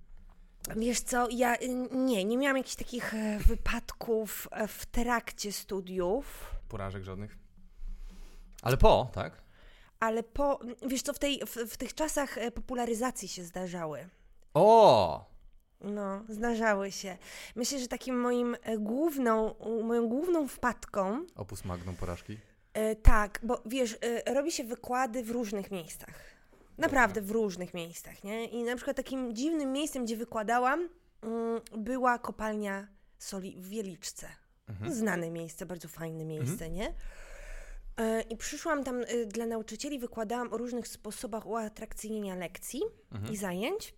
Wiesz 0.76 1.00
co, 1.00 1.28
ja 1.31 1.57
y, 1.57 1.68
nie, 1.92 2.24
nie 2.24 2.38
miałam 2.38 2.57
jakichś 2.57 2.76
takich 2.76 3.14
e, 3.14 3.38
wypadków 3.38 4.48
e, 4.50 4.68
w 4.68 4.87
trakcie 4.87 5.52
studiów, 5.52 6.54
Porażek 6.68 7.04
żadnych? 7.04 7.38
Ale 8.62 8.76
po, 8.76 9.11
tak? 9.14 9.42
ale 10.00 10.22
po, 10.22 10.61
wiesz 10.87 11.02
co, 11.02 11.12
w, 11.12 11.18
tej, 11.18 11.40
w, 11.46 11.57
w 11.57 11.76
tych 11.76 11.94
czasach 11.94 12.37
popularyzacji 12.54 13.28
się 13.28 13.44
zdarzały. 13.44 14.09
O! 14.54 15.24
No, 15.81 16.24
zdarzały 16.28 16.92
się. 16.92 17.18
Myślę, 17.57 17.78
że 17.78 17.88
takim 17.88 18.20
moim 18.20 18.57
główną, 18.78 19.54
moją 19.85 20.08
główną 20.08 20.48
wpadką, 20.48 21.27
Opus 21.35 21.64
magnum 21.64 21.96
porażki. 21.96 22.38
E, 22.79 22.96
tak, 22.96 23.40
bo 23.42 23.62
wiesz, 23.66 23.98
e, 24.26 24.35
robi 24.35 24.52
się 24.52 24.64
wykłady 24.64 25.22
w 25.22 25.31
różnych 25.31 25.70
miejscach. 25.70 26.14
Naprawdę 26.79 27.20
w 27.22 27.31
różnych 27.31 27.74
miejscach, 27.74 28.24
nie? 28.24 28.44
I 28.44 28.62
na 28.62 28.76
przykład 28.76 28.96
takim 28.96 29.35
dziwnym 29.35 29.72
miejscem, 29.72 30.04
gdzie 30.04 30.16
wykładałam, 30.16 30.88
mm, 31.22 31.60
była 31.76 32.18
kopalnia 32.18 32.87
soli 33.18 33.56
w 33.56 33.68
Wieliczce. 33.68 34.29
Znane 34.90 35.31
miejsce, 35.31 35.66
bardzo 35.66 35.88
fajne 35.88 36.24
miejsce, 36.24 36.70
nie? 36.70 36.94
E, 37.96 38.20
I 38.20 38.37
przyszłam 38.37 38.85
tam 38.85 39.04
dla 39.26 39.46
nauczycieli, 39.46 39.98
wykładałam 39.98 40.52
o 40.52 40.56
różnych 40.56 40.88
sposobach 40.88 41.46
uatrakcyjnienia 41.46 42.35
lekcji 42.35 42.83
i 43.33 43.37
zajęć. 43.37 43.94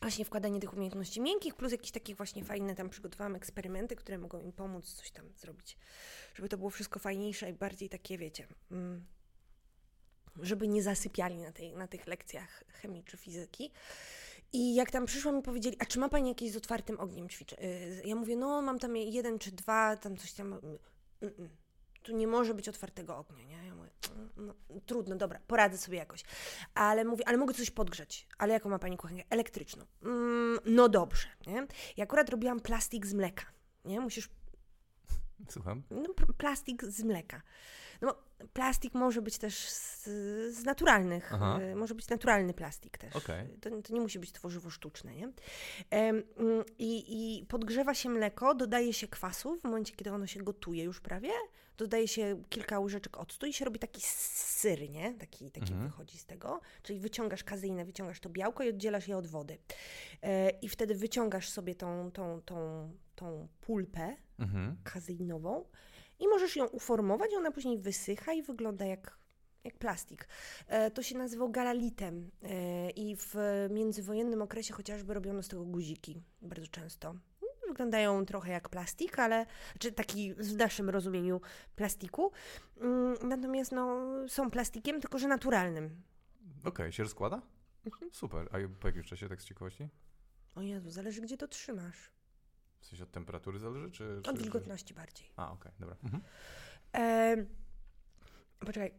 Właśnie 0.00 0.24
wkładanie 0.24 0.60
tych 0.60 0.72
umiejętności 0.72 1.20
miękkich, 1.20 1.54
plus 1.54 1.72
jakieś 1.72 1.90
takie 1.90 2.14
właśnie 2.14 2.44
fajne, 2.44 2.74
tam 2.74 2.90
przygotowałam 2.90 3.34
eksperymenty, 3.36 3.96
które 3.96 4.18
mogą 4.18 4.40
im 4.40 4.52
pomóc 4.52 4.92
coś 4.92 5.10
tam 5.10 5.24
zrobić, 5.36 5.78
żeby 6.34 6.48
to 6.48 6.58
było 6.58 6.70
wszystko 6.70 6.98
fajniejsze 6.98 7.50
i 7.50 7.52
bardziej 7.52 7.88
takie, 7.88 8.18
wiecie, 8.18 8.46
mm, 8.70 9.06
żeby 10.42 10.68
nie 10.68 10.82
zasypiali 10.82 11.38
na, 11.38 11.52
tej, 11.52 11.74
na 11.74 11.88
tych 11.88 12.06
lekcjach 12.06 12.64
chemii 12.68 13.04
czy 13.04 13.16
fizyki. 13.16 13.70
I 14.52 14.74
jak 14.74 14.90
tam 14.90 15.06
przyszłam 15.06 15.38
i 15.38 15.42
powiedzieli, 15.42 15.76
a 15.78 15.84
czy 15.84 15.98
ma 15.98 16.08
Pani 16.08 16.28
jakieś 16.28 16.52
z 16.52 16.56
otwartym 16.56 17.00
ogniem 17.00 17.28
ćwicze? 17.28 17.62
y, 17.64 18.02
Ja 18.04 18.14
mówię, 18.14 18.36
no 18.36 18.62
mam 18.62 18.78
tam 18.78 18.96
jeden 18.96 19.38
czy 19.38 19.52
dwa, 19.52 19.96
tam 19.96 20.16
coś 20.16 20.32
tam. 20.32 20.52
Mm, 20.52 20.78
mm. 21.22 21.65
Tu 22.06 22.12
nie 22.16 22.26
może 22.26 22.54
być 22.54 22.68
otwartego 22.68 23.16
ognia, 23.16 23.44
nie? 23.44 23.66
Ja 23.66 23.74
mówię, 23.74 23.90
"Mm, 24.16 24.30
no, 24.36 24.54
trudno, 24.86 25.16
dobra, 25.16 25.40
poradzę 25.46 25.78
sobie 25.78 25.98
jakoś. 25.98 26.22
Ale 26.74 27.04
mówię, 27.04 27.28
ale 27.28 27.36
mogę 27.38 27.54
coś 27.54 27.70
podgrzać. 27.70 28.26
Ale 28.38 28.52
jaką 28.52 28.68
ma 28.68 28.78
Pani 28.78 28.96
kuchenkę? 28.96 29.24
Elektryczną. 29.30 29.84
Mm, 30.02 30.58
no 30.66 30.88
dobrze, 30.88 31.28
nie? 31.46 31.66
I 31.96 32.02
akurat 32.02 32.28
robiłam 32.30 32.60
plastik 32.60 33.06
z 33.06 33.14
mleka, 33.14 33.46
nie? 33.84 34.00
Musisz 34.00 34.28
Słucham. 35.48 35.82
no, 35.90 36.14
plastik 36.38 36.84
z 36.84 37.02
mleka. 37.02 37.42
No, 38.00 38.14
plastik 38.52 38.94
może 38.94 39.22
być 39.22 39.38
też 39.38 39.68
z, 39.68 40.04
z 40.54 40.64
naturalnych, 40.64 41.32
y, 41.72 41.76
może 41.76 41.94
być 41.94 42.08
naturalny 42.08 42.54
plastik 42.54 42.98
też. 42.98 43.16
Okej. 43.16 43.48
To, 43.60 43.70
to 43.82 43.94
nie 43.94 44.00
musi 44.00 44.18
być 44.18 44.32
tworzywo 44.32 44.70
sztuczne, 44.70 45.14
nie? 45.16 45.32
Mm, 45.90 46.24
i, 46.78 47.04
I 47.40 47.46
podgrzewa 47.46 47.94
się 47.94 48.08
mleko, 48.08 48.54
dodaje 48.54 48.92
się 48.92 49.08
kwasu 49.08 49.56
w 49.60 49.64
momencie, 49.64 49.94
kiedy 49.96 50.12
ono 50.12 50.26
się 50.26 50.42
gotuje 50.42 50.84
już 50.84 51.00
prawie, 51.00 51.30
dodaje 51.78 52.08
się 52.08 52.42
kilka 52.48 52.80
łyżeczek 52.80 53.16
octu 53.18 53.46
i 53.46 53.52
się 53.52 53.64
robi 53.64 53.78
taki 53.78 54.00
syr, 54.04 54.90
nie? 54.90 55.14
Taki, 55.14 55.50
taki 55.50 55.72
Mhm. 55.72 55.90
wychodzi 55.90 56.18
z 56.18 56.26
tego. 56.26 56.60
Czyli 56.82 57.00
wyciągasz 57.00 57.44
kazeinę, 57.44 57.84
wyciągasz 57.84 58.20
to 58.20 58.28
białko 58.28 58.64
i 58.64 58.68
oddzielasz 58.68 59.08
je 59.08 59.16
od 59.16 59.26
wody. 59.26 59.58
E, 60.22 60.50
I 60.50 60.68
wtedy 60.68 60.94
wyciągasz 60.94 61.48
sobie 61.48 61.74
tą, 61.74 62.10
tą, 62.10 62.40
tą, 62.42 62.90
tą 63.14 63.48
pulpę, 63.60 64.16
Mhm. 64.38 64.76
kazeinową 64.84 65.64
i 66.18 66.28
możesz 66.28 66.56
ją 66.56 66.66
uformować, 66.66 67.30
ona 67.36 67.50
później 67.50 67.78
wysycha 67.78 68.32
i 68.32 68.42
wygląda 68.42 68.84
jak, 68.84 69.18
jak 69.64 69.74
plastik. 69.78 70.28
E, 70.66 70.90
to 70.90 71.02
się 71.02 71.18
nazywa 71.18 71.48
galalitem 71.48 72.30
e, 72.42 72.90
i 72.90 73.16
w 73.16 73.34
międzywojennym 73.70 74.42
okresie 74.42 74.74
chociażby 74.74 75.14
robiono 75.14 75.42
z 75.42 75.48
tego 75.48 75.64
guziki 75.64 76.22
bardzo 76.42 76.66
często. 76.66 77.14
Wyglądają 77.76 78.26
trochę 78.26 78.52
jak 78.52 78.68
plastik, 78.68 79.18
ale 79.18 79.46
czy 79.78 79.92
taki 79.92 80.34
w 80.34 80.56
naszym 80.56 80.90
rozumieniu 80.90 81.40
plastiku. 81.76 82.32
Mm, 82.80 83.14
Natomiast 83.28 83.72
no, 83.72 83.98
są 84.28 84.50
plastikiem, 84.50 85.00
tylko 85.00 85.18
że 85.18 85.28
naturalnym. 85.28 86.02
Okej, 86.64 86.92
się 86.92 87.02
rozkłada? 87.02 87.42
Mhm. 87.86 88.10
Super. 88.14 88.48
A 88.52 88.80
po 88.80 88.88
jakim 88.88 89.02
czasie, 89.02 89.28
tak 89.28 89.42
z 89.42 89.44
ciekawości? 89.44 89.88
O 90.54 90.62
Jezu, 90.62 90.90
zależy 90.90 91.20
gdzie 91.20 91.36
to 91.36 91.48
trzymasz. 91.48 92.10
W 92.80 92.86
sensie 92.86 93.04
od 93.04 93.10
temperatury 93.12 93.58
zależy, 93.58 93.90
czy... 93.90 94.20
czy 94.22 94.30
Od 94.30 94.36
czy- 94.36 94.42
wilgotności 94.42 94.94
bardziej. 94.94 95.28
A, 95.36 95.52
okej, 95.52 95.72
dobra. 95.80 95.96
Mhm. 96.04 96.22
E, 96.94 97.36
poczekaj. 98.58 98.94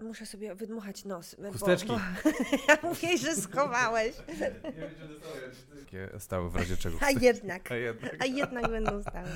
Muszę 0.00 0.26
sobie 0.26 0.54
wydmuchać 0.54 1.04
nos. 1.04 1.34
bo- 1.38 1.52
Chusteczki. 1.52 1.88
Bo, 1.88 1.98
ja 2.68 2.78
mówię, 2.82 3.18
że 3.18 3.34
schowałeś. 3.36 4.14
Takie 5.84 6.08
stały 6.18 6.50
w 6.50 6.56
razie 6.56 6.76
czego. 6.76 6.98
A 7.00 7.10
jednak. 7.10 7.72
A 7.72 7.76
jednak. 7.76 8.16
A 8.22 8.26
jednak 8.26 8.70
będą 8.70 9.02
stałe. 9.02 9.28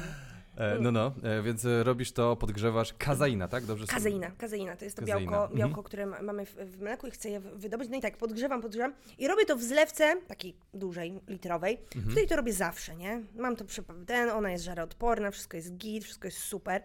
E, 0.57 0.79
no, 0.81 0.93
no, 0.93 1.13
e, 1.23 1.43
więc 1.43 1.65
e, 1.65 1.85
robisz 1.85 2.13
to, 2.13 2.37
podgrzewasz 2.37 2.93
kazeina, 2.93 3.49
tak? 3.49 3.65
Dobrze 3.65 3.87
sobie- 3.87 3.95
Kazeina, 3.99 4.31
kazeina 4.39 4.77
to 4.77 4.85
jest 4.85 4.97
to 4.97 5.03
Kazeina, 5.03 5.21
białko, 5.31 5.43
mhm. 5.43 5.59
białko 5.59 5.83
które 5.83 6.07
ma- 6.07 6.23
mamy 6.23 6.47
w, 6.47 6.55
w 6.55 6.81
mleku 6.81 7.07
i 7.07 7.11
chcę 7.11 7.31
je 7.31 7.41
wy- 7.41 7.59
wydobyć. 7.59 7.89
No 7.91 7.97
i 7.97 8.01
tak, 8.01 8.17
podgrzewam, 8.17 8.63
podgrzewam 8.63 8.95
i 9.19 9.29
robię 9.29 9.45
to 9.45 9.57
w 9.57 9.63
zlewce, 9.63 10.17
takiej 10.29 10.57
dużej, 10.75 11.21
litrowej. 11.29 11.79
Mhm. 11.97 12.09
Tutaj 12.09 12.27
to 12.29 12.37
robię 12.37 12.53
zawsze, 12.53 12.97
nie? 12.97 13.23
Mam 13.37 13.57
to 13.57 13.65
ten, 14.07 14.31
ona 14.31 14.51
jest 14.53 14.65
żaroodporna, 14.65 15.31
wszystko 15.31 15.57
jest 15.57 15.73
git, 15.77 16.05
wszystko 16.05 16.29
jest 16.29 16.39
super. 16.39 16.83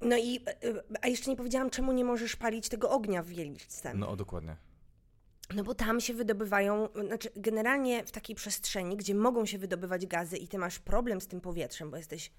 No 0.00 0.16
i, 0.16 0.40
y, 0.64 0.68
y, 0.68 0.82
a 1.02 1.08
jeszcze 1.08 1.30
nie 1.30 1.36
powiedziałam, 1.36 1.70
czemu 1.70 1.92
nie 1.92 2.04
możesz 2.04 2.36
palić 2.36 2.68
tego 2.68 2.90
ognia 2.90 3.22
w 3.22 3.26
wieliczce. 3.26 3.94
No, 3.94 4.16
dokładnie. 4.16 4.56
No 5.54 5.64
bo 5.64 5.74
tam 5.74 6.00
się 6.00 6.14
wydobywają, 6.14 6.88
znaczy 7.06 7.30
generalnie 7.36 8.04
w 8.04 8.12
takiej 8.12 8.36
przestrzeni, 8.36 8.96
gdzie 8.96 9.14
mogą 9.14 9.46
się 9.46 9.58
wydobywać 9.58 10.06
gazy 10.06 10.36
i 10.36 10.48
ty 10.48 10.58
masz 10.58 10.78
problem 10.78 11.20
z 11.20 11.26
tym 11.26 11.40
powietrzem, 11.40 11.90
bo 11.90 11.96
jesteś 11.96 12.30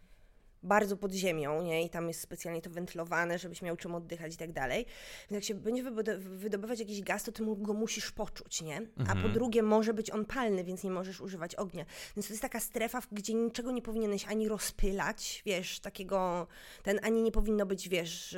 bardzo 0.64 0.98
pod 0.98 1.14
ziemią, 1.14 1.62
nie? 1.62 1.84
I 1.84 1.90
tam 1.90 2.08
jest 2.08 2.22
specjalnie 2.22 2.62
to 2.62 2.70
wentylowane, 2.70 3.40
żebyś 3.40 3.62
miał 3.62 3.78
czym 3.78 3.96
oddychać 3.96 4.34
i 4.34 4.38
tak 4.38 4.52
dalej. 4.52 4.86
Więc 5.32 5.32
jak 5.32 5.44
się 5.44 5.56
będzie 5.56 5.84
wydobywać 6.20 6.80
jakiś 6.80 7.02
gaz, 7.02 7.24
to 7.24 7.32
ty 7.32 7.44
go 7.58 7.74
musisz 7.74 8.12
poczuć, 8.12 8.62
nie? 8.62 8.82
A 9.10 9.16
po 9.16 9.30
drugie 9.30 9.64
może 9.64 9.94
być 9.94 10.12
on 10.12 10.26
palny, 10.26 10.64
więc 10.64 10.84
nie 10.84 10.92
możesz 10.92 11.22
używać 11.22 11.56
ognia. 11.56 11.86
Więc 12.16 12.28
to 12.28 12.34
jest 12.34 12.42
taka 12.42 12.60
strefa, 12.60 13.00
gdzie 13.12 13.34
niczego 13.34 13.72
nie 13.72 13.82
powinieneś 13.82 14.26
ani 14.28 14.48
rozpylać, 14.48 15.42
wiesz, 15.46 15.80
takiego, 15.80 16.48
ten, 16.84 17.00
ani 17.04 17.22
nie 17.22 17.32
powinno 17.32 17.66
być, 17.66 17.90
wiesz, 17.90 18.38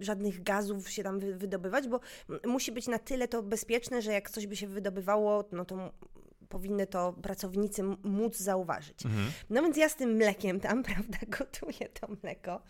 żadnych 0.00 0.42
gazów 0.42 0.90
się 0.90 1.02
tam 1.02 1.18
wy- 1.20 1.36
wydobywać, 1.36 1.88
bo 1.88 2.00
musi 2.46 2.72
być 2.72 2.88
na 2.88 2.98
tyle 2.98 3.28
to 3.28 3.42
bezpieczne, 3.42 4.02
że 4.02 4.12
jak 4.12 4.30
coś 4.30 4.46
by 4.46 4.56
się 4.56 4.66
wydobywało, 4.66 5.44
no 5.52 5.64
to 5.64 5.92
powinny 6.48 6.86
to 6.86 7.12
pracownicy 7.12 7.82
móc 8.02 8.36
zauważyć. 8.36 9.06
Mhm. 9.06 9.30
No 9.50 9.62
więc 9.62 9.76
ja 9.76 9.88
z 9.88 9.96
tym 9.96 10.10
mlekiem 10.12 10.60
tam, 10.60 10.82
prawda, 10.94 11.18
gotuję 11.28 11.88
to 12.00 12.08
mleko. 12.22 12.62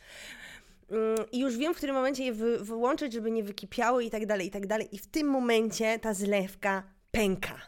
Mm, 0.90 1.30
I 1.32 1.38
już 1.38 1.56
wiem, 1.56 1.74
w 1.74 1.76
którym 1.76 1.96
momencie 1.96 2.24
je 2.24 2.32
wy, 2.32 2.58
wyłączyć, 2.58 3.12
żeby 3.12 3.30
nie 3.30 3.42
wykipiały 3.42 4.04
i 4.04 4.10
tak 4.10 4.26
dalej, 4.26 4.46
i 4.46 4.50
tak 4.50 4.66
dalej. 4.66 4.88
I 4.92 4.98
w 4.98 5.06
tym 5.06 5.26
momencie 5.26 5.98
ta 5.98 6.14
zlewka 6.14 6.82
pęka. 7.10 7.60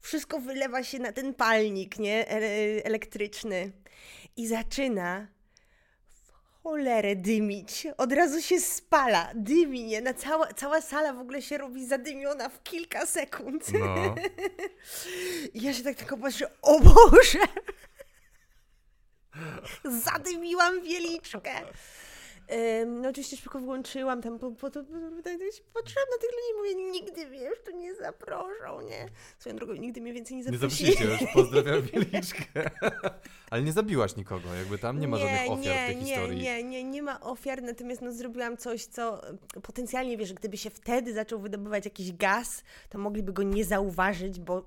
Wszystko 0.00 0.40
wylewa 0.40 0.84
się 0.84 0.98
na 0.98 1.12
ten 1.12 1.34
palnik, 1.34 1.98
nie? 1.98 2.28
E- 2.28 2.84
elektryczny. 2.84 3.72
I 4.36 4.46
zaczyna 4.46 5.26
cholerę 6.62 7.16
dymić. 7.16 7.86
Od 7.96 8.12
razu 8.12 8.42
się 8.42 8.60
spala, 8.60 9.30
dymi, 9.34 9.84
nie? 9.84 10.00
Na 10.00 10.14
cała, 10.14 10.46
cała 10.46 10.80
sala 10.80 11.12
w 11.12 11.18
ogóle 11.18 11.42
się 11.42 11.58
robi 11.58 11.86
zadymiona 11.86 12.48
w 12.48 12.62
kilka 12.62 13.06
sekund. 13.06 13.72
No. 13.72 14.14
I 15.54 15.62
ja 15.66 15.74
się 15.74 15.82
tak 15.82 15.96
tylko 15.96 16.16
patrzę, 16.16 16.50
o 16.62 16.80
Boże! 16.80 17.38
Zadymiłam 20.04 20.82
wieliczkę. 20.82 21.52
No 22.86 23.08
oczywiście 23.08 23.36
szybko 23.36 23.60
wyłączyłam 23.60 24.22
tam, 24.22 24.38
po, 24.38 24.50
po, 24.50 24.70
to, 24.70 24.84
po, 24.84 24.90
patrzyłam 25.72 26.06
na 26.10 26.18
tych 26.20 26.30
ludzi 26.32 26.56
mówię, 26.56 26.90
nigdy 26.92 27.30
wiesz, 27.30 27.58
to 27.64 27.70
nie 27.70 27.94
zaproszą, 27.94 28.80
nie? 28.80 29.08
Swoją 29.38 29.56
drogą, 29.56 29.72
nigdy 29.72 30.00
mnie 30.00 30.12
więcej 30.12 30.36
nie 30.36 30.42
Nie 30.42 30.58
zaprosili. 30.58 30.92
zaprosiliście 30.92 31.24
już, 31.24 31.34
pozdrawiam 31.34 31.82
Wieliczkę. 31.82 32.70
Ale 33.50 33.62
nie 33.62 33.72
zabiłaś 33.72 34.16
nikogo, 34.16 34.54
jakby 34.54 34.78
tam 34.78 35.00
nie 35.00 35.08
ma 35.08 35.16
żadnych 35.16 35.50
ofiar 35.50 35.58
nie, 35.58 35.84
w 35.84 35.86
tej 35.86 35.96
nie, 35.96 36.04
historii. 36.04 36.42
Nie, 36.42 36.64
nie, 36.64 36.84
nie 36.84 37.02
ma 37.02 37.20
ofiar, 37.20 37.62
natomiast 37.62 38.02
no, 38.02 38.12
zrobiłam 38.12 38.56
coś, 38.56 38.84
co 38.84 39.20
potencjalnie, 39.62 40.16
wiesz, 40.16 40.32
gdyby 40.32 40.56
się 40.56 40.70
wtedy 40.70 41.12
zaczął 41.14 41.40
wydobywać 41.40 41.84
jakiś 41.84 42.12
gaz, 42.12 42.64
to 42.88 42.98
mogliby 42.98 43.32
go 43.32 43.42
nie 43.42 43.64
zauważyć, 43.64 44.40
bo 44.40 44.64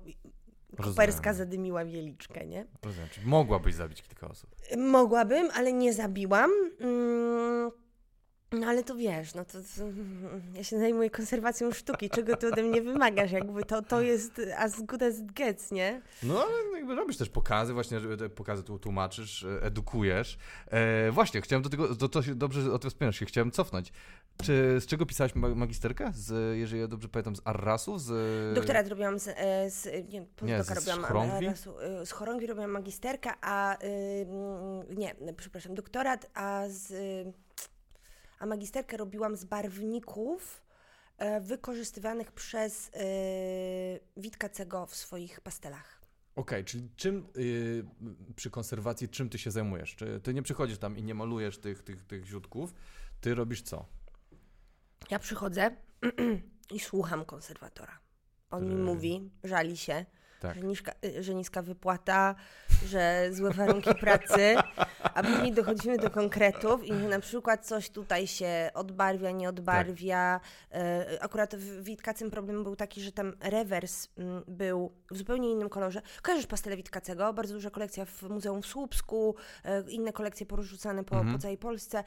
Koperska 0.82 1.34
zadymiła 1.34 1.84
wieliczkę, 1.84 2.46
nie? 2.46 2.66
Rozumiem, 2.82 3.08
czyli 3.12 3.26
mogłabyś 3.26 3.74
zabić 3.74 4.02
kilka 4.02 4.28
osób. 4.28 4.50
Mogłabym, 4.76 5.48
ale 5.54 5.72
nie 5.72 5.92
zabiłam. 5.92 6.50
Mm, 6.80 7.70
No 8.52 8.66
ale 8.66 8.84
to 8.84 8.94
wiesz, 8.94 9.34
no 9.34 9.44
to, 9.44 9.52
to, 9.52 9.84
ja 10.56 10.64
się 10.64 10.78
zajmuję 10.78 11.10
konserwacją 11.10 11.72
sztuki, 11.72 12.10
czego 12.10 12.36
ty 12.36 12.48
ode 12.48 12.62
mnie 12.62 12.82
wymagasz, 12.82 13.32
jakby 13.32 13.64
to, 13.64 13.82
to 13.82 14.00
jest 14.00 14.40
as 14.56 14.82
good 14.82 15.02
as 15.02 15.18
it 15.18 15.32
gets, 15.32 15.70
nie? 15.70 16.02
No 16.22 16.44
ale 16.44 16.78
jakby 16.78 16.94
robisz 16.94 17.16
też 17.16 17.28
pokazy, 17.28 17.72
właśnie 17.72 18.00
żeby 18.00 18.16
te 18.16 18.28
pokazy 18.28 18.62
tu 18.62 18.78
tłumaczysz, 18.78 19.44
e, 19.44 19.62
edukujesz. 19.62 20.38
E, 20.66 21.10
właśnie, 21.10 21.40
chciałem 21.40 21.62
do 21.62 21.70
tego, 21.70 21.96
to, 21.96 22.08
to 22.08 22.22
się 22.22 22.34
dobrze 22.34 22.72
o 22.72 22.78
tym 22.78 22.90
wspomniałeś, 22.90 23.18
się 23.18 23.26
chciałem 23.26 23.50
cofnąć. 23.50 23.92
Czy, 24.42 24.80
z 24.80 24.86
czego 24.86 25.06
pisałaś 25.06 25.34
magisterkę? 25.34 26.10
Z, 26.14 26.56
jeżeli 26.58 26.80
ja 26.80 26.88
dobrze 26.88 27.08
pamiętam, 27.08 27.36
z 27.36 27.40
Arrasu? 27.44 27.98
Z... 27.98 28.54
Doktorat 28.54 28.88
robiłam 28.88 29.18
z, 29.18 29.28
e, 29.28 29.70
z 29.70 29.84
nie, 30.12 30.26
nie 30.42 30.64
z, 30.64 30.70
robiłam 30.70 31.00
z 31.00 31.04
chorągwi? 31.04 31.46
Arrasu, 31.46 31.80
e, 31.80 32.06
z 32.06 32.12
chorągwi 32.12 32.46
robiłam 32.46 32.70
magisterkę, 32.70 33.30
a 33.40 33.76
nie, 34.96 35.14
przepraszam, 35.36 35.74
doktorat, 35.74 36.30
a 36.34 36.64
z 36.68 36.92
a 38.38 38.46
magisterkę 38.46 38.96
robiłam 38.96 39.36
z 39.36 39.44
barwników 39.44 40.62
e, 41.18 41.40
wykorzystywanych 41.40 42.32
przez 42.32 42.90
e, 42.94 43.00
Witka 44.16 44.48
Cego 44.48 44.86
w 44.86 44.96
swoich 44.96 45.40
pastelach. 45.40 46.00
Okej, 46.36 46.58
okay, 46.58 46.64
czyli 46.64 46.90
czym 46.96 47.28
yy, 47.34 47.86
przy 48.36 48.50
konserwacji, 48.50 49.08
czym 49.08 49.28
ty 49.28 49.38
się 49.38 49.50
zajmujesz? 49.50 49.96
Czy 49.96 50.20
ty 50.20 50.34
nie 50.34 50.42
przychodzisz 50.42 50.78
tam 50.78 50.96
i 50.96 51.02
nie 51.02 51.14
malujesz 51.14 51.58
tych, 51.58 51.82
tych, 51.82 52.04
tych 52.04 52.24
ziutków, 52.24 52.74
ty 53.20 53.34
robisz 53.34 53.62
co? 53.62 53.86
Ja 55.10 55.18
przychodzę 55.18 55.70
i 56.74 56.80
słucham 56.80 57.24
konserwatora. 57.24 57.98
On 58.50 58.68
mi 58.68 58.74
mówi, 58.74 59.30
żali 59.44 59.76
się, 59.76 60.06
tak. 60.46 60.56
że, 60.56 60.62
niska, 60.62 60.92
y, 61.04 61.22
że 61.22 61.34
niska 61.34 61.62
wypłata, 61.62 62.34
że 62.86 63.28
złe 63.30 63.50
warunki 63.50 63.94
pracy, 63.94 64.56
a 65.02 65.22
później 65.22 65.52
dochodzimy 65.52 65.98
do 65.98 66.10
konkretów 66.10 66.84
i 66.84 66.92
na 66.92 67.20
przykład 67.20 67.66
coś 67.66 67.90
tutaj 67.90 68.26
się 68.26 68.70
odbarwia, 68.74 69.30
nie 69.30 69.48
odbarwia. 69.48 70.40
Tak. 70.70 70.80
Akurat 71.20 71.56
w 71.56 71.84
Witkacym 71.84 72.30
problem 72.30 72.64
był 72.64 72.76
taki, 72.76 73.00
że 73.00 73.12
tam 73.12 73.32
rewers 73.40 74.08
mm, 74.18 74.42
był 74.48 74.92
w 75.10 75.16
zupełnie 75.16 75.50
innym 75.50 75.68
kolorze. 75.68 76.02
Kojarzysz 76.22 76.46
pastelę 76.46 76.76
Witkacego? 76.76 77.32
Bardzo 77.32 77.54
duża 77.54 77.70
kolekcja 77.70 78.04
w 78.04 78.22
Muzeum 78.22 78.62
w 78.62 78.66
Słupsku, 78.66 79.34
e, 79.64 79.90
inne 79.90 80.12
kolekcje 80.12 80.46
porzucane 80.46 81.04
po, 81.04 81.16
mhm. 81.16 81.36
po 81.36 81.42
całej 81.42 81.58
Polsce. 81.58 82.04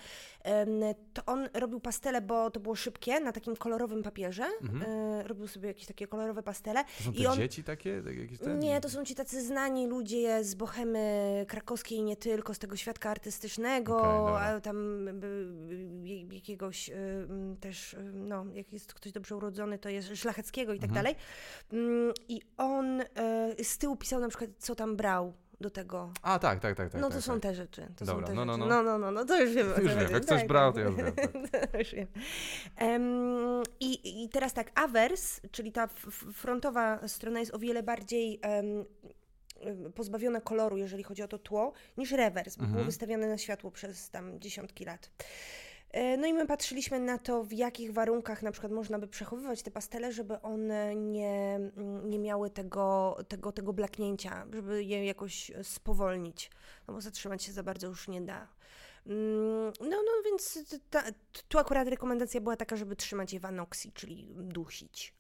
To 1.13 1.25
on 1.25 1.49
robił 1.53 1.79
pastele, 1.79 2.21
bo 2.21 2.51
to 2.51 2.59
było 2.59 2.75
szybkie, 2.75 3.19
na 3.19 3.31
takim 3.31 3.55
kolorowym 3.55 4.03
papierze. 4.03 4.45
Mhm. 4.61 4.83
E, 4.91 5.23
robił 5.23 5.47
sobie 5.47 5.67
jakieś 5.67 5.85
takie 5.85 6.07
kolorowe 6.07 6.43
pastele. 6.43 6.83
To 6.83 7.03
są 7.03 7.13
te 7.13 7.19
I 7.19 7.27
on... 7.27 7.37
dzieci 7.37 7.63
takie? 7.63 8.01
Jakieś 8.31 8.45
ten... 8.45 8.59
Nie, 8.59 8.81
to 8.81 8.89
są 8.89 9.05
ci 9.05 9.15
tacy 9.15 9.41
znani 9.41 9.87
ludzie 9.87 10.43
z 10.43 10.55
bohemy 10.55 11.45
krakowskiej 11.47 12.03
nie 12.03 12.15
tylko, 12.15 12.53
z 12.53 12.59
tego 12.59 12.75
świadka 12.75 13.09
artystycznego, 13.09 14.23
okay, 14.23 14.41
a 14.41 14.61
tam 14.61 15.07
jakiegoś 16.31 16.91
też, 17.59 17.95
no, 18.13 18.45
jak 18.53 18.73
jest 18.73 18.93
ktoś 18.93 19.11
dobrze 19.11 19.35
urodzony, 19.35 19.79
to 19.79 19.89
jest 19.89 20.15
szlacheckiego 20.15 20.73
i 20.73 20.79
tak 20.79 20.89
mhm. 20.89 21.03
dalej. 21.03 21.19
Mm, 21.73 22.13
I 22.29 22.41
on 22.57 23.01
e, 23.01 23.05
z 23.63 23.77
tyłu 23.77 23.95
pisał 23.95 24.19
na 24.19 24.29
przykład, 24.29 24.49
co 24.57 24.75
tam 24.75 24.95
brał 24.95 25.33
do 25.61 25.69
tego. 25.69 26.11
A, 26.21 26.39
tak, 26.39 26.59
tak, 26.59 26.75
tak. 26.75 26.91
tak 26.91 27.01
no 27.01 27.07
to 27.07 27.15
tak, 27.15 27.23
są 27.23 27.33
tak. 27.33 27.41
te 27.41 27.55
rzeczy. 27.55 27.87
To 27.97 28.05
Dobra, 28.05 28.27
są 28.27 28.33
te 28.33 28.35
no, 28.35 28.45
no, 28.45 28.57
no, 28.57 28.65
no. 28.67 28.83
No, 28.83 28.97
no, 28.97 29.11
no, 29.11 29.25
to 29.25 29.41
już 29.41 29.53
wiemy. 29.53 29.69
Już 29.69 29.95
wiem, 29.95 30.11
jak 30.11 30.21
ktoś 30.21 30.39
tak, 30.39 30.47
brał, 30.47 30.73
to 30.73 30.79
ja 30.79 30.85
już 30.89 30.95
wiem. 30.95 31.13
Tak. 31.51 31.79
już 31.79 31.91
wiem. 31.91 32.07
Um, 32.81 33.63
i, 33.79 34.23
I 34.23 34.29
teraz 34.29 34.53
tak, 34.53 34.71
awers, 34.75 35.41
czyli 35.51 35.71
ta 35.71 35.87
frontowa 36.33 37.07
strona 37.07 37.39
jest 37.39 37.53
o 37.53 37.59
wiele 37.59 37.83
bardziej 37.83 38.39
um, 38.43 38.85
pozbawiona 39.95 40.41
koloru, 40.41 40.77
jeżeli 40.77 41.03
chodzi 41.03 41.23
o 41.23 41.27
to 41.27 41.39
tło, 41.39 41.73
niż 41.97 42.11
rewers, 42.11 42.55
bo 42.55 42.61
mhm. 42.61 42.73
było 42.73 42.85
wystawiane 42.85 43.27
na 43.27 43.37
światło 43.37 43.71
przez 43.71 44.09
tam 44.09 44.39
dziesiątki 44.39 44.85
lat. 44.85 45.11
E, 45.91 46.17
no 46.17 46.27
i 46.27 46.33
my 46.33 46.47
patrzyliśmy 46.47 46.99
na 46.99 47.17
to, 47.17 47.43
w 47.43 47.53
jakich 47.53 47.93
warunkach 47.93 48.43
na 48.43 48.51
przykład 48.51 48.71
można 48.73 48.99
by 48.99 49.07
przechowywać 49.07 49.63
te 49.63 49.71
pastele, 49.71 50.11
żeby 50.11 50.41
one 50.41 50.95
nie, 50.95 51.59
nie 52.03 52.19
miały 52.19 52.49
tego, 52.49 53.17
tego, 53.27 53.51
tego 53.51 53.73
blaknięcia, 53.73 54.45
żeby 54.53 54.83
je 54.83 55.05
jakoś 55.05 55.51
spowolnić, 55.63 56.51
no 56.87 56.93
bo 56.93 57.01
zatrzymać 57.01 57.43
się 57.43 57.51
za 57.51 57.63
bardzo 57.63 57.87
już 57.87 58.07
nie 58.07 58.21
da. 58.21 58.47
Mm, 59.07 59.73
no, 59.81 59.97
no 60.05 60.11
więc 60.25 60.59
ta, 60.89 61.03
tu 61.47 61.59
akurat 61.59 61.87
rekomendacja 61.87 62.41
była 62.41 62.55
taka, 62.55 62.75
żeby 62.75 62.95
trzymać 62.95 63.33
je 63.33 63.39
w 63.39 63.45
anoksji, 63.45 63.91
czyli 63.91 64.27
dusić 64.35 65.18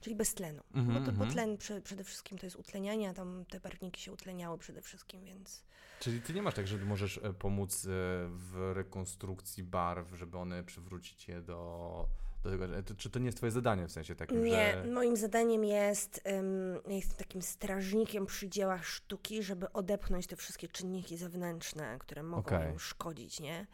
czyli 0.00 0.16
bez 0.16 0.34
tlenu. 0.34 0.62
Mm 0.74 0.86
-hmm, 0.86 0.92
bo, 0.94 1.06
to, 1.06 1.12
bo 1.12 1.24
mhm. 1.24 1.30
tlen 1.30 1.58
prze, 1.58 1.80
przede 1.80 2.04
wszystkim 2.04 2.38
to 2.38 2.46
jest 2.46 2.56
utlenianie, 2.56 3.10
a 3.10 3.14
tam 3.14 3.44
te 3.50 3.60
barwniki 3.60 4.00
się 4.00 4.12
utleniały 4.12 4.58
przede 4.58 4.82
wszystkim, 4.82 5.24
więc... 5.24 5.64
Czyli 6.00 6.20
ty 6.20 6.34
nie 6.34 6.42
masz 6.42 6.54
tak, 6.54 6.66
że 6.66 6.78
możesz 6.78 7.18
e, 7.18 7.32
pomóc 7.32 7.84
e, 7.84 7.88
w 8.28 8.72
rekonstrukcji 8.74 9.62
barw, 9.64 10.14
żeby 10.14 10.38
one 10.38 10.64
przywrócić 10.64 11.28
je 11.28 11.42
do, 11.42 12.08
do 12.44 12.50
tego, 12.50 12.94
czy 12.96 13.10
to 13.10 13.18
nie 13.18 13.26
jest 13.26 13.38
twoje 13.38 13.52
zadanie 13.52 13.86
w 13.86 13.92
sensie 13.92 14.14
takim, 14.14 14.44
Nie, 14.44 14.72
że... 14.84 14.90
moim 14.90 15.16
zadaniem 15.16 15.64
jest, 15.64 16.22
um, 16.24 16.74
ja 16.88 16.96
jestem 16.96 17.16
takim 17.16 17.42
strażnikiem 17.42 18.26
przy 18.26 18.48
dziełach 18.48 18.86
sztuki, 18.86 19.42
żeby 19.42 19.72
odepchnąć 19.72 20.26
te 20.26 20.36
wszystkie 20.36 20.68
czynniki 20.68 21.16
zewnętrzne, 21.16 21.98
które 21.98 22.22
mogą 22.22 22.40
okay. 22.40 22.78
szkodzić, 22.78 23.40
nie? 23.40 23.66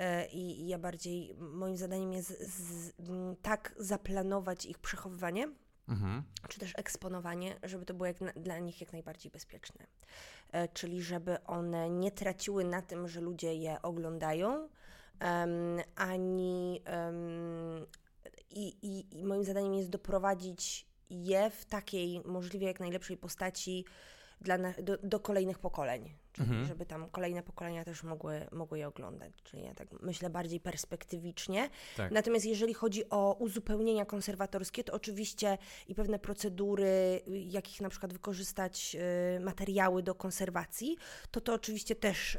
E, 0.00 0.26
I, 0.26 0.66
ja 0.66 0.78
bardziej, 0.78 1.34
moim 1.38 1.76
zadaniem 1.76 2.12
jest 2.12 2.40
z, 2.40 2.92
tak 3.42 3.74
zaplanować 3.76 4.66
ich 4.66 4.78
przechowywanie, 4.78 5.48
mhm. 5.88 6.22
czy 6.48 6.60
też 6.60 6.72
eksponowanie, 6.76 7.56
żeby 7.62 7.86
to 7.86 7.94
było 7.94 8.06
jak 8.06 8.20
na, 8.20 8.32
dla 8.32 8.58
nich 8.58 8.80
jak 8.80 8.92
najbardziej 8.92 9.32
bezpieczne. 9.32 9.86
E, 10.52 10.68
czyli 10.68 11.02
żeby 11.02 11.44
one 11.44 11.90
nie 11.90 12.10
traciły 12.10 12.64
na 12.64 12.82
tym, 12.82 13.08
że 13.08 13.20
ludzie 13.20 13.54
je 13.54 13.82
oglądają, 13.82 14.48
um, 14.48 15.80
ani 15.96 16.82
um, 16.86 17.86
i, 18.50 18.68
i, 18.82 19.18
i 19.18 19.24
moim 19.24 19.44
zadaniem 19.44 19.74
jest 19.74 19.90
doprowadzić 19.90 20.86
je 21.10 21.50
w 21.50 21.64
takiej 21.64 22.20
możliwie 22.24 22.66
jak 22.66 22.80
najlepszej 22.80 23.16
postaci 23.16 23.84
dla, 24.40 24.58
do, 24.58 24.98
do 25.02 25.20
kolejnych 25.20 25.58
pokoleń 25.58 26.14
czyli 26.40 26.50
mhm. 26.50 26.68
żeby 26.68 26.86
tam 26.86 27.08
kolejne 27.10 27.42
pokolenia 27.42 27.84
też 27.84 28.02
mogły, 28.02 28.46
mogły 28.52 28.78
je 28.78 28.88
oglądać. 28.88 29.32
Czyli 29.44 29.62
ja 29.62 29.74
tak 29.74 29.88
myślę 30.02 30.30
bardziej 30.30 30.60
perspektywicznie. 30.60 31.70
Tak. 31.96 32.12
Natomiast 32.12 32.46
jeżeli 32.46 32.74
chodzi 32.74 33.10
o 33.10 33.36
uzupełnienia 33.38 34.04
konserwatorskie, 34.04 34.84
to 34.84 34.92
oczywiście 34.92 35.58
i 35.88 35.94
pewne 35.94 36.18
procedury, 36.18 37.20
jakich 37.26 37.80
na 37.80 37.88
przykład 37.88 38.12
wykorzystać 38.12 38.96
y, 39.36 39.40
materiały 39.40 40.02
do 40.02 40.14
konserwacji, 40.14 40.96
to 41.30 41.40
to 41.40 41.54
oczywiście 41.54 41.94
też 41.94 42.34
y, 42.34 42.38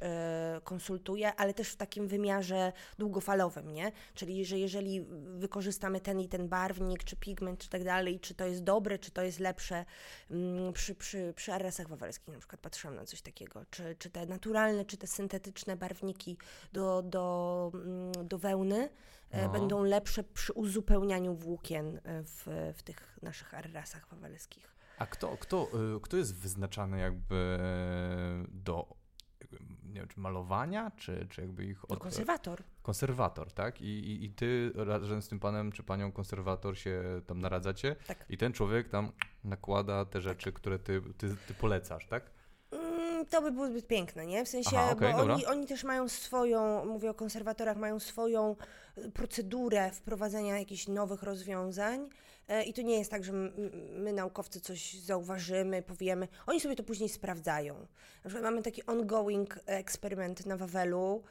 konsultuję, 0.64 1.36
ale 1.36 1.54
też 1.54 1.70
w 1.70 1.76
takim 1.76 2.08
wymiarze 2.08 2.74
długofalowym, 3.00 3.74
nie? 3.74 3.92
Czyli, 4.14 4.46
że 4.46 4.60
jeżeli 4.60 5.06
wykorzystamy 5.36 6.02
ten 6.02 6.20
i 6.20 6.28
ten 6.28 6.48
barwnik, 6.48 7.04
czy 7.04 7.16
pigment, 7.16 7.60
czy 7.60 7.70
tak 7.70 7.84
dalej, 7.84 8.20
czy 8.20 8.34
to 8.34 8.46
jest 8.46 8.64
dobre, 8.64 9.00
czy 9.00 9.12
to 9.12 9.22
jest 9.22 9.40
lepsze, 9.40 9.86
mm, 10.32 10.74
przy, 10.74 10.96
przy, 10.96 11.34
przy 11.36 11.54
arresach 11.54 11.88
wawelskich 11.88 12.28
na 12.28 12.40
przykład 12.40 12.62
patrzyłam 12.62 12.96
na 12.96 13.06
coś 13.06 13.22
takiego, 13.22 13.66
czy 13.70 13.91
czy, 13.96 14.10
te 14.10 14.26
naturalne, 14.26 14.86
czy 14.86 14.98
te 14.98 15.08
syntetyczne 15.08 15.78
barwniki 15.78 16.38
do, 16.74 17.02
do, 17.02 17.72
mm, 17.74 18.28
do 18.28 18.38
wełny 18.38 18.90
e, 19.32 19.44
no. 19.44 19.50
będą 19.50 19.84
lepsze 19.84 20.24
przy 20.24 20.54
uzupełnianiu 20.54 21.36
włókien 21.36 21.98
e, 22.04 22.24
w, 22.24 22.74
w 22.76 22.84
tych 22.84 23.18
naszych 23.22 23.54
arrasach 23.54 24.08
wawelskich. 24.08 24.76
A 24.98 25.06
kto, 25.06 25.38
kto, 25.38 25.68
e, 25.96 26.00
kto 26.02 26.18
jest 26.18 26.36
wyznaczany 26.36 27.00
jakby 27.00 27.60
do 28.50 29.02
nie 29.84 30.00
wiem, 30.00 30.08
czy 30.08 30.20
malowania, 30.20 30.92
czy, 30.92 31.28
czy 31.30 31.42
jakby 31.42 31.66
ich... 31.66 31.92
Od... 31.92 32.00
konserwator. 32.00 32.64
Konserwator, 32.82 33.52
tak? 33.52 33.82
I, 33.82 33.86
i, 33.86 34.26
I 34.26 34.30
ty 34.30 34.72
razem 34.76 35.22
z 35.22 35.28
tym 35.28 35.40
panem 35.40 35.72
czy 35.72 35.84
panią 35.84 36.12
konserwator 36.12 36.78
się 36.78 37.22
tam 37.28 37.40
naradzacie 37.40 37.96
tak. 38.08 38.26
i 38.30 38.38
ten 38.38 38.54
człowiek 38.54 38.90
tam 38.90 39.12
nakłada 39.44 40.06
te 40.06 40.22
rzeczy, 40.22 40.46
tak. 40.46 40.54
które 40.54 40.80
ty, 40.80 41.02
ty, 41.18 41.36
ty 41.48 41.54
polecasz, 41.54 42.08
tak? 42.08 42.32
To 43.26 43.42
by 43.42 43.52
było 43.52 43.68
zbyt 43.68 43.88
piękne, 43.88 44.26
nie? 44.26 44.46
W 44.46 44.50
sensie, 44.50 44.78
Aha, 44.78 44.92
okay, 44.92 45.14
bo 45.14 45.20
oni, 45.20 45.46
oni 45.46 45.68
też 45.68 45.84
mają 45.84 46.10
swoją, 46.10 46.86
mówię 46.86 47.10
o 47.10 47.14
konserwatorach, 47.14 47.78
mają 47.78 48.00
swoją 48.00 48.56
y, 48.98 49.12
procedurę 49.12 49.92
wprowadzenia 49.92 50.60
jakichś 50.60 50.88
nowych 50.88 51.24
rozwiązań. 51.24 52.10
E, 52.48 52.64
I 52.64 52.74
to 52.74 52.82
nie 52.82 52.98
jest 52.98 53.12
tak, 53.12 53.24
że 53.24 53.32
my, 53.34 54.14
naukowcy 54.14 54.62
coś 54.62 54.94
zauważymy, 54.94 55.82
powiemy. 55.82 56.28
Oni 56.48 56.60
sobie 56.60 56.76
to 56.76 56.84
później 56.84 57.10
sprawdzają. 57.10 57.88
Na 58.26 58.42
mamy 58.42 58.64
taki 58.64 58.86
ongoing 58.86 59.60
eksperyment 59.66 60.46
na 60.46 60.58
Wawelu, 60.58 61.24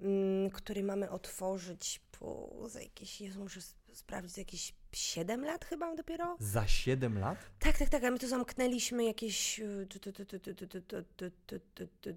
mm, 0.00 0.50
który 0.50 0.82
mamy 0.82 1.10
otworzyć 1.10 2.00
po 2.18 2.50
za 2.66 2.82
jakieś, 2.82 3.20
Jezu, 3.20 3.40
muszę 3.40 3.60
sprawdzić, 3.92 4.38
jakieś 4.38 4.74
7 4.92 5.44
lat 5.44 5.64
chyba 5.64 5.96
dopiero. 5.96 6.36
Za 6.40 6.66
7 6.66 7.18
lat? 7.18 7.38
Tak, 7.58 7.78
tak, 7.78 7.88
tak, 7.88 8.04
a 8.04 8.10
my 8.10 8.18
to 8.18 8.28
zamknęliśmy 8.28 9.04
jakieś 9.04 9.60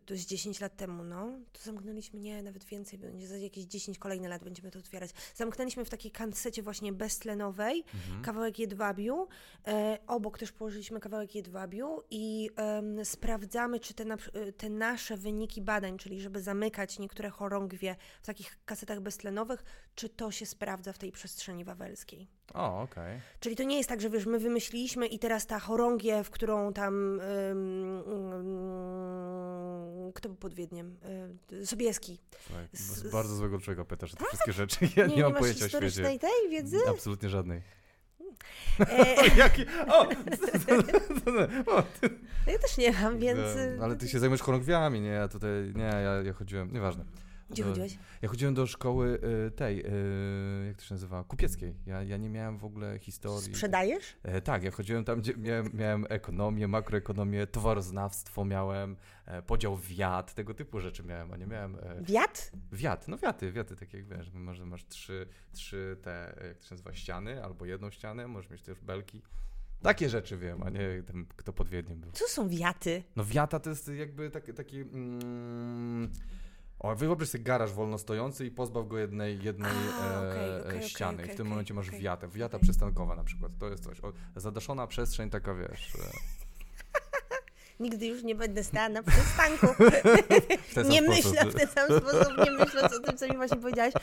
z 0.10 0.26
10 0.26 0.60
lat 0.60 0.78
temu, 0.78 1.04
no. 1.04 1.40
To 1.54 1.62
zamknęliśmy, 1.64 2.20
nie, 2.20 2.44
nawet 2.44 2.64
więcej, 2.64 3.00
będzie 3.00 3.28
za 3.28 3.38
jakieś 3.38 3.64
10 3.66 4.00
kolejne 4.00 4.28
lat 4.28 4.44
będziemy 4.44 4.72
to 4.72 4.80
otwierać. 4.80 5.12
Zamknęliśmy 5.36 5.86
w 5.86 5.90
takiej 5.90 6.12
kansecie 6.12 6.64
właśnie 6.64 6.94
beztlenowej, 6.94 7.84
mhm. 7.94 8.22
kawałek 8.22 8.60
jedwabiu, 8.60 9.28
e, 9.68 9.98
obok 10.08 10.38
też 10.38 10.52
położyliśmy 10.52 11.00
kawałek 11.00 11.36
jedwabiu 11.36 12.04
i 12.10 12.50
e, 12.58 13.06
sprawdzamy, 13.06 13.80
czy 13.80 13.94
te, 13.94 14.06
na, 14.06 14.18
te 14.58 14.70
nasze 14.70 15.18
wyniki 15.18 15.62
badań, 15.62 15.98
czyli 15.98 16.22
żeby 16.22 16.42
zamykać 16.42 17.00
niektóre 17.00 17.30
chorągwie 17.30 17.96
w 18.22 18.26
takich 18.26 18.60
kasetach 18.66 19.00
beztlenowych, 19.00 19.64
czy 19.96 20.10
to 20.10 20.32
się 20.32 20.46
sprawdza 20.46 20.94
w 20.94 20.98
tej 20.98 21.12
przestrzeni 21.12 21.64
wawelskiej. 21.64 22.28
O, 22.54 22.82
okej. 22.82 23.20
Czyli 23.40 23.56
to 23.56 23.64
nie 23.64 23.78
jest 23.78 23.90
tak, 23.90 24.02
że 24.02 24.10
wiesz, 24.10 24.26
my 24.26 24.40
wymyśliliśmy 24.40 25.08
i 25.08 25.20
teraz 25.20 25.48
ta 25.48 25.60
chorągiew, 25.60 26.30
którą 26.30 26.74
tam. 26.74 27.20
ym, 27.20 28.04
ym, 28.08 28.62
kto 30.14 30.30
był 30.30 30.38
pod 30.38 30.54
Wiedniem? 30.54 30.98
Y, 31.52 31.66
Sobieski. 31.66 32.20
Słuchaj, 32.48 32.68
Z- 32.74 33.12
bardzo 33.12 33.36
złego 33.36 33.60
człowieka 33.60 33.86
pytasz 33.86 34.14
o 34.14 34.18
te 34.18 34.26
wszystkie 34.26 34.54
rzeczy. 34.54 34.80
Ja 34.96 35.06
nie, 35.06 35.16
nie, 35.16 35.24
mam 35.24 35.32
masz 35.32 35.40
pojęcia 35.42 35.66
o 35.66 35.70
świecie. 35.70 36.20
tej 36.20 36.50
wiedzy? 36.50 36.78
Absolutnie 36.90 37.30
żadnej. 37.30 37.62
E, 38.80 39.36
Jaki? 39.38 39.66
O! 39.88 40.02
o 41.78 41.82
ty, 42.02 42.10
ja 42.48 42.60
też 42.60 42.78
nie 42.78 42.92
mam, 42.92 43.20
więc. 43.20 43.40
y, 43.40 43.78
ale 43.82 43.96
ty 43.96 44.10
się 44.10 44.20
zajmujesz 44.20 44.42
chorągwiami, 44.42 45.02
nie? 45.02 45.10
Ja 45.10 45.28
tutaj, 45.28 45.50
nie, 45.76 45.84
ja, 45.84 46.22
ja 46.24 46.34
chodziłem, 46.34 46.74
nieważne. 46.74 47.06
Gdzie 47.52 47.64
To- 47.64 47.70
chodziłeś? 47.70 47.98
Ja 48.22 48.30
chodziłem 48.30 48.54
do 48.54 48.68
szkoły 48.68 49.20
y, 49.48 49.52
tej, 49.52 49.80
y, 49.86 50.68
jak 50.68 50.78
to 50.78 50.84
się 50.84 50.94
nazywa, 50.94 51.24
kupieckiej. 51.24 51.76
Ja, 51.86 52.04
ja 52.04 52.18
nie 52.18 52.30
miałem 52.30 52.58
w 52.58 52.66
ogóle 52.66 53.00
historii. 53.00 53.54
Sprzedajesz? 53.56 54.16
E, 54.24 54.42
tak, 54.42 54.64
ja 54.64 54.72
chodziłem 54.72 55.04
tam, 55.04 55.20
gdzie 55.22 55.34
miałem, 55.38 55.70
miałem 55.74 56.06
ekonomię, 56.10 56.68
makroekonomię, 56.68 57.48
towaroznawstwo 57.48 58.46
miałem, 58.46 58.96
e, 59.26 59.42
podział 59.42 59.78
wiat, 59.78 60.34
tego 60.34 60.54
typu 60.54 60.80
rzeczy 60.80 61.04
miałem, 61.04 61.32
a 61.34 61.38
nie 61.38 61.48
miałem 61.48 61.76
e, 61.76 62.02
Wiat? 62.02 62.52
wiat, 62.72 63.08
no 63.08 63.18
wiaty, 63.18 63.52
wiaty 63.52 63.76
takie 63.76 63.98
jak 63.98 64.08
wiesz, 64.08 64.32
może 64.34 64.66
masz 64.66 64.86
trzy, 64.88 65.28
trzy 65.54 65.98
te, 66.02 66.42
e, 66.44 66.48
jak 66.48 66.58
to 66.58 66.64
się 66.66 66.74
nazywa, 66.76 66.94
ściany, 66.94 67.44
albo 67.44 67.66
jedną 67.66 67.92
ścianę, 67.92 68.28
możesz 68.28 68.52
mieć 68.52 68.62
też 68.62 68.80
belki. 68.82 69.22
Takie 69.82 70.10
rzeczy 70.10 70.38
wiem, 70.38 70.64
a 70.64 70.70
nie 70.70 71.04
tam, 71.08 71.26
kto 71.36 71.54
pod 71.54 71.70
Wiedniem 71.70 72.00
był. 72.00 72.12
Co 72.12 72.26
są 72.28 72.50
wiaty? 72.50 73.04
No 73.16 73.26
wiata 73.26 73.60
to 73.60 73.70
jest 73.70 73.88
jakby 73.88 74.30
taki, 74.30 74.54
taki 74.54 74.82
mm, 74.82 76.12
o, 76.82 76.96
wyobraź 76.96 77.30
sobie 77.30 77.44
garaż 77.44 77.74
wolno 77.74 77.98
stojący 77.98 78.46
i 78.46 78.52
pozbaw 78.52 78.88
go 78.88 78.98
jednej, 78.98 79.44
jednej 79.44 79.72
A, 80.02 80.22
e, 80.24 80.64
okej, 80.68 80.78
e, 80.78 80.84
ściany. 80.84 81.18
okej, 81.18 81.30
I 81.30 81.34
w 81.34 81.36
tym 81.38 81.48
momencie 81.48 81.74
masz 81.74 81.92
wiatę. 81.92 82.28
Wiata 82.28 82.60
przystankowa 82.60 83.16
na 83.16 83.24
przykład. 83.24 83.52
To 83.60 83.70
jest 83.70 83.84
coś. 83.84 84.02
O, 84.02 84.14
zadaszona 84.36 84.88
przestrzeń 84.88 85.30
taka, 85.30 85.54
wiesz... 85.54 85.92
Nigdy 87.82 88.06
już 88.08 88.24
nie 88.24 88.36
będę 88.36 88.64
stała 88.64 88.90
na 88.90 89.04
przystanku. 89.04 89.68
nie 90.90 91.02
sposób. 91.02 91.08
myślę 91.08 91.46
w 91.46 91.56
ten 91.56 91.68
sam 91.68 92.00
sposób, 92.00 92.34
nie 92.46 92.52
myśląc 92.52 92.94
o 92.94 93.00
tym, 93.00 93.18
co 93.18 93.28
mi 93.28 93.36
właśnie 93.38 93.58
powiedziałeś. 93.58 93.94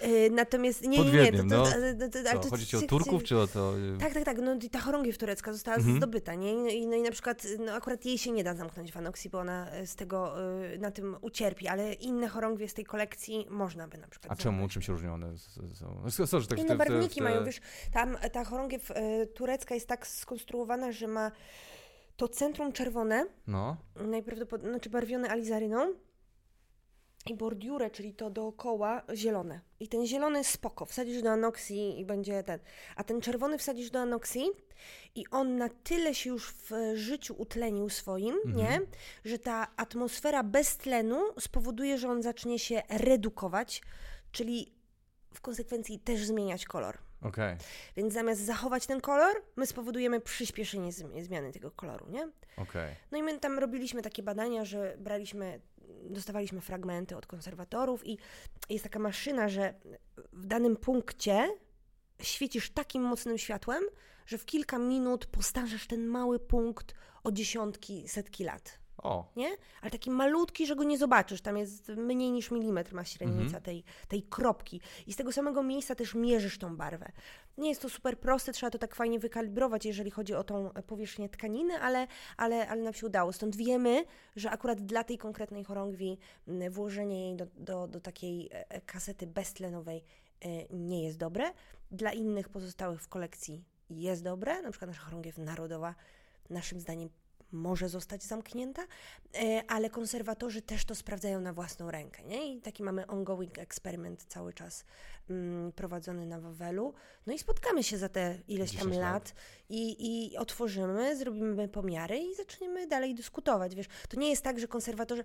E, 0.00 0.30
Natomiast 0.30 0.82
nie, 0.82 0.98
Pod 0.98 1.12
nie, 1.12 1.30
nie. 1.30 1.42
No. 1.42 1.64
ale 1.74 1.94
to, 1.94 2.18
ale 2.18 2.32
Co, 2.32 2.38
to- 2.38 2.50
chodzi 2.50 2.66
ci 2.66 2.76
o 2.76 2.82
Turków, 2.82 3.22
czy- 3.24 3.38
o 3.38 3.46
to... 3.46 3.72
e, 3.96 3.98
Tak, 3.98 4.14
tak, 4.14 4.24
tak. 4.24 4.38
No 4.38 4.54
i 4.62 4.70
ta 4.70 4.80
chorągiew 4.80 5.18
turecka 5.18 5.52
została 5.52 5.76
Mhm. 5.76 5.96
zdobyta, 5.96 6.34
nie? 6.34 6.54
No 6.54 6.68
i, 6.68 6.86
no 6.86 6.96
i 6.96 7.02
na 7.02 7.10
przykład, 7.10 7.46
no 7.58 7.72
akurat 7.72 8.04
jej 8.04 8.18
się 8.18 8.32
nie 8.32 8.44
da 8.44 8.54
zamknąć 8.54 8.92
w 8.92 8.96
anoksji, 8.96 9.30
bo 9.30 9.38
ona 9.38 9.70
e, 9.70 9.86
z 9.86 9.96
tego, 9.96 10.34
y, 10.74 10.78
na 10.78 10.90
tym 10.90 11.16
ucierpi, 11.20 11.68
ale 11.68 11.92
inne 11.92 12.28
chorągwie 12.28 12.68
z 12.68 12.74
tej 12.74 12.84
kolekcji 12.84 13.46
można 13.50 13.88
by 13.88 13.98
na 13.98 14.08
przykład 14.08 14.32
A 14.32 14.36
czemu? 14.36 14.68
Czym 14.68 14.82
się 14.82 14.92
różnią 14.92 15.14
one? 15.14 15.38
Są... 15.74 16.00
No, 16.18 16.26
sorry, 16.26 16.46
tak, 16.46 16.58
Inne 16.58 16.76
barwniki 16.76 17.22
mają, 17.22 17.44
wiesz, 17.44 17.60
tam 17.92 18.16
ta 18.32 18.44
chorągiew 18.44 18.92
turecka 19.34 19.74
jest 19.74 19.86
tak 19.88 20.06
skonstruowana, 20.06 20.92
że 20.92 21.06
ma 21.06 21.30
to 22.16 22.28
centrum 22.28 22.72
czerwone, 22.72 23.26
No, 23.46 23.76
najprawdopodobniej, 23.96 24.72
znaczy 24.74 24.90
barwione 24.90 25.28
alizaryną 25.28 25.94
i 27.26 27.34
bordiurę, 27.34 27.90
czyli 27.90 28.14
to 28.14 28.30
dookoła, 28.30 29.02
zielone. 29.14 29.60
I 29.80 29.88
ten 29.88 30.06
zielony 30.06 30.44
spoko, 30.44 30.84
wsadzisz 30.86 31.22
do 31.22 31.30
anoksji 31.30 32.00
i 32.00 32.04
będzie 32.04 32.42
ten. 32.42 32.58
A 32.96 33.04
ten 33.04 33.20
czerwony 33.20 33.58
wsadzisz 33.58 33.90
do 33.90 33.98
anoksji 34.00 34.46
i 35.14 35.24
on 35.30 35.56
na 35.56 35.68
tyle 35.68 36.14
się 36.14 36.30
już 36.30 36.52
w 36.52 36.70
życiu 36.94 37.34
utlenił 37.38 37.88
swoim, 37.90 38.34
Mhm. 38.44 38.56
nie? 38.56 38.80
Że 39.24 39.38
ta 39.38 39.66
atmosfera 39.76 40.42
bez 40.42 40.76
tlenu 40.76 41.20
spowoduje, 41.40 41.98
że 41.98 42.08
on 42.08 42.22
zacznie 42.22 42.58
się 42.58 42.82
redukować, 42.88 43.82
czyli 44.32 44.72
w 45.34 45.40
konsekwencji 45.40 45.98
też 45.98 46.24
zmieniać 46.24 46.64
kolor. 46.64 46.98
Okej, 47.24 47.56
Więc 47.96 48.14
zamiast 48.14 48.40
zachować 48.40 48.86
ten 48.86 49.00
kolor, 49.00 49.34
my 49.56 49.66
spowodujemy 49.66 50.20
przyspieszenie 50.20 50.92
zmi- 50.92 51.22
zmiany 51.24 51.52
tego 51.52 51.70
koloru, 51.70 52.06
nie? 52.10 52.28
okej. 52.56 52.94
No 53.10 53.18
i 53.18 53.22
my 53.22 53.38
tam 53.40 53.58
robiliśmy 53.58 54.02
takie 54.02 54.22
badania, 54.22 54.64
że 54.64 54.96
braliśmy, 54.98 55.60
dostawaliśmy 56.10 56.60
fragmenty 56.60 57.16
od 57.16 57.26
konserwatorów 57.26 58.06
i 58.06 58.18
jest 58.70 58.84
taka 58.84 58.98
maszyna, 58.98 59.48
że 59.48 59.74
w 60.32 60.46
danym 60.46 60.76
punkcie 60.76 61.48
świecisz 62.22 62.70
takim 62.70 63.02
mocnym 63.02 63.38
światłem, 63.38 63.84
że 64.26 64.38
w 64.38 64.44
kilka 64.44 64.78
minut 64.78 65.26
postarzasz 65.26 65.86
ten 65.86 66.06
mały 66.06 66.38
punkt 66.38 66.94
o 67.24 67.32
dziesiątki, 67.32 68.08
setki 68.08 68.44
lat. 68.44 68.78
O, 69.04 69.32
Nie? 69.36 69.56
Ale 69.82 69.90
taki 69.90 70.10
malutki, 70.10 70.66
że 70.66 70.76
go 70.76 70.84
nie 70.84 70.98
zobaczysz. 70.98 71.40
Tam 71.40 71.56
jest 71.56 71.88
mniej 71.88 72.32
niż 72.32 72.50
milimetr 72.50 72.94
ma 72.94 73.04
średnica 73.04 73.44
Mhm. 73.44 73.62
tej, 73.62 73.84
tej 74.08 74.22
kropki. 74.22 74.80
I 75.06 75.12
z 75.12 75.16
tego 75.16 75.32
samego 75.32 75.62
miejsca 75.62 75.94
też 75.94 76.14
mierzysz 76.14 76.58
tą 76.58 76.76
barwę. 76.76 77.12
Nie 77.58 77.68
jest 77.68 77.82
to 77.82 77.88
super 77.88 78.18
proste, 78.18 78.52
trzeba 78.52 78.70
to 78.70 78.78
tak 78.78 78.94
fajnie 78.94 79.18
wykalibrować, 79.18 79.86
jeżeli 79.86 80.10
chodzi 80.10 80.34
o 80.34 80.44
tą 80.44 80.70
powierzchnię 80.86 81.28
tkaniny, 81.28 81.80
ale, 81.80 82.06
ale, 82.36 82.68
ale 82.68 82.82
nam 82.82 82.94
się 82.94 83.06
udało. 83.06 83.32
Stąd 83.32 83.56
wiemy, 83.56 84.04
że 84.36 84.50
akurat 84.50 84.80
dla 84.80 85.04
tej 85.04 85.18
konkretnej 85.18 85.64
chorągwi 85.64 86.18
włożenie 86.70 87.26
jej 87.26 87.36
do, 87.36 87.46
do, 87.56 87.88
do 87.88 88.00
takiej 88.00 88.46
e, 88.52 88.70
e, 88.70 88.80
kasety 88.80 89.26
beztlenowej 89.26 90.04
e, 90.40 90.48
nie 90.70 91.04
jest 91.04 91.18
dobre. 91.18 91.52
Dla 91.90 92.12
innych 92.12 92.48
pozostałych 92.48 93.02
w 93.02 93.08
kolekcji 93.08 93.64
jest 93.90 94.22
dobre. 94.22 94.62
Na 94.62 94.70
przykład 94.70 94.90
nasza 94.90 95.02
chorągiew 95.02 95.38
narodowa 95.38 95.94
naszym 96.50 96.80
zdaniem 96.80 97.08
może 97.54 97.88
zostać 97.88 98.22
zamknięta, 98.22 98.82
e, 99.34 99.62
ale 99.68 99.90
konserwatorzy 99.90 100.62
też 100.62 100.84
to 100.84 100.94
sprawdzają 100.94 101.40
na 101.40 101.52
własną 101.52 101.90
rękę. 101.90 102.22
Nie? 102.22 102.54
I 102.54 102.60
taki 102.60 102.82
mamy 102.82 103.06
ongoing 103.06 103.58
eksperyment 103.58 104.24
cały 104.28 104.52
czas 104.52 104.84
mm, 105.30 105.72
prowadzony 105.72 106.26
na 106.26 106.40
Wawelu. 106.40 106.94
No 107.26 107.32
i 107.32 107.38
spotkamy 107.38 107.82
się 107.82 107.98
za 107.98 108.08
te 108.08 108.38
ileś 108.48 108.70
tam 108.70 108.78
10 108.78 108.96
lat. 108.96 109.12
lat 109.12 109.34
i, 109.68 109.96
i 110.30 110.36
otworzymy, 110.36 111.16
zrobimy 111.16 111.68
pomiary 111.68 112.18
i 112.18 112.34
zaczniemy 112.34 112.86
dalej 112.86 113.14
dyskutować. 113.14 113.74
Wiesz, 113.74 113.86
to 114.08 114.20
nie 114.20 114.30
jest 114.30 114.42
tak, 114.42 114.58
że 114.58 114.68
konserwatorzy, 114.68 115.24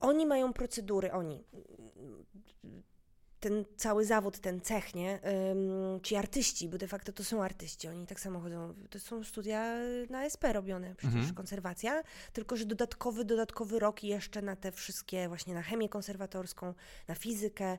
oni 0.00 0.26
mają 0.26 0.52
procedury, 0.52 1.12
oni 1.12 1.44
ten 3.48 3.64
cały 3.76 4.04
zawód, 4.04 4.38
ten 4.38 4.60
cech, 4.60 4.94
nie? 4.94 5.18
Ci 6.02 6.16
artyści, 6.16 6.68
bo 6.68 6.78
de 6.78 6.88
facto 6.88 7.12
to 7.12 7.24
są 7.24 7.42
artyści, 7.42 7.88
oni 7.88 8.06
tak 8.06 8.20
samo 8.20 8.40
chodzą, 8.40 8.74
to 8.90 9.00
są 9.00 9.24
studia 9.24 9.74
na 10.10 10.24
SP 10.34 10.44
robione, 10.52 10.94
przecież 10.96 11.16
Mhm. 11.16 11.34
konserwacja, 11.34 12.02
tylko 12.32 12.56
że 12.56 12.64
dodatkowy, 12.64 13.24
dodatkowy 13.24 13.78
rok 13.78 14.02
jeszcze 14.04 14.42
na 14.42 14.56
te 14.56 14.72
wszystkie, 14.72 15.28
właśnie 15.28 15.54
na 15.54 15.62
chemię 15.62 15.88
konserwatorską, 15.88 16.74
na 17.08 17.14
fizykę, 17.14 17.78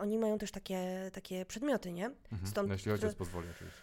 oni 0.00 0.18
mają 0.18 0.38
też 0.38 0.50
takie, 0.50 1.10
takie 1.12 1.46
przedmioty, 1.46 1.92
nie? 1.92 2.06
mhm. 2.06 2.46
Stąd- 2.52 2.68
no, 2.68 2.74
jeśli 2.74 2.92
ojciec 2.92 3.10
to- 3.12 3.16
pozwoli 3.18 3.48
oczywiście. 3.50 3.80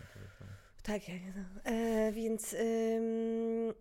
Tak, 0.84 1.10
jak 1.10 1.22
no. 1.36 1.72
e, 1.72 2.12
więc, 2.12 2.54
ym, 2.54 3.74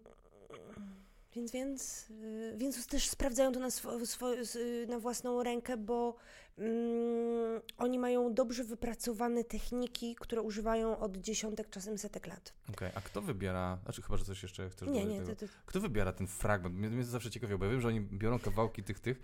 więc, 1.37 1.53
więc, 1.53 2.07
y, 2.11 2.55
więc 2.57 2.87
też 2.87 3.09
sprawdzają 3.09 3.53
to 3.53 3.61
na, 3.61 3.71
swo, 3.71 4.07
swo, 4.07 4.35
s- 4.37 4.57
y, 4.57 4.87
na 4.89 4.99
własną 4.99 5.43
rękę, 5.43 5.77
bo 5.77 6.17
ym, 6.59 7.61
oni 7.79 7.99
mają 7.99 8.35
dobrze 8.35 8.65
wypracowane 8.65 9.45
techniki, 9.45 10.15
które 10.21 10.43
używają 10.43 10.99
od 10.99 11.17
dziesiątek, 11.17 11.71
czasem 11.71 11.99
setek 11.99 12.27
lat. 12.27 12.55
Okej, 12.73 12.91
a 12.95 13.01
kto 13.01 13.23
wybiera, 13.23 13.79
znaczy 13.85 14.03
chyba, 14.03 14.17
że 14.17 14.25
coś 14.25 14.43
jeszcze 14.43 14.71
chcesz 14.71 14.89
Nie, 14.89 15.05
nie, 15.05 15.23
to, 15.23 15.37
to, 15.37 15.47
Kto 15.67 15.81
wybiera 15.81 16.13
ten 16.13 16.27
fragment? 16.27 16.75
Mnie, 16.75 16.91
mnie 16.91 17.05
to 17.05 17.11
zawsze 17.11 17.31
ciekawiło, 17.31 17.59
bo 17.59 17.65
ja 17.65 17.71
wiem, 17.71 17.81
że 17.81 17.89
oni 17.89 18.01
biorą 18.01 18.39
kawałki 18.39 18.83
tych, 18.83 19.01
tych, 19.01 19.21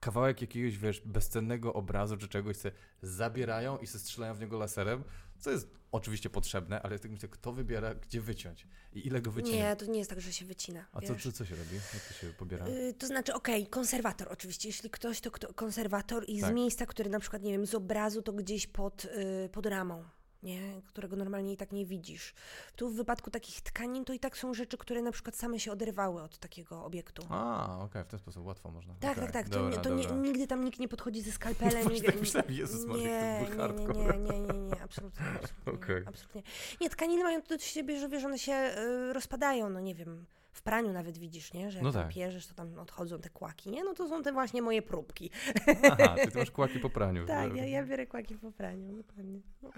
kawałek 0.00 0.40
jakiegoś, 0.40 0.78
wiesz, 0.78 1.00
bezcennego 1.00 1.72
obrazu 1.74 2.16
czy 2.16 2.28
czegoś, 2.28 2.56
se 2.56 2.70
zabierają 3.02 3.78
i 3.78 3.86
se 3.86 3.98
strzelają 3.98 4.34
w 4.34 4.40
niego 4.40 4.58
laserem, 4.58 5.04
co 5.38 5.50
jest 5.50 5.68
oczywiście 5.92 6.30
potrzebne, 6.30 6.82
ale 6.82 6.98
tak 6.98 7.10
myślę, 7.10 7.28
kto 7.28 7.52
wybiera, 7.52 7.94
gdzie 7.94 8.20
wyciąć 8.20 8.66
i 8.92 9.06
ile 9.06 9.20
go 9.20 9.30
wyciąć? 9.30 9.54
nie, 9.54 9.76
to 9.76 9.86
nie 9.86 9.98
jest 9.98 10.10
tak, 10.10 10.20
że 10.20 10.32
się 10.32 10.44
wycina. 10.44 10.86
A 10.92 11.00
co, 11.00 11.14
co, 11.14 11.32
co 11.32 11.44
się 11.44 11.56
robi? 11.56 11.74
Jak 11.74 12.02
to 12.08 12.14
się 12.14 12.26
pobiera? 12.32 12.66
Y, 12.68 12.94
To 12.98 13.06
znaczy, 13.06 13.34
okej, 13.34 13.66
konserwator 13.66 14.28
oczywiście. 14.32 14.68
Jeśli 14.68 14.90
ktoś, 14.90 15.20
to 15.20 15.30
kto, 15.30 15.54
konserwator 15.54 16.24
i 16.28 16.40
Tak. 16.40 16.50
z 16.50 16.54
miejsca, 16.54 16.86
które 16.86 17.10
na 17.10 17.20
przykład, 17.20 17.42
nie 17.42 17.52
wiem, 17.52 17.66
z 17.66 17.74
obrazu, 17.74 18.22
to 18.22 18.32
gdzieś 18.32 18.66
pod, 18.66 19.04
y, 19.04 19.48
pod 19.52 19.66
ramą. 19.66 20.04
Nie? 20.42 20.60
którego 20.86 21.16
normalnie 21.16 21.52
i 21.52 21.56
tak 21.56 21.72
nie 21.72 21.86
widzisz. 21.86 22.34
Tu 22.76 22.90
w 22.90 22.96
wypadku 22.96 23.30
takich 23.30 23.60
tkanin 23.60 24.04
to 24.04 24.12
i 24.12 24.18
tak 24.18 24.36
są 24.36 24.54
rzeczy, 24.54 24.78
które 24.78 25.02
na 25.02 25.12
przykład 25.12 25.36
same 25.36 25.60
się 25.60 25.72
oderwały 25.72 26.22
od 26.22 26.38
takiego 26.38 26.84
obiektu. 26.84 27.26
A, 27.30 27.78
okej, 27.80 28.04
w 28.04 28.06
ten 28.06 28.18
sposób 28.18 28.46
łatwo 28.46 28.70
można. 28.70 28.94
Tak, 29.00 29.12
Okej, 29.12 29.22
tak, 29.24 29.32
tak. 29.32 29.48
To, 29.48 29.58
dobra, 29.58 29.76
nie, 29.76 29.82
to 30.06 30.14
nie, 30.14 30.22
nigdy 30.22 30.46
tam 30.46 30.64
nikt 30.64 30.78
nie 30.78 30.88
podchodzi 30.88 31.20
ze 31.22 31.32
skalpelem. 31.32 31.88
Nie, 31.92 32.02
tak 32.02 32.20
myślałem, 32.20 32.52
Jezus 32.52 32.84
Maria, 32.86 33.40
nie, 33.40 33.46
to 33.46 33.72
nie, 33.72 33.84
nie, 33.84 33.94
nie, 33.94 34.18
nie, 34.18 34.40
nie, 34.40 34.58
nie, 34.68 34.82
absolutnie. 34.82 35.26
Absolutnie, 35.42 35.72
Okej. 35.72 36.02
absolutnie. 36.06 36.42
Nie, 36.80 36.90
tkaniny 36.90 37.24
mają 37.24 37.42
to 37.42 37.48
do 37.48 37.58
siebie, 37.62 38.00
że 38.00 38.08
wiesz, 38.08 38.24
one 38.24 38.38
się 38.38 38.52
y, 38.52 39.12
rozpadają, 39.12 39.70
no 39.70 39.80
nie 39.80 39.94
wiem. 39.94 40.26
W 40.52 40.62
praniu 40.62 40.92
nawet 40.92 41.18
widzisz, 41.18 41.52
nie? 41.52 41.70
Że 41.70 41.78
jak 41.78 41.84
No 41.84 41.92
tak. 41.92 42.08
pierzesz, 42.08 42.46
to 42.46 42.54
tam 42.54 42.78
odchodzą 42.78 43.18
te 43.18 43.30
kłaki, 43.30 43.70
nie? 43.70 43.84
No 43.84 43.94
to 43.94 44.08
są 44.08 44.22
te 44.22 44.32
właśnie 44.32 44.62
moje 44.62 44.82
próbki. 44.82 45.30
Aha, 45.82 46.16
ty 46.30 46.38
masz 46.38 46.50
kłaki 46.50 46.80
po 46.80 46.90
praniu. 46.90 47.26
Tak, 47.36 47.56
ja, 47.56 47.64
ja 47.64 47.84
biorę 47.84 48.06
kłaki 48.06 48.34
po 48.34 48.52
praniu, 48.52 48.96
dokładnie. 48.96 49.40
No. 49.62 49.70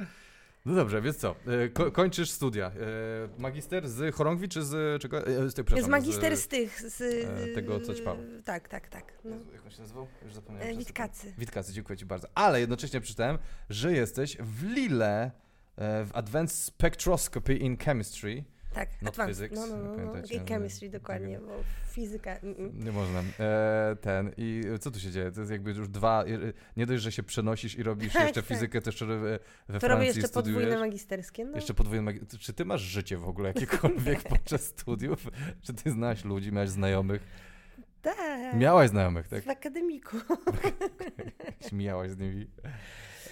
No 0.69 0.75
dobrze, 0.75 1.03
więc 1.03 1.17
co? 1.17 1.35
E, 1.65 1.69
Ko 1.69 1.93
kończysz 1.93 2.31
studia. 2.31 2.67
E, 2.67 3.41
Magister 3.41 3.89
z 3.89 4.15
chorągwi 4.15 4.49
czy 4.49 4.63
z 4.63 5.03
czego? 5.03 5.19
E, 5.19 5.23
z, 5.23 5.27
tej, 5.27 5.43
Jest 5.45 5.55
przepraszam, 5.55 5.91
magister 5.91 6.37
z, 6.37 6.41
z 6.41 6.49
tych... 6.49 6.81
Z, 6.81 6.99
tego, 7.55 7.81
co 7.81 7.95
ćpał. 7.95 8.17
Tak, 8.45 8.69
tak, 8.69 8.89
tak. 8.89 9.13
No. 9.25 9.37
Jezu, 9.37 9.53
Jak 9.53 9.65
on 9.65 9.71
się 9.71 9.81
nazywał? 9.81 10.07
Już 10.25 10.35
zapomniałem. 10.35 10.79
Witkacy. 10.79 11.35
Witkacy, 11.39 11.73
dziękuję 11.73 11.97
Ci 11.97 12.07
bardzo. 12.07 12.29
Ale 12.35 12.61
jednocześnie 12.61 13.01
przeczytałem, 13.01 13.39
że 13.71 13.93
jesteś 13.93 14.37
w 14.41 14.63
Lille 14.63 15.31
w 15.77 16.11
Advanced 16.15 16.59
Spectroscopy 16.59 17.55
in 17.55 17.77
Chemistry. 17.77 18.45
Tak, 18.79 19.03
Not 19.03 19.11
advanced. 19.19 19.37
physics, 19.51 19.61
No, 19.61 19.77
no, 19.77 19.97
no, 19.97 20.05
no. 20.15 20.19
I 20.31 20.49
chemistry, 20.49 20.91
dokładnie, 20.91 21.39
bo 21.39 21.53
fizyka... 21.91 22.31
mm, 22.37 22.57
mm. 22.59 22.85
Nie 22.85 22.93
można. 22.93 23.23
E, 23.41 23.97
ten. 24.01 24.33
I 24.37 24.63
co 24.81 24.91
tu 24.91 25.01
się 25.01 25.11
dzieje? 25.11 25.33
To 25.33 25.41
jest 25.41 25.53
jakby 25.53 25.71
już 25.71 25.89
dwa. 25.89 26.25
Nie 26.77 26.87
dość, 26.87 27.03
że 27.03 27.13
się 27.13 27.23
przenosisz 27.23 27.75
i 27.79 27.83
robisz 27.83 28.13
Tak, 28.13 28.23
jeszcze 28.27 28.43
tak. 28.43 28.49
fizykę, 28.49 28.81
to 28.81 28.89
jeszcze 28.91 29.07
we, 29.07 29.19
we 29.19 29.39
To 29.39 29.41
Francji 29.67 29.89
robię 29.89 30.07
jeszcze 30.07 30.29
studiujesz. 30.29 30.61
podwójne 30.63 30.87
magisterskie. 30.87 31.45
No. 31.45 31.57
Jeszcze 31.57 31.75
podwójne 31.75 32.13
magi- 32.13 32.39
Czy 32.39 32.53
ty 32.53 32.65
masz 32.65 32.81
życie 32.81 33.17
w 33.17 33.29
ogóle 33.29 33.49
jakiekolwiek 33.49 34.23
podczas 34.35 34.63
studiów? 34.67 35.27
Czy 35.63 35.75
ty 35.75 35.91
znasz 35.91 36.25
ludzi, 36.25 36.53
miałeś 36.53 36.71
znajomych? 36.71 37.23
Tak. 38.03 38.55
Miałaś 38.57 38.91
znajomych, 38.91 39.29
tak? 39.29 39.45
W 39.45 39.49
akademiku. 39.49 40.17
Śmiałaś 41.69 42.11
z 42.11 42.19
nimi. 42.19 42.47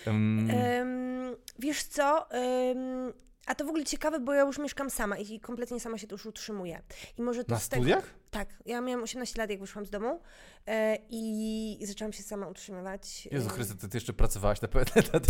Um, 0.07 0.49
Em, 0.51 1.37
wiesz 1.59 1.83
co? 1.85 2.31
em, 2.31 3.13
a 3.47 3.55
to 3.55 3.65
w 3.65 3.69
ogóle 3.69 3.85
ciekawe, 3.85 4.21
bo 4.21 4.35
ja 4.35 4.43
już 4.43 4.59
mieszkam 4.59 4.91
sama 4.91 5.19
i 5.19 5.41
kompletnie 5.41 5.81
sama 5.81 5.99
się 5.99 6.07
tu 6.07 6.15
już 6.15 6.27
utrzymuję. 6.27 6.83
I 7.19 7.23
może 7.23 7.45
to 7.45 7.55
na 7.55 7.61
z 7.61 7.69
tego- 7.69 7.83
studiach? 7.83 8.15
Tak, 8.31 8.49
ja 8.67 8.81
miałam 8.81 9.03
18 9.03 9.41
lat, 9.41 9.51
jak 9.51 9.61
wyszłam 9.61 9.87
z 9.87 9.91
domu 9.91 10.21
e, 10.67 10.99
i 11.11 11.79
zaczęłam 11.87 12.13
się 12.13 12.23
sama 12.23 12.47
utrzymywać. 12.49 13.29
Jezu 13.33 13.49
Chryste, 13.49 13.75
ty, 13.75 13.89
ty 13.89 13.97
jeszcze 13.97 14.13
pracowałaś 14.13 14.61
na 14.61 14.69
pewno 14.69 15.03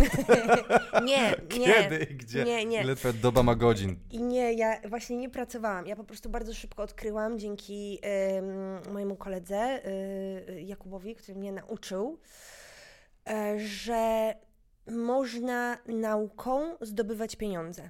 nie, 1.05 1.35
nie. 1.59 1.73
Kiedy 1.73 1.97
i 2.11 2.15
gdzie? 2.15 2.43
Nie, 2.43 2.65
nie. 2.65 2.81
Ile 2.81 2.95
twoja 2.95 3.13
doba 3.13 3.43
ma 3.43 3.55
godzin? 3.55 3.99
I 4.11 4.21
nie, 4.21 4.53
ja 4.53 4.81
właśnie 4.89 5.17
nie 5.17 5.29
pracowałam. 5.29 5.87
Ja 5.87 5.95
po 5.95 6.03
prostu 6.03 6.29
bardzo 6.29 6.53
szybko 6.53 6.83
odkryłam 6.83 7.39
dzięki 7.39 7.99
em, 8.01 8.45
mojemu 8.93 9.15
koledze 9.15 9.81
y, 9.87 10.61
Jakubowi, 10.61 11.15
który 11.15 11.37
mnie 11.37 11.51
nauczył, 11.51 12.19
e, 13.29 13.59
że 13.59 14.33
można 14.87 15.77
nauką 15.87 16.77
zdobywać 16.81 17.35
pieniądze. 17.35 17.89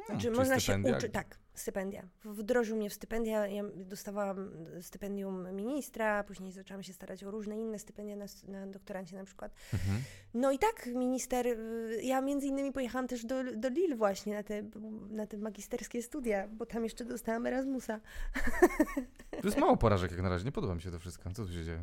Hmm, 0.00 0.06
Znaczy, 0.06 0.22
czyli 0.22 0.36
można 0.36 0.60
stypendia? 0.60 0.92
się 0.92 0.98
uczyć. 0.98 1.12
Tak, 1.12 1.38
stypendia. 1.60 2.08
Wdrożył 2.24 2.76
mnie 2.76 2.90
w 2.90 2.94
stypendia. 2.94 3.46
Ja 3.46 3.62
dostawałam 3.76 4.50
stypendium 4.80 5.56
ministra, 5.56 6.24
później 6.24 6.52
zaczęłam 6.52 6.82
się 6.82 6.92
starać 6.92 7.24
o 7.24 7.30
różne 7.30 7.58
inne 7.58 7.78
stypendia 7.78 8.16
na, 8.16 8.24
na 8.48 8.66
doktorancie 8.66 9.16
na 9.16 9.24
przykład. 9.24 9.52
Mhm. 9.74 10.02
No 10.34 10.52
i 10.52 10.58
tak, 10.58 10.86
minister, 10.86 11.46
y, 11.46 12.00
ja 12.02 12.20
między 12.20 12.46
innymi 12.46 12.72
pojechałam 12.72 13.08
też 13.08 13.24
do, 13.24 13.44
do 13.56 13.68
Lille 13.68 13.96
właśnie 13.96 14.34
na 14.34 14.42
te, 14.42 14.62
na 15.10 15.26
te 15.26 15.36
magisterskie 15.36 16.02
studia, 16.02 16.48
bo 16.48 16.66
tam 16.66 16.84
jeszcze 16.84 17.04
dostałam 17.04 17.46
Erasmusa. 17.46 18.00
To 19.40 19.46
jest 19.48 19.58
mało 19.58 19.76
porażek 19.76 20.10
jak 20.10 20.22
na 20.22 20.28
razie, 20.28 20.44
nie 20.44 20.52
podoba 20.52 20.74
mi 20.74 20.82
się 20.82 20.90
to 20.90 20.98
wszystko. 20.98 21.30
Co 21.34 21.44
tu 21.44 21.52
się 21.52 21.64
dzieje? 21.64 21.82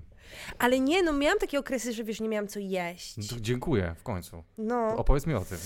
Ale 0.59 0.79
nie, 0.79 1.03
no 1.03 1.13
miałam 1.13 1.39
takie 1.39 1.59
okresy, 1.59 1.93
że 1.93 2.03
wiesz, 2.03 2.19
nie 2.21 2.29
miałam 2.29 2.47
co 2.47 2.59
jeść. 2.59 3.31
No 3.31 3.39
dziękuję, 3.39 3.95
w 3.97 4.03
końcu. 4.03 4.43
No, 4.57 4.97
Opowiedz 4.97 5.25
mi 5.25 5.33
o 5.33 5.45
tym. 5.45 5.57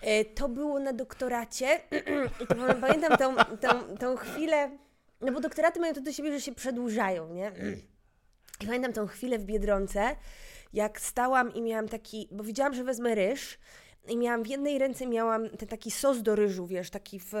e, 0.00 0.24
to 0.24 0.48
było 0.48 0.80
na 0.80 0.92
doktoracie 0.92 1.80
i 2.44 2.46
to 2.46 2.54
pamiętam 2.80 3.18
tą, 3.18 3.53
tą, 3.56 3.96
tą 3.96 4.16
chwilę, 4.16 4.70
no 5.20 5.32
bo 5.32 5.40
doktoraty 5.40 5.80
mają 5.80 5.94
to 5.94 6.00
do 6.00 6.12
siebie, 6.12 6.32
że 6.32 6.40
się 6.40 6.54
przedłużają, 6.54 7.34
nie? 7.34 7.52
I 8.60 8.66
pamiętam 8.66 8.92
tą 8.92 9.06
chwilę 9.06 9.38
w 9.38 9.44
Biedronce, 9.44 10.16
jak 10.72 11.00
stałam 11.00 11.54
i 11.54 11.62
miałam 11.62 11.88
taki, 11.88 12.28
bo 12.30 12.44
widziałam, 12.44 12.74
że 12.74 12.84
wezmę 12.84 13.14
ryż 13.14 13.58
i 14.08 14.16
miałam 14.16 14.42
w 14.42 14.46
jednej 14.46 14.78
ręce 14.78 15.06
miałam 15.06 15.50
ten 15.50 15.68
taki 15.68 15.90
sos 15.90 16.22
do 16.22 16.36
ryżu, 16.36 16.66
wiesz, 16.66 16.90
taki 16.90 17.20
w, 17.20 17.32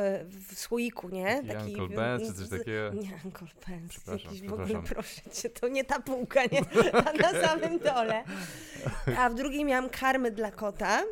w 0.48 0.58
słoiku, 0.58 1.08
nie? 1.08 1.42
Taki 1.48 1.76
Uncle 1.76 1.96
Ben's 1.96 2.26
czy 2.26 2.34
coś 2.34 2.58
takiego? 2.58 2.90
Nie, 2.92 3.20
Uncle 3.24 3.48
Przepraszam, 3.88 4.24
jakiś 4.24 4.48
w 4.48 4.52
ogóle, 4.52 4.82
proszę 4.82 5.30
Cię, 5.32 5.50
to 5.50 5.68
nie 5.68 5.84
ta 5.84 6.00
półka, 6.00 6.40
nie? 6.44 6.60
A 6.92 7.12
na 7.12 7.46
samym 7.46 7.78
dole. 7.78 8.24
A 9.18 9.30
w 9.30 9.34
drugiej 9.34 9.64
miałam 9.64 9.90
karmę 9.90 10.30
dla 10.30 10.50
kota 10.50 11.02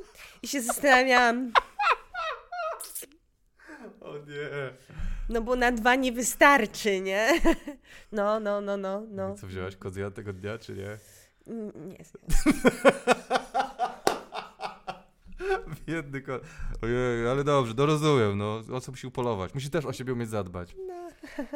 i 0.42 0.48
się 0.48 0.62
zastanawiałam, 0.62 1.52
O 4.04 4.16
nie. 4.18 4.48
no 5.28 5.40
bo 5.42 5.56
na 5.56 5.72
dwa 5.72 5.94
nie 5.94 6.12
wystarczy, 6.12 7.00
nie? 7.00 7.28
No, 8.12 8.40
no, 8.40 8.60
no, 8.60 8.76
no, 8.76 9.02
no. 9.10 9.34
Co 9.34 9.46
wziąłaś 9.46 9.76
kot 9.76 9.94
zjadł 9.94 10.16
tego 10.16 10.32
dnia, 10.32 10.58
czy 10.58 10.72
nie? 10.74 10.98
Mm, 11.46 11.72
Nie, 11.88 11.98
Biedny 15.86 16.20
kot. 16.20 16.42
Ojej, 16.82 17.28
ale 17.28 17.44
dobrze, 17.44 17.74
no 17.76 17.86
rozumiem, 17.86 18.38
no. 18.38 18.62
O 18.72 18.80
co 18.80 18.92
musi 18.92 19.06
upolować? 19.06 19.54
Musi 19.54 19.70
też 19.70 19.84
o 19.84 19.92
siebie 19.92 20.12
umieć 20.12 20.28
zadbać. 20.28 20.76
No. 20.86 21.08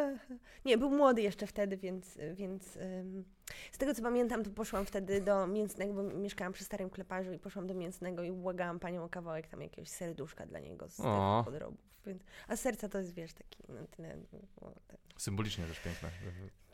Nie, 0.64 0.78
był 0.78 0.90
młody 0.90 1.22
jeszcze 1.22 1.46
wtedy, 1.46 1.76
więc, 1.76 2.18
więc 2.34 2.76
ym, 2.76 3.24
z 3.72 3.78
tego 3.78 3.94
co 3.94 4.02
pamiętam, 4.02 4.44
to 4.44 4.50
poszłam 4.50 4.84
wtedy 4.84 5.20
do 5.20 5.46
mięsnego, 5.46 5.94
bo 5.94 6.02
mieszkałam 6.02 6.52
przy 6.52 6.64
starym 6.64 6.90
kleparzu 6.90 7.32
i 7.32 7.38
poszłam 7.38 7.66
do 7.66 7.74
mięsnego 7.74 8.22
i 8.22 8.32
błagałam 8.32 8.78
panią 8.78 9.04
o 9.04 9.08
kawałek 9.08 9.48
tam 9.48 9.60
jakiegoś 9.60 9.88
serduszka 9.88 10.46
dla 10.46 10.60
niego 10.60 10.88
z 10.88 11.00
O. 11.00 11.42
tych 11.44 11.52
podrobów. 11.52 11.80
Więc, 12.06 12.22
a 12.48 12.56
serca 12.56 12.88
to 12.88 12.98
jest, 12.98 13.14
wiesz, 13.14 13.32
taki 13.32 13.72
na 13.72 13.86
tyle... 13.86 14.16
No, 14.62 14.72
tak, 14.88 14.98
Symbolicznie 15.16 15.64
też 15.64 15.80
piękne. 15.80 16.10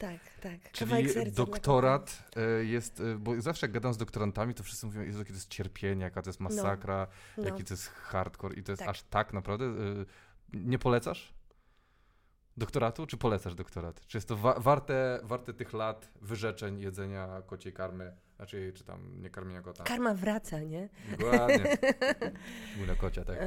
Tak, 0.02 0.18
tak. 0.40 0.72
Kawałek 0.78 1.12
Czyli 1.12 1.32
doktorat 1.32 2.24
e, 2.36 2.64
jest, 2.64 3.00
e, 3.00 3.18
bo 3.18 3.40
zawsze 3.40 3.66
jak 3.66 3.72
gadam 3.72 3.94
z 3.94 3.96
doktorantami, 3.96 4.54
to 4.54 4.62
wszyscy 4.62 4.86
mówią, 4.86 5.00
Jezu, 5.02 5.18
jakie 5.18 5.30
to 5.30 5.36
jest 5.36 5.48
cierpienie, 5.48 6.04
jaka 6.04 6.22
to 6.22 6.28
jest 6.30 6.40
masakra, 6.40 7.06
kota. 7.06 7.16
No. 7.36 7.44
jaki 7.44 7.64
to 7.64 7.74
jest 7.74 7.88
hardcore 7.88 8.54
i 8.54 8.62
to 8.62 8.72
jest 8.72 8.80
Tak. 8.80 8.88
aż 8.88 9.02
tak 9.02 9.32
naprawdę. 9.32 9.64
e, 9.64 9.70
Nie 10.52 10.78
polecasz 10.78 11.34
doktoratu, 12.56 13.06
czy 13.06 13.16
polecasz 13.16 13.54
doktorat? 13.54 14.06
Czy 14.06 14.16
jest 14.16 14.28
to 14.28 14.36
wa- 14.36 14.60
warte, 14.60 15.20
warte 15.22 15.54
tych 15.54 15.72
lat 15.72 16.12
wyrzeczeń 16.22 16.80
jedzenia 16.80 17.42
kociej 17.46 17.72
karmy, 17.72 18.16
znaczy, 18.36 18.72
czy 18.76 18.84
tam 18.84 19.20
nie 19.22 19.30
karmienia 19.30 19.62
kota? 19.62 19.84
Karma 19.84 20.14
wraca, 20.14 20.60
nie? 20.60 20.88
Dokładnie. 21.10 21.64
Szczególnie 22.68 22.94
kocia, 22.96 23.24
tak. 23.24 23.38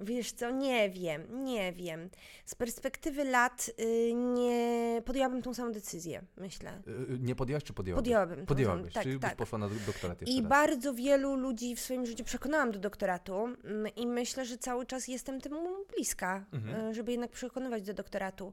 Wiesz 0.00 0.32
co, 0.32 0.50
nie 0.50 0.90
wiem, 0.90 1.44
nie 1.44 1.72
wiem. 1.72 2.10
Z 2.44 2.54
perspektywy 2.54 3.24
lat 3.24 3.70
y, 3.80 4.12
nie 4.14 5.02
podjęłabym 5.04 5.42
tą 5.42 5.54
samą 5.54 5.72
decyzję, 5.72 6.22
myślę. 6.36 6.70
E, 6.70 7.18
Nie 7.18 7.34
podjęłaś, 7.34 7.64
czy 7.64 7.72
podjęłabyś? 7.72 8.04
Podjęłabym. 8.04 8.46
Podjęłabyś, 8.46 8.94
tak, 8.94 9.02
czyli 9.02 9.18
byś 9.18 9.22
tak. 9.30 9.36
poszła 9.36 9.58
na 9.58 9.68
do- 9.68 9.74
doktorat 9.86 10.20
jeszcze 10.20 10.34
I 10.36 10.40
raz. 10.40 10.48
bardzo 10.50 10.94
wielu 10.94 11.36
ludzi 11.36 11.76
w 11.76 11.80
swoim 11.80 12.06
życiu 12.06 12.24
przekonałam 12.24 12.72
do 12.72 12.78
doktoratu 12.78 13.34
mm, 13.44 13.94
i 13.96 14.06
myślę, 14.06 14.44
że 14.44 14.58
cały 14.58 14.86
czas 14.86 15.08
jestem 15.08 15.40
temu 15.40 15.68
bliska, 15.96 16.44
Mhm. 16.52 16.94
żeby 16.94 17.10
jednak 17.12 17.30
przekonywać 17.30 17.82
do 17.82 17.94
doktoratu. 17.94 18.52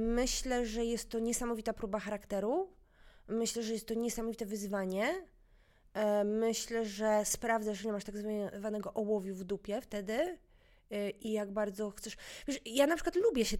Myślę, 0.00 0.66
że 0.66 0.84
jest 0.84 1.08
to 1.08 1.18
niesamowita 1.18 1.72
próba 1.72 1.98
charakteru. 1.98 2.68
Myślę, 3.28 3.62
że 3.62 3.72
jest 3.72 3.86
to 3.88 3.94
niesamowite 3.94 4.46
wyzwanie. 4.46 5.14
Myślę, 6.24 6.84
że 6.86 7.20
sprawdzasz, 7.24 7.78
że 7.78 7.86
nie 7.86 7.92
masz 7.92 8.04
tak 8.04 8.14
zwanego 8.58 8.94
ołowiu 8.94 9.34
w 9.34 9.44
dupie 9.44 9.80
wtedy. 9.80 10.38
E, 10.90 11.10
I 11.10 11.32
jak 11.32 11.52
bardzo 11.52 11.90
chcesz. 11.90 12.16
Wiesz, 12.48 12.60
ja 12.66 12.86
na 12.86 12.94
przykład 12.94 13.16
lubię 13.16 13.44
się 13.44 13.56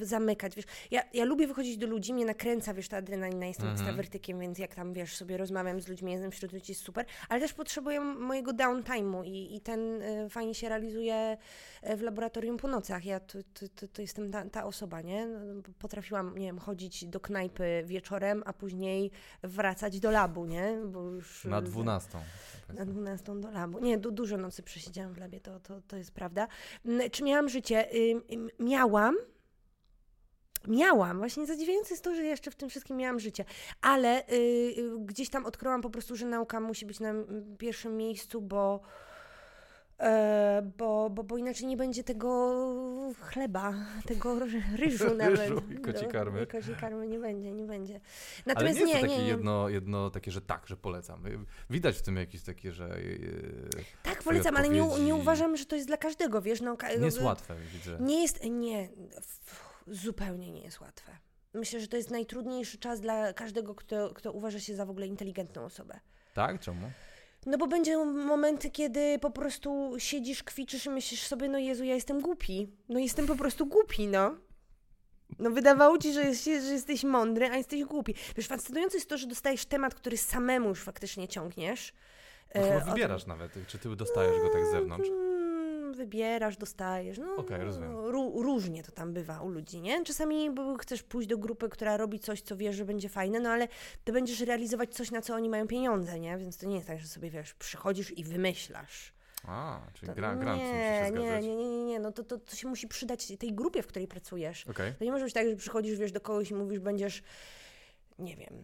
zamykać, 0.00 0.56
wiesz. 0.56 0.64
Ja, 0.90 1.02
ja 1.14 1.24
lubię 1.24 1.46
wychodzić 1.46 1.76
do 1.76 1.86
ludzi, 1.86 2.14
mnie 2.14 2.24
nakręca, 2.24 2.74
wiesz, 2.74 2.88
ta 2.88 2.96
adrenalina, 2.96 3.46
jestem 3.46 3.66
Mhm. 3.66 3.80
ekstrawertykiem, 3.80 4.40
więc 4.40 4.58
jak 4.58 4.74
tam, 4.74 4.92
wiesz, 4.92 5.16
sobie 5.16 5.36
rozmawiam 5.36 5.80
z 5.80 5.88
ludźmi, 5.88 6.12
jestem 6.12 6.30
wśród 6.30 6.52
ludzi, 6.52 6.72
jest 6.72 6.82
super, 6.84 7.06
ale 7.28 7.40
też 7.40 7.52
potrzebuję 7.54 8.00
mojego 8.00 8.52
downtime'u 8.52 9.24
i, 9.26 9.56
i 9.56 9.60
ten 9.60 10.02
y, 10.02 10.28
fajnie 10.30 10.54
się 10.54 10.68
realizuje 10.68 11.36
e, 11.82 11.96
w 11.96 12.02
laboratorium 12.02 12.56
po 12.56 12.68
nocach. 12.68 13.04
Ja 13.04 13.20
to, 13.20 13.38
to, 13.54 13.68
to, 13.74 13.88
to 13.88 14.02
jestem 14.02 14.30
ta, 14.30 14.44
ta 14.50 14.64
osoba, 14.64 15.00
nie? 15.00 15.26
No, 15.26 15.62
Potrafiłam, 15.78 16.38
nie 16.38 16.46
wiem, 16.46 16.58
chodzić 16.58 17.04
do 17.06 17.20
knajpy 17.20 17.82
wieczorem, 17.86 18.42
a 18.46 18.52
później 18.52 19.10
wracać 19.42 20.00
do 20.00 20.10
labu, 20.10 20.46
nie? 20.46 20.78
Bo 20.86 21.02
już... 21.02 21.44
Na 21.44 21.58
y, 21.58 21.62
12. 21.62 22.18
na 22.74 22.84
12 22.84 23.40
do 23.40 23.50
labu. 23.50 23.78
Nie, 23.78 23.98
du, 23.98 24.10
dużo 24.10 24.36
nocy 24.36 24.62
przesiedziałam 24.62 25.12
w 25.14 25.18
labie, 25.18 25.40
to, 25.40 25.60
to, 25.60 25.80
to 25.88 25.96
jest 25.96 26.10
prawda. 26.10 26.48
Mm, 26.84 27.10
Czy 27.10 27.24
miałam 27.24 27.48
życie? 27.48 27.88
Miałam. 28.58 29.16
Miałam. 30.68 31.18
Właśnie 31.18 31.46
zadziwiające 31.46 31.94
jest 31.94 32.04
to, 32.04 32.14
że 32.14 32.24
jeszcze 32.24 32.50
w 32.50 32.56
tym 32.56 32.68
wszystkim 32.68 32.96
miałam 32.96 33.20
życie. 33.20 33.44
Ale 33.82 34.28
y, 34.28 34.34
y, 34.34 34.74
gdzieś 34.98 35.30
tam 35.30 35.46
odkryłam 35.46 35.82
po 35.82 35.90
prostu, 35.90 36.16
że 36.16 36.26
nauka 36.26 36.60
musi 36.60 36.86
być 36.86 37.00
na 37.00 37.12
pierwszym 37.58 37.96
miejscu, 37.96 38.40
bo 38.40 38.80
bo, 40.78 41.10
bo, 41.10 41.24
bo 41.24 41.36
inaczej 41.36 41.66
nie 41.66 41.76
będzie 41.76 42.04
tego 42.04 42.56
chleba, 43.20 43.74
tego 44.06 44.38
ryżu 44.76 45.14
nawet. 45.14 45.38
Ryżu 45.40 45.62
i 45.70 45.78
kociej 45.78 46.06
No, 46.06 46.12
karmy. 46.12 46.42
I 46.42 46.46
kociej 46.46 46.74
karmy 46.74 47.08
nie 47.08 47.18
będzie, 47.18 47.52
nie 47.52 47.64
będzie. 47.64 47.94
Ale 47.94 48.54
Natomiast 48.54 48.80
nie 48.80 48.86
jest 48.86 49.00
to 49.00 49.06
nie, 49.06 49.12
takie 49.12 49.22
nie. 49.22 49.28
Jedno, 49.28 49.68
jedno 49.68 50.10
takie, 50.10 50.30
że 50.30 50.40
tak, 50.40 50.66
że 50.66 50.76
polecam. 50.76 51.22
Widać 51.70 51.98
w 51.98 52.02
tym 52.02 52.16
jakieś 52.16 52.42
takie, 52.42 52.72
że 52.72 52.88
yy, 53.02 53.70
Tak, 54.02 54.22
polecam, 54.22 54.56
ale 54.56 54.68
nie, 54.68 54.88
nie 55.04 55.14
uważam, 55.14 55.56
że 55.56 55.64
to 55.66 55.76
jest 55.76 55.88
dla 55.88 55.96
każdego, 55.96 56.42
wiesz. 56.42 56.60
No, 56.60 56.76
nie 56.98 57.04
jest 57.04 57.22
łatwe, 57.22 57.56
widzę. 57.72 57.98
Nie 58.00 58.22
jest, 58.22 58.44
nie, 58.44 58.88
zupełnie 59.86 60.52
nie 60.52 60.60
jest 60.62 60.80
łatwe. 60.80 61.12
Myślę, 61.54 61.80
że 61.80 61.88
to 61.88 61.96
jest 61.96 62.10
najtrudniejszy 62.10 62.78
czas 62.78 63.00
dla 63.00 63.32
każdego, 63.32 63.74
kto, 63.74 64.14
kto 64.14 64.32
uważa 64.32 64.60
się 64.60 64.76
za 64.76 64.86
w 64.86 64.90
ogóle 64.90 65.06
inteligentną 65.06 65.64
osobę. 65.64 66.00
Tak? 66.34 66.60
Czemu? 66.60 66.90
No 67.46 67.58
bo 67.58 67.66
będzie 67.66 67.96
momenty, 68.04 68.70
kiedy 68.70 69.18
po 69.18 69.30
prostu 69.30 69.94
siedzisz, 69.98 70.42
kwiczysz 70.42 70.86
i 70.86 70.90
myślisz 70.90 71.22
sobie, 71.26 71.48
no 71.48 71.58
Jezu, 71.58 71.84
ja 71.84 71.94
jestem 71.94 72.20
głupi. 72.20 72.68
No 72.88 72.98
jestem 72.98 73.26
po 73.26 73.36
prostu 73.36 73.66
głupi, 73.66 74.06
no. 74.06 74.34
No 75.38 75.50
wydawało 75.50 75.98
ci, 75.98 76.12
że, 76.12 76.22
jest, 76.24 76.44
że 76.44 76.52
jesteś 76.72 77.04
mądry, 77.04 77.46
a 77.50 77.56
jesteś 77.56 77.84
głupi. 77.84 78.14
Wiesz, 78.36 78.46
fascynujące 78.46 78.96
jest 78.96 79.08
to, 79.08 79.18
że 79.18 79.26
dostajesz 79.26 79.66
temat, 79.66 79.94
który 79.94 80.16
samemu 80.16 80.68
już 80.68 80.82
faktycznie 80.82 81.28
ciągniesz. 81.28 81.92
No, 82.54 82.60
E, 82.60 82.72
chyba 82.72 82.84
o- 82.84 82.94
wybierasz 82.94 83.26
nawet, 83.26 83.52
czy 83.66 83.78
ty 83.78 83.96
dostajesz 83.96 84.42
go 84.42 84.48
tak 84.48 84.66
z 84.66 84.70
zewnątrz. 84.70 85.08
Wybierasz, 85.96 86.56
dostajesz. 86.56 87.18
No, 87.18 87.36
ró- 88.10 88.42
różnie 88.42 88.82
to 88.82 88.92
tam 88.92 89.12
bywa 89.12 89.40
u 89.40 89.48
ludzi, 89.48 89.80
nie? 89.80 90.04
Czasami 90.04 90.50
chcesz 90.80 91.02
pójść 91.02 91.28
do 91.28 91.38
grupy, 91.38 91.68
która 91.68 91.96
robi 91.96 92.20
coś, 92.20 92.42
co 92.42 92.56
wiesz, 92.56 92.76
że 92.76 92.84
będzie 92.84 93.08
fajne, 93.08 93.40
no 93.40 93.50
ale 93.50 93.68
ty 94.04 94.12
będziesz 94.12 94.40
realizować 94.40 94.94
coś, 94.94 95.10
na 95.10 95.22
co 95.22 95.34
oni 95.34 95.48
mają 95.48 95.66
pieniądze, 95.66 96.20
nie? 96.20 96.38
Więc 96.38 96.58
to 96.58 96.66
nie 96.66 96.74
jest 96.74 96.86
tak, 96.86 97.00
że 97.00 97.06
sobie, 97.06 97.30
wiesz, 97.30 97.54
przychodzisz 97.54 98.18
i 98.18 98.24
wymyślasz. 98.24 99.12
A, 99.44 99.80
czyli 99.94 100.12
gra, 100.12 100.34
grant 100.36 100.60
musi 100.60 100.72
się 100.72 100.78
nie, 100.78 101.04
zgadzać. 101.08 101.44
nie, 101.44 101.56
nie, 101.56 101.68
nie, 101.68 101.84
nie, 101.84 101.98
no 101.98 102.12
to, 102.12 102.24
to, 102.24 102.38
to 102.38 102.56
się 102.56 102.68
musi 102.68 102.88
przydać 102.88 103.32
tej 103.38 103.52
grupie, 103.54 103.82
w 103.82 103.86
której 103.86 104.08
pracujesz. 104.08 104.66
Okej. 104.66 104.94
To 104.98 105.04
nie 105.04 105.12
może 105.12 105.24
być 105.24 105.34
tak, 105.34 105.48
że 105.48 105.56
przychodzisz, 105.56 105.98
wiesz, 105.98 106.12
do 106.12 106.20
kogoś 106.20 106.50
i 106.50 106.54
mówisz, 106.54 106.78
będziesz, 106.78 107.22
nie 108.18 108.36
wiem, 108.36 108.62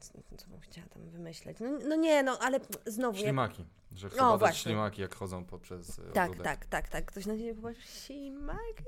co, 0.00 0.48
bym 0.48 0.60
chciała 0.60 0.86
tam 0.86 1.10
wymyśleć. 1.10 1.56
No, 1.60 1.70
no 1.88 1.96
nie, 1.96 2.22
no 2.22 2.38
ale 2.38 2.60
znowu... 2.86 3.16
jak- 3.16 3.24
Ślimaki. 3.26 3.64
Że 3.92 4.06
O, 4.08 4.10
badać 4.10 4.38
właśnie. 4.40 4.58
ślimaki, 4.62 5.02
jak 5.02 5.14
chodzą 5.14 5.44
poprzez 5.44 5.98
e, 5.98 6.02
Tak, 6.12 6.30
ogródek. 6.30 6.44
tak, 6.44 6.66
tak, 6.66 6.88
tak. 6.88 7.04
Ktoś 7.04 7.26
na 7.26 7.36
ciebie 7.36 7.54
popatrzy, 7.54 7.82
ślimaki. 8.06 8.84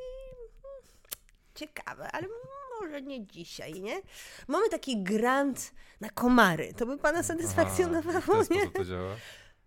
Ciekawe, 1.54 2.12
ale 2.12 2.28
może 2.80 3.02
nie 3.02 3.26
dzisiaj, 3.26 3.80
nie? 3.80 4.02
Mamy 4.48 4.68
taki 4.68 5.02
grant 5.02 5.72
na 6.00 6.10
komary. 6.10 6.74
To 6.74 6.86
by 6.86 6.98
pana 6.98 7.22
satysfakcjonowało, 7.22 8.18
Aha, 8.18 8.42
nie? 8.50 8.70
to 8.70 8.84
działa? 8.84 9.16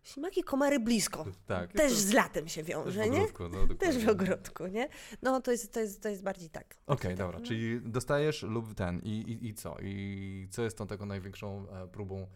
Ślimaki, 0.04 0.44
komary 0.44 0.80
blisko. 0.80 1.26
Tak. 1.46 1.72
Też 1.72 1.92
to- 1.92 1.98
z 1.98 2.14
latem 2.14 2.48
się 2.48 2.64
wiąże, 2.64 3.10
nie? 3.10 3.18
ogródku, 3.18 3.50
no. 3.50 3.76
Też 3.76 3.98
w 4.06 4.10
ogródku, 4.10 4.68
nie? 4.68 4.90
No 5.22 5.42
to 5.42 5.52
jest, 5.52 5.74
to 5.74 5.80
jest, 5.80 6.02
to 6.02 6.10
jest 6.10 6.24
bardziej 6.24 6.50
tak. 6.50 6.76
Okej, 6.88 7.16
dobra, 7.16 7.40
no. 7.40 7.46
czyli 7.46 7.82
dostajesz 7.82 8.44
lub 8.44 8.76
ten 8.76 9.00
i, 9.00 9.10
i, 9.10 9.48
i 9.48 9.54
co? 9.54 9.78
I 9.82 10.48
co 10.52 10.64
jest 10.64 10.78
tą 10.78 10.88
taką 10.88 11.06
największą 11.06 11.70
e, 11.70 11.88
próbą 11.88 12.28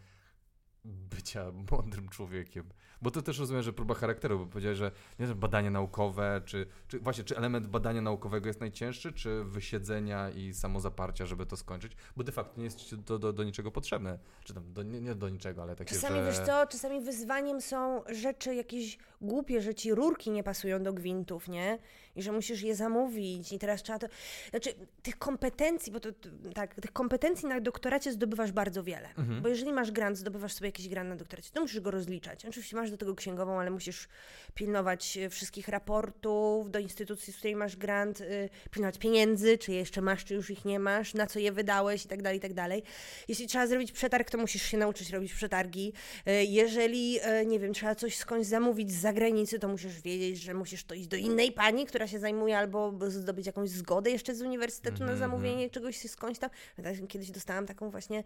bycia 0.85 1.51
mądrym 1.71 2.09
człowiekiem? 2.09 2.69
Bo 3.01 3.11
to 3.11 3.21
też 3.21 3.39
rozumiem, 3.39 3.63
że 3.63 3.73
próba 3.73 3.93
charakteru, 3.93 4.39
bo 4.39 4.45
powiedziałeś, 4.45 4.77
że 4.77 4.91
nie 5.19 5.27
wiem, 5.27 5.37
badanie 5.39 5.71
naukowe, 5.71 6.41
czy, 6.45 6.65
czy 6.87 6.99
właśnie, 6.99 7.23
czy 7.23 7.37
element 7.37 7.67
badania 7.67 8.01
naukowego 8.01 8.47
jest 8.47 8.59
najcięższy, 8.59 9.13
czy 9.13 9.43
wysiedzenia 9.43 10.29
i 10.29 10.53
samozaparcia, 10.53 11.25
żeby 11.25 11.45
to 11.45 11.57
skończyć? 11.57 11.91
Bo 12.15 12.23
de 12.23 12.31
facto 12.31 12.57
nie 12.57 12.63
jest 12.63 12.77
ci 12.77 12.97
do, 12.97 13.19
do, 13.19 13.33
do 13.33 13.43
niczego 13.43 13.71
potrzebne. 13.71 14.19
Czy 14.43 14.53
tam, 14.53 14.73
do, 14.73 14.83
nie, 14.83 15.01
nie 15.01 15.15
do 15.15 15.29
niczego, 15.29 15.61
ale 15.61 15.75
takie, 15.75 15.95
Czasami, 15.95 16.19
że... 16.19 16.25
wiesz 16.25 16.39
co, 16.39 16.67
czasami 16.67 17.01
wyzwaniem 17.01 17.61
są 17.61 18.03
rzeczy 18.09 18.55
jakieś 18.55 18.97
głupie, 19.21 19.61
że 19.61 19.75
ci 19.75 19.95
rurki 19.95 20.31
nie 20.31 20.43
pasują 20.43 20.83
do 20.83 20.93
gwintów, 20.93 21.47
nie? 21.47 21.79
I 22.17 22.23
że 22.23 22.31
musisz 22.31 22.61
je 22.61 22.75
zamówić 22.75 23.51
i 23.51 23.59
teraz 23.59 23.83
trzeba 23.83 23.99
to... 23.99 24.07
Znaczy, 24.49 24.73
tych 25.03 25.17
kompetencji, 25.17 25.91
bo 25.91 25.99
to, 25.99 26.09
tak, 26.53 26.75
tych 26.75 26.93
kompetencji 26.93 27.47
na 27.47 27.61
doktoracie 27.61 28.11
zdobywasz 28.11 28.51
bardzo 28.51 28.83
wiele. 28.83 29.09
Mhm. 29.17 29.41
Bo 29.41 29.49
jeżeli 29.49 29.73
masz 29.73 29.91
grant, 29.91 30.17
zdobywasz 30.17 30.53
sobie 30.53 30.67
jakiś 30.67 30.89
grant 30.89 31.09
na 31.09 31.15
doktoracie, 31.15 31.49
to 31.53 31.61
musisz 31.61 31.79
go 31.79 31.91
rozliczać. 31.91 32.45
Oczywiście 32.45 32.75
masz 32.75 32.91
do 32.91 32.97
tego 32.97 33.15
księgową, 33.15 33.59
ale 33.59 33.69
musisz 33.71 34.07
pilnować 34.55 35.17
e, 35.17 35.29
wszystkich 35.29 35.67
raportów 35.67 36.71
do 36.71 36.79
instytucji, 36.79 37.33
z 37.33 37.37
której 37.37 37.55
masz 37.55 37.75
grant, 37.75 38.21
y, 38.21 38.49
pilnować 38.71 38.97
pieniędzy, 38.97 39.57
czy 39.57 39.71
je 39.71 39.77
jeszcze 39.77 40.01
masz, 40.01 40.25
czy 40.25 40.33
już 40.33 40.49
ich 40.49 40.65
nie 40.65 40.79
masz, 40.79 41.13
na 41.13 41.27
co 41.27 41.39
je 41.39 41.51
wydałeś 41.51 42.05
i 42.05 42.07
tak 42.07 42.21
dalej, 42.21 42.37
i 42.37 42.41
tak 42.41 42.53
dalej. 42.53 42.83
Jeśli 43.27 43.47
trzeba 43.47 43.67
zrobić 43.67 43.91
przetarg, 43.91 44.29
to 44.29 44.37
musisz 44.37 44.63
się 44.63 44.77
nauczyć 44.77 45.09
robić 45.09 45.33
przetargi. 45.33 45.93
E, 46.25 46.43
Jeżeli, 46.43 47.19
e, 47.21 47.45
nie 47.45 47.59
wiem, 47.59 47.73
trzeba 47.73 47.95
coś 47.95 48.17
skądś 48.17 48.47
zamówić 48.47 48.91
z 48.91 49.01
zagranicy, 49.01 49.59
to 49.59 49.67
musisz 49.67 50.01
wiedzieć, 50.01 50.41
że 50.41 50.53
musisz 50.53 50.83
to 50.83 50.95
iść 50.95 51.07
do 51.07 51.17
innej 51.17 51.51
pani, 51.51 51.85
która 51.85 52.06
się 52.07 52.19
zajmuje, 52.19 52.57
albo 52.57 52.93
zdobyć 53.07 53.45
jakąś 53.45 53.69
zgodę 53.69 54.11
jeszcze 54.11 54.35
z 54.35 54.41
uniwersytetu 54.41 54.99
na 54.99 55.11
Mhm, 55.11 55.19
zamówienie 55.19 55.69
czegoś 55.69 56.09
skądś 56.09 56.39
tam. 56.39 56.49
Pamiętam, 56.75 57.07
Kiedyś 57.07 57.31
dostałam 57.31 57.65
taką 57.65 57.89
właśnie 57.89 58.23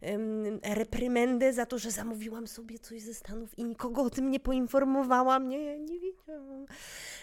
em, 0.00 0.60
reprymendę 0.62 1.52
za 1.52 1.66
to, 1.66 1.78
że 1.78 1.90
zamówiłam 1.90 2.46
sobie 2.46 2.78
coś 2.78 3.02
ze 3.02 3.14
Stanów 3.14 3.58
i 3.58 3.64
nikogo 3.64 4.02
o 4.02 4.10
tym 4.10 4.30
nie 4.30 4.40
poinformowałam. 4.40 5.48
Nie, 5.48 5.78
nie 5.78 5.98
wiedziałam. 6.00 6.66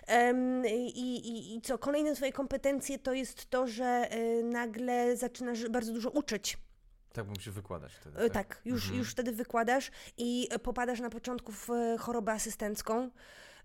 Em, 0.08 0.66
i, 0.66 0.90
i, 1.00 1.56
I 1.56 1.62
co, 1.62 1.78
kolejne 1.78 2.16
twoje 2.16 2.32
kompetencje 2.32 3.00
to 3.00 3.14
jest 3.14 3.50
to, 3.50 3.68
że 3.68 4.10
y, 4.40 4.44
nagle 4.44 5.18
zaczynasz 5.18 5.70
bardzo 5.70 5.94
dużo 5.94 6.10
uczyć. 6.10 6.58
Tak 7.14 7.26
bym 7.26 7.36
się 7.40 7.52
wykładać 7.52 7.94
wtedy. 7.94 8.20
E, 8.20 8.30
Tak, 8.30 8.62
już, 8.66 8.82
Mhm. 8.84 9.00
już 9.00 9.12
wtedy 9.12 9.32
wykładasz 9.32 9.92
i 10.18 10.48
e, 10.52 10.60
popadasz 10.60 11.00
na 11.00 11.10
początku 11.10 11.52
w 11.52 11.70
e, 11.70 11.98
chorobę 12.00 12.32
asystencką. 12.32 13.10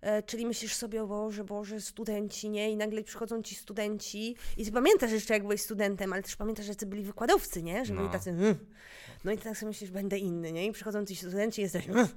E, 0.03 0.23
Czyli 0.23 0.45
myślisz 0.45 0.75
sobie, 0.75 1.03
o 1.03 1.07
Boże, 1.07 1.43
Boże, 1.43 1.81
studenci, 1.81 2.49
nie? 2.49 2.71
I 2.71 2.77
nagle 2.77 3.03
przychodzą 3.03 3.41
ci 3.43 3.55
studenci 3.55 4.35
i 4.57 4.65
ty 4.65 4.71
pamiętasz 4.71 5.11
jeszcze, 5.11 5.33
jak 5.33 5.43
byłeś 5.43 5.61
studentem, 5.61 6.13
ale 6.13 6.23
też 6.23 6.35
pamiętasz, 6.35 6.65
że 6.65 6.75
ty 6.75 6.85
byli 6.85 7.03
wykładowcy, 7.03 7.63
nie? 7.63 7.85
Że 7.85 7.93
byli 7.93 8.05
No. 8.05 8.11
tacy, 8.11 8.29
mm. 8.29 8.55
no 9.23 9.31
i 9.31 9.37
ty 9.37 9.43
tak 9.43 9.57
sobie 9.57 9.67
myślisz, 9.67 9.91
będę 9.91 10.17
inny, 10.17 10.51
nie? 10.51 10.67
I 10.67 10.71
przychodzą 10.71 11.05
ci 11.05 11.15
studenci 11.15 11.61
i 11.61 11.63
jesteś, 11.63 11.87
mm. 11.87 12.07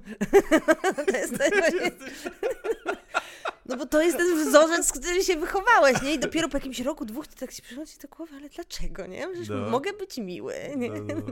to 1.11 1.17
jest 1.17 1.33
to. 1.37 1.43
No 3.67 3.77
bo 3.77 3.85
to 3.85 4.01
jest 4.01 4.17
ten 4.17 4.49
wzorzec, 4.49 4.87
z 4.87 4.91
którym 4.91 5.23
się 5.23 5.35
wychowałeś, 5.37 6.01
nie? 6.01 6.13
I 6.13 6.19
dopiero 6.19 6.49
po 6.49 6.57
jakimś 6.57 6.79
roku, 6.79 7.05
dwóch, 7.05 7.27
ty 7.27 7.35
tak 7.35 7.51
się 7.51 7.61
przychodzi 7.61 7.93
do 8.01 8.07
głowy, 8.07 8.35
ale 8.35 8.49
dlaczego, 8.49 9.05
nie? 9.05 9.27
Przecież 9.27 9.49
No. 9.49 9.69
mogę 9.69 9.93
być 9.93 10.17
miły, 10.17 10.53
nie? 10.77 10.89
No, 10.89 11.15
no. 11.15 11.23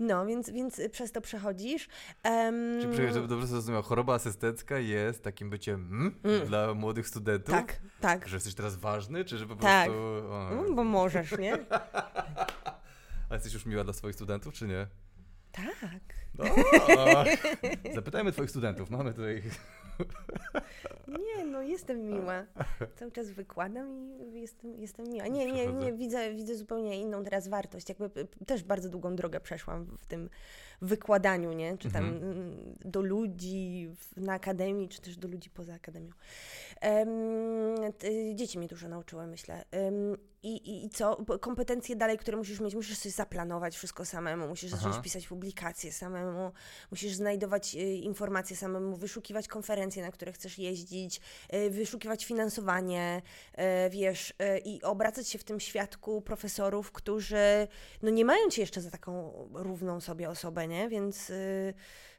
No, 0.00 0.26
więc, 0.26 0.50
więc 0.50 0.80
przez 0.92 1.12
to 1.12 1.20
przechodzisz. 1.20 1.88
Um, 2.24 2.78
Czyli 2.80 2.92
przecież, 2.92 3.14
żeby 3.14 3.28
dobrze 3.28 3.46
zrozumiał, 3.46 3.82
choroba 3.82 4.14
asystencka 4.14 4.78
jest 4.78 5.22
takim 5.22 5.50
byciem 5.50 5.74
mm, 5.90 6.14
Mm. 6.24 6.46
dla 6.46 6.74
młodych 6.74 7.08
studentów? 7.08 7.54
Tak, 7.54 7.78
tak. 8.00 8.28
Że 8.28 8.36
jesteś 8.36 8.54
teraz 8.54 8.76
ważny, 8.76 9.24
czy 9.24 9.38
że 9.38 9.46
po 9.46 9.56
Tak. 9.56 9.86
prostu... 9.86 10.02
O, 10.32 10.50
No, 10.68 10.74
bo 10.74 10.84
możesz, 10.84 11.38
nie? 11.38 11.58
A 13.30 13.34
jesteś 13.34 13.54
już 13.54 13.66
miła 13.66 13.84
dla 13.84 13.92
swoich 13.92 14.14
studentów, 14.14 14.54
czy 14.54 14.66
nie? 14.66 14.86
Tak. 15.52 16.04
O, 16.38 17.24
zapytajmy 17.94 18.32
twoich 18.32 18.50
studentów, 18.50 18.90
mamy 18.90 19.14
tutaj... 19.14 19.42
Nie, 21.08 21.44
no 21.44 21.62
jestem 21.62 22.06
miła. 22.06 22.44
Cały 22.96 23.12
czas 23.12 23.30
wykładam 23.30 24.12
i 24.20 24.40
jestem, 24.40 24.74
jestem 24.78 25.06
miła. 25.06 25.26
Nie, 25.26 25.52
nie, 25.52 25.66
nie, 25.66 25.92
widzę, 25.92 26.34
widzę 26.34 26.54
zupełnie 26.56 27.00
inną 27.00 27.24
teraz 27.24 27.48
wartość. 27.48 27.88
Jakby 27.88 28.10
p- 28.10 28.26
też 28.46 28.62
bardzo 28.62 28.88
długą 28.88 29.16
drogę 29.16 29.40
przeszłam 29.40 29.86
w 29.98 30.06
tym 30.06 30.30
wykładaniu, 30.82 31.52
nie? 31.52 31.78
Czy 31.78 31.90
tam 31.90 32.04
Mhm. 32.04 32.32
mm, 32.32 32.74
do 32.84 33.00
ludzi 33.00 33.88
na 34.16 34.32
akademii, 34.32 34.88
czy 34.88 35.00
też 35.00 35.16
do 35.16 35.28
ludzi 35.28 35.50
poza 35.50 35.74
akademią. 35.74 36.10
Em, 36.80 37.08
t- 37.98 38.34
dzieci 38.34 38.58
mnie 38.58 38.68
dużo 38.68 38.88
nauczyły, 38.88 39.26
myślę. 39.26 39.64
Em, 39.70 40.16
i, 40.42 40.84
i, 40.84 40.90
co? 40.90 41.16
Kompetencje 41.40 41.96
dalej, 41.96 42.18
które 42.18 42.36
musisz 42.36 42.60
mieć, 42.60 42.74
musisz 42.74 42.98
sobie 42.98 43.12
zaplanować 43.12 43.76
wszystko 43.76 44.04
samemu, 44.04 44.48
musisz 44.48 44.70
zacząć 44.70 44.92
Aha. 44.94 45.02
pisać 45.02 45.28
publikacje 45.28 45.92
samemu, 45.92 46.52
musisz 46.90 47.12
znajdować 47.14 47.74
y, 47.74 47.78
informacje 47.78 48.56
samemu, 48.56 48.96
wyszukiwać 48.96 49.48
konferencje, 49.48 50.02
na 50.02 50.10
które 50.12 50.32
chcesz 50.32 50.58
jeździć, 50.58 51.20
y, 51.54 51.70
wyszukiwać 51.70 52.24
finansowanie, 52.24 53.22
y, 53.86 53.90
wiesz, 53.90 54.30
y, 54.30 54.58
i 54.58 54.82
obracać 54.82 55.28
się 55.28 55.38
w 55.38 55.44
tym 55.44 55.60
świadku 55.60 56.22
profesorów, 56.22 56.92
którzy 56.92 57.68
no 58.02 58.10
nie 58.10 58.24
mają 58.24 58.48
cię 58.50 58.62
jeszcze 58.62 58.80
za 58.80 58.90
taką 58.90 59.32
równą 59.54 60.00
sobie 60.00 60.30
osobę, 60.30 60.67
nie? 60.68 60.88
Więc 60.88 61.30
y, 61.30 61.74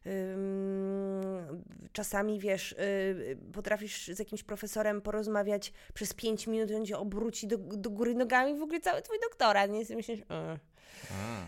ym, 0.06 1.64
czasami, 1.91 2.39
wiesz, 2.39 2.72
y, 2.72 3.38
potrafisz 3.54 4.08
z 4.08 4.20
jakimś 4.20 4.43
profesorem 4.43 5.02
porozmawiać 5.02 5.74
przez 5.93 6.14
pięć 6.14 6.47
minut, 6.47 6.72
on 6.72 6.86
cię 6.86 6.97
obróci 6.97 7.47
do, 7.47 7.58
do 7.58 7.89
góry 7.89 8.16
nogami 8.16 8.60
w 8.60 8.64
ogóle 8.64 8.80
cały 8.80 9.02
twój 9.02 9.18
doktorat, 9.20 9.72
nie? 9.72 9.82
I 9.82 9.95
myślisz, 9.95 10.20
e. 10.30 10.60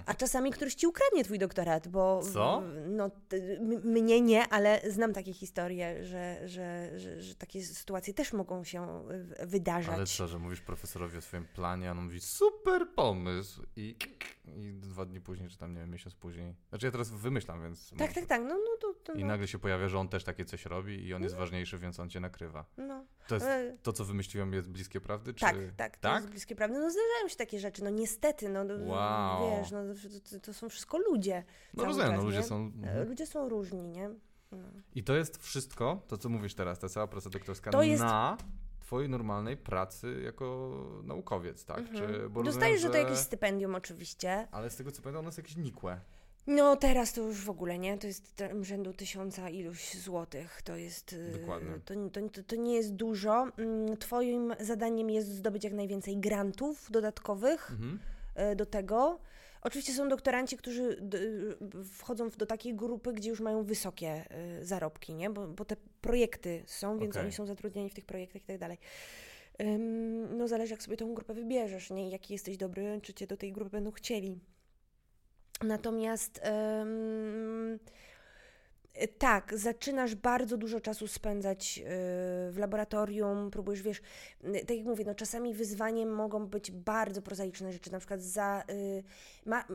A. 0.05 0.13
Czasami 0.13 0.51
któryś 0.51 0.75
ci 0.75 0.87
ukradnie 0.87 1.23
twój 1.23 1.39
doktorat, 1.39 1.87
bo. 1.87 2.21
Co? 2.33 2.63
No, 2.87 3.11
mnie 3.83 4.21
nie, 4.21 4.47
ale 4.47 4.81
znam 4.89 5.13
takie 5.13 5.33
historie, 5.33 6.05
że, 6.05 6.47
że, 6.47 6.99
że, 6.99 7.21
że 7.21 7.35
takie 7.35 7.63
sytuacje 7.63 8.13
też 8.13 8.33
mogą 8.33 8.63
się 8.63 9.09
y, 9.41 9.45
wydarzać. 9.45 9.95
Ale 9.95 10.05
co, 10.05 10.27
że 10.27 10.39
mówisz 10.39 10.61
profesorowi 10.61 11.17
o 11.17 11.21
swoim 11.21 11.45
planie, 11.45 11.89
a 11.89 11.91
on 11.91 12.03
mówi 12.03 12.19
super 12.19 12.87
pomysł 12.95 13.63
i, 13.75 13.95
i 14.45 14.73
dwa 14.73 15.05
dni 15.05 15.21
później, 15.21 15.49
czy 15.49 15.57
tam, 15.57 15.73
nie 15.73 15.79
wiem, 15.79 15.91
miesiąc 15.91 16.15
później. 16.15 16.55
Znaczy 16.69 16.85
ja 16.85 16.91
teraz 16.91 17.09
wymyślam, 17.09 17.61
więc... 17.63 17.89
Tak, 17.89 17.99
może- 17.99 18.13
tak, 18.13 18.25
tak. 18.25 18.41
No, 18.41 18.55
no 18.55 18.77
to. 18.81 18.93
to 19.03 19.13
I 19.13 19.21
no, 19.21 19.27
nagle 19.27 19.47
się 19.47 19.59
pojawia, 19.59 19.89
że 19.89 19.99
on 19.99 20.09
też 20.09 20.23
takie 20.23 20.45
coś 20.45 20.65
robi 20.65 21.07
i 21.07 21.13
on 21.13 21.23
jest 21.23 21.35
ważniejszy, 21.35 21.77
więc 21.77 21.99
on 21.99 22.09
cię 22.09 22.19
nakrywa. 22.19 22.65
no. 22.77 23.05
To 23.27 23.35
jest, 23.35 23.47
to, 23.83 23.93
co 23.93 24.05
wymyśliłem, 24.05 24.53
jest 24.53 24.69
bliskie 24.69 25.01
prawdy? 25.01 25.33
Czy... 25.33 25.39
Tak, 25.39 25.55
tak, 25.77 25.97
to 25.97 26.01
tak? 26.01 26.15
jest 26.15 26.29
bliskie 26.29 26.55
prawdy. 26.55 26.79
No 26.79 26.91
zdarzają 26.91 27.27
się 27.27 27.35
takie 27.35 27.59
rzeczy, 27.59 27.83
no 27.83 27.89
niestety, 27.89 28.49
no 28.49 28.63
no, 28.63 28.77
Wow. 29.39 29.59
wiesz, 29.59 29.71
no 29.71 29.79
to, 30.31 30.39
to 30.39 30.53
są 30.53 30.69
wszystko 30.69 30.97
ludzie. 30.97 31.43
No 31.73 31.85
rozumiem, 31.85 32.09
czas, 32.09 32.17
no 32.17 32.23
ludzie 32.23 32.37
nie? 32.37 32.43
są... 32.43 32.55
E, 32.55 32.87
Mhm. 32.87 33.07
Ludzie 33.09 33.25
są 33.25 33.49
różni, 33.49 33.87
nie? 33.87 34.09
No. 34.51 34.57
I 34.95 35.03
to 35.03 35.15
jest 35.15 35.37
wszystko, 35.43 36.01
to 36.07 36.17
co 36.17 36.29
mówisz 36.29 36.53
teraz, 36.55 36.79
ta 36.79 36.89
cała 36.89 37.07
praca 37.07 37.29
doktorska 37.29 37.71
To 37.71 37.83
jest- 37.83 38.03
na 38.03 38.37
twojej 38.79 39.09
normalnej 39.09 39.57
pracy 39.57 40.21
jako 40.23 40.71
naukowiec, 41.03 41.65
tak? 41.65 41.91
Czy, 41.91 42.03
Mhm. 42.03 42.31
bo 42.31 42.43
Dostajesz 42.43 42.83
rozumiem, 42.83 43.03
to 43.03 43.09
jakieś 43.09 43.23
stypendium 43.25 43.75
oczywiście. 43.75 44.47
Ale 44.51 44.69
z 44.69 44.75
tego 44.75 44.91
co 44.91 45.01
pamiętam, 45.01 45.19
ono 45.19 45.27
jest 45.27 45.37
jakieś 45.37 45.55
nikłe. 45.57 45.99
No 46.47 46.75
teraz 46.75 47.13
to 47.13 47.21
już 47.21 47.41
w 47.45 47.49
ogóle, 47.49 47.79
nie? 47.79 47.97
To 47.97 48.07
jest 48.07 48.43
rzędu 48.61 48.93
tysiąca 48.93 49.49
iluś 49.49 49.93
złotych. 49.93 50.61
To 50.61 50.75
jest... 50.75 51.13
y, 51.13 51.37
Dokładnie. 51.39 51.71
To, 51.85 51.93
to, 52.11 52.29
to, 52.29 52.43
to 52.43 52.55
nie 52.55 52.75
jest 52.75 52.93
dużo. 52.95 53.47
Mm, 53.57 53.97
Twoim 53.97 54.53
zadaniem 54.59 55.09
jest 55.09 55.27
zdobyć 55.35 55.63
jak 55.63 55.73
najwięcej 55.73 56.17
grantów 56.17 56.91
dodatkowych. 56.91 57.71
Mhm. 57.71 57.99
E, 58.35 58.55
do 58.55 58.65
tego. 58.65 59.19
Oczywiście 59.61 59.93
są 59.93 60.09
doktoranci, 60.09 60.57
którzy 60.57 61.09
wchodzą 61.93 62.29
do 62.29 62.45
takiej 62.45 62.75
grupy, 62.75 63.13
gdzie 63.13 63.29
już 63.29 63.39
mają 63.39 63.63
wysokie 63.63 64.07
e, 64.07 64.65
zarobki, 64.65 65.13
nie? 65.13 65.29
Bo, 65.29 65.47
bo 65.47 65.65
te 65.65 65.75
projekty 66.01 66.63
są, 66.65 66.99
więc 66.99 67.15
Okej. 67.15 67.23
oni 67.23 67.33
są 67.33 67.45
zatrudnieni 67.45 67.89
w 67.89 67.93
tych 67.93 68.05
projektach 68.05 68.41
i 68.41 68.45
tak 68.45 68.57
dalej. 68.57 68.77
No 70.37 70.47
zależy, 70.47 70.73
jak 70.73 70.83
sobie 70.83 70.97
tą 70.97 71.13
grupę 71.13 71.33
wybierzesz, 71.33 71.89
nie? 71.89 72.09
Jaki 72.09 72.33
jesteś 72.33 72.57
dobry, 72.57 72.99
czy 73.03 73.13
cię 73.13 73.27
do 73.27 73.37
tej 73.37 73.51
grupy 73.51 73.71
będą 73.71 73.91
chcieli. 73.91 74.39
Natomiast 75.63 76.39
e, 76.43 76.85
tak, 79.17 79.57
zaczynasz 79.57 80.15
bardzo 80.15 80.57
dużo 80.57 80.79
czasu 80.79 81.07
spędzać 81.07 81.79
y, 81.79 81.83
w 82.51 82.55
laboratorium, 82.57 83.51
próbujesz, 83.51 83.81
wiesz, 83.81 84.01
tak 84.41 84.77
jak 84.77 84.85
mówię, 84.85 85.03
no 85.07 85.15
czasami 85.15 85.53
wyzwaniem 85.53 86.09
mogą 86.09 86.47
być 86.47 86.71
bardzo 86.71 87.21
prozaiczne 87.21 87.73
rzeczy, 87.73 87.91
na 87.91 87.99
przykład 87.99 88.21
za... 88.21 88.63
Y, 88.69 89.03
ma, 89.45 89.65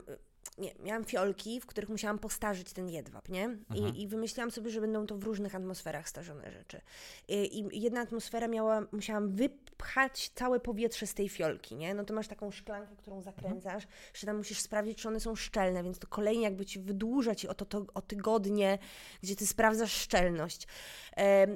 nie, 0.59 0.75
miałam 0.85 1.05
fiolki, 1.05 1.61
w 1.61 1.67
których 1.67 1.91
musiałam 1.91 2.19
postarzyć 2.19 2.73
ten 2.73 2.89
jedwab, 2.89 3.29
nie? 3.29 3.45
Mhm. 3.45 3.95
I, 3.95 4.03
I 4.03 4.09
wymyśliłam 4.09 4.51
sobie, 4.51 4.71
że 4.71 4.81
będą 4.81 5.07
to 5.07 5.17
w 5.17 5.25
różnych 5.25 5.55
atmosferach 5.55 6.09
starzone 6.09 6.51
rzeczy. 6.51 6.81
I, 7.29 7.59
I 7.77 7.83
jedna 7.83 8.01
atmosfera 8.01 8.49
miała, 8.49 8.83
musiałam 8.93 9.33
wypchać 9.33 10.31
całe 10.35 10.61
powietrze 10.61 11.07
z 11.07 11.15
tej 11.15 11.29
fiolki, 11.29 11.77
nie? 11.77 11.95
No 11.95 12.05
to 12.05 12.15
masz 12.15 12.29
taką 12.29 12.51
szklankę, 12.51 12.97
którą 12.97 13.23
zakręcasz, 13.23 13.87
że 14.15 14.27
tam 14.27 14.37
musisz 14.37 14.61
sprawdzić, 14.61 14.99
czy 14.99 15.09
one 15.09 15.21
są 15.21 15.35
szczelne, 15.35 15.83
więc 15.83 15.99
to 15.99 16.07
kolejnie 16.07 16.45
jakby 16.45 16.67
ci 16.67 16.81
wydłuża 16.81 17.35
ci 17.35 17.49
o, 17.49 17.55
to, 17.55 17.65
to, 17.65 17.87
o 17.95 18.01
tygodnie, 18.01 18.79
gdzie 19.23 19.37
ty 19.37 19.47
sprawdzasz 19.47 19.93
szczelność. 19.93 20.67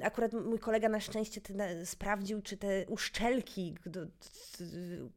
Akurat 0.03 0.33
mój 0.33 0.59
kolega 0.59 0.89
na 0.89 0.99
szczęście 0.99 1.41
sprawdził, 1.85 2.41
czy 2.41 2.57
te 2.57 2.85
uszczelki 2.87 3.75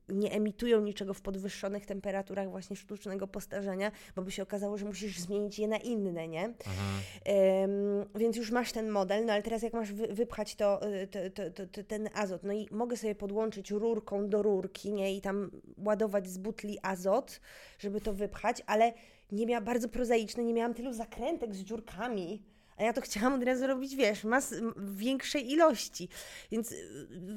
nie 0.09 0.33
emitują 0.33 0.81
niczego 0.81 1.15
w 1.15 1.21
podwyższonych 1.21 1.87
temperaturach 1.87 2.51
właśnie 2.51 2.77
sztucznego 2.77 3.27
postarzenia, 3.27 3.93
bo 4.17 4.23
by 4.23 4.31
się 4.31 4.43
okazało, 4.43 4.79
że 4.79 4.87
musisz 4.87 5.19
zmienić 5.19 5.59
je 5.59 5.69
na 5.69 5.77
inne, 5.77 6.29
nie? 6.29 6.45
Mhm. 6.45 8.09
Więc 8.15 8.37
już 8.37 8.51
masz 8.51 8.73
ten 8.73 8.89
model, 8.89 9.25
no 9.25 9.33
ale 9.33 9.43
teraz 9.43 9.63
jak 9.63 9.73
masz 9.73 9.93
wy, 9.93 10.07
wypchać 10.07 10.55
to, 10.55 10.89
y, 10.89 11.07
to, 11.07 11.19
to, 11.35 11.51
to, 11.51 11.67
to, 11.67 11.85
ten 11.85 12.09
azot, 12.15 12.43
no 12.43 12.53
i 12.53 12.69
mogę 12.71 12.97
sobie 12.97 13.15
podłączyć 13.15 13.71
rurką 13.71 14.29
do 14.29 14.43
rurki, 14.43 14.93
nie, 14.93 15.17
i 15.17 15.21
tam 15.21 15.51
ładować 15.79 16.29
z 16.29 16.39
butli 16.39 16.79
azot, 16.83 17.41
żeby 17.79 18.01
to 18.01 18.13
wypchać, 18.13 18.63
ale 18.67 18.93
nie 19.33 19.47
miała 19.47 19.61
bardzo 19.61 19.89
prozaiczne, 19.89 20.45
nie 20.45 20.55
miałam 20.55 20.75
tylu 20.75 20.93
zakrętek 20.93 21.55
z 21.55 21.61
dziurkami. 21.61 22.43
A 22.77 22.83
ja 22.83 22.93
to 22.93 23.01
chciałam 23.01 23.35
od 23.35 23.43
razu 23.43 23.67
robić, 23.67 23.97
wiesz, 23.97 24.25
mas, 24.25 24.55
większej 24.77 25.53
ilości. 25.53 26.09
Więc, 26.51 26.75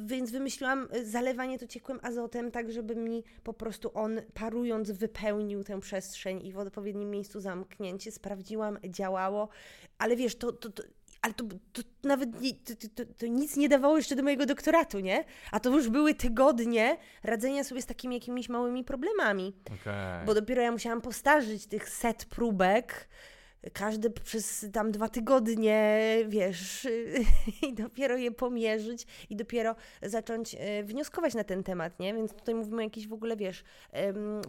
więc 0.05 0.31
wymyśliłam 0.31 0.87
y, 0.95 1.05
zalewanie 1.05 1.59
to 1.59 1.67
ciekłym 1.67 1.99
azotem, 2.03 2.51
tak 2.51 2.71
żeby 2.71 2.95
mi 2.95 3.23
po 3.43 3.53
prostu 3.53 3.91
on 3.93 4.21
parując 4.33 4.91
wypełnił 4.91 5.63
tę 5.63 5.79
przestrzeń 5.79 6.45
i 6.45 6.51
w 6.51 6.57
odpowiednim 6.57 7.09
miejscu 7.09 7.39
zamknięcie. 7.39 8.11
Sprawdziłam, 8.11 8.77
działało, 8.89 9.49
ale 9.97 10.15
wiesz, 10.15 10.35
to, 10.35 10.51
to, 10.51 10.69
to 10.69 10.83
ale 11.21 11.33
to, 11.33 11.43
to 11.73 11.81
nawet 12.03 12.41
nie, 12.41 12.53
to, 12.53 12.73
to, 12.95 13.13
to, 13.17 13.27
nic 13.27 13.57
nie 13.57 13.69
dawało 13.69 13.97
jeszcze 13.97 14.15
do 14.15 14.23
mojego 14.23 14.45
doktoratu, 14.45 14.99
nie? 14.99 15.23
A 15.51 15.59
to 15.59 15.69
już 15.69 15.89
były 15.89 16.13
tygodnie 16.13 16.97
radzenia 17.23 17.63
sobie 17.63 17.81
z 17.81 17.85
takimi 17.85 18.15
jakimiś 18.15 18.49
małymi 18.49 18.83
problemami. 18.83 19.53
Okej. 19.65 20.25
Bo 20.25 20.33
dopiero 20.33 20.61
ja 20.61 20.71
musiałam 20.71 21.01
postarzyć 21.01 21.67
tych 21.67 21.89
set 21.89 22.25
próbek, 22.25 23.07
każdy 23.73 24.09
przez 24.09 24.65
tam 24.73 24.91
dwa 24.91 25.09
tygodnie, 25.09 25.99
wiesz, 26.27 26.87
i 27.67 27.73
dopiero 27.73 28.17
je 28.17 28.31
pomierzyć 28.31 29.05
i 29.29 29.35
dopiero 29.35 29.75
zacząć 30.01 30.55
e, 30.59 30.83
wnioskować 30.83 31.33
na 31.33 31.43
ten 31.43 31.63
temat, 31.63 31.99
nie? 31.99 32.13
Więc 32.13 32.33
tutaj 32.33 32.55
mówimy 32.55 32.77
o 32.77 32.81
jakichś 32.81 33.07
w 33.07 33.13
ogóle, 33.13 33.37
wiesz, 33.37 33.63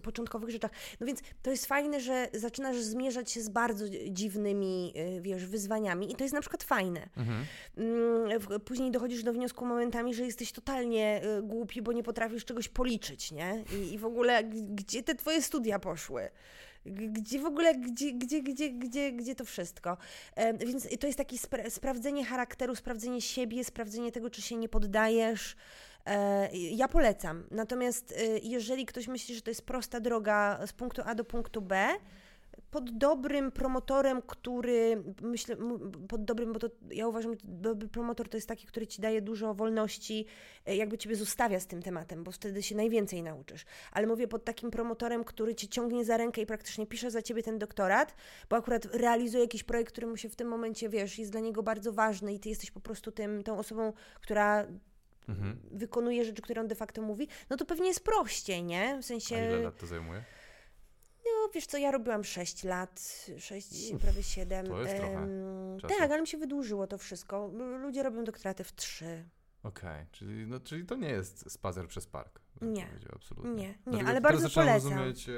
początkowych 0.03 0.51
rzeczach. 0.51 0.71
No 1.01 1.07
więc 1.07 1.21
to 1.43 1.51
jest 1.51 1.67
fajne, 1.67 2.01
że 2.01 2.29
zaczynasz 2.33 2.77
zmierzać 2.77 3.31
się 3.31 3.43
z 3.43 3.49
bardzo 3.49 3.85
dziwnymi, 4.11 4.93
e, 4.97 5.21
wiesz, 5.21 5.47
wyzwaniami 5.47 6.13
i 6.13 6.15
to 6.15 6.25
jest 6.25 6.35
na 6.35 6.41
przykład 6.41 6.63
fajne. 6.63 7.09
Mhm. 7.17 7.45
Mm, 7.77 8.41
Później 8.65 8.91
dochodzisz 8.91 9.23
do 9.23 9.33
wniosku 9.33 9.67
momentami, 9.67 10.15
że 10.15 10.25
jesteś 10.25 10.53
totalnie 10.53 11.23
y, 11.39 11.43
głupi, 11.43 11.83
bo 11.83 11.93
nie 11.93 12.03
potrafisz 12.03 12.45
czegoś 12.45 12.69
policzyć, 12.69 13.33
nie? 13.33 13.65
I, 13.73 13.93
i 13.95 13.99
w 13.99 14.05
ogóle 14.05 14.45
gdzie 14.45 15.03
te 15.03 15.15
twoje 15.15 15.43
studia 15.43 15.79
poszły? 15.79 16.29
Gdzie 16.87 17.39
w 17.39 17.45
ogóle, 17.47 17.75
gdzie, 17.75 18.13
gdzie, 18.13 18.43
gdzie, 18.43 18.71
gdzie, 18.71 19.13
gdzie 19.13 19.35
to 19.35 19.45
wszystko? 19.45 19.97
Więc 20.59 20.89
to 21.01 21.07
jest 21.07 21.19
takie 21.19 21.37
spra- 21.37 21.71
sprawdzenie 21.71 22.25
charakteru, 22.25 22.77
sprawdzenie 22.77 23.21
siebie, 23.21 23.65
sprawdzenie 23.65 24.13
tego, 24.13 24.31
czy 24.31 24.43
się 24.43 24.57
nie 24.57 24.69
poddajesz. 24.69 25.57
E, 26.07 26.49
Ja 26.53 26.89
polecam. 26.89 27.45
Natomiast 27.51 28.13
y, 28.13 28.41
jeżeli 28.43 28.87
ktoś 28.87 29.09
myśli, 29.09 29.35
że 29.35 29.43
to 29.43 29.51
jest 29.51 29.63
prosta 29.63 30.01
droga 30.01 30.67
z 30.67 30.73
punktu 30.73 31.03
A 31.05 31.15
do 31.15 31.25
punktu 31.25 31.63
B, 31.63 31.89
pod 32.71 32.91
dobrym 32.91 33.53
promotorem, 33.53 34.23
który 34.23 35.03
myślę, 35.23 35.57
pod 36.09 36.25
dobrym, 36.25 36.53
bo 36.53 36.59
to 36.59 36.69
ja 36.91 37.09
uważam, 37.09 37.33
że 37.33 37.39
dobry 37.45 37.89
promotor 37.89 38.29
to 38.29 38.37
jest 38.37 38.49
taki, 38.49 38.67
który 38.67 38.87
ci 38.87 39.03
daje 39.03 39.23
dużo 39.23 39.55
wolności, 39.55 40.27
e, 40.67 40.77
jakby 40.77 40.99
ciebie 40.99 41.17
zostawia 41.17 41.61
z 41.61 41.67
tym 41.67 41.83
tematem, 41.83 42.25
bo 42.25 42.33
wtedy 42.33 42.63
się 42.63 42.77
najwięcej 42.77 43.23
nauczysz. 43.23 43.65
Ale 43.93 44.07
mówię 44.07 44.29
pod 44.29 44.45
takim 44.45 44.71
promotorem, 44.71 45.25
który 45.25 45.55
cię 45.55 45.69
ciągnie 45.69 46.05
za 46.05 46.17
rękę 46.17 46.41
i 46.41 46.47
praktycznie 46.47 46.87
pisze 46.87 47.11
za 47.11 47.23
ciebie 47.23 47.43
ten 47.43 47.59
doktorat, 47.59 48.15
bo 48.51 48.57
akurat 48.57 48.85
realizuje 48.85 49.43
jakiś 49.43 49.65
projekt, 49.65 49.93
który 49.93 50.07
mu 50.07 50.17
się 50.17 50.29
w 50.29 50.37
tym 50.37 50.49
momencie, 50.49 50.89
wiesz, 50.89 51.19
jest 51.19 51.33
dla 51.33 51.41
niego 51.41 51.63
bardzo 51.63 51.93
ważny 51.93 52.35
i 52.35 52.41
ty 52.41 52.49
jesteś 52.49 52.71
po 52.71 52.81
prostu 52.81 53.13
tym, 53.13 53.43
tą 53.43 53.59
osobą, 53.59 53.93
która 54.21 54.67
Mhm. 55.29 55.59
wykonuje 55.71 56.25
rzeczy, 56.25 56.43
które 56.43 56.61
on 56.61 56.69
de 56.69 56.75
facto 56.75 57.03
mówi, 57.03 57.29
no 57.51 57.57
to 57.57 57.65
pewnie 57.65 57.87
jest 57.89 58.05
prościej, 58.05 58.63
nie? 58.65 58.95
W 58.95 58.99
A 58.99 59.03
sensie... 59.03 59.35
ile 59.37 59.63
lat 59.63 59.79
to 59.79 59.87
zajmuje? 59.87 60.25
No, 61.33 61.49
wiesz 61.55 61.67
co, 61.67 61.79
ja 61.79 61.91
robiłam 61.91 62.25
6 62.25 62.65
lat, 62.65 63.25
6, 63.39 63.93
prawie 64.01 64.23
7. 64.23 64.67
to 64.67 64.83
jest 64.83 64.97
trochę 64.97 65.27
czasu. 65.81 65.95
tak, 65.99 66.11
ale 66.11 66.21
mi 66.21 66.27
się 66.27 66.39
wydłużyło 66.39 66.87
to 66.87 66.99
wszystko. 66.99 67.51
Ludzie 67.83 68.03
robią 68.03 68.25
doktoraty 68.25 68.65
w 68.65 68.73
3. 68.75 69.25
Okej, 69.63 70.07
czyli, 70.13 70.47
no, 70.47 70.61
czyli 70.61 70.87
to 70.87 70.97
nie 70.97 71.09
jest 71.09 71.53
spacer 71.53 71.89
przez 71.89 72.07
park. 72.07 72.41
Nie. 72.61 72.87
absolutnie. 73.15 73.53
Nie, 73.55 73.69
nie, 73.69 73.75
Dlatego 73.87 74.11
ale 74.11 74.21
bardzo 74.21 74.51
polecam. 74.51 74.75
rozumieć, 74.93 75.29
e, 75.29 75.33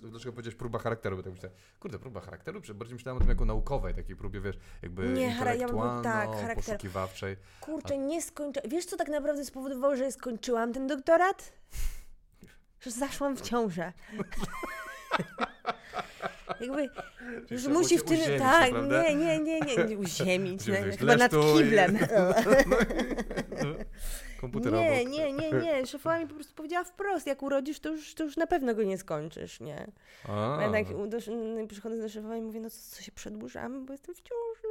dlaczego 0.00 0.32
powiedziałeś 0.32 0.54
próba 0.56 0.78
charakteru, 0.78 1.16
bo 1.16 1.22
tak 1.22 1.32
myślę, 1.32 1.50
kurde, 1.80 1.98
próba 1.98 2.20
charakteru, 2.20 2.60
bardziej 2.74 2.94
myślałem 2.94 3.16
o 3.16 3.20
tym 3.20 3.28
jako 3.28 3.44
naukowej, 3.44 3.94
takiej 3.94 4.16
próbie, 4.16 4.40
wiesz, 4.40 4.58
jakby 4.82 5.08
Nie, 5.08 5.30
chara- 5.30 5.54
ja 5.54 5.66
bym- 5.66 5.76
intelektualno, 5.76 6.02
tak, 6.02 6.28
charakter- 6.30 6.54
poszukiwawczej. 6.56 7.36
Kurczę, 7.60 7.98
nie 7.98 8.22
skończyłam. 8.22 8.70
Wiesz, 8.70 8.86
co 8.86 8.96
tak 8.96 9.08
naprawdę 9.08 9.44
spowodowało, 9.44 9.96
że 9.96 10.12
skończyłam 10.12 10.72
ten 10.72 10.86
doktorat? 10.86 11.52
Że 12.80 12.90
zaszłam 12.90 13.36
w 13.36 13.40
ciążę. 13.40 13.92
Jakby, 16.60 16.90
Czyli 17.48 17.60
trzeba 17.60 17.74
musi 17.78 17.98
w 17.98 18.04
tym. 18.04 18.18
uziemić, 18.20 18.42
tak, 18.42 18.72
nie, 18.72 19.14
nie, 19.14 19.38
nie, 19.38 19.60
nie, 19.60 19.84
nie 19.84 19.98
uziemić. 19.98 20.62
Gdzie 20.62 20.72
nie, 20.72 20.82
wiesz, 20.86 20.96
chyba 20.96 21.16
nad 21.16 21.32
kiblem. 21.32 21.98
Komputer 24.40 24.72
Nie, 24.72 25.00
obok. 25.02 25.12
nie, 25.12 25.32
nie, 25.32 25.52
nie. 25.52 25.86
Szefowa 25.86 26.18
mi 26.18 26.26
po 26.26 26.34
prostu 26.34 26.54
powiedziała 26.54 26.84
wprost, 26.84 27.26
jak 27.26 27.42
urodzisz, 27.42 27.80
to 27.80 27.88
już, 27.88 28.14
to 28.14 28.24
już 28.24 28.36
na 28.36 28.46
pewno 28.46 28.74
go 28.74 28.82
nie 28.82 28.98
skończysz, 28.98 29.60
nie? 29.60 29.90
A, 30.28 30.58
A 30.58 30.62
ja 30.62 30.70
tak 30.72 31.08
do, 31.08 31.18
przychodzę 31.68 31.98
do 32.02 32.08
szefowa 32.08 32.36
i 32.36 32.42
mówię, 32.42 32.60
no 32.60 32.70
co, 32.70 32.76
co 32.96 33.02
się 33.02 33.12
przedłużamy, 33.12 33.80
bo 33.80 33.92
jestem 33.92 34.14
w 34.14 34.20
ciąży. 34.22 34.68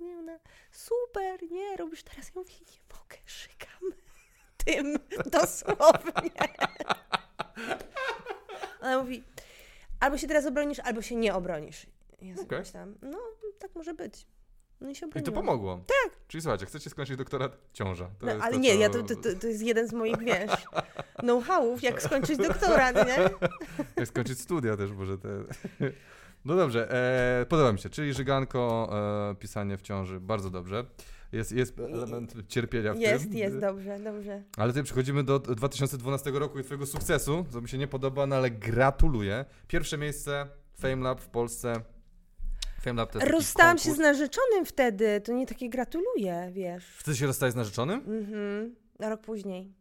Nie, 0.00 0.18
ona, 0.18 0.38
super, 0.70 1.42
nie, 1.50 1.76
robisz 1.76 2.02
teraz. 2.02 2.26
Ja 2.26 2.32
mówię, 2.40 2.54
nie 2.60 2.78
mogę, 2.98 3.16
szykam 3.26 3.92
tym 4.64 4.96
dosłownie. 5.30 6.30
Ona 8.80 8.98
mówi, 8.98 9.22
albo 10.02 10.18
się 10.18 10.26
teraz 10.26 10.46
obronisz, 10.46 10.78
albo 10.78 11.02
się 11.02 11.16
nie 11.16 11.34
obronisz. 11.34 11.86
Ja 12.22 12.34
sobie 12.34 12.46
Okej. 12.46 12.58
myślałam, 12.58 12.94
no 13.02 13.18
tak 13.58 13.70
może 13.74 13.94
być. 13.94 14.26
No 14.80 14.90
i 14.90 14.94
się 14.94 15.06
I 15.16 15.22
to 15.22 15.32
pomogło. 15.32 15.76
Tak. 15.76 16.12
Czyli 16.28 16.42
słuchajcie, 16.42 16.66
chcecie 16.66 16.90
skończyć 16.90 17.16
doktorat? 17.16 17.58
Ciąża. 17.72 18.10
To 18.18 18.26
No, 18.26 18.32
ale 18.32 18.52
to, 18.52 18.58
nie, 18.58 18.72
co- 18.72 18.78
ja 18.78 18.90
to, 18.90 19.02
to, 19.02 19.16
to, 19.16 19.28
to 19.40 19.46
jest 19.46 19.62
jeden 19.62 19.88
z 19.88 19.92
moich, 19.92 20.18
wiesz, 20.18 20.50
know-howów, 21.22 21.82
jak 21.82 22.02
skończyć 22.02 22.38
doktorat, 22.38 22.96
nie? 23.06 23.16
Jak 23.96 24.08
skończyć 24.08 24.40
studia 24.40 24.76
też 24.76 24.92
może 24.92 25.18
te... 25.18 25.28
No 26.44 26.56
dobrze, 26.56 26.92
e, 27.40 27.46
podoba 27.46 27.72
mi 27.72 27.78
się, 27.78 27.90
czyli 27.90 28.14
żyganko, 28.14 28.90
e, 29.30 29.34
pisanie 29.34 29.76
w 29.76 29.82
ciąży, 29.82 30.20
bardzo 30.20 30.50
dobrze. 30.50 30.84
Jest, 31.32 31.52
jest 31.52 31.78
element 31.78 32.34
cierpienia 32.48 32.94
w 32.94 32.98
Jest, 32.98 33.24
tym. 33.24 33.34
jest, 33.38 33.58
dobrze, 33.58 33.98
dobrze. 33.98 34.42
Ale 34.56 34.68
tutaj 34.72 34.84
przechodzimy 34.84 35.24
do 35.24 35.38
2012 35.38 36.30
roku 36.30 36.58
i 36.58 36.64
twojego 36.64 36.86
sukcesu, 36.86 37.44
co 37.50 37.60
mi 37.60 37.68
się 37.68 37.78
nie 37.78 37.88
podoba, 37.88 38.26
no 38.26 38.36
ale 38.36 38.50
gratuluję. 38.50 39.44
Pierwsze 39.68 39.98
miejsce 39.98 40.46
FameLab 40.80 41.20
w 41.20 41.28
Polsce. 41.28 41.72
FameLab 42.80 43.12
to 43.12 43.18
jest 43.18 43.30
Rozstałam 43.32 43.78
się 43.78 43.92
z 43.92 43.98
narzeczonym 43.98 44.66
wtedy, 44.66 45.20
to 45.20 45.32
nie 45.32 45.46
takie 45.46 45.68
gratuluję, 45.70 46.50
wiesz. 46.52 46.84
Wtedy 46.98 47.16
się 47.16 47.26
rozstałeś 47.26 47.52
z 47.52 47.56
narzeczonym? 47.56 48.00
Mhm, 48.06 48.74
na 48.98 49.08
rok 49.08 49.20
później. 49.20 49.72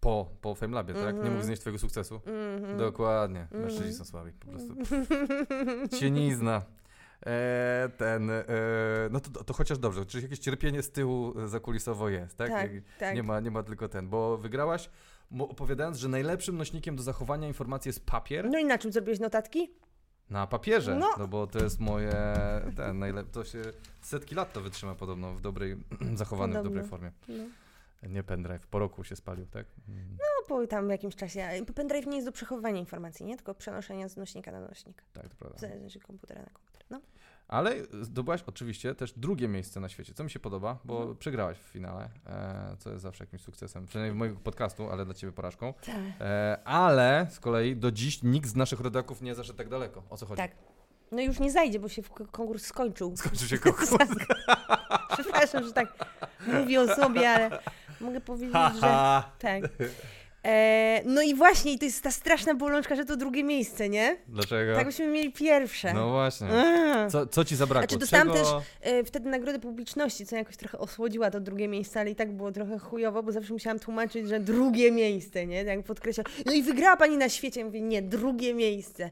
Po, 0.00 0.30
po 0.40 0.54
FameLabie, 0.54 0.94
tak? 0.94 1.02
Nie 1.04 1.10
Mhm. 1.10 1.32
mógł 1.32 1.44
znieść 1.46 1.60
twojego 1.60 1.78
sukcesu? 1.78 2.20
Mhm. 2.26 2.78
Dokładnie. 2.78 3.48
Mężczyźni 3.50 3.76
Mhm. 3.86 3.94
są 3.94 4.04
słabi, 4.04 4.32
po 4.32 4.46
prostu. 4.48 4.74
Cienizna. 6.00 6.62
E, 7.26 7.88
ten, 7.96 8.30
e, 8.30 8.44
no 9.10 9.20
to, 9.20 9.44
to 9.44 9.54
chociaż 9.54 9.78
dobrze, 9.78 10.06
czyli 10.06 10.22
jakieś 10.22 10.38
cierpienie 10.38 10.82
z 10.82 10.90
tyłu 10.90 11.40
e, 11.40 11.48
zakulisowo 11.48 12.08
jest, 12.08 12.36
tak? 12.36 12.50
Tak, 12.50 12.70
tak. 12.98 13.14
Nie, 13.16 13.22
ma, 13.22 13.40
nie 13.40 13.50
ma 13.50 13.62
tylko 13.62 13.88
ten, 13.88 14.08
bo 14.08 14.36
wygrałaś 14.38 14.90
opowiadając, 15.38 15.96
że 15.98 16.08
najlepszym 16.08 16.56
nośnikiem 16.56 16.96
do 16.96 17.02
zachowania 17.02 17.48
informacji 17.48 17.88
jest 17.88 18.06
papier 18.06 18.50
No 18.50 18.58
i 18.58 18.64
na 18.64 18.78
czym 18.78 18.92
zrobiłeś 18.92 19.20
notatki? 19.20 19.70
na 20.30 20.46
papierze, 20.46 20.94
no. 20.94 21.10
No. 21.18 21.28
bo 21.28 21.46
to 21.46 21.58
jest 21.58 21.80
moje, 21.80 22.12
ten, 22.76 23.00
najlep- 23.00 23.30
to 23.32 23.44
się 23.44 23.62
setki 24.02 24.34
lat 24.34 24.52
to 24.52 24.60
wytrzyma 24.60 24.94
podobno 24.94 25.34
w 25.34 25.40
dobrej, 25.40 25.76
zachowanym 26.14 26.52
w 26.54 26.58
Podobno. 26.58 26.80
dobrej 26.82 26.84
formie. 26.90 27.10
No. 27.28 27.44
Nie 28.08 28.22
pendrive, 28.22 28.66
po 28.66 28.78
roku 28.78 29.04
się 29.04 29.16
spalił, 29.16 29.46
tak? 29.46 29.66
Mm. 29.88 30.06
No, 30.10 30.46
po 30.48 30.66
tam 30.66 30.86
w 30.86 30.90
jakimś 30.90 31.16
czasie. 31.16 31.48
Pendrive 31.74 32.06
nie 32.06 32.16
jest 32.16 32.28
do 32.28 32.32
przechowywania 32.32 32.80
informacji, 32.80 33.26
nie? 33.26 33.36
Tylko 33.36 33.54
przenoszenia 33.54 34.08
z 34.08 34.16
nośnika 34.16 34.52
na 34.52 34.60
nośnik. 34.60 35.02
Tak, 35.12 35.28
to 35.28 35.34
prawda. 35.38 35.58
W 35.58 35.60
zależności 35.60 35.98
od 35.98 36.04
komputera 36.04 36.42
na 36.42 36.50
komputer. 36.50 36.75
No. 36.90 37.00
Ale 37.48 37.74
zdobyłaś 38.00 38.42
oczywiście 38.46 38.94
też 38.94 39.12
drugie 39.12 39.48
miejsce 39.48 39.80
na 39.80 39.88
świecie, 39.88 40.14
co 40.14 40.24
mi 40.24 40.30
się 40.30 40.38
podoba, 40.40 40.78
bo 40.84 40.96
Mhm. 40.98 41.16
przegrałaś 41.16 41.58
w 41.58 41.62
finale, 41.62 42.08
e, 42.26 42.76
co 42.78 42.90
jest 42.90 43.02
zawsze 43.02 43.24
jakimś 43.24 43.42
sukcesem, 43.42 43.86
przynajmniej 43.86 44.14
w 44.14 44.18
mojego 44.18 44.36
podcastu, 44.40 44.90
ale 44.90 45.04
dla 45.04 45.14
ciebie 45.14 45.32
porażką. 45.32 45.74
Tak. 45.86 45.94
E, 46.20 46.58
ale 46.64 47.26
z 47.30 47.40
kolei 47.40 47.76
do 47.76 47.92
dziś 47.92 48.22
nikt 48.22 48.48
z 48.48 48.54
naszych 48.56 48.80
rodaków 48.80 49.22
nie 49.22 49.34
zaszedł 49.34 49.58
tak 49.58 49.68
daleko. 49.68 50.02
O 50.10 50.16
co 50.16 50.26
chodzi? 50.26 50.36
Tak. 50.42 50.50
No 51.12 51.20
już 51.22 51.38
nie 51.40 51.50
zajdzie, 51.52 51.78
bo 51.80 51.88
się 51.88 52.02
konkurs 52.32 52.66
skończył. 52.66 53.16
Skończył 53.16 53.48
się 53.48 53.58
konkurs. 53.58 53.90
Przepraszam, 55.18 55.64
że 55.64 55.72
tak 55.72 55.88
mówię 56.46 56.80
o 56.80 56.94
sobie, 56.94 57.30
ale 57.30 57.58
mogę 58.00 58.20
powiedzieć, 58.20 58.52
że 58.80 58.80
Haha. 58.80 59.30
tak. 59.38 59.62
E, 60.46 61.02
no 61.04 61.22
i 61.22 61.34
właśnie, 61.34 61.72
i 61.72 61.78
to 61.78 61.84
jest 61.84 62.02
ta 62.02 62.10
straszna 62.10 62.54
bolączka, 62.54 62.96
że 62.96 63.04
to 63.04 63.16
drugie 63.16 63.44
miejsce, 63.44 63.88
nie? 63.88 64.16
Dlaczego? 64.28 64.74
Tak 64.76 64.86
byśmy 64.86 65.06
mieli 65.06 65.32
pierwsze. 65.32 65.94
No 65.94 66.10
właśnie. 66.10 66.46
Co, 67.10 67.26
co 67.26 67.44
ci 67.44 67.56
zabrakło? 67.56 67.88
Znaczy, 67.88 67.98
dostałam 67.98 68.28
Czego... 68.28 68.62
E, 68.80 69.04
wtedy 69.04 69.28
nagrodę 69.30 69.58
publiczności, 69.58 70.26
co 70.26 70.36
jakoś 70.36 70.56
trochę 70.56 70.78
osłodziła 70.78 71.30
to 71.30 71.40
drugie 71.40 71.68
miejsce, 71.68 72.00
ale 72.00 72.10
i 72.10 72.14
tak 72.14 72.32
było 72.32 72.52
trochę 72.52 72.78
chujowo, 72.78 73.22
bo 73.22 73.32
zawsze 73.32 73.52
musiałam 73.52 73.78
tłumaczyć, 73.78 74.28
że 74.28 74.40
drugie 74.40 74.90
miejsce, 74.92 75.46
nie? 75.46 75.64
Tak 75.64 75.82
podkreślam. 75.82 76.26
No 76.46 76.52
i 76.52 76.62
wygrała 76.62 76.96
pani 76.96 77.16
na 77.16 77.28
świecie. 77.28 77.60
Ja 77.60 77.66
mówię, 77.66 77.80
nie, 77.80 78.02
drugie 78.02 78.54
miejsce. 78.54 79.10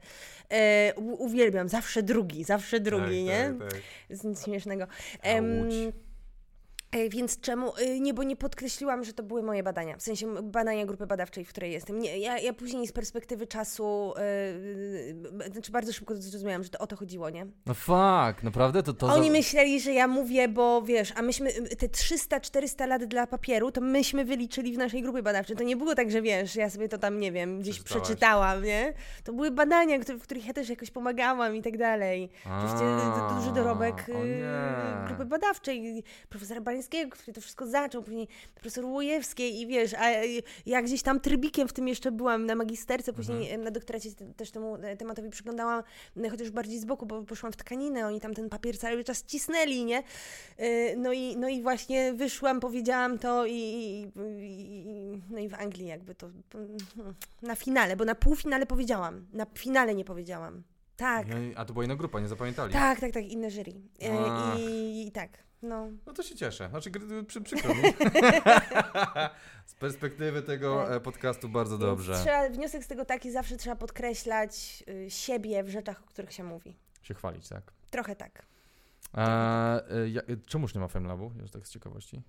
E, 0.50 0.92
u- 0.96 1.24
uwielbiam, 1.24 1.68
zawsze 1.68 2.02
drugi, 2.02 2.44
zawsze 2.44 2.80
drugi, 2.80 3.04
tak, 3.04 3.10
nie? 3.10 3.54
Tak, 3.58 3.70
tak. 3.70 3.80
Nic 4.24 4.44
śmiesznego. 4.44 4.86
A 5.22 5.28
Łódź. 5.40 5.94
E, 6.94 7.08
Więc 7.08 7.40
czemu? 7.40 7.72
e, 7.76 8.00
Nie, 8.00 8.14
bo 8.14 8.22
nie 8.22 8.36
podkreśliłam, 8.36 9.04
że 9.04 9.12
to 9.12 9.22
były 9.22 9.42
moje 9.42 9.62
badania. 9.62 9.96
W 9.96 10.02
sensie 10.02 10.34
badania 10.42 10.86
grupy 10.86 11.06
badawczej, 11.06 11.44
w 11.44 11.48
której 11.48 11.72
jestem. 11.72 11.98
Nie, 11.98 12.18
ja, 12.18 12.38
ja 12.38 12.52
później 12.52 12.86
z 12.86 12.92
perspektywy 12.92 13.46
czasu, 13.46 14.12
e, 15.44 15.50
znaczy 15.52 15.72
bardzo 15.72 15.92
szybko 15.92 16.16
zrozumiałam, 16.16 16.62
że 16.64 16.68
to 16.70 16.78
o 16.78 16.86
to 16.86 16.96
chodziło, 16.96 17.30
nie? 17.30 17.46
No 17.66 17.74
fuck, 17.74 18.42
naprawdę? 18.42 18.82
To, 18.82 18.92
to 18.92 19.06
Oni 19.06 19.26
za- 19.26 19.32
myśleli, 19.32 19.80
że 19.80 19.92
ja 19.92 20.08
mówię, 20.08 20.48
bo 20.48 20.82
wiesz, 20.82 21.12
a 21.16 21.22
myśmy 21.22 21.52
te 21.52 21.86
300-400 21.88 22.86
lat 22.88 23.04
dla 23.04 23.26
papieru, 23.26 23.70
to 23.72 23.80
myśmy 23.80 24.24
wyliczyli 24.24 24.74
w 24.74 24.78
naszej 24.78 25.02
grupie 25.02 25.22
badawczej. 25.22 25.56
To 25.56 25.62
nie 25.62 25.76
było 25.76 25.94
tak, 25.94 26.10
że 26.10 26.22
wiesz, 26.22 26.56
ja 26.56 26.70
sobie 26.70 26.88
to 26.88 26.98
tam, 26.98 27.20
nie 27.20 27.32
wiem, 27.32 27.60
gdzieś 27.60 27.74
Przeczytałaś. 27.80 28.04
przeczytałam, 28.08 28.64
nie? 28.64 28.92
To 29.24 29.32
były 29.32 29.50
badania, 29.50 29.98
które, 29.98 30.18
w 30.18 30.22
których 30.22 30.46
ja 30.46 30.52
też 30.52 30.68
jakoś 30.68 30.90
pomagałam 30.90 31.56
i 31.56 31.62
tak 31.62 31.78
dalej. 31.78 32.30
Oczywiście 32.58 32.84
duży 33.38 33.52
dorobek 33.52 34.08
y, 34.08 34.12
grupy 35.06 35.24
badawczej, 35.24 36.04
profesora 36.28 36.60
Balińskiego, 36.84 37.16
który 37.16 37.32
to 37.32 37.40
wszystko 37.40 37.66
zaczął, 37.66 38.02
później 38.02 38.28
profesor 38.54 38.84
Łojewskiej 38.84 39.60
i 39.60 39.66
wiesz, 39.66 39.94
a 39.94 40.22
y, 40.24 40.42
ja 40.66 40.82
gdzieś 40.82 41.02
tam 41.02 41.20
trybikiem 41.20 41.68
w 41.68 41.72
tym 41.72 41.88
jeszcze 41.88 42.12
byłam 42.12 42.46
na 42.46 42.54
magisterce, 42.54 43.12
później 43.12 43.38
Mhm. 43.42 43.60
y, 43.60 43.64
na 43.64 43.70
doktoracie 43.70 44.12
te- 44.12 44.34
też 44.34 44.50
temu 44.50 44.76
tematowi 44.98 45.30
przyglądałam, 45.30 45.82
y, 46.16 46.30
chociaż 46.30 46.50
bardziej 46.50 46.78
z 46.78 46.84
boku, 46.84 47.06
bo 47.06 47.22
poszłam 47.22 47.52
w 47.52 47.56
tkaninę, 47.56 48.06
oni 48.06 48.20
tam 48.20 48.34
ten 48.34 48.48
papier 48.48 48.78
cały 48.78 49.04
czas 49.04 49.22
cisnęli, 49.24 49.84
nie? 49.84 50.02
Y, 50.60 50.94
No 50.98 51.12
i, 51.12 51.36
no 51.36 51.48
i 51.48 51.62
właśnie 51.62 52.12
wyszłam, 52.12 52.60
powiedziałam 52.60 53.18
to 53.18 53.46
i, 53.46 53.52
i, 53.52 54.10
i, 54.38 55.22
no 55.30 55.38
i 55.38 55.48
w 55.48 55.54
Anglii 55.54 55.86
jakby 55.86 56.14
to 56.14 56.28
na 57.42 57.54
finale, 57.56 57.96
bo 57.96 58.04
na 58.04 58.14
półfinale 58.14 58.66
powiedziałam, 58.66 59.26
na 59.32 59.46
finale 59.58 59.94
nie 59.94 60.04
powiedziałam. 60.04 60.62
Tak. 60.96 61.26
I- 61.28 61.56
A 61.56 61.64
to 61.64 61.72
była 61.72 61.84
inna 61.84 61.96
grupa, 61.96 62.20
nie 62.20 62.28
zapamiętali. 62.28 62.72
Tak, 62.72 63.00
tak, 63.00 63.12
tak, 63.12 63.24
inne 63.24 63.50
jury. 63.50 63.72
Ach. 64.28 64.58
I, 64.60 65.06
I 65.06 65.12
tak, 65.12 65.30
no. 65.64 65.90
No 66.06 66.12
to 66.12 66.22
się 66.22 66.34
cieszę. 66.34 66.68
Znaczy, 66.68 66.90
przy, 67.26 67.40
przykro 67.40 67.74
mi. 67.74 67.82
Z 69.66 69.74
perspektywy 69.74 70.42
tego 70.42 70.84
Tak. 70.84 70.92
e, 70.92 71.00
podcastu 71.00 71.48
bardzo 71.48 71.78
dobrze. 71.78 72.14
Trzeba, 72.22 72.48
wniosek 72.48 72.84
z 72.84 72.86
tego 72.86 73.04
taki, 73.04 73.30
zawsze 73.30 73.56
trzeba 73.56 73.76
podkreślać 73.76 74.84
y, 74.88 75.10
siebie 75.10 75.64
w 75.64 75.68
rzeczach, 75.68 76.02
o 76.02 76.06
których 76.06 76.32
się 76.32 76.44
mówi. 76.44 76.76
Się 77.02 77.14
chwalić, 77.14 77.48
tak. 77.48 77.72
Trochę 77.90 78.16
tak. 78.16 78.46
A, 79.12 79.80
e, 79.88 80.08
ja, 80.08 80.22
e, 80.22 80.36
czemuż 80.46 80.74
nie 80.74 80.80
ma 80.80 80.88
FameLabu? 80.88 81.32
Już 81.40 81.50
tak 81.50 81.66
z 81.66 81.70
ciekawości. 81.70 82.22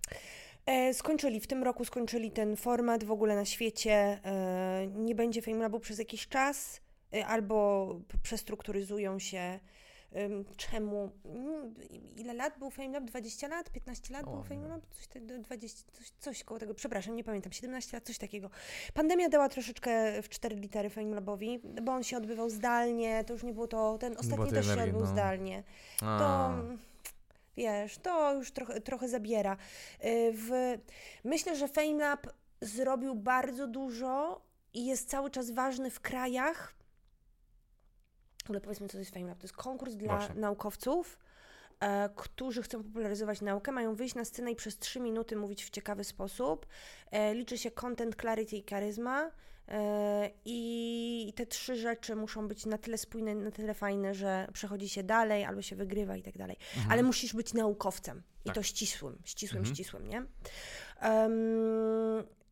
E, 0.65 0.93
skończyli, 0.93 1.39
w 1.39 1.47
tym 1.47 1.63
roku 1.63 1.85
skończyli 1.85 2.31
ten 2.31 2.55
format 2.55 3.03
w 3.03 3.11
ogóle 3.11 3.35
na 3.35 3.45
świecie. 3.45 3.93
E, 3.93 4.87
nie 4.87 5.15
będzie 5.15 5.41
FameLabu 5.41 5.79
przez 5.79 5.99
jakiś 5.99 6.27
czas, 6.27 6.81
e, 7.13 7.25
albo 7.27 7.87
przestrukturyzują 8.23 9.19
się. 9.19 9.59
Czemu? 10.57 11.11
Mm, 11.25 11.73
Ile 12.17 12.33
lat 12.33 12.59
był 12.59 12.69
FameLab? 12.71 13.03
20 13.05 13.47
lat? 13.47 13.69
15 13.69 14.13
lat 14.13 14.23
O, 14.23 14.31
był 14.31 14.37
nie. 14.39 14.45
FameLab? 14.45 14.81
Coś, 14.95 15.07
te- 15.07 15.21
do 15.21 15.39
20, 15.39 15.83
coś, 15.91 16.09
coś 16.19 16.43
koło 16.43 16.59
tego, 16.59 16.73
przepraszam, 16.73 17.15
nie 17.15 17.23
pamiętam, 17.23 17.51
17 17.51 17.97
lat, 17.97 18.05
coś 18.05 18.17
takiego. 18.17 18.49
Pandemia 18.93 19.29
dała 19.29 19.49
troszeczkę 19.49 20.21
w 20.21 20.29
4 20.29 20.55
litery 20.55 20.89
FameLabowi, 20.89 21.59
bo 21.81 21.91
on 21.91 22.03
się 22.03 22.17
odbywał 22.17 22.49
zdalnie, 22.49 23.23
to 23.23 23.33
już 23.33 23.43
nie 23.43 23.53
było 23.53 23.67
to, 23.67 23.97
ten 23.97 24.17
ostatni 24.17 24.51
też 24.51 24.65
się 24.65 24.83
odbył 24.83 24.99
no. 24.99 25.05
zdalnie 25.05 25.63
to 25.99 26.05
A, 26.07 26.53
wiesz, 27.57 27.97
to 27.97 28.33
już 28.33 28.51
trochę, 28.51 28.81
trochę 28.81 29.09
zabiera. 29.09 29.57
Y, 30.05 30.31
W, 30.33 30.77
myślę, 31.23 31.55
że 31.55 31.67
FameLab 31.67 32.27
zrobił 32.61 33.15
bardzo 33.15 33.67
dużo 33.67 34.41
i 34.73 34.85
jest 34.85 35.09
cały 35.09 35.29
czas 35.31 35.51
ważny 35.51 35.89
w 35.91 35.99
krajach. 35.99 36.75
W 38.45 38.49
ogóle 38.49 38.61
powiedzmy, 38.61 38.87
co 38.87 38.91
to 38.93 38.99
jest 38.99 39.13
FameLab. 39.13 39.37
To 39.39 39.43
jest 39.43 39.55
konkurs 39.55 39.95
dla 39.95 40.17
Właśnie. 40.17 40.35
naukowców, 40.35 41.19
e, 41.79 42.09
którzy 42.15 42.61
chcą 42.63 42.83
popularyzować 42.83 43.41
naukę. 43.41 43.71
Mają 43.71 43.95
wyjść 43.95 44.15
na 44.15 44.25
scenę 44.25 44.51
i 44.51 44.55
przez 44.55 44.77
3 44.79 44.99
minuty 44.99 45.35
mówić 45.35 45.65
w 45.65 45.69
ciekawy 45.69 46.03
sposób. 46.03 46.65
E, 47.11 47.33
liczy 47.35 47.57
się 47.57 47.71
content, 47.71 48.15
clarity 48.15 48.55
i 48.57 48.63
charyzma. 48.69 49.31
E, 49.67 50.29
I 50.45 51.33
te 51.35 51.45
trzy 51.45 51.75
rzeczy 51.75 52.15
muszą 52.15 52.47
być 52.47 52.65
na 52.65 52.77
tyle 52.77 52.97
spójne, 52.97 53.35
na 53.35 53.51
tyle 53.51 53.73
fajne, 53.73 54.13
że 54.13 54.47
przechodzi 54.53 54.89
się 54.89 55.03
dalej 55.03 55.43
albo 55.45 55.61
się 55.61 55.75
wygrywa 55.75 56.15
i 56.17 56.23
tak 56.23 56.37
dalej. 56.37 56.57
mhm. 56.75 56.91
Ale 56.91 57.03
musisz 57.03 57.33
być 57.33 57.53
naukowcem 57.53 58.23
i 58.43 58.47
Tak. 58.47 58.55
to 58.55 58.63
ścisłym, 58.63 59.17
ścisłym, 59.23 59.59
Mhm. 59.59 59.75
ścisłym, 59.75 60.07
nie? 60.07 60.25
Em, 60.99 61.33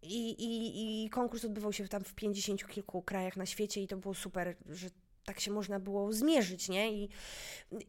i, 0.02 0.30
i, 0.30 1.06
I 1.06 1.10
konkurs 1.10 1.46
odbywał 1.46 1.74
się 1.74 1.88
tam 1.88 2.04
w 2.04 2.14
50 2.14 2.68
kilku 2.68 3.02
krajach 3.02 3.38
na 3.38 3.46
świecie 3.46 3.82
i 3.82 3.88
to 3.88 3.98
było 3.98 4.14
super, 4.14 4.56
że 4.70 4.90
tak 5.26 5.40
się 5.40 5.52
można 5.52 5.80
było 5.80 6.14
zmierzyć, 6.14 6.70
nie? 6.70 6.94
I, 6.94 7.10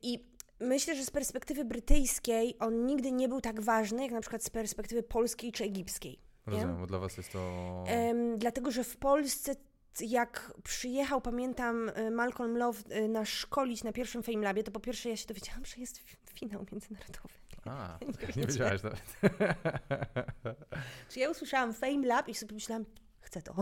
i 0.02 0.24
myślę, 0.60 0.96
że 0.96 1.04
z 1.04 1.10
perspektywy 1.10 1.64
brytyjskiej 1.64 2.56
on 2.60 2.86
nigdy 2.86 3.12
nie 3.12 3.28
był 3.28 3.40
tak 3.40 3.60
ważny, 3.60 4.02
jak 4.02 4.12
na 4.12 4.20
przykład 4.20 4.44
z 4.44 4.50
perspektywy 4.50 5.02
polskiej 5.02 5.52
czy 5.52 5.64
egipskiej. 5.64 6.18
Rozumiem, 6.46 6.78
bo 6.80 6.86
dla 6.86 6.98
was 6.98 7.16
jest 7.16 7.32
to... 7.32 7.84
Dlatego, 8.36 8.70
że 8.70 8.84
w 8.84 8.96
Polsce, 8.96 9.54
jak 10.00 10.52
przyjechał, 10.64 11.20
pamiętam, 11.20 11.88
y, 11.88 12.10
Malcolm 12.10 12.56
Love 12.56 12.96
y, 12.96 13.08
nas 13.08 13.28
szkolić 13.28 13.84
na 13.84 13.92
pierwszym 13.92 14.22
Fame 14.22 14.40
Labie, 14.40 14.62
to 14.62 14.70
po 14.70 14.80
pierwsze 14.80 15.08
ja 15.08 15.16
się 15.16 15.26
dowiedziałam, 15.26 15.64
że 15.64 15.74
jest 15.76 15.98
fi- 15.98 16.16
finał 16.38 16.66
międzynarodowy. 16.72 17.34
A, 17.64 17.98
nie 18.02 18.42
nie 18.42 18.46
wiedziałaś 18.46 18.80
nawet. 18.82 19.02
Czy 21.08 21.20
ja 21.20 21.30
usłyszałam 21.30 21.74
Fame 21.74 22.06
Lab 22.06 22.28
i 22.28 22.34
sobie 22.34 22.48
pomyślałam, 22.48 22.84
chcę 23.24 23.42
to. 23.42 23.54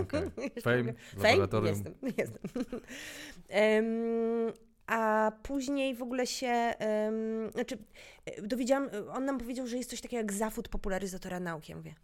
Okay. 0.00 0.30
Fame, 0.62 0.92
laboratorium. 1.16 1.74
Jestem, 1.74 1.94
jestem. 2.18 2.64
Em, 3.48 3.86
a 4.86 5.32
później 5.42 5.94
w 5.94 6.02
ogóle 6.02 6.26
się, 6.26 6.46
em, 6.48 7.50
znaczy 7.52 7.78
e, 8.24 8.42
dowiedziałam, 8.42 8.88
on 9.12 9.24
nam 9.24 9.38
powiedział, 9.38 9.66
że 9.66 9.76
jest 9.76 9.90
coś 9.90 10.00
takiego 10.00 10.20
jak 10.20 10.32
zawód 10.32 10.68
popularyzatora 10.68 11.40
nauki. 11.40 11.72
Ja 11.72 11.76
mówię, 11.76 11.94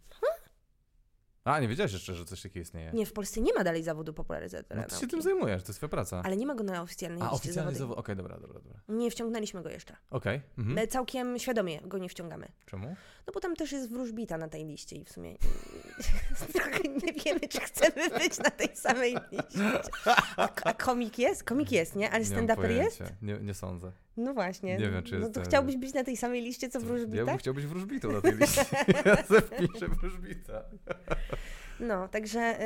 A, 1.45 1.59
nie 1.59 1.67
wiedziałeś 1.67 1.93
jeszcze, 1.93 2.15
że 2.15 2.25
coś 2.25 2.41
takiego 2.41 2.63
istnieje. 2.63 2.91
nie, 2.93 3.05
w 3.05 3.13
Polsce 3.13 3.41
nie 3.41 3.53
ma 3.53 3.63
dalej 3.63 3.83
zawodu 3.83 4.13
popularyzatora 4.13 4.81
no 4.81 4.87
ty 4.87 4.89
się 4.89 4.95
nauki. 4.95 5.07
tym 5.07 5.21
zajmujesz, 5.21 5.63
to 5.63 5.69
jest 5.69 5.79
twoja 5.79 5.89
praca. 5.89 6.21
Ale 6.25 6.37
nie 6.37 6.45
ma 6.45 6.55
go 6.55 6.63
na 6.63 6.81
oficjalnej 6.81 7.21
A, 7.21 7.31
liście 7.31 7.53
zawodowej. 7.53 7.79
zawód. 7.79 7.97
Okej, 7.97 8.15
dobra, 8.15 8.39
dobra, 8.39 8.59
dobra. 8.59 8.79
Nie 8.89 9.11
wciągnęliśmy 9.11 9.61
go 9.63 9.69
jeszcze. 9.69 9.95
Okej. 10.09 10.41
Mhm. 10.57 10.77
Ale 10.77 10.87
Całkiem 10.87 11.39
świadomie 11.39 11.81
go 11.81 11.97
nie 11.97 12.09
wciągamy. 12.09 12.47
Czemu? 12.65 12.95
No 13.27 13.33
bo 13.33 13.39
tam 13.39 13.55
też 13.55 13.71
jest 13.71 13.89
wróżbita 13.89 14.37
na 14.37 14.47
tej 14.47 14.65
liście 14.65 14.95
i 14.95 15.05
w 15.05 15.09
sumie 15.11 15.35
trochę 16.53 16.79
nie 16.83 17.13
wiemy, 17.13 17.39
czy 17.39 17.59
chcemy 17.59 18.09
być 18.19 18.37
na 18.37 18.49
tej 18.51 18.75
samej 18.75 19.15
liście. 19.31 19.81
A, 20.65 20.73
komik 20.73 21.19
jest? 21.19 21.43
Komik 21.43 21.71
jest, 21.71 21.95
nie? 21.95 22.11
Ale 22.11 22.23
stand-uper 22.23 22.69
jest? 22.71 23.03
Nie, 23.21 23.37
nie 23.39 23.53
sądzę. 23.53 23.91
No 24.17 24.33
właśnie. 24.33 24.77
Nie 24.77 24.89
wiem, 24.91 25.03
czy 25.03 25.19
No 25.19 25.27
to 25.27 25.33
ten- 25.33 25.43
chciałbyś 25.43 25.77
być 25.77 25.93
na 25.93 26.03
tej 26.03 26.17
samej 26.17 26.41
liście, 26.41 26.69
co 26.69 26.79
Ja 26.79 26.85
wróżbita? 26.85 27.25
bym 27.25 27.37
chciał 27.37 27.53
być 27.53 27.65
wróżbitą 27.65 28.11
na 28.11 28.21
tej 28.21 28.37
liście. 28.37 28.65
ja 29.05 29.23
sobie 29.23 29.41
wpiszę 29.41 29.87
wróżbita. 29.87 30.63
No, 31.79 32.07
także, 32.07 32.57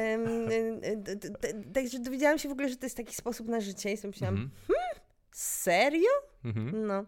także 1.73 1.99
dowiedziałam 1.99 2.37
się 2.39 2.49
w 2.49 2.51
ogóle, 2.51 2.69
że 2.69 2.75
to 2.75 2.85
jest 2.85 2.97
taki 2.97 3.15
sposób 3.15 3.47
na 3.47 3.61
życie 3.61 3.91
i 3.93 3.97
sobie 3.97 4.09
myślałam, 4.09 4.35
Mhm. 4.35 4.49
serio? 5.31 6.09
Mhm. 6.45 6.85
No. 6.87 7.05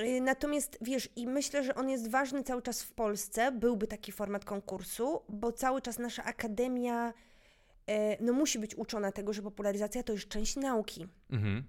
Y, 0.00 0.20
natomiast 0.20 0.78
wiesz, 0.80 1.08
i 1.16 1.26
myślę, 1.26 1.64
że 1.64 1.74
on 1.74 1.90
jest 1.90 2.10
ważny 2.10 2.42
cały 2.42 2.62
czas 2.62 2.82
w 2.82 2.92
Polsce, 2.92 3.52
byłby 3.52 3.86
taki 3.86 4.12
format 4.12 4.44
konkursu, 4.44 5.22
bo 5.28 5.52
cały 5.52 5.82
czas 5.82 5.98
nasza 5.98 6.24
akademia 6.24 7.12
no, 8.20 8.32
musi 8.32 8.58
być 8.58 8.74
uczona 8.74 9.12
tego, 9.12 9.32
że 9.32 9.42
popularyzacja 9.42 10.02
to 10.02 10.12
jest 10.12 10.28
część 10.28 10.56
nauki. 10.56 11.06
Mhm. 11.30 11.64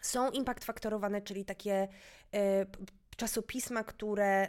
Są 0.00 0.30
impact 0.30 0.64
faktorowane, 0.64 1.22
czyli 1.22 1.44
takie 1.44 1.88
e, 2.34 2.66
czasopisma, 3.16 3.84
które 3.84 4.48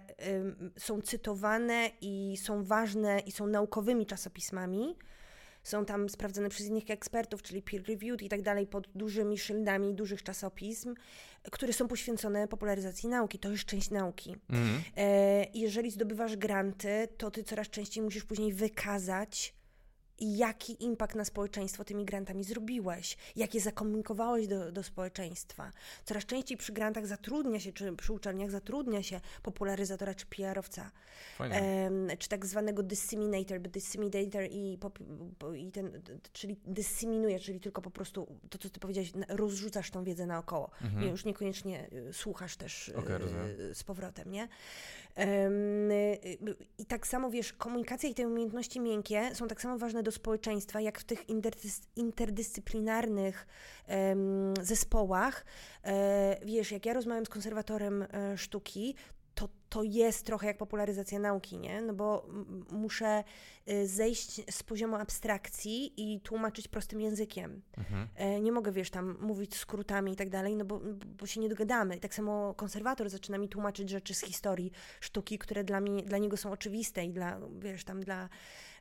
są 0.78 1.02
cytowane 1.02 1.92
i 2.02 2.38
są 2.38 2.64
ważne 2.64 3.20
i 3.20 3.32
są 3.32 3.48
naukowymi 3.48 4.06
czasopismami. 4.06 4.96
Są 5.64 5.86
tam 5.86 6.10
sprawdzone 6.10 6.50
przez 6.50 6.68
innych 6.68 6.90
ekspertów, 6.90 7.42
czyli 7.42 7.62
peer-reviewed 7.62 8.24
i 8.24 8.30
tak 8.30 8.42
dalej, 8.42 8.68
pod 8.68 8.88
dużymi 8.96 9.38
szyldami 9.38 9.94
dużych 9.94 10.24
czasopism, 10.24 10.96
które 11.52 11.74
są 11.74 11.88
poświęcone 11.88 12.48
popularyzacji 12.48 13.10
nauki. 13.10 13.40
To 13.40 13.52
jest 13.52 13.66
część 13.66 13.90
nauki. 13.90 14.36
Mhm. 14.50 14.82
E, 14.98 15.46
jeżeli 15.54 15.92
zdobywasz 15.92 16.38
granty, 16.38 17.08
to 17.18 17.32
ty 17.32 17.44
coraz 17.44 17.70
częściej 17.70 18.04
musisz 18.04 18.24
później 18.24 18.54
wykazać, 18.54 19.57
jaki 20.20 20.84
impact 20.84 21.16
na 21.16 21.26
społeczeństwo 21.26 21.84
tymi 21.84 22.06
grantami 22.06 22.44
zrobiłeś, 22.44 23.18
jakie 23.36 23.60
zakomunikowałeś 23.60 24.48
do, 24.48 24.72
do 24.72 24.84
społeczeństwa. 24.84 25.72
Coraz 26.06 26.26
częściej 26.26 26.58
przy 26.58 26.74
grantach 26.74 27.08
zatrudnia 27.08 27.60
się, 27.60 27.74
czy 27.74 27.96
przy 27.96 28.14
uczelniach 28.14 28.52
zatrudnia 28.52 29.04
się 29.04 29.22
popularyzatora 29.44 30.14
czy 30.16 30.26
PR-owca, 30.26 30.92
em, 31.40 32.08
czy 32.20 32.30
tak 32.30 32.46
zwanego 32.46 32.84
disseminator, 32.84 33.60
bo 33.62 33.70
disseminator 33.70 34.44
i, 34.52 34.78
pop, 34.82 35.00
po- 35.40 35.54
i 35.54 35.72
ten, 35.72 36.02
czyli 36.34 36.58
disseminuje, 36.66 37.40
czyli 37.40 37.60
tylko 37.60 37.82
po 37.82 37.92
prostu 37.92 38.28
to, 38.50 38.58
co 38.58 38.70
ty 38.70 38.80
powiedziałeś, 38.80 39.12
rozrzucasz 39.28 39.92
tą 39.92 40.04
wiedzę 40.04 40.26
naokoło. 40.26 40.70
Mhm. 40.82 41.10
Już 41.12 41.26
niekoniecznie 41.26 41.90
y, 41.94 42.14
słuchasz 42.14 42.58
też 42.58 42.88
y, 42.90 42.94
rozumiem. 43.18 43.48
z 43.74 43.84
powrotem, 43.84 44.32
nie? 44.32 44.48
Y, 45.20 46.38
I 46.78 46.86
tak 46.86 47.08
samo, 47.08 47.30
wiesz, 47.30 47.54
komunikacja 47.54 48.10
i 48.10 48.14
te 48.14 48.28
umiejętności 48.28 48.80
miękkie 48.80 49.36
są 49.36 49.48
tak 49.48 49.62
samo 49.62 49.78
ważne 49.78 50.04
do 50.04 50.12
społeczeństwa, 50.12 50.82
jak 50.82 51.00
w 51.00 51.04
tych 51.04 51.30
interdys- 51.30 51.88
interdyscyplinarnych 51.96 53.48
zespołach. 54.62 55.46
E, 55.84 56.38
wiesz, 56.46 56.72
jak 56.72 56.86
ja 56.86 56.94
rozmawiam 56.94 57.26
z 57.26 57.30
konserwatorem 57.30 58.02
e, 58.02 58.38
sztuki, 58.38 58.96
to, 59.38 59.50
to 59.70 59.84
jest 59.84 60.26
trochę 60.26 60.48
jak 60.48 60.58
popularyzacja 60.58 61.20
nauki, 61.20 61.58
nie? 61.58 61.82
No 61.82 61.94
bo 61.94 62.28
muszę 62.72 63.24
y, 63.70 63.88
zejść 63.88 64.42
z 64.52 64.64
poziomu 64.64 64.96
abstrakcji 64.96 65.94
i 65.98 66.22
tłumaczyć 66.22 66.68
prostym 66.68 67.02
językiem. 67.02 67.62
Mhm. 67.78 68.08
E, 68.16 68.42
Nie 68.42 68.52
mogę, 68.52 68.72
wiesz, 68.72 68.90
tam 68.90 69.18
mówić 69.22 69.56
skrótami 69.56 70.12
i 70.14 70.16
tak 70.16 70.30
dalej, 70.30 70.56
no 70.56 70.66
bo, 70.66 70.82
bo 71.20 71.26
się 71.26 71.40
nie 71.42 71.50
dogadamy. 71.50 71.98
Tak 72.00 72.14
samo 72.16 72.54
konserwator 72.54 73.10
zaczyna 73.10 73.38
mi 73.38 73.50
tłumaczyć 73.50 73.90
rzeczy 73.90 74.14
z 74.14 74.22
historii 74.22 74.72
sztuki, 75.00 75.38
które 75.38 75.64
dla, 75.64 75.82
mnie, 75.82 76.04
dla 76.04 76.18
niego 76.18 76.38
są 76.38 76.52
oczywiste 76.52 77.06
i 77.06 77.10
dla, 77.14 77.40
wiesz, 77.60 77.84
tam 77.84 78.02
dla, 78.04 78.30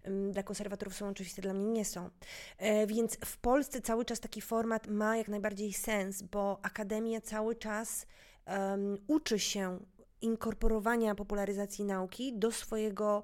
ym, 0.07 0.33
dla 0.33 0.43
konserwatorów 0.43 0.95
są 0.95 1.09
oczywiste, 1.09 1.43
dla 1.43 1.53
mnie 1.53 1.67
nie 1.67 1.85
są. 1.85 2.11
E, 2.59 2.87
Więc 2.87 3.17
w 3.25 3.39
Polsce 3.39 3.81
cały 3.81 4.05
czas 4.05 4.21
taki 4.21 4.41
format 4.41 4.87
ma 4.87 5.17
jak 5.17 5.29
najbardziej 5.29 5.73
sens, 5.73 6.23
bo 6.23 6.59
akademia 6.63 7.21
cały 7.21 7.57
czas 7.57 8.07
em, 8.45 8.99
uczy 9.07 9.39
się 9.39 9.79
inkorporowania 10.21 11.15
popularyzacji 11.15 11.85
nauki 11.85 12.39
do 12.39 12.53
swojego 12.53 13.23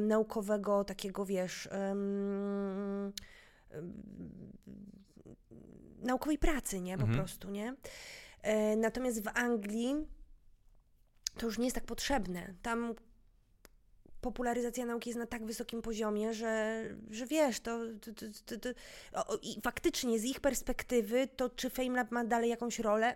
naukowego 0.00 0.84
takiego, 0.84 1.24
wiesz, 1.24 1.68
em, 1.72 3.12
naukowej 6.02 6.38
pracy, 6.38 6.80
nie? 6.80 6.96
Po 6.98 7.02
Mhm. 7.04 7.18
prostu, 7.18 7.50
nie? 7.50 7.74
E, 8.42 8.76
natomiast 8.76 9.24
w 9.24 9.28
Anglii 9.34 9.94
to 11.38 11.46
już 11.46 11.58
nie 11.58 11.64
jest 11.64 11.74
tak 11.74 11.84
potrzebne. 11.84 12.54
Tam 12.62 12.94
popularyzacja 14.20 14.86
nauki 14.86 15.10
jest 15.10 15.18
na 15.18 15.26
tak 15.26 15.44
wysokim 15.46 15.82
poziomie, 15.82 16.34
że, 16.34 16.82
że 17.10 17.26
wiesz, 17.26 17.60
to, 17.60 17.78
to, 18.00 18.26
to, 18.46 18.58
to, 18.58 18.68
o, 19.28 19.36
i 19.42 19.60
faktycznie 19.62 20.18
z 20.18 20.24
ich 20.24 20.40
perspektywy, 20.40 21.28
to 21.36 21.50
czy 21.50 21.70
FameLab 21.70 22.10
ma 22.10 22.24
dalej 22.24 22.50
jakąś 22.50 22.78
rolę? 22.78 23.14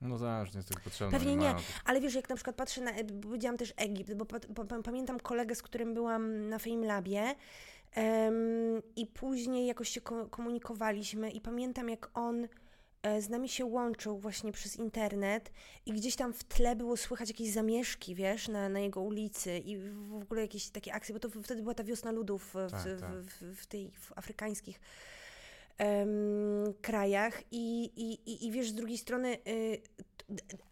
No 0.00 0.18
zależnie 0.18 0.58
jest 0.58 0.80
potrzebne. 0.84 1.18
Pewnie 1.18 1.36
nie, 1.36 1.46
mają 1.46 1.58
ale 1.84 2.00
wiesz, 2.00 2.14
jak 2.14 2.28
na 2.28 2.34
przykład 2.34 2.56
patrzę 2.56 2.80
na, 2.80 2.92
bo 3.04 3.28
powiedziałam 3.28 3.56
też 3.56 3.74
Egipt, 3.76 4.14
bo 4.14 4.26
pa, 4.26 4.40
pa, 4.40 4.82
pamiętam 4.82 5.20
kolegę, 5.20 5.54
z 5.54 5.62
którym 5.62 5.94
byłam 5.94 6.48
na 6.48 6.58
FameLabie 6.58 7.34
em, 7.94 8.34
i 8.96 9.06
później 9.06 9.66
jakoś 9.66 9.88
się 9.88 10.00
ko- 10.00 10.26
komunikowaliśmy 10.26 11.30
i 11.30 11.40
pamiętam, 11.40 11.88
jak 11.88 12.10
on 12.14 12.48
e, 13.02 13.22
z 13.22 13.28
nami 13.28 13.48
się 13.48 13.64
łączył 13.64 14.18
właśnie 14.18 14.52
przez 14.52 14.76
internet 14.76 15.50
i 15.86 15.92
gdzieś 15.92 16.16
tam 16.16 16.32
w 16.32 16.44
tle 16.44 16.76
było 16.76 16.96
słychać 16.96 17.28
jakieś 17.28 17.50
zamieszki, 17.50 18.14
wiesz, 18.14 18.48
na, 18.48 18.68
na 18.68 18.80
jego 18.80 19.00
ulicy 19.00 19.58
i 19.58 19.76
w 19.78 20.08
w 20.08 20.14
ogóle 20.22 20.40
jakieś 20.42 20.70
takie 20.70 20.92
akcje, 20.94 21.12
bo 21.12 21.20
to 21.20 21.28
w- 21.28 21.42
wtedy 21.42 21.62
była 21.62 21.74
ta 21.74 21.84
wiosna 21.84 22.10
ludów 22.10 22.54
w, 22.54 22.70
Tak, 22.70 22.80
w, 22.80 23.00
tak. 23.00 23.10
w, 23.20 23.56
w 23.60 23.66
tej 23.66 23.90
w 23.90 24.12
afrykańskich 24.18 24.80
em, 25.80 26.74
krajach 26.80 27.42
i, 27.50 27.84
i, 27.84 28.30
i, 28.32 28.46
i 28.46 28.50
wiesz, 28.50 28.70
z 28.70 28.74
drugiej 28.74 28.98
strony 28.98 29.38
y, 29.48 29.82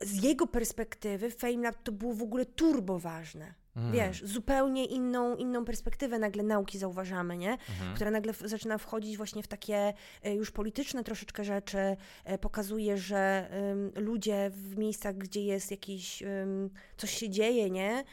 z 0.01 0.23
jego 0.23 0.47
perspektywy 0.47 1.31
FameLab 1.31 1.83
to 1.83 1.93
było 1.93 2.15
w 2.15 2.23
ogóle 2.23 2.47
turbo 2.47 2.99
ważne. 2.99 3.55
Mhm. 3.79 3.93
Wiesz, 3.93 4.25
zupełnie 4.25 4.85
inną, 4.85 5.37
inną 5.37 5.65
perspektywę 5.65 6.19
nagle 6.19 6.43
nauki 6.43 6.79
zauważamy, 6.79 7.37
nie? 7.39 7.53
Mhm. 7.53 7.95
Która 7.95 8.11
nagle 8.11 8.33
w, 8.33 8.39
zaczyna 8.39 8.79
wchodzić 8.79 9.17
właśnie 9.17 9.43
w 9.43 9.47
takie 9.49 9.95
e, 10.23 10.35
już 10.35 10.51
polityczne 10.51 11.05
troszeczkę 11.05 11.45
rzeczy, 11.45 11.79
e, 12.25 12.39
pokazuje, 12.39 12.97
że 12.99 13.49
ludzie 13.97 14.51
w 14.55 14.77
miejscach, 14.79 15.17
gdzie 15.17 15.45
jest 15.45 15.71
jakiś, 15.71 16.23
coś 16.97 17.11
się 17.11 17.31
dzieje, 17.31 17.71
nie? 17.71 18.05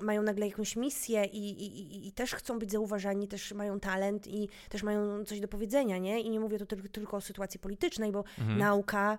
Mają 0.00 0.22
nagle 0.22 0.46
jakąś 0.48 0.76
misję 0.76 1.24
i, 1.24 1.50
i, 1.50 1.66
i- 1.96 2.08
i 2.08 2.12
też 2.12 2.34
chcą 2.34 2.58
być 2.58 2.72
zauważani, 2.72 3.28
też 3.28 3.52
mają 3.52 3.80
talent 3.80 4.26
i 4.26 4.48
też 4.68 4.82
mają 4.82 5.24
coś 5.24 5.40
do 5.40 5.48
powiedzenia, 5.48 5.98
nie? 5.98 6.20
I 6.20 6.30
nie 6.30 6.40
mówię 6.40 6.58
tu 6.58 6.66
tylko, 6.66 6.88
tylko 6.88 7.16
o 7.16 7.20
sytuacji 7.20 7.60
politycznej, 7.60 8.12
bo 8.12 8.24
Mhm. 8.38 8.58
nauka 8.58 9.18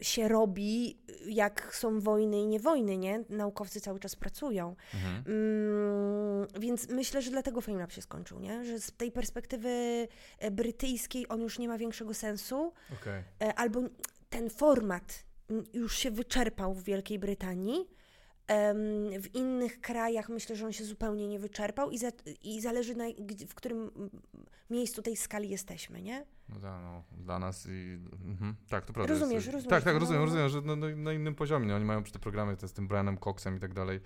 się 0.00 0.28
robi, 0.28 0.98
jak 1.26 1.74
są 1.74 2.00
wojny 2.00 2.40
i 2.40 2.46
nie 2.46 2.60
wojny, 2.60 2.98
nie? 2.98 3.24
Naukowcy 3.28 3.80
cały 3.80 4.00
czas 4.00 4.16
pracują. 4.16 4.76
Mhm. 4.94 5.24
Mm, 5.26 6.46
więc 6.60 6.88
myślę, 6.88 7.22
że 7.22 7.30
dlatego 7.30 7.60
FameLab 7.60 7.92
się 7.92 8.02
skończył, 8.02 8.40
nie? 8.40 8.64
Że 8.64 8.80
z 8.80 8.92
tej 8.92 9.12
perspektywy 9.12 9.68
e, 10.38 10.50
brytyjskiej 10.50 11.26
on 11.28 11.40
już 11.40 11.58
nie 11.58 11.68
ma 11.68 11.78
większego 11.78 12.14
sensu, 12.14 12.72
Okej. 12.92 13.22
e, 13.42 13.54
albo 13.54 13.82
ten 14.28 14.50
format 14.50 15.24
już 15.72 15.98
się 15.98 16.10
wyczerpał 16.10 16.74
w 16.74 16.82
Wielkiej 16.82 17.18
Brytanii. 17.18 17.88
W 19.20 19.34
innych 19.34 19.80
krajach 19.80 20.28
myślę, 20.28 20.56
że 20.56 20.66
on 20.66 20.72
się 20.72 20.84
zupełnie 20.84 21.28
nie 21.28 21.38
wyczerpał 21.38 21.90
i, 21.90 21.98
za, 21.98 22.08
i 22.42 22.60
zależy 22.60 22.94
na, 22.94 23.04
w 23.48 23.54
którym 23.54 23.90
miejscu 24.70 25.02
tej 25.02 25.16
skali 25.16 25.48
jesteśmy, 25.48 26.02
nie? 26.02 26.26
No 26.48 26.60
tak, 26.60 26.82
no, 26.82 27.02
dla 27.24 27.38
nas 27.38 27.66
i... 27.70 27.98
Mhm. 28.24 28.56
Tak, 28.68 28.84
to 28.86 28.92
prawda. 28.92 29.12
Rozumiesz, 29.14 29.34
jest, 29.34 29.46
rozumiesz, 29.46 29.70
Tak, 29.70 29.84
tak, 29.84 29.94
no, 29.94 30.00
rozumiem, 30.00 30.20
no. 30.20 30.26
rozumiem, 30.26 30.48
że 30.48 30.60
no, 30.60 30.76
no, 30.76 30.86
na 30.96 31.12
innym 31.12 31.34
poziomie. 31.34 31.76
Oni 31.76 31.84
mają 31.84 32.04
te 32.04 32.18
programy 32.18 32.56
te 32.56 32.68
z 32.68 32.72
tym 32.72 32.88
Brianem 32.88 33.18
Coxem 33.18 33.56
i 33.56 33.60
tak 33.60 33.74
dalej. 33.74 34.00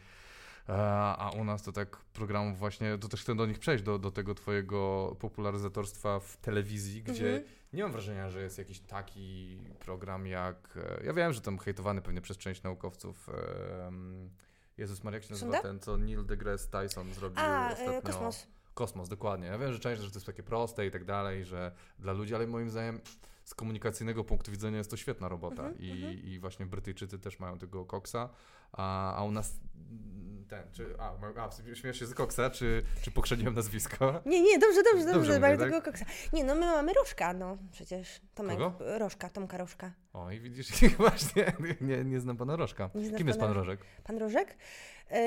E, 0.68 0.72
A 1.18 1.30
u 1.30 1.44
nas 1.44 1.62
to 1.62 1.72
tak 1.72 1.96
programów 1.96 2.58
właśnie, 2.58 2.98
to 2.98 3.08
też 3.08 3.22
chcę 3.22 3.34
do 3.34 3.46
nich 3.46 3.58
przejść, 3.58 3.84
do, 3.84 3.98
do 3.98 4.10
tego 4.10 4.34
twojego 4.34 5.16
popularyzatorstwa 5.20 6.20
w 6.20 6.36
telewizji, 6.36 7.02
gdzie 7.02 7.26
Mhm. 7.36 7.44
nie 7.72 7.82
mam 7.82 7.92
wrażenia, 7.92 8.30
że 8.30 8.42
jest 8.42 8.58
jakiś 8.58 8.80
taki 8.80 9.58
program 9.78 10.26
jak, 10.26 10.78
e, 11.00 11.04
ja 11.04 11.12
wiem, 11.12 11.32
że 11.32 11.40
tam 11.40 11.58
hejtowany 11.58 12.02
pewnie 12.02 12.20
przez 12.20 12.38
część 12.38 12.62
naukowców, 12.62 13.28
em, 13.86 14.30
Jezus 14.78 15.04
Maria, 15.04 15.16
jak 15.16 15.24
się 15.24 15.30
nazywa 15.32 15.52
Sonda? 15.52 15.68
ten, 15.68 15.80
co 15.80 15.96
Neil 15.98 16.26
deGrasse 16.26 16.68
Tyson 16.68 17.12
zrobił 17.14 17.38
A, 17.40 17.70
ostatnio? 17.72 18.02
kosmos. 18.02 18.46
Kosmos, 18.74 19.08
dokładnie. 19.08 19.46
Ja 19.46 19.58
wiem, 19.58 19.72
że 19.72 19.78
część, 19.78 20.02
że 20.02 20.10
to 20.10 20.16
jest 20.16 20.26
takie 20.26 20.42
proste 20.42 20.86
i 20.86 20.90
tak 20.90 21.04
dalej, 21.04 21.44
że 21.44 21.72
dla 21.98 22.12
ludzi, 22.12 22.34
ale 22.34 22.46
moim 22.46 22.70
zdaniem 22.70 23.00
z 23.44 23.54
komunikacyjnego 23.54 24.24
punktu 24.24 24.50
widzenia 24.50 24.78
jest 24.78 24.90
to 24.90 24.96
świetna 24.96 25.28
robota 25.28 25.62
Mhm, 25.62 25.78
I, 25.78 26.28
i 26.28 26.40
właśnie 26.40 26.66
Brytyjczycy 26.66 27.18
też 27.18 27.38
mają 27.38 27.58
tego 27.58 27.84
koksa, 27.84 28.28
a, 28.72 29.14
a 29.16 29.24
u 29.24 29.30
nas 29.30 29.60
ten, 30.48 30.72
czy, 30.72 30.94
a, 30.98 31.12
a 31.36 31.74
śmiesz 31.74 31.98
się 31.98 32.06
z 32.06 32.14
koksa, 32.14 32.50
czy, 32.50 32.82
czy 33.02 33.10
pokrzeniłem 33.10 33.54
nazwisko? 33.54 34.20
Nie, 34.26 34.42
nie, 34.42 34.58
dobrze, 34.58 34.82
dobrze, 34.82 35.04
Dobrze 35.04 35.12
dobrze, 35.12 35.40
mamy 35.40 35.58
tak? 35.58 35.66
tego 35.70 35.82
koksa. 35.82 36.04
Nie, 36.32 36.44
no 36.44 36.54
my 36.54 36.60
mamy 36.60 36.92
Rożka, 36.92 37.32
no 37.32 37.58
przecież. 37.72 38.20
Tomek, 38.34 38.58
Kogo? 38.58 38.98
Rożka, 38.98 39.30
Tomka 39.30 39.58
Rożka. 39.58 39.92
O 40.12 40.30
i 40.30 40.40
widzisz, 40.40 40.68
właśnie, 40.98 41.52
nie, 41.80 42.04
nie 42.04 42.20
znam 42.20 42.36
pana 42.36 42.56
Rożka. 42.56 42.90
Kim 43.16 43.28
jest 43.28 43.40
pan 43.40 43.52
Rożek? 43.52 43.80
Pan 44.04 44.18
Rożek? 44.18 44.56
Yy, 45.10 45.18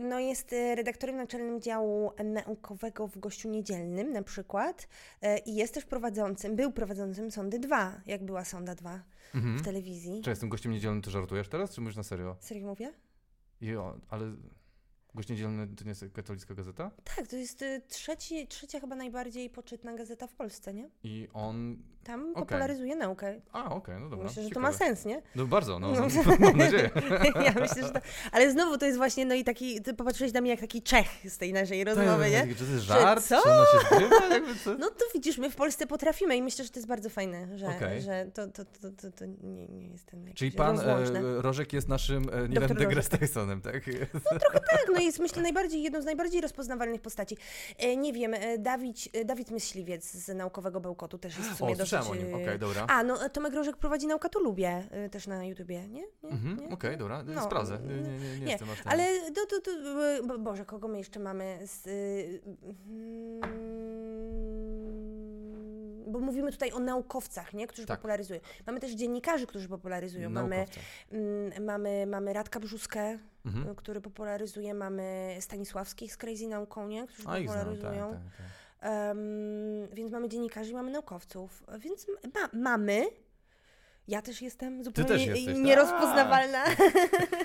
No 0.00 0.18
jest 0.20 0.52
e, 0.52 0.74
redaktorem 0.74 1.16
naczelnym 1.16 1.60
działu 1.60 2.10
naukowego 2.24 3.06
w 3.08 3.18
Gościu 3.18 3.48
Niedzielnym 3.48 4.12
na 4.12 4.22
przykład 4.22 4.88
e, 5.22 5.38
i 5.38 5.54
jest 5.54 5.74
też 5.74 5.84
prowadzącym, 5.84 6.56
był 6.56 6.72
prowadzącym 6.72 7.30
Sondy 7.30 7.58
2, 7.58 8.00
jak 8.06 8.24
była 8.24 8.44
Sonda 8.44 8.74
2 8.74 9.02
Mhm. 9.34 9.58
w 9.58 9.62
telewizji. 9.64 10.20
Czy 10.24 10.30
jestem 10.30 10.48
gościem 10.48 10.72
niedzielnym, 10.72 11.02
to 11.02 11.10
żartujesz 11.10 11.48
teraz, 11.48 11.74
czy 11.74 11.80
mówisz 11.80 11.96
na 11.96 12.02
serio? 12.02 12.36
Serio 12.40 12.66
mówię? 12.66 12.92
Jo, 13.60 14.00
ale 14.08 14.32
gość 15.14 15.28
niedzielny 15.28 15.66
to 15.76 15.84
nie 15.84 15.88
jest 15.88 16.04
katolicka 16.12 16.54
gazeta? 16.54 16.90
Tak, 17.16 17.26
to 17.26 17.36
jest 17.36 17.62
e, 17.62 17.80
trzeci, 17.80 18.46
trzecia 18.46 18.80
chyba 18.80 18.96
najbardziej 18.96 19.50
poczytna 19.50 19.94
gazeta 19.94 20.26
w 20.26 20.34
Polsce, 20.34 20.74
nie? 20.74 20.90
I 21.02 21.28
on... 21.32 21.76
Tam 22.08 22.20
Okej. 22.30 22.34
popularyzuje 22.34 22.96
naukę. 22.96 23.40
A, 23.52 23.70
okej, 23.70 23.94
no 24.00 24.08
dobra. 24.08 24.24
Myślę, 24.24 24.42
że 24.42 24.48
to 24.48 24.54
ciekawe. 24.54 24.72
ma 24.72 24.78
sens, 24.78 25.04
nie? 25.04 25.22
No 25.36 25.46
bardzo, 25.46 25.78
no, 25.78 25.92
No. 25.92 26.00
no. 26.00 26.36
mam 26.46 26.56
nadzieję. 26.56 26.90
ja 27.46 27.52
myślę, 27.60 27.82
że 27.82 27.90
to... 27.90 28.00
Ale 28.32 28.50
znowu 28.50 28.78
to 28.78 28.86
jest 28.86 28.98
właśnie, 28.98 29.24
no 29.26 29.34
i 29.34 29.44
taki, 29.44 29.82
ty 29.82 29.94
popatrzyłeś 29.94 30.32
na 30.32 30.40
mnie 30.40 30.50
jak 30.50 30.60
taki 30.60 30.82
Czech 30.82 31.06
z 31.24 31.38
tej 31.38 31.52
naszej 31.52 31.84
rozmowy, 31.84 32.30
nie? 32.30 32.46
Czy 32.56 32.64
to 32.64 32.72
jest 32.72 32.84
żart? 32.84 33.24
co? 33.24 33.42
No 34.78 34.90
to 34.90 35.04
widzisz, 35.14 35.38
my 35.38 35.50
w 35.50 35.56
Polsce 35.56 35.86
potrafimy 35.86 36.36
i 36.36 36.42
myślę, 36.42 36.64
że 36.64 36.70
to 36.70 36.78
jest 36.78 36.88
bardzo 36.88 37.10
fajne, 37.10 37.58
że, 37.58 37.66
Okej. 37.66 38.02
że 38.02 38.26
to, 38.34 38.46
to, 38.46 38.64
to, 38.64 38.90
to, 39.02 39.10
to 39.10 39.26
nie, 39.26 39.68
nie 39.68 39.88
jest 39.88 40.06
ten 40.06 40.34
Czyli 40.34 40.52
pan 40.52 40.76
rozłączne. 40.76 41.20
e, 41.20 41.42
Rożek 41.42 41.72
jest 41.72 41.88
naszym 41.88 42.26
e, 42.32 42.48
Nilem 42.48 42.74
deGrasse 42.74 43.18
Tysonem, 43.18 43.60
tak? 43.60 43.84
Tak, 44.52 44.86
no 44.94 45.00
jest 45.00 45.18
myślę 45.18 45.42
najbardziej, 45.42 45.82
jedną 45.82 46.02
z 46.02 46.04
najbardziej 46.04 46.40
rozpoznawalnych 46.40 47.00
postaci. 47.00 47.36
E, 47.78 47.96
nie 47.96 48.12
wiem, 48.12 48.34
e, 48.34 48.58
Dawid, 48.58 48.96
e, 49.12 49.24
Dawid 49.24 49.50
Myśliwiec 49.50 50.12
z 50.12 50.36
Naukowego 50.36 50.80
Bełkotu 50.80 51.18
też 51.18 51.38
jest 51.38 51.50
w 51.50 51.56
sumie 51.56 51.72
O, 51.72 51.76
dosyć... 51.98 52.12
o 52.12 52.24
nim, 52.24 52.34
okej, 52.34 52.58
dobra. 52.58 52.86
A, 52.88 53.02
no 53.04 53.28
Tomek 53.28 53.54
Rożek 53.54 53.76
prowadzi 53.76 54.06
Nauka 54.06 54.28
to 54.28 54.40
lubię 54.40 54.82
e, 54.90 55.08
też 55.10 55.26
na 55.26 55.44
YouTubie, 55.44 55.88
nie? 55.88 56.00
nie? 56.22 56.30
Mhm? 56.30 56.72
Okej, 56.72 56.96
dobra, 56.96 57.22
No, 57.22 57.42
sprawdzę. 57.44 57.78
Nie, 57.78 57.94
nie, 57.94 58.02
nie, 58.02 58.18
nie, 58.18 58.40
nie, 58.40 58.50
jestem 58.52 58.70
aż 58.70 58.78
ten. 58.82 58.92
Ale 58.92 59.06
to, 59.30 59.72
e, 59.72 60.22
bo- 60.26 60.38
Boże, 60.38 60.64
kogo 60.64 60.88
my 60.88 60.98
jeszcze 60.98 61.20
mamy 61.20 61.58
z... 61.66 61.86
y, 61.86 62.40
mm, 62.88 63.40
Bo 66.12 66.18
mówimy 66.20 66.52
tutaj 66.52 66.72
o 66.72 66.78
naukowcach, 66.78 67.54
nie? 67.54 67.66
którzy 67.66 67.86
Tak. 67.86 67.98
popularyzują. 67.98 68.40
Mamy 68.66 68.80
też 68.80 68.92
dziennikarzy, 68.92 69.46
którzy 69.46 69.68
popularyzują. 69.68 70.30
Mamy, 70.30 70.56
Naukowca. 70.56 70.80
mm, 71.12 71.64
mamy, 71.64 72.06
mamy 72.06 72.32
Radka 72.32 72.60
Brzuskę, 72.60 73.18
Mhm. 73.46 73.68
y, 73.68 73.74
który 73.74 74.00
popularyzuje, 74.00 74.74
mamy 74.74 75.36
Stanisławskich 75.40 76.12
z 76.12 76.16
Crazy 76.16 76.46
Nauką, 76.48 76.88
nie? 76.88 77.06
którzy 77.06 77.28
A 77.28 77.38
ich 77.38 77.50
znam, 77.50 77.58
tak, 77.66 77.74
popularyzują. 77.74 78.12
tak, 78.12 78.20
tak. 78.80 78.90
Em, 78.90 79.88
więc 79.92 80.12
mamy 80.12 80.28
dziennikarzy 80.28 80.72
mamy 80.72 80.90
naukowców. 80.90 81.64
Więc 81.78 82.06
ma, 82.34 82.48
mamy. 82.52 83.06
Ja 84.08 84.22
też 84.22 84.42
jestem 84.42 84.84
zupełnie 84.84 85.08
też 85.08 85.26
jesteś, 85.26 85.46
tak? 85.46 85.56
nierozpoznawalna. 85.64 86.64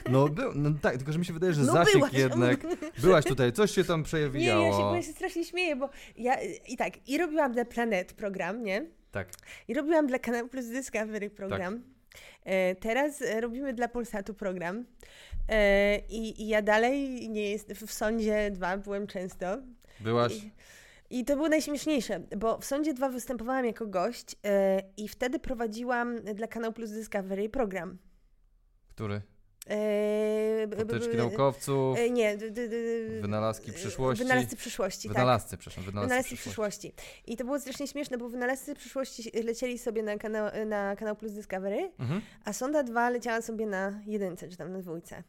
No, 0.10 0.28
był, 0.30 0.52
no 0.56 0.70
tak, 0.82 0.98
tylko 0.98 1.12
że 1.12 1.20
mi 1.20 1.26
się 1.26 1.34
wydaje, 1.34 1.54
że 1.54 1.62
No 1.62 1.74
zasięg 1.74 1.96
byłaś. 1.96 2.14
jednak... 2.14 2.60
Byłaś 3.04 3.26
tutaj, 3.26 3.54
coś 3.54 3.72
się 3.72 3.84
tam 3.84 4.00
Nie, 4.00 4.06
przejawiało. 4.06 4.66
ja 4.66 4.72
się, 4.72 4.96
ja 4.96 5.02
się 5.02 5.12
strasznie 5.12 5.46
śmieję, 5.46 5.76
bo 5.76 5.90
ja 6.18 6.36
i 6.68 6.78
tak, 6.78 7.10
i 7.10 7.18
robiłam 7.18 7.52
dla 7.52 7.66
Planet 7.66 8.14
program, 8.14 8.64
nie? 8.64 8.86
Tak. 9.12 9.28
I 9.68 9.74
robiłam 9.74 10.08
dla 10.08 10.20
Kanału 10.20 10.50
Plus 10.50 10.66
Discovery 10.66 11.30
program. 11.30 11.84
E, 12.44 12.76
teraz 12.76 13.22
e, 13.22 13.42
robimy 13.42 13.74
dla 13.74 13.88
Polsatu 13.88 14.34
program. 14.34 14.86
E, 15.50 16.00
i, 16.00 16.42
I 16.44 16.48
ja 16.48 16.62
dalej 16.62 17.30
nie 17.30 17.52
jest 17.52 17.74
w 17.74 17.94
sądzie 17.94 18.52
2 18.52 18.78
byłem 18.78 19.08
często. 19.08 19.58
Byłaś... 20.00 20.34
I, 20.34 20.52
I 21.14 21.26
to 21.26 21.36
było 21.36 21.50
najśmieszniejsze, 21.50 22.20
bo 22.38 22.58
w 22.58 22.66
Sądzie 22.66 22.94
2 22.94 23.10
występowałam 23.10 23.66
jako 23.66 23.88
gość 23.88 24.36
e, 24.46 24.82
i 24.98 25.08
wtedy 25.08 25.40
prowadziłam 25.40 26.16
dla 26.22 26.48
Kanał 26.48 26.74
Plus 26.74 26.92
Discovery 26.92 27.50
program. 27.50 27.98
Który? 28.90 29.22
E, 29.70 30.68
Potyczki 30.78 31.18
naukowców, 31.18 31.98
e, 32.00 32.10
nie, 32.10 32.38
wynalazki 33.22 33.72
przyszłości. 33.74 34.24
Wynalazcy 34.24 34.56
przyszłości, 34.56 35.08
tak. 35.08 35.18
Wynalazcy, 35.18 35.58
przepraszam, 35.58 35.84
wynalazcy, 35.84 36.10
Wynalazcy 36.10 36.36
przyszłości. 36.36 36.92
przyszłości. 36.94 37.32
I 37.32 37.38
to 37.38 37.44
było 37.46 37.60
strasznie 37.60 37.88
śmieszne, 37.88 38.18
bo 38.18 38.30
wynalazcy 38.30 38.76
przyszłości 38.76 39.32
lecieli 39.44 39.78
sobie 39.78 40.04
na 40.04 40.18
kanał, 40.18 40.52
na 40.66 40.96
kanał 40.96 41.16
Plus 41.16 41.32
Discovery, 41.32 41.92
Mhm. 42.00 42.22
a 42.46 42.54
Sonda 42.54 42.84
2 42.84 43.10
leciała 43.10 43.42
sobie 43.42 43.66
na 43.66 44.02
jedynce, 44.06 44.50
czy 44.50 44.58
tam 44.58 44.72
na 44.72 44.80
dwójce. 44.80 45.24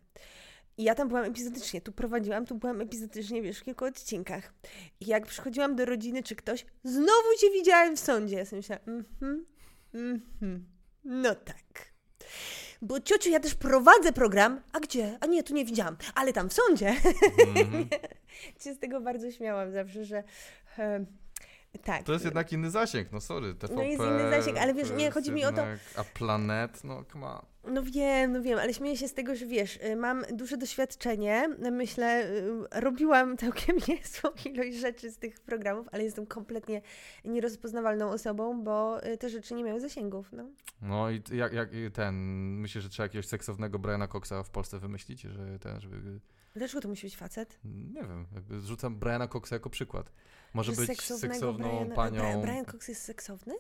I 0.77 0.85
ja 0.85 0.95
tam 0.95 1.09
byłam 1.09 1.25
epizodycznie, 1.25 1.81
tu 1.81 1.93
prowadziłam, 1.93 2.47
tu 2.47 2.55
byłam 2.55 2.81
epizodycznie, 2.81 3.43
wiesz, 3.43 3.59
w 3.59 3.65
kilku 3.65 3.85
odcinkach. 3.85 4.53
I 5.01 5.07
jak 5.07 5.27
przychodziłam 5.27 5.77
do 5.77 5.85
rodziny 5.85 6.23
czy 6.23 6.37
ktoś, 6.37 6.67
znowu 6.85 7.37
cię 7.41 7.51
widziałem 7.51 7.97
w 7.97 8.01
sądzie. 8.01 8.37
Ja 8.37 8.45
sobie 8.45 8.57
myślałam, 8.57 8.85
mhm, 8.89 9.47
mhm, 9.95 10.67
no 11.05 11.35
tak. 11.35 11.95
Bo 12.83 13.01
ciociu, 13.01 13.31
ja 13.31 13.41
też 13.41 13.55
prowadzę 13.55 14.13
program, 14.13 14.61
a 14.73 14.81
gdzie? 14.81 15.19
A 15.21 15.27
nie, 15.27 15.43
tu 15.43 15.55
nie 15.55 15.65
widziałam, 15.65 15.97
ale 16.15 16.33
tam 16.33 16.49
w 16.49 16.53
sądzie. 16.53 16.95
Mhm. 17.57 17.89
się 18.61 18.75
z 18.75 18.79
tego 18.79 19.01
bardzo 19.01 19.31
śmiałam 19.31 19.73
zawsze, 19.73 20.05
że 20.05 20.25
e, 20.79 21.05
tak. 21.79 22.03
To 22.03 22.13
jest 22.13 22.25
jednak 22.25 22.53
inny 22.53 22.71
zasięg, 22.71 23.13
no 23.13 23.21
sorry. 23.21 23.55
TVP, 23.55 23.75
No 23.75 23.83
jest 23.83 24.03
inny 24.03 24.31
zasięg, 24.31 24.59
ale 24.59 24.75
wiesz, 24.75 24.91
nie, 24.91 25.11
chodzi 25.11 25.33
mi 25.33 25.45
o 25.45 25.53
to- 25.53 25.65
A 25.97 26.05
Planet, 26.05 26.85
no 26.85 27.05
come 27.13 27.27
on. 27.27 27.43
No 27.69 27.83
wiem, 27.83 28.33
no 28.33 28.43
wiem, 28.43 28.59
ale 28.59 28.75
śmieję 28.75 28.97
się 28.97 29.09
z 29.09 29.15
tego, 29.15 29.35
że 29.37 29.47
wiesz, 29.47 29.77
y, 29.77 29.97
mam 29.97 30.23
duże 30.33 30.57
doświadczenie, 30.57 31.49
myślę, 31.73 32.27
y, 32.31 32.81
robiłam 32.81 33.37
całkiem 33.43 33.77
niezłą 33.89 34.31
ilość 34.45 34.77
rzeczy 34.77 35.11
z 35.11 35.19
tych 35.19 35.41
programów, 35.41 35.89
ale 35.93 36.05
jestem 36.05 36.27
kompletnie 36.27 36.83
nierozpoznawalną 37.25 38.11
osobą, 38.11 38.65
bo 38.65 39.07
y, 39.07 39.17
te 39.19 39.29
rzeczy 39.31 39.55
nie 39.55 39.65
miały 39.65 39.81
zasięgów, 39.81 40.33
no. 40.33 40.45
No 40.83 41.11
i 41.11 41.23
jak, 41.33 41.53
jak 41.53 41.69
ten, 41.93 42.15
myślę, 42.61 42.81
że 42.81 42.89
trzeba 42.89 43.05
jakiegoś 43.05 43.27
seksownego 43.27 43.79
Briana 43.79 44.09
Coxa 44.09 44.43
w 44.45 44.51
Polsce 44.51 44.79
wymyślić, 44.79 45.21
że 45.21 45.59
ten, 45.59 45.81
żeby, 45.81 46.21
Dlaczego 46.57 46.81
to 46.81 46.89
musi 46.89 47.07
być 47.07 47.17
facet? 47.17 47.59
nie 47.65 48.03
wiem, 48.03 48.27
jakby 48.35 48.61
zrzucam 48.61 48.97
Briana 48.97 49.29
Coxa 49.29 49.53
jako 49.53 49.71
przykład. 49.71 50.13
Może 50.55 50.74
Że 50.74 50.86
być 50.86 51.02
seksowną 51.02 51.85
Briana- 51.85 51.94
panią, 51.94 52.20
Brian, 52.20 52.43
Brian 52.43 52.64
Cox 52.64 52.89
jest 52.89 53.02
seksowny? 53.02 53.55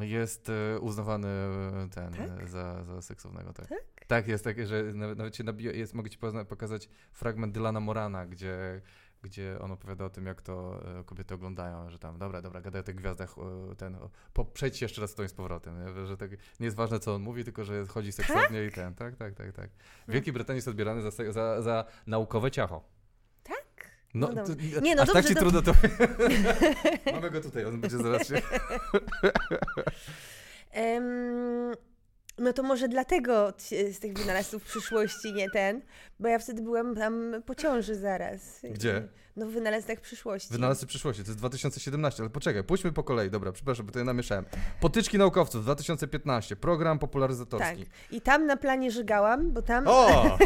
jest 0.00 0.48
e, 0.48 0.80
uznawany 0.80 1.28
e, 1.28 1.88
ten, 1.94 2.12
Tak? 2.12 2.48
za, 2.48 2.84
za 2.84 3.02
seksownego, 3.02 3.52
tak. 3.52 3.68
Tak? 3.68 3.78
Tak, 4.06 4.28
jest 4.28 4.44
takie, 4.44 4.66
że 4.66 4.82
nawet, 4.82 5.36
się 5.36 5.44
nabija, 5.44 5.72
jest, 5.72 5.94
mogę 5.94 6.10
ci 6.10 6.18
pokazać 6.48 6.88
fragment 7.12 7.54
Dylana 7.54 7.80
Morana, 7.80 8.26
gdzie, 8.26 8.80
gdzie 9.22 9.58
on 9.60 9.72
opowiada 9.72 10.04
o 10.04 10.10
tym, 10.10 10.26
jak 10.26 10.42
to 10.42 10.80
e, 11.00 11.04
kobiety 11.04 11.34
oglądają, 11.34 11.90
że 11.90 11.98
tam, 11.98 12.18
dobra, 12.18 12.42
dobra, 12.42 12.60
gadaj 12.60 12.80
o 12.80 12.84
tych 12.84 12.94
gwiazdach, 12.94 13.34
ten, 13.78 13.96
po, 14.32 14.44
przejdź 14.44 14.82
jeszcze 14.82 15.00
raz 15.00 15.14
to 15.14 15.28
z 15.28 15.34
powrotem, 15.34 15.84
nie? 15.84 16.06
że 16.06 16.16
tak, 16.16 16.30
nie 16.30 16.64
jest 16.64 16.76
ważne, 16.76 17.00
co 17.00 17.14
on 17.14 17.22
mówi, 17.22 17.44
tylko, 17.44 17.64
że 17.64 17.86
chodzi 17.86 18.12
seksownie 18.12 18.64
i 18.64 18.70
ten, 18.70 18.94
tak, 18.94 19.16
tak, 19.16 19.34
tak, 19.34 19.52
tak. 19.52 19.70
W 20.08 20.12
Wielkiej 20.12 20.32
Brytanii 20.32 20.58
jest 20.58 20.68
odbierany 20.68 21.10
za, 21.10 21.32
za, 21.32 21.62
za 21.62 21.84
naukowe 22.06 22.50
ciacho. 22.50 22.93
Tak? 24.14 24.20
No, 24.20 24.30
No 24.36 24.44
to, 24.44 24.80
Nie, 24.80 24.94
no 24.94 25.02
aż 25.02 25.08
tak 25.08 25.14
dobrze, 25.16 25.28
ci 25.28 25.34
to- 25.34 25.40
trudno 25.40 25.62
to... 25.62 25.72
Mamy 27.14 27.30
go 27.30 27.40
tutaj, 27.40 27.64
on 27.64 27.80
będzie 27.80 27.98
zaraz 27.98 28.28
się... 28.28 28.34
Em, 30.72 31.72
no 32.38 32.52
to 32.52 32.62
może 32.62 32.88
dlatego 32.88 33.52
z 33.92 33.98
tych 33.98 34.14
wynalazców 34.14 34.64
przyszłości 34.64 35.32
nie 35.32 35.50
ten, 35.50 35.82
bo 36.20 36.28
ja 36.28 36.38
wtedy 36.38 36.62
byłam 36.62 36.94
tam 36.94 37.42
po 37.46 37.54
ciąży 37.54 37.94
zaraz. 37.94 38.60
Gdzie? 38.62 39.08
No 39.36 39.46
w 39.46 39.50
wynalazkach 39.50 40.00
przyszłości. 40.00 40.48
Wynalazcy 40.52 40.86
przyszłości, 40.86 41.22
to 41.22 41.28
jest 41.28 41.38
2017, 41.38 42.22
ale 42.22 42.30
poczekaj, 42.30 42.64
pójdźmy 42.64 42.92
po 42.92 43.04
kolei, 43.04 43.30
dobra, 43.30 43.52
przepraszam, 43.52 43.86
bo 43.86 43.92
to 43.92 43.98
ja 43.98 44.04
namieszałem. 44.04 44.44
Potyczki 44.80 45.18
naukowców 45.18 45.64
2015, 45.64 46.56
program 46.56 46.98
popularyzatorski. 46.98 47.86
Tak. 47.86 48.12
I 48.12 48.20
tam 48.20 48.46
na 48.46 48.56
planie 48.56 48.90
żygałam, 48.90 49.50
bo 49.50 49.62
tam, 49.62 49.84
O! 49.86 50.38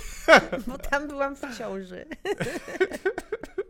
bo 0.66 0.78
tam 0.78 1.08
byłam 1.08 1.36
w 1.36 1.58
ciąży. 1.58 2.04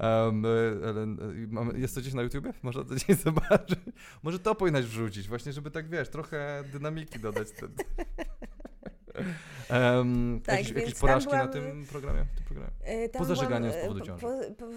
Um, 0.00 0.44
e, 0.46 1.74
e, 1.74 1.78
jest 1.78 1.94
to 1.94 2.00
gdzieś 2.00 2.14
na 2.14 2.22
YouTubie? 2.22 2.52
Można 2.62 2.84
to 2.84 2.94
gdzieś 2.94 3.16
zobaczyć? 3.24 3.78
Może 4.22 4.38
to 4.38 4.54
powinnaś 4.54 4.84
wrzucić, 4.84 5.28
właśnie, 5.28 5.52
żeby 5.52 5.70
tak, 5.70 5.88
wiesz, 5.88 6.08
trochę 6.08 6.64
dynamiki 6.72 7.18
dodać. 7.20 7.48
Um, 9.70 10.40
Tak, 10.44 10.58
jakieś, 10.58 10.76
jakieś 10.76 10.94
porażki 10.94 11.32
na 11.32 11.46
byłam- 11.46 11.52
tym 11.52 11.86
programie? 11.86 12.24
Tym 12.36 12.44
programie? 12.44 12.70
E, 12.84 13.08
Poza 13.08 13.34
byłam, 13.34 13.46
żyganiem 13.48 13.72
z 13.72 13.74
e, 13.74 13.80
powodu 13.82 14.00
po- 14.00 14.06
ciąży. 14.06 14.22
po- 14.26 14.54
po- 14.66 14.72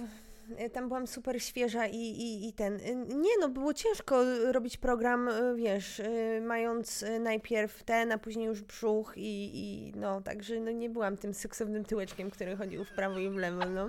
Tam 0.73 0.87
byłam 0.87 1.07
super 1.07 1.43
świeża 1.43 1.87
i, 1.87 1.95
i, 1.97 2.47
i 2.47 2.53
ten. 2.53 2.75
y, 2.75 2.95
Nie, 2.95 3.29
no 3.39 3.49
było 3.49 3.73
ciężko 3.73 4.23
robić 4.51 4.77
program, 4.77 5.27
y, 5.27 5.55
wiesz, 5.55 5.99
y, 5.99 6.41
mając 6.45 7.03
y, 7.03 7.19
najpierw 7.19 7.83
ten, 7.83 8.11
a 8.11 8.17
później 8.17 8.45
już 8.45 8.61
brzuch 8.61 9.13
i, 9.15 9.51
i 9.53 9.91
no, 9.95 10.21
także 10.21 10.59
no, 10.59 10.71
nie 10.71 10.89
byłam 10.89 11.17
tym 11.17 11.33
seksownym 11.33 11.85
tyłeczkiem, 11.85 12.31
który 12.31 12.57
chodził 12.57 12.83
w 12.85 12.91
prawo 12.91 13.19
i 13.19 13.29
w 13.29 13.35
lewo, 13.35 13.65
no. 13.65 13.87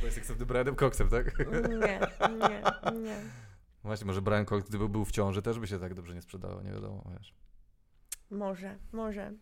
To 0.00 0.04
jest 0.04 0.14
seksowny 0.14 0.46
Brianem 0.46 0.76
Coxem, 0.76 1.08
tak? 1.08 1.38
Nie, 1.68 2.00
nie, 2.38 3.00
nie. 3.00 3.16
Właśnie, 3.84 4.06
może 4.06 4.22
Brian 4.22 4.46
Cox, 4.46 4.68
gdyby 4.68 4.88
był 4.88 5.04
w 5.04 5.12
ciąży, 5.12 5.42
też 5.42 5.58
by 5.58 5.66
się 5.66 5.78
tak 5.78 5.94
dobrze 5.94 6.14
nie 6.14 6.22
sprzedało, 6.22 6.62
nie 6.62 6.72
wiadomo, 6.72 7.04
wiesz. 7.18 7.34
Może, 8.30 8.76
może. 8.92 9.32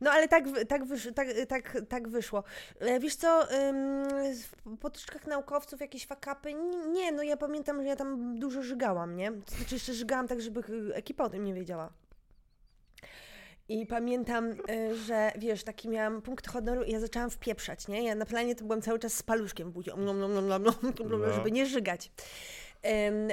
No 0.00 0.10
ale 0.10 0.28
tak, 0.28 0.44
tak, 0.68 0.84
wysz, 0.84 1.08
tak, 1.14 1.28
tak, 1.48 1.78
tak 1.88 2.08
wyszło. 2.08 2.44
E, 2.80 3.00
Wiesz 3.00 3.16
co, 3.16 3.46
w 4.64 4.76
potyczkach 4.80 5.26
naukowców 5.26 5.80
jakieś 5.80 6.06
fakapy? 6.06 6.54
Nie, 6.92 7.12
no 7.12 7.22
ja 7.22 7.36
pamiętam, 7.36 7.82
że 7.82 7.88
ja 7.88 7.96
tam 7.96 8.38
dużo 8.38 8.62
żygałam, 8.62 9.16
nie? 9.16 9.32
To 9.32 9.54
znaczy 9.56 9.74
jeszcze 9.74 9.94
żygałam 9.94 10.28
tak, 10.28 10.40
żeby 10.40 10.62
ekipa 10.94 11.24
o 11.24 11.30
tym 11.30 11.44
nie 11.44 11.54
wiedziała. 11.54 11.92
I 13.68 13.86
pamiętam, 13.86 14.50
y, 14.50 14.96
że 14.96 15.32
wiesz, 15.38 15.64
taki 15.64 15.88
miałam 15.88 16.22
punkt 16.22 16.48
honoru 16.48 16.82
i 16.82 16.92
ja 16.92 17.00
zaczęłam 17.00 17.30
wpieprzać, 17.30 17.88
nie? 17.88 18.04
Ja 18.04 18.14
na 18.14 18.26
planie 18.26 18.54
to 18.54 18.64
byłam 18.64 18.82
cały 18.82 18.98
czas 18.98 19.12
z 19.12 19.22
paluszkiem 19.22 19.72
w 19.72 19.76
nom, 19.96 20.20
No. 21.20 21.32
żeby 21.32 21.50
nie 21.52 21.66
żygać. 21.66 22.10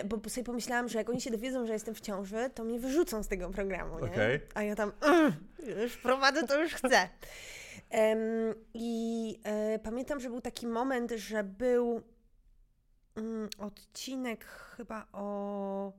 Bo 0.05 0.29
sobie 0.29 0.43
pomyślałam, 0.43 0.89
że 0.89 0.97
jak 0.97 1.09
oni 1.09 1.21
się 1.21 1.31
dowiedzą, 1.31 1.65
że 1.67 1.73
jestem 1.73 1.95
w 1.95 2.01
ciąży, 2.01 2.49
to 2.55 2.63
mnie 2.63 2.79
wyrzucą 2.79 3.23
z 3.23 3.27
tego 3.27 3.49
programu, 3.49 3.99
nie? 3.99 4.11
Okej. 4.11 4.39
A 4.53 4.63
ja 4.63 4.75
tam, 4.75 4.91
"Mm, 5.01 5.33
już 5.81 5.97
prowadzę, 5.97 6.47
to 6.47 6.61
już 6.61 6.73
chcę. 6.73 7.09
I 8.73 9.39
e, 9.43 9.79
pamiętam, 9.79 10.19
że 10.19 10.29
był 10.29 10.41
taki 10.41 10.67
moment, 10.67 11.11
że 11.11 11.43
był 11.43 12.01
mm, 13.15 13.49
odcinek 13.57 14.45
chyba 14.45 15.07
o, 15.13 15.91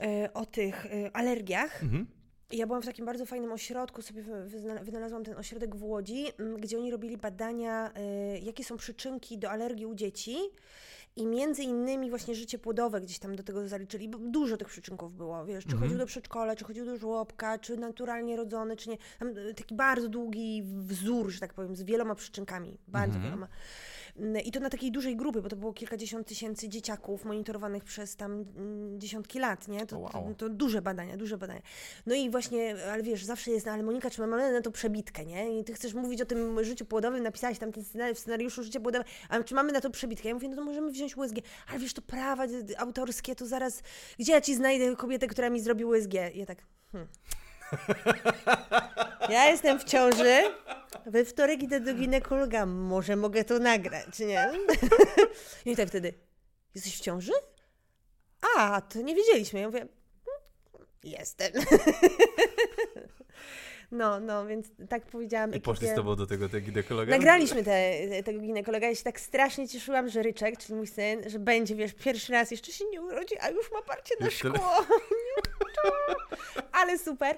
e, 0.00 0.32
o 0.34 0.46
tych 0.46 0.86
e, 0.86 1.16
alergiach. 1.16 1.82
Mhm. 1.82 2.06
Ja 2.52 2.66
byłam 2.66 2.82
w 2.82 2.86
takim 2.86 3.06
bardzo 3.06 3.26
fajnym 3.26 3.52
ośrodku, 3.52 4.02
sobie 4.02 4.22
wynalazłam 4.82 5.24
ten 5.24 5.36
ośrodek 5.36 5.76
w 5.76 5.84
Łodzi, 5.84 6.24
m, 6.38 6.56
gdzie 6.60 6.78
oni 6.78 6.90
robili 6.90 7.16
badania, 7.16 7.90
y, 8.36 8.38
jakie 8.38 8.64
są 8.64 8.76
przyczynki 8.76 9.38
do 9.38 9.50
alergii 9.50 9.86
u 9.86 9.94
dzieci. 9.94 10.36
I 11.16 11.26
między 11.26 11.62
innymi 11.62 12.10
właśnie 12.10 12.34
życie 12.34 12.58
płodowe 12.58 13.00
gdzieś 13.00 13.18
tam 13.18 13.36
do 13.36 13.42
tego 13.42 13.68
zaliczyli, 13.68 14.08
bo 14.08 14.18
dużo 14.18 14.56
tych 14.56 14.68
przyczynków 14.68 15.14
było, 15.16 15.44
wiesz, 15.44 15.64
czy 15.64 15.70
Mhm. 15.72 15.82
chodził 15.82 15.98
do 15.98 16.06
przedszkola, 16.06 16.56
czy 16.56 16.64
chodził 16.64 16.84
do 16.86 16.96
żłobka, 16.96 17.58
czy 17.58 17.76
naturalnie 17.76 18.36
rodzony, 18.36 18.76
czy 18.76 18.88
nie. 18.90 18.96
Tam 19.18 19.28
y, 19.28 19.54
taki 19.54 19.74
bardzo 19.74 20.08
długi 20.08 20.62
wzór, 20.66 21.30
że 21.30 21.40
tak 21.40 21.54
powiem, 21.54 21.76
z 21.76 21.82
wieloma 21.82 22.14
przyczynkami, 22.14 22.78
bardzo 22.88 23.14
Mhm. 23.14 23.24
wieloma. 23.24 23.48
Mm, 24.16 24.42
I 24.44 24.50
to 24.52 24.60
na 24.60 24.70
takiej 24.70 24.92
dużej 24.92 25.16
grupie, 25.16 25.42
bo 25.42 25.48
to 25.48 25.56
było 25.56 25.72
kilkadziesiąt 25.72 26.26
tysięcy 26.26 26.68
dzieciaków 26.68 27.24
monitorowanych 27.24 27.84
przez 27.84 28.16
tam 28.16 28.32
mm, 28.32 29.00
dziesiątki 29.00 29.38
lat, 29.38 29.68
nie? 29.68 29.86
To, 29.86 29.98
Wow. 29.98 30.10
to, 30.12 30.34
to 30.36 30.48
duże 30.48 30.82
badania, 30.82 31.16
duże 31.16 31.38
badania. 31.38 31.62
No 32.06 32.14
i 32.14 32.30
właśnie, 32.30 32.76
ale 32.92 33.02
wiesz, 33.02 33.24
zawsze 33.24 33.50
jest, 33.50 33.66
no 33.66 33.72
ale 33.72 33.82
Monika, 33.82 34.10
czy 34.10 34.20
my 34.20 34.26
mamy 34.26 34.52
na 34.52 34.60
to 34.60 34.70
przebitkę, 34.70 35.24
nie? 35.24 35.58
I 35.60 35.64
ty 35.64 35.74
chcesz 35.74 35.94
mówić 35.94 36.22
o 36.22 36.26
tym 36.26 36.64
życiu 36.64 36.84
płodowym, 36.84 37.22
napisałaś 37.22 37.58
tam 37.58 37.72
ten 37.72 37.84
scenariusz, 37.84 38.18
w 38.18 38.20
scenariuszu 38.20 38.62
życie 38.62 38.80
płodowe, 38.80 39.04
ale 39.28 39.44
czy 39.44 39.54
mamy 39.54 39.72
na 39.72 39.80
to 39.80 39.90
przebitkę? 39.90 40.28
Ja 40.28 40.34
mówię, 40.34 40.48
no 40.48 40.56
to 40.56 40.64
możemy 40.64 40.90
wziąć 40.90 41.16
USG, 41.16 41.36
ale 41.68 41.78
wiesz, 41.78 41.94
to 41.94 42.02
prawa 42.02 42.46
autorskie, 42.78 43.34
to 43.36 43.46
zaraz, 43.46 43.82
gdzie 44.18 44.32
ja 44.32 44.40
ci 44.40 44.54
znajdę 44.54 44.96
kobietę, 44.96 45.26
która 45.26 45.50
mi 45.50 45.60
zrobi 45.60 45.84
USG? 45.84 46.14
I 46.34 46.38
ja 46.38 46.46
tak, 46.46 46.58
hmm. 46.92 47.08
Ja 49.30 49.46
jestem 49.50 49.78
w 49.78 49.84
ciąży, 49.84 50.42
we 51.06 51.24
wtorek 51.24 51.62
idę 51.62 51.80
do 51.80 51.94
ginekologa, 51.94 52.66
może 52.66 53.16
mogę 53.16 53.44
to 53.44 53.58
nagrać, 53.58 54.18
nie? 54.18 54.50
I 55.72 55.76
tak 55.76 55.88
wtedy, 55.88 56.14
jesteś 56.74 56.96
w 56.96 57.00
ciąży? 57.00 57.32
A, 58.58 58.80
to 58.80 59.00
nie 59.02 59.14
wiedzieliśmy. 59.14 59.60
Ja 59.60 59.66
mówię, 59.66 59.80
"Mm, 59.80 59.90
jestem. 61.02 61.52
No, 63.92 64.20
no, 64.20 64.46
więc 64.46 64.66
tak 64.88 65.06
powiedziałam. 65.06 65.54
I 65.54 65.60
poszli 65.60 65.88
z 65.88 65.94
tobą 65.94 66.16
do 66.16 66.26
tego, 66.26 66.48
tego 66.48 66.66
ginekologa? 66.66 67.10
Nagraliśmy 67.10 67.64
te, 67.64 67.92
tego 68.24 68.40
ginekologa. 68.40 68.86
Ja 68.88 68.94
się 68.94 69.02
tak 69.04 69.20
strasznie 69.20 69.68
cieszyłam, 69.68 70.08
że 70.08 70.22
Ryczek, 70.22 70.58
czyli 70.58 70.74
mój 70.74 70.86
syn, 70.86 71.30
że 71.30 71.38
będzie, 71.38 71.74
wiesz, 71.74 71.94
pierwszy 71.94 72.32
raz 72.32 72.50
jeszcze 72.50 72.72
się 72.72 72.84
nie 72.92 73.02
urodzi, 73.02 73.34
a 73.40 73.50
już 73.50 73.72
ma 73.72 73.82
parcie 73.82 74.14
na 74.20 74.30
szkło. 74.30 74.50
Ale 76.72 76.98
super. 76.98 77.36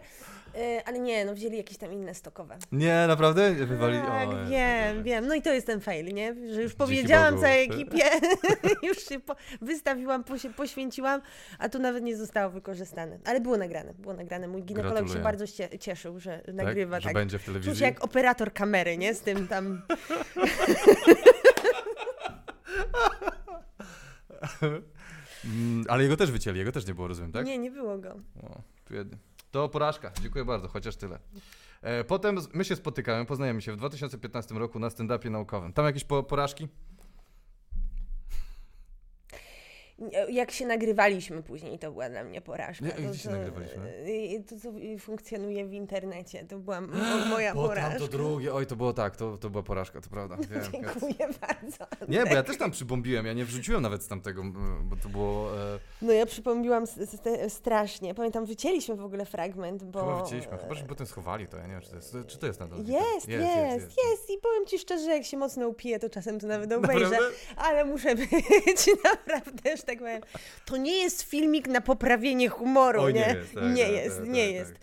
Y, 0.57 0.85
Ale 0.85 0.99
nie, 0.99 1.25
no 1.25 1.35
wzięli 1.35 1.57
jakieś 1.57 1.77
tam 1.79 1.93
inne 1.93 2.15
stokowe. 2.15 2.59
Nie, 2.73 3.05
naprawdę? 3.09 3.53
Wywali... 3.55 3.99
Tak, 3.99 4.29
o, 4.29 4.33
wiem, 4.49 4.91
Boże. 4.91 5.03
wiem. 5.03 5.27
No 5.27 5.35
i 5.35 5.43
to 5.43 5.53
jest 5.53 5.67
ten 5.67 5.81
fail, 5.81 6.15
nie? 6.15 6.35
Że 6.55 6.63
już 6.63 6.75
powiedziałam 6.75 7.31
Bogu. 7.35 7.43
całej 7.47 7.65
ekipie, 7.65 8.05
już 8.89 8.99
się 9.09 9.21
po, 9.21 9.37
wystawiłam, 9.61 10.25
po, 10.25 10.35
poświęciłam, 10.57 11.21
a 11.59 11.69
tu 11.69 11.79
nawet 11.79 12.05
nie 12.05 12.17
zostało 12.17 12.51
wykorzystane. 12.51 13.19
Ale 13.25 13.41
było 13.41 13.57
nagrane, 13.57 13.95
było 13.95 14.15
nagrane. 14.15 14.49
Mój 14.49 14.63
ginekolog 14.63 14.93
Gratuluję. 14.95 15.19
się 15.19 15.25
bardzo 15.25 15.47
cie, 15.47 15.79
cieszył, 15.79 16.21
że 16.21 16.39
Tak? 16.39 16.55
nagrywa 16.55 17.01
Że 17.01 17.05
tak. 17.05 17.15
będzie 17.15 17.39
w 17.39 17.45
Czuł 17.45 17.55
telewizji? 17.55 17.77
się 17.79 17.85
jak 17.85 18.05
operator 18.05 18.53
kamery, 18.53 18.99
nie? 18.99 19.15
Z 19.15 19.21
tym 19.21 19.49
tam... 19.49 19.83
Mm, 25.45 25.85
Ale 25.89 26.03
jego 26.03 26.17
też 26.17 26.31
wycięli, 26.31 26.59
jego 26.59 26.73
też 26.73 26.87
nie 26.87 26.95
było, 26.95 27.09
rozumiem, 27.09 27.33
tak? 27.33 27.47
Nie, 27.47 27.59
nie 27.59 27.71
było 27.71 27.99
go. 27.99 28.11
O, 28.43 28.61
biedny. 28.91 29.19
To 29.51 29.69
porażka. 29.69 30.13
Dziękuję 30.23 30.45
bardzo, 30.45 30.69
chociaż 30.69 30.97
tyle. 30.97 31.19
E, 31.83 32.05
Potem 32.05 32.39
my 32.55 32.65
się 32.65 32.77
spotykamy, 32.77 33.27
poznajemy 33.27 33.63
się 33.63 33.73
w 33.73 33.77
2015 33.77 34.55
roku 34.55 34.79
na 34.79 34.89
stand-upie 34.89 35.31
naukowym. 35.31 35.73
Tam 35.73 35.85
jakieś 35.87 36.05
po 36.05 36.23
porażki? 36.23 36.69
Jak 40.29 40.51
się 40.51 40.67
nagrywaliśmy 40.67 41.43
później, 41.43 41.79
to 41.79 41.93
była 41.93 42.09
dla 42.09 42.25
mnie 42.25 42.41
porażka. 42.41 42.87
To, 42.91 43.03
gdzie 43.03 43.19
się 43.19 43.25
co- 43.29 43.31
nagrywaliśmy? 43.31 43.83
y, 44.07 44.45
To, 44.49 44.57
co 44.61 44.73
funkcjonuje 44.99 45.67
w 45.67 45.73
internecie, 45.73 46.45
to 46.45 46.59
była 46.59 46.81
mo- 46.81 47.27
moja 47.31 47.55
Bo 47.55 47.69
porażka. 47.69 47.99
to 47.99 48.09
drugie, 48.09 48.55
oj 48.55 48.67
to 48.67 48.77
było 48.77 48.93
tak, 48.93 49.17
to, 49.17 49.39
to 49.39 49.51
była 49.51 49.63
porażka, 49.63 50.01
to 50.01 50.11
prawda. 50.11 50.37
Wiem. 50.51 50.63
Dziękuję 50.73 51.29
bardzo. 51.41 51.87
Nie, 52.09 52.25
bo 52.27 52.35
ja 52.35 52.43
też 52.43 52.59
tam 52.59 52.71
przybombiłem, 52.71 53.27
ja 53.27 53.33
nie 53.33 53.45
wrzuciłem 53.45 53.83
nawet 53.83 54.03
z 54.03 54.09
tamtego, 54.09 54.43
bo 54.83 54.97
to 54.97 55.09
było... 55.09 55.57
E, 55.75 55.79
No 56.03 56.13
ja 56.13 56.27
s- 56.83 57.53
strasznie. 57.53 58.15
Pamiętam, 58.15 58.47
wycięliśmy 58.47 58.97
w 58.97 59.05
ogóle 59.05 59.25
fragment, 59.25 59.85
bo... 59.85 60.01
chyba 60.01 60.23
wycięliśmy, 60.23 60.59
chyba 60.59 60.75
że 60.75 60.85
potem 60.85 61.07
schowali 61.07 61.47
to, 61.47 61.57
ja 61.57 61.67
nie 61.67 61.73
wiem, 61.73 61.83
czy 61.83 61.91
to 61.91 61.97
jest, 61.97 62.17
czy 62.27 62.39
to 62.39 62.47
jest 62.47 62.61
nadal. 62.61 62.79
Jest, 62.79 63.29
jest, 63.29 63.97
jest, 64.11 64.31
I 64.31 64.39
powiem 64.43 64.67
Ci 64.67 64.79
szczerze, 64.79 65.11
jak 65.11 65.25
się 65.25 65.37
mocno 65.37 65.69
upiję, 65.69 65.99
to 65.99 66.11
czasem 66.11 66.41
to 66.41 66.47
nawet 66.47 66.73
obejrzę. 66.73 67.05
Naprawdę? 67.11 67.35
Ale 67.57 67.85
muszę 67.85 68.15
być 68.67 68.87
naprawdę, 69.05 69.77
że 69.77 69.83
tak 69.93 69.99
powiem. 69.99 70.23
To 70.65 70.77
nie 70.77 70.97
jest 71.03 71.23
filmik 71.23 71.69
na 71.69 71.81
poprawienie 71.81 72.49
humoru, 72.49 73.03
Oj, 73.03 73.15
nie? 73.15 73.21
nie 73.21 73.35
jest, 73.35 73.55
tak, 73.55 73.65
nie 73.75 73.85
tak, 73.85 73.93
jest, 73.93 74.17
tak, 74.19 74.29
nie 74.29 74.45
tak, 74.47 74.55
jest. 74.55 74.73
tak. 74.73 74.83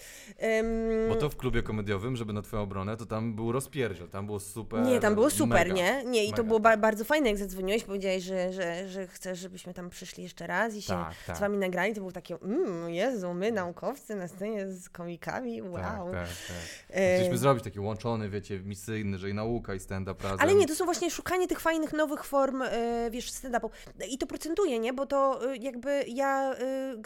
Bo 1.09 1.15
to 1.15 1.29
w 1.29 1.35
klubie 1.37 1.63
komediowym, 1.63 2.15
żeby 2.15 2.33
na 2.33 2.41
twoją 2.41 2.63
obronę, 2.63 2.97
to 2.97 3.05
tam 3.05 3.33
był 3.33 3.51
rozpierdziel, 3.51 4.07
tam 4.09 4.25
było 4.25 4.39
super. 4.39 4.81
Nie, 4.81 4.99
tam 4.99 5.15
było 5.15 5.29
super, 5.29 5.67
mega, 5.67 5.73
nie? 5.73 6.03
Nie, 6.05 6.23
i 6.25 6.29
to 6.29 6.31
mega. 6.37 6.43
było 6.43 6.59
ba- 6.59 6.77
bardzo 6.77 7.03
fajne, 7.05 7.29
jak 7.29 7.37
zadzwoniłeś, 7.37 7.83
powiedziałeś, 7.83 8.23
że, 8.23 8.53
że, 8.53 8.89
że 8.89 9.07
chcesz, 9.07 9.39
żebyśmy 9.39 9.73
tam 9.73 9.89
przyszli 9.89 10.23
jeszcze 10.23 10.47
raz 10.47 10.75
i 10.75 10.81
się 10.81 10.87
Tak, 10.93 11.13
tak. 11.27 11.37
z 11.37 11.39
wami 11.39 11.57
nagrali. 11.57 11.93
To 11.93 11.99
było 11.99 12.11
takie, 12.11 12.35
mmm, 12.35 12.89
Jezu, 12.89 13.33
my 13.33 13.51
naukowcy 13.51 14.15
na 14.15 14.27
scenie 14.27 14.67
z 14.67 14.89
komikami, 14.89 15.61
wow. 15.61 15.71
Tak, 15.81 16.11
tak, 16.11 16.27
tak. 16.47 16.87
Chcieliśmy 16.91 17.37
zrobić 17.37 17.63
taki 17.63 17.79
łączony, 17.79 18.29
wiecie, 18.29 18.59
misyjny, 18.59 19.17
że 19.17 19.29
i 19.29 19.33
nauka, 19.33 19.73
i 19.73 19.79
stand-up 19.79 20.23
razem. 20.23 20.39
Ale 20.41 20.55
nie, 20.55 20.65
to 20.67 20.75
są 20.75 20.85
właśnie 20.85 21.11
szukanie 21.11 21.47
tych 21.47 21.59
fajnych, 21.59 21.93
nowych 21.93 22.23
form, 22.23 22.61
e, 22.61 23.09
wiesz, 23.11 23.31
stand-upu. 23.31 23.69
I 24.09 24.17
to 24.17 24.27
procentuje, 24.27 24.79
nie? 24.79 24.88
Bo 24.93 25.05
to 25.05 25.51
e, 25.53 25.57
jakby 25.57 26.03
ja 26.07 26.53
e, 26.53 26.57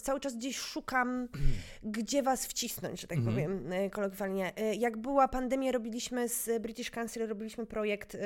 cały 0.01 0.19
czas 0.19 0.35
gdzieś 0.35 0.57
szukam, 0.57 1.27
gdzie 1.84 2.23
was 2.23 2.45
wcisnąć, 2.45 3.01
że 3.01 3.07
tak 3.07 3.18
Mhm. 3.18 3.35
powiem 3.35 3.72
e, 3.73 3.89
kolokwialnie. 3.89 4.51
Jak 4.77 4.97
była 4.97 5.27
pandemia, 5.27 5.72
robiliśmy 5.72 6.30
z 6.30 6.61
British 6.61 6.91
Council, 6.91 7.27
robiliśmy 7.27 7.65
projekt, 7.65 8.18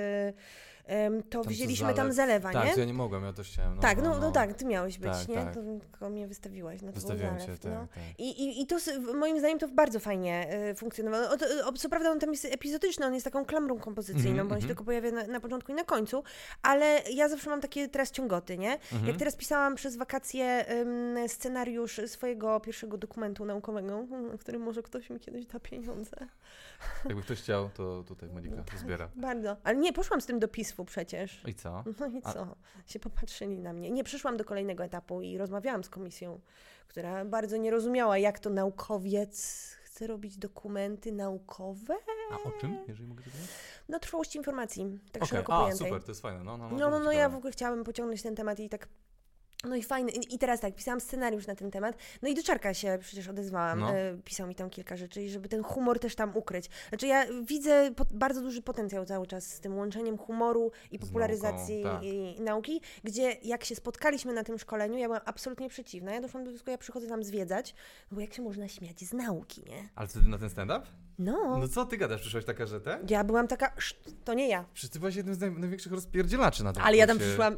to 1.29 1.43
Tam 1.43 1.53
wzięliśmy 1.53 1.87
tam 1.87 1.95
zalew. 1.95 2.15
zalewa, 2.15 2.51
Tak, 2.51 2.65
nie? 2.65 2.73
to 2.73 2.79
ja 2.79 2.85
nie 2.85 2.93
mogłem, 2.93 3.23
ja 3.23 3.33
też 3.33 3.47
chciałem. 3.47 3.75
No, 3.75 3.81
tak, 3.81 4.01
no, 4.03 4.19
no, 4.19 4.31
tak, 4.31 4.53
ty 4.53 4.65
miałeś 4.65 4.97
być, 4.97 5.11
Tak, 5.11 5.27
nie? 5.27 5.35
tak. 5.35 5.53
To 5.53 5.61
tylko 5.61 6.09
mnie 6.09 6.27
wystawiłaś 6.27 6.81
na 6.81 6.87
to 6.87 6.95
Wystawiłem 6.95 7.39
zalew, 7.39 7.59
cię, 7.59 7.69
no. 7.69 7.75
tak, 7.79 7.89
tak. 7.89 8.03
I, 8.17 8.43
i, 8.43 8.61
I 8.61 8.67
to 8.67 8.75
moim 9.15 9.39
zdaniem 9.39 9.59
to 9.59 9.67
bardzo 9.67 9.99
fajnie 9.99 10.47
e, 10.49 10.75
funkcjonowało. 10.75 11.29
O, 11.29 11.37
to, 11.37 11.45
o, 11.65 11.71
co 11.73 11.89
prawda 11.89 12.11
on 12.11 12.19
tam 12.19 12.31
jest 12.31 12.45
epizodyczny, 12.45 13.05
on 13.05 13.13
jest 13.13 13.23
taką 13.23 13.45
klamrą 13.45 13.79
kompozycyjną, 13.79 14.29
Mhm, 14.29 14.47
bo 14.47 14.55
on 14.55 14.61
się 14.61 14.65
mhm. 14.65 14.67
tylko 14.67 14.83
pojawia 14.83 15.11
na, 15.11 15.27
na 15.27 15.39
początku 15.39 15.71
i 15.71 15.75
na 15.75 15.83
końcu, 15.83 16.23
ale 16.61 17.01
ja 17.13 17.29
zawsze 17.29 17.49
mam 17.49 17.61
takie 17.61 17.87
teraz 17.87 18.11
ciągoty, 18.11 18.57
nie? 18.57 18.73
Mhm. 18.73 19.05
Jak 19.07 19.17
teraz 19.17 19.35
pisałam 19.35 19.75
przez 19.75 19.97
wakacje 19.97 20.65
scenariusz 21.27 22.01
swojego 22.05 22.59
pierwszego 22.59 22.97
dokumentu 22.97 23.45
naukowego, 23.45 24.03
w 24.33 24.39
którym 24.39 24.61
może 24.61 24.83
ktoś 24.83 25.09
mi 25.09 25.19
kiedyś 25.19 25.45
da 25.45 25.59
pieniądze. 25.59 26.15
Jakby 27.05 27.21
ktoś 27.21 27.41
chciał, 27.41 27.69
to 27.69 28.03
tutaj 28.03 28.29
Monika 28.29 28.63
zbiera. 28.77 29.09
Bardzo. 29.15 29.57
Ale 29.63 29.77
nie, 29.77 29.93
poszłam 29.93 30.21
z 30.21 30.25
tym 30.25 30.39
do 30.39 30.47
PISF-u 30.77 30.85
przecież. 30.85 31.41
I 31.47 31.53
co? 31.53 31.83
No 31.99 32.07
i 32.07 32.21
A- 32.23 32.33
co? 32.33 32.55
Się 32.87 32.99
popatrzyli 32.99 33.59
na 33.59 33.73
mnie. 33.73 33.91
Nie, 33.91 34.03
przyszłam 34.03 34.37
do 34.37 34.45
kolejnego 34.45 34.83
etapu 34.83 35.21
i 35.21 35.37
rozmawiałam 35.37 35.83
z 35.83 35.89
komisją, 35.89 36.39
która 36.87 37.25
bardzo 37.25 37.57
nie 37.57 37.71
rozumiała, 37.71 38.17
jak 38.17 38.39
to 38.39 38.49
naukowiec 38.49 39.37
chce 39.83 40.07
robić 40.07 40.37
dokumenty 40.37 41.11
naukowe 41.11 41.95
A 42.31 42.35
o 42.47 42.51
czym, 42.61 42.77
jeżeli 42.87 43.07
mogę 43.07 43.21
zapytać? 43.23 43.47
na 43.89 43.99
trwałości 43.99 44.37
informacji, 44.37 44.99
tak 45.11 45.23
Okej, 45.23 45.29
szeroko 45.29 45.53
a 45.53 45.59
pojętej. 45.61 45.87
super, 45.87 46.03
to 46.03 46.11
jest 46.11 46.21
fajne. 46.21 46.43
No, 46.43 46.57
no, 46.57 46.69
No, 46.69 46.89
no, 46.89 46.99
no, 46.99 47.11
ja 47.11 47.29
w 47.29 47.35
ogóle 47.35 47.51
chciałabym 47.51 47.83
pociągnąć 47.83 48.21
ten 48.21 48.35
temat 48.35 48.59
i 48.59 48.69
tak. 48.69 48.87
No 49.67 49.75
i 49.75 49.83
fajny. 49.83 50.11
I 50.11 50.39
teraz 50.39 50.59
tak, 50.59 50.75
pisałam 50.75 51.01
scenariusz 51.01 51.47
na 51.47 51.55
ten 51.55 51.71
temat. 51.71 51.97
No 52.21 52.29
i 52.29 52.35
do 52.35 52.43
Czarka 52.43 52.73
się 52.73 52.97
przecież 53.01 53.27
odezwałam. 53.27 53.79
No. 53.79 53.91
E, 53.95 54.17
pisał 54.25 54.47
mi 54.47 54.55
tam 54.55 54.69
kilka 54.69 54.97
rzeczy 54.97 55.23
i 55.23 55.29
żeby 55.29 55.49
ten 55.49 55.63
humor 55.63 55.99
też 55.99 56.15
tam 56.15 56.37
ukryć. 56.37 56.69
Znaczy 56.89 57.07
ja 57.07 57.25
widzę 57.43 57.91
po, 57.95 58.05
bardzo 58.11 58.41
duży 58.41 58.61
potencjał 58.61 59.05
cały 59.05 59.27
czas 59.27 59.47
z 59.53 59.59
tym 59.59 59.77
łączeniem 59.77 60.17
humoru 60.17 60.71
i 60.91 60.99
popularyzacji 60.99 61.83
nauką, 61.83 61.97
tak. 61.99 62.03
i, 62.07 62.37
i 62.37 62.41
nauki, 62.41 62.81
gdzie 63.03 63.31
jak 63.43 63.63
się 63.63 63.75
spotkaliśmy 63.75 64.33
na 64.33 64.43
tym 64.43 64.57
szkoleniu, 64.59 64.97
ja 64.97 65.07
byłam 65.07 65.21
absolutnie 65.25 65.69
przeciwna. 65.69 66.13
Ja 66.13 66.21
doszłam 66.21 66.43
do 66.43 66.49
wniosku, 66.51 66.69
ja 66.69 66.77
przychodzę 66.77 67.07
tam 67.07 67.23
zwiedzać, 67.23 67.75
no 68.11 68.15
bo 68.15 68.21
jak 68.21 68.33
się 68.33 68.41
można 68.41 68.67
śmiać 68.67 68.99
z 68.99 69.13
nauki, 69.13 69.63
nie? 69.69 69.89
Ale 69.95 70.07
wtedy 70.07 70.29
na 70.29 70.37
ten 70.37 70.49
stand-up? 70.49 70.81
No. 71.19 71.57
No 71.57 71.67
co 71.67 71.85
ty 71.85 71.97
gadasz? 71.97 72.21
Przyszłaś 72.21 72.45
taka, 72.45 72.65
że 72.65 72.81
te? 72.81 72.99
Ja 73.09 73.23
byłam 73.23 73.47
taka, 73.47 73.73
"Szt, 73.77 74.15
to 74.23 74.33
nie 74.33 74.47
ja. 74.49 74.65
Przecież 74.73 74.89
ty 74.91 74.99
byłaś 74.99 75.15
jednym 75.15 75.35
z 75.35 75.39
naj, 75.39 75.51
największych 75.51 75.91
rozpierdzielaczy 75.91 76.63
na 76.63 76.73
tym 76.73 76.83
Ale 76.83 76.97
ja 76.97 77.07
tam 77.07 77.17
przyszłam. 77.19 77.57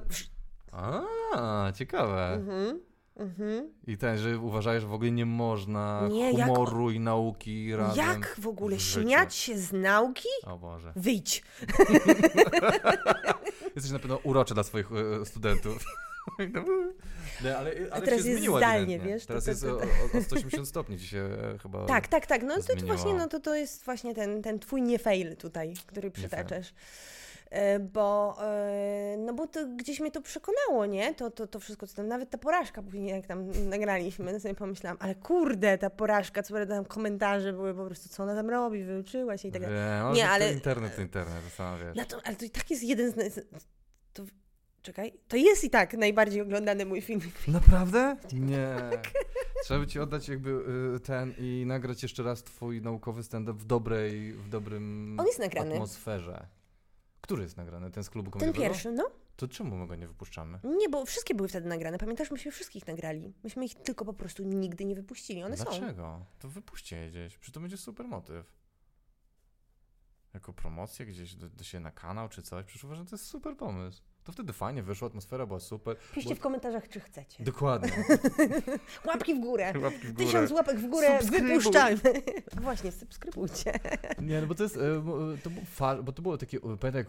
A, 0.71 1.71
ciekawe. 1.75 2.33
Mhm. 2.33 2.79
Mhm. 3.15 3.69
I 3.87 3.97
ten, 3.97 4.17
że 4.17 4.39
uważasz, 4.39 4.81
że 4.81 4.87
w 4.87 4.93
ogóle 4.93 5.11
nie 5.11 5.25
można 5.25 6.07
Nie, 6.11 6.31
jak- 6.31 6.47
humoru 6.47 6.91
i 6.91 6.99
nauki 6.99 7.75
razem. 7.75 8.05
Jak 8.07 8.35
w 8.39 8.47
ogóle 8.47 8.77
w 8.77 8.81
śmiać 8.81 9.35
się 9.35 9.57
z 9.57 9.71
nauki? 9.73 10.27
O 10.45 10.57
Boże. 10.57 10.93
Wyjdź. 10.95 11.43
Jesteś 13.75 13.91
na 13.91 13.99
pewno 13.99 14.19
uroczy 14.23 14.53
dla 14.53 14.63
swoich 14.63 14.89
e, 15.21 15.25
studentów. 15.25 15.77
Nie, 17.43 17.57
ale, 17.57 17.71
ale 17.91 18.01
teraz 18.05 18.25
jest 18.25 18.43
zdalnie, 18.43 18.99
wiesz, 18.99 19.21
to- 19.21 19.27
Teraz 19.27 19.43
to- 19.43 19.49
jest 19.51 19.61
to- 19.61 19.77
o, 20.15 20.19
o 20.19 20.21
180 20.21 20.67
stopni 20.67 20.99
się 20.99 21.29
e, 21.55 21.57
chyba... 21.57 21.85
Tak, 21.85 22.07
tak, 22.07 22.25
tak. 22.25 22.43
No 22.43 22.55
to, 22.55 22.75
to 22.75 22.85
właśnie, 22.85 23.13
no 23.13 23.27
to, 23.27 23.39
to 23.39 23.55
jest 23.55 23.85
właśnie 23.85 24.15
ten, 24.15 24.41
ten 24.41 24.59
twój 24.59 24.81
nie 24.81 24.99
fail 24.99 25.35
tutaj, 25.37 25.73
który 25.85 26.11
przytaczasz. 26.11 26.69
E, 26.69 26.73
Bo, 27.93 28.37
e, 28.41 29.15
no 29.17 29.33
bo 29.33 29.47
to 29.47 29.67
gdzieś 29.75 29.99
mnie 29.99 30.11
to 30.11 30.21
przekonało, 30.21 30.85
nie? 30.85 31.13
To, 31.13 31.31
to, 31.31 31.47
to 31.47 31.59
wszystko, 31.59 31.87
co 31.87 31.95
tam, 31.95 32.07
nawet 32.07 32.29
ta 32.29 32.37
porażka 32.37 32.83
później, 32.83 33.07
jak 33.07 33.27
tam 33.27 33.51
nagraliśmy, 33.69 34.33
to 34.33 34.39
sobie 34.39 34.55
pomyślałam, 34.55 34.97
ale 35.01 35.15
kurde, 35.15 35.77
ta 35.77 35.89
porażka, 35.89 36.43
co 36.43 36.65
tam 36.65 36.85
komentarze 36.85 37.53
były 37.53 37.73
po 37.73 37.85
prostu, 37.85 38.09
co 38.09 38.23
ona 38.23 38.35
tam 38.35 38.49
robi, 38.49 38.83
wyuczyła 38.83 39.37
się 39.37 39.47
i 39.47 39.51
tak 39.51 39.61
dalej. 39.61 39.77
Wiem, 40.15 40.27
ale 40.27 40.45
Nie, 40.45 40.51
to 40.51 40.53
internet 40.53 40.95
to 40.95 41.01
internet, 41.01 41.43
to 41.43 41.49
sama 41.49 41.77
wiesz. 41.77 41.95
No 41.95 42.05
to, 42.05 42.17
ale 42.23 42.35
to 42.35 42.45
i 42.45 42.49
tak 42.49 42.71
jest 42.71 42.83
jeden 42.83 43.11
z... 43.11 43.45
To, 44.13 44.23
czekaj, 44.81 45.13
to 45.27 45.37
jest 45.37 45.63
i 45.63 45.69
tak 45.69 45.93
najbardziej 45.93 46.41
oglądany 46.41 46.85
mój 46.85 47.01
film. 47.01 47.21
Naprawdę? 47.47 48.17
Nie. 48.33 48.75
Trzeba 49.63 49.79
by 49.79 49.87
ci 49.87 49.99
oddać 49.99 50.29
jakby 50.29 50.49
y, 50.95 50.99
ten 50.99 51.33
i 51.37 51.63
nagrać 51.67 52.03
jeszcze 52.03 52.23
raz 52.23 52.43
twój 52.43 52.81
naukowy 52.81 53.23
stand-up 53.23 53.59
w 53.59 53.65
dobrej, 53.65 54.33
w 54.33 54.49
dobrym 54.49 55.15
On 55.19 55.25
jest 55.25 55.39
nagrany. 55.39 55.73
atmosferze. 55.73 56.58
Który 57.29 57.43
jest 57.43 57.57
nagrany? 57.57 57.91
Ten 57.91 58.03
z 58.03 58.09
klubu 58.09 58.31
Ten 58.31 58.39
komediowego? 58.39 58.73
pierwszy, 58.73 58.91
no. 58.91 59.11
To 59.35 59.47
czemu 59.47 59.77
my 59.77 59.87
go 59.87 59.95
nie 59.95 60.07
wypuszczamy? 60.07 60.59
Nie, 60.63 60.89
bo 60.89 61.05
wszystkie 61.05 61.35
były 61.35 61.49
wtedy 61.49 61.67
nagrane. 61.69 61.97
Pamiętasz, 61.97 62.31
myśmy 62.31 62.51
wszystkich 62.51 62.87
nagrali. 62.87 63.33
Myśmy 63.43 63.65
ich 63.65 63.75
tylko 63.75 64.05
po 64.05 64.13
prostu 64.13 64.43
nigdy 64.43 64.85
nie 64.85 64.95
wypuścili. 64.95 65.43
One 65.43 65.57
są. 65.57 65.63
Dlaczego? 65.63 66.25
To 66.39 66.49
wypuśćcie 66.49 66.97
je 66.97 67.09
gdzieś. 67.09 67.37
Przecież 67.37 67.53
to 67.53 67.59
będzie 67.59 67.77
super 67.77 68.07
motyw. 68.07 68.53
Jako 70.33 70.53
promocję 70.53 71.05
gdzieś 71.05 71.35
do, 71.35 71.49
do 71.49 71.63
się 71.63 71.79
na 71.79 71.91
kanał 71.91 72.29
czy 72.29 72.41
coś. 72.41 72.65
Przecież 72.65 72.83
uważam, 72.83 73.05
że 73.05 73.09
to 73.09 73.15
jest 73.15 73.25
super 73.25 73.57
pomysł. 73.57 74.03
To 74.29 74.33
wtedy 74.33 74.53
fajnie 74.53 74.83
wyszło, 74.83 75.07
atmosfera 75.07 75.45
była 75.45 75.59
super. 75.59 75.97
Piszcie 76.13 76.29
Bo- 76.29 76.35
w 76.35 76.39
komentarzach, 76.39 76.89
czy 76.89 76.99
chcecie. 76.99 77.43
Dokładnie. 77.43 77.91
Łapki 79.07 79.35
w 79.35 79.39
górę. 79.39 79.73
Łapki 79.83 80.07
w 80.07 80.13
górę. 80.13 80.25
Tysiąc 80.25 80.51
łapek 80.51 80.77
w 80.79 80.89
górę, 80.89 81.17
Subskrybuj. 81.19 81.49
wypuszczamy. 81.49 81.99
Właśnie, 82.61 82.91
subskrybujcie. 82.91 83.73
Nie, 84.21 84.41
no 84.41 84.47
bo 84.47 84.55
to 84.55 84.63
jest, 84.63 84.77
e, 84.77 84.99
bo, 84.99 85.33
e, 85.33 85.37
to 85.37 85.49
było 85.49 85.65
fa- 85.65 86.03
bo 86.03 86.11
to 86.11 86.21
było 86.21 86.37
takie, 86.37 86.57
e, 86.57 86.61
pamiętam 86.61 86.95
jak 86.95 87.07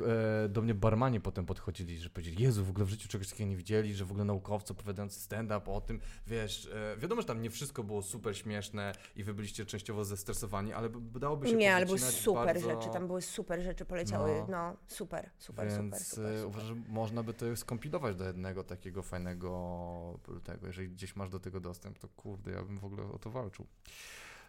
do 0.49 0.63
mnie 0.63 0.75
barmani 0.75 1.21
potem 1.21 1.47
podchodzili, 1.47 1.99
że 1.99 2.11
powiedzieli, 2.11 2.43
Jezu, 2.43 2.65
w 2.65 2.71
ogóle 2.71 2.85
w 2.85 2.89
życiu 2.89 3.09
czegoś 3.09 3.29
takiego 3.29 3.51
nie 3.51 3.57
widzieli, 3.57 3.95
że 3.95 4.05
w 4.05 4.11
ogóle 4.11 4.25
naukowcy 4.25 4.73
opowiadający 4.73 5.21
stand-up 5.21 5.71
o 5.73 5.81
tym, 5.81 6.01
wiesz, 6.27 6.71
wiadomo, 6.99 7.21
że 7.21 7.27
tam 7.29 7.43
nie 7.43 7.51
wszystko 7.51 7.85
było 7.85 8.03
super 8.03 8.37
śmieszne 8.37 8.93
i 9.17 9.25
wy 9.25 9.35
byliście 9.35 9.67
częściowo 9.67 10.05
zestresowani, 10.05 10.73
ale 10.73 10.89
dałoby 11.21 11.49
się 11.49 11.57
Nie, 11.57 11.75
ale 11.75 11.87
były 11.87 11.99
super 11.99 12.45
bardzo, 12.47 12.71
rzeczy, 12.71 12.89
tam 12.93 13.07
były 13.07 13.23
super 13.23 13.63
rzeczy, 13.63 13.85
poleciały. 13.85 14.31
No. 14.49 14.61
No, 14.61 14.77
super, 14.87 15.31
super, 15.39 15.67
Więc 15.69 15.77
super, 15.79 16.01
super, 16.01 16.25
super. 16.39 16.47
uważam, 16.47 16.69
że 16.69 16.75
można 17.11 17.23
by 17.23 17.35
to 17.35 17.57
skompilować 17.57 18.17
do 18.17 18.25
jednego 18.25 18.65
takiego 18.65 19.03
fajnego 19.03 20.19
tego, 20.45 20.67
jeżeli 20.67 20.89
gdzieś 20.91 21.17
masz 21.17 21.31
do 21.31 21.41
tego 21.41 21.61
dostęp, 21.61 21.99
to 21.99 22.09
kurde, 22.09 22.51
ja 22.51 22.63
bym 22.63 22.79
w 22.79 22.85
ogóle 22.85 23.03
o 23.03 23.19
to 23.19 23.31
walczył. 23.31 23.67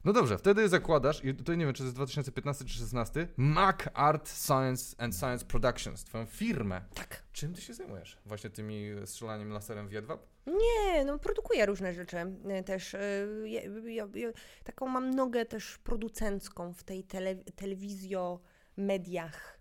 No 0.05 0.13
dobrze, 0.13 0.38
wtedy 0.38 0.69
zakładasz, 0.69 1.25
i 1.25 1.33
tutaj 1.35 1.57
nie 1.57 1.65
wiem, 1.65 1.73
czy 1.73 1.79
to 1.79 1.83
jest 1.83 1.95
2015 1.95 2.65
czy 2.65 2.73
16, 2.73 3.27
Mac 3.38 3.75
Art 3.93 4.29
Science 4.29 4.95
and 5.01 5.15
Science 5.15 5.45
Productions, 5.45 6.03
twoją 6.03 6.25
firmę. 6.25 6.81
Tak. 6.93 7.23
Czym 7.31 7.53
ty 7.53 7.61
się 7.61 7.73
zajmujesz? 7.73 8.17
Właśnie 8.25 8.49
tymi 8.49 8.85
strzelaniem 9.05 9.49
laserem 9.51 9.88
w 9.88 9.91
jedwab? 9.91 10.25
Nie, 10.47 11.05
no 11.05 11.19
produkuję 11.19 11.65
różne 11.65 11.93
rzeczy 11.93 12.17
e, 12.17 12.63
też. 12.63 12.93
e, 12.95 12.99
Ja, 13.45 13.61
ja, 13.88 14.07
ja, 14.15 14.27
taką 14.63 14.88
mam 14.88 15.09
nogę 15.15 15.45
też 15.45 15.77
producencką 15.77 16.73
w 16.73 16.83
tej 16.83 17.03
tele, 17.03 17.35
telewizjo, 17.35 18.39
mediach. 18.77 19.60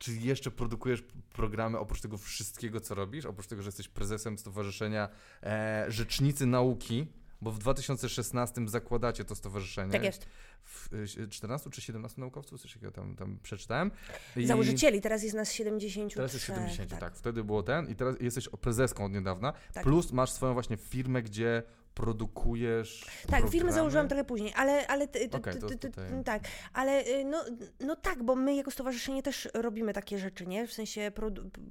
Czy 0.00 0.12
jeszcze 0.12 0.50
produkujesz 0.50 1.04
programy 1.32 1.78
oprócz 1.78 2.00
tego 2.00 2.18
wszystkiego, 2.18 2.80
co 2.80 2.94
robisz? 2.94 3.26
Oprócz 3.26 3.46
tego, 3.46 3.62
że 3.62 3.68
jesteś 3.68 3.88
prezesem 3.88 4.38
Stowarzyszenia 4.38 5.08
e, 5.42 5.84
Rzecznicy 5.88 6.46
Nauki, 6.46 7.06
bo 7.40 7.50
w 7.52 7.58
2016 7.58 8.68
zakładacie 8.68 9.24
to 9.24 9.34
stowarzyszenie. 9.34 9.92
Tak 9.92 10.04
jest. 10.04 10.26
W, 10.64 10.92
y, 11.18 11.28
14 11.28 11.70
czy 11.70 11.80
17 11.80 12.20
naukowców, 12.20 12.60
coś 12.60 12.72
takiego 12.72 12.92
tam, 12.92 13.16
tam 13.16 13.38
przeczytałem. 13.42 13.90
I 14.36 14.46
Założycieli, 14.46 15.00
teraz 15.00 15.22
jest 15.22 15.34
nas 15.34 15.52
70. 15.52 16.14
Teraz 16.14 16.32
jest 16.32 16.46
70, 16.46 16.98
tak. 16.98 17.16
Wtedy 17.16 17.44
było 17.44 17.62
ten 17.62 17.88
i 17.88 17.94
teraz 17.94 18.14
jesteś 18.20 18.48
prezeską 18.60 19.04
od 19.04 19.12
niedawna. 19.12 19.52
Tak. 19.72 19.84
Plus 19.84 20.12
masz 20.12 20.30
swoją 20.30 20.52
właśnie 20.52 20.76
firmę, 20.76 21.22
gdzie 21.22 21.62
produkujesz 22.00 23.00
Tak, 23.00 23.28
programy. 23.28 23.50
firmę 23.50 23.72
założyłam 23.72 24.08
trochę 24.08 24.24
później, 24.24 24.52
ale, 24.56 24.86
ale 24.86 25.08
to 25.08 25.18
tutaj- 25.28 26.22
tak, 26.24 26.42
ale 26.72 27.06
y, 27.06 27.24
no, 27.24 27.44
no 27.80 27.96
tak, 27.96 28.22
bo 28.22 28.36
my 28.36 28.54
jako 28.54 28.70
stowarzyszenie 28.70 29.22
też 29.22 29.48
robimy 29.54 29.92
takie 29.92 30.18
rzeczy, 30.18 30.46
nie? 30.46 30.66
W 30.66 30.72
sensie 30.72 31.12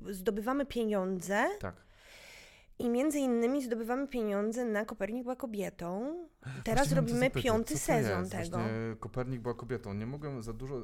zdobywamy 0.10 0.66
pieniądze 0.66 1.46
Tak. 1.60 1.76
I 2.80 2.90
między 2.90 3.20
innymi 3.20 3.64
zdobywamy 3.64 4.08
pieniądze 4.08 4.66
na 4.66 4.86
Kopernik 4.86 5.24
była 5.24 5.36
kobietą. 5.36 6.16
Teraz 6.64 6.80
Właśnie 6.88 6.96
robimy 7.02 7.30
piąty 7.30 7.78
sezon 7.78 8.20
jest? 8.20 8.32
tego. 8.32 8.58
Właśnie 8.58 8.72
Kopernik 9.00 9.42
była 9.42 9.54
kobietą. 9.54 9.94
Nie 9.94 10.06
mogłem 10.06 10.44
za 10.44 10.54
dużo, 10.54 10.78
e, 10.78 10.82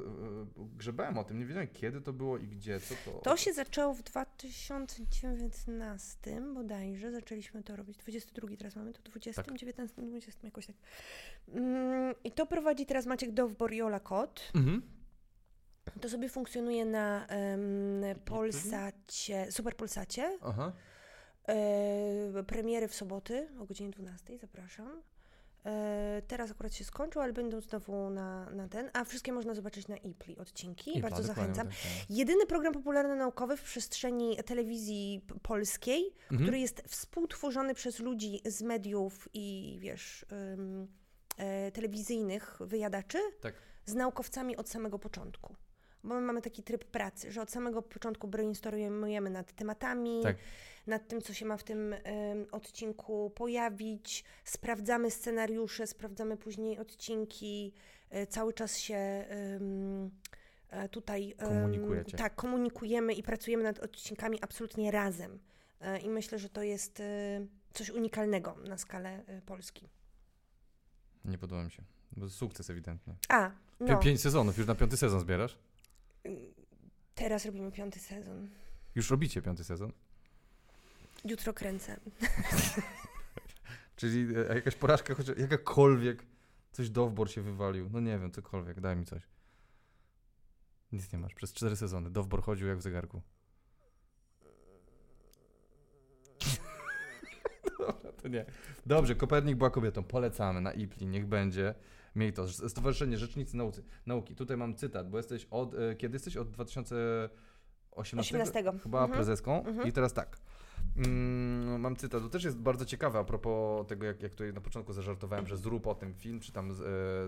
grzebałem 0.76 1.18
o 1.18 1.24
tym, 1.24 1.38
nie 1.38 1.46
wiedziałem 1.46 1.68
kiedy 1.68 2.00
to 2.00 2.12
było 2.12 2.38
i 2.38 2.48
gdzie, 2.48 2.80
co 2.80 2.94
to. 3.04 3.10
To 3.18 3.36
się 3.36 3.52
zaczęło 3.52 3.94
w 3.94 4.02
2019 4.02 6.40
bodajże, 6.54 7.12
zaczęliśmy 7.12 7.62
to 7.62 7.76
robić. 7.76 7.96
22 7.98 8.48
teraz 8.58 8.76
mamy, 8.76 8.92
to 8.92 9.02
20, 9.02 9.42
Tak. 9.42 9.56
19, 9.58 10.02
20 10.02 10.46
jakoś 10.46 10.66
tak. 10.66 10.76
Mm, 11.48 12.14
I 12.24 12.32
to 12.32 12.46
prowadzi 12.46 12.86
teraz 12.86 13.06
Maciek 13.06 13.32
Dowbor 13.32 13.72
i 13.72 13.82
Ola 13.82 14.00
Kot. 14.00 14.52
Mhm. 14.54 14.82
To 16.00 16.08
sobie 16.08 16.28
funkcjonuje 16.28 16.84
na 16.84 17.26
em, 17.26 17.60
Polsacie, 18.24 19.46
Super 19.52 19.76
Polsacie. 19.76 20.38
Aha. 20.42 20.72
E, 21.48 22.42
premiery 22.46 22.88
w 22.88 22.94
soboty 22.94 23.48
o 23.60 23.64
godzinie 23.64 23.90
12, 23.90 24.38
zapraszam. 24.38 25.02
E, 25.66 26.22
teraz 26.26 26.50
akurat 26.50 26.74
się 26.74 26.84
skończył, 26.84 27.22
ale 27.22 27.32
będą 27.32 27.60
znowu 27.60 28.10
na, 28.10 28.50
na 28.50 28.68
ten. 28.68 28.90
A 28.92 29.04
wszystkie 29.04 29.32
można 29.32 29.54
zobaczyć 29.54 29.88
na 29.88 29.96
IPLI 29.96 30.38
odcinki. 30.38 30.98
I 30.98 31.02
Bardzo 31.02 31.22
zachęcam. 31.22 31.66
tak, 31.68 31.76
tak. 31.76 32.10
Jedyny 32.10 32.46
program 32.46 32.72
popularno-naukowy 32.74 33.56
w 33.56 33.62
przestrzeni 33.62 34.36
telewizji 34.46 35.20
polskiej, 35.42 36.12
Mhm. 36.22 36.42
który 36.42 36.58
jest 36.58 36.82
współtworzony 36.88 37.74
przez 37.74 37.98
ludzi 37.98 38.40
z 38.44 38.62
mediów 38.62 39.28
i 39.34 39.76
wiesz, 39.80 40.26
ym, 40.52 40.88
e, 41.38 41.72
telewizyjnych 41.72 42.56
wyjadaczy 42.60 43.18
Tak. 43.40 43.54
z 43.86 43.94
naukowcami 43.94 44.56
od 44.56 44.68
samego 44.68 44.98
początku. 44.98 45.54
Bo 46.04 46.14
my 46.14 46.20
mamy 46.20 46.42
taki 46.42 46.62
tryb 46.62 46.84
pracy, 46.84 47.32
że 47.32 47.42
od 47.42 47.50
samego 47.50 47.82
początku 47.82 48.28
brainstormujemy 48.28 49.30
nad 49.30 49.52
tematami, 49.52 50.20
Tak. 50.22 50.36
nad 50.86 51.08
tym, 51.08 51.22
co 51.22 51.34
się 51.34 51.46
ma 51.46 51.56
w 51.56 51.64
tym 51.64 51.94
odcinku 52.52 53.30
pojawić, 53.30 54.24
sprawdzamy 54.44 55.10
scenariusze, 55.10 55.86
sprawdzamy 55.86 56.36
później 56.36 56.78
odcinki, 56.78 57.72
e, 58.10 58.26
cały 58.26 58.52
czas 58.52 58.78
się 58.78 58.96
e, 58.96 60.88
tutaj 60.90 61.34
Komunikujecie. 61.38 62.16
tak, 62.16 62.34
komunikujemy 62.34 63.12
i 63.14 63.22
pracujemy 63.22 63.62
nad 63.64 63.78
odcinkami 63.78 64.38
absolutnie 64.42 64.90
razem. 64.90 65.38
E, 65.80 65.98
I 65.98 66.08
myślę, 66.08 66.38
że 66.38 66.48
to 66.48 66.62
jest 66.62 67.02
coś 67.72 67.90
unikalnego 67.90 68.56
na 68.68 68.78
skalę 68.78 69.22
Polski. 69.46 69.88
Nie 71.24 71.38
podoba 71.38 71.64
mi 71.64 71.70
się. 71.70 71.82
Sukces 72.28 72.70
ewidentny. 72.70 73.14
A, 73.28 73.48
Pię- 73.48 73.52
no, 73.80 73.98
Pięć 73.98 74.20
sezonów, 74.20 74.58
już 74.58 74.66
na 74.66 74.74
piąty 74.74 74.96
sezon 74.96 75.20
zbierasz? 75.20 75.58
Teraz 77.14 77.46
robimy 77.46 77.72
piąty 77.72 78.00
sezon. 78.00 78.48
Już 78.94 79.10
robicie 79.10 79.42
piąty 79.42 79.64
sezon? 79.64 79.92
Jutro 81.24 81.54
kręcę. 81.54 82.00
Czyli 83.96 84.36
e, 84.36 84.54
jakaś 84.54 84.74
porażka, 84.74 85.14
choć 85.14 85.28
jakakolwiek, 85.28 86.22
Coś 86.76 86.90
Dovbor 86.90 87.30
się 87.30 87.42
wywalił. 87.42 87.90
No 87.92 88.00
nie 88.00 88.18
wiem, 88.18 88.30
cokolwiek, 88.30 88.80
daj 88.80 88.96
mi 88.96 89.04
coś. 89.04 89.22
Nic 90.92 91.12
nie 91.12 91.18
masz. 91.18 91.34
Przez 91.34 91.52
cztery 91.52 91.76
sezony. 91.76 92.10
Dovbor 92.10 92.42
chodził 92.42 92.68
jak 92.68 92.78
w 92.78 92.82
zegarku. 92.82 93.22
Dobra, 97.78 98.12
to 98.22 98.28
nie. 98.28 98.44
Dobrze, 98.86 99.14
Kopernik 99.14 99.56
była 99.56 99.70
kobietą. 99.70 100.04
Polecamy 100.04 100.60
na 100.60 100.72
IPLI, 100.72 101.06
niech 101.06 101.26
będzie. 101.26 101.74
Miej 102.16 102.32
to. 102.32 102.48
Stowarzyszenie 102.48 103.18
Rzecznicy 103.18 103.56
Naucy, 103.56 103.82
Nauki. 104.06 104.34
Tutaj 104.34 104.56
mam 104.56 104.74
cytat, 104.74 105.10
bo 105.10 105.16
jesteś 105.16 105.46
od... 105.50 105.74
e, 105.74 105.94
Kiedy 105.96 106.14
jesteś? 106.14 106.36
Od 106.36 106.50
2018? 106.50 107.30
18. 107.92 108.62
Chyba 108.82 108.98
Mhm. 109.02 109.16
prezeską. 109.16 109.64
Mhm. 109.64 109.88
I 109.88 109.92
teraz 109.92 110.12
tak. 110.12 110.36
Mm, 110.96 111.80
mam 111.80 111.96
cytat, 111.96 112.22
to 112.22 112.28
też 112.28 112.44
jest 112.44 112.58
bardzo 112.58 112.84
ciekawe 112.84 113.18
a 113.18 113.24
propos 113.24 113.86
tego, 113.86 114.06
jak, 114.06 114.22
jak 114.22 114.32
tutaj 114.32 114.52
na 114.52 114.60
początku 114.60 114.92
zażartowałem, 114.92 115.46
że 115.46 115.56
zrób 115.56 115.86
o 115.86 115.94
tym 115.94 116.14
film, 116.14 116.40
czy 116.40 116.52
tam 116.52 116.70
e, 116.70 116.74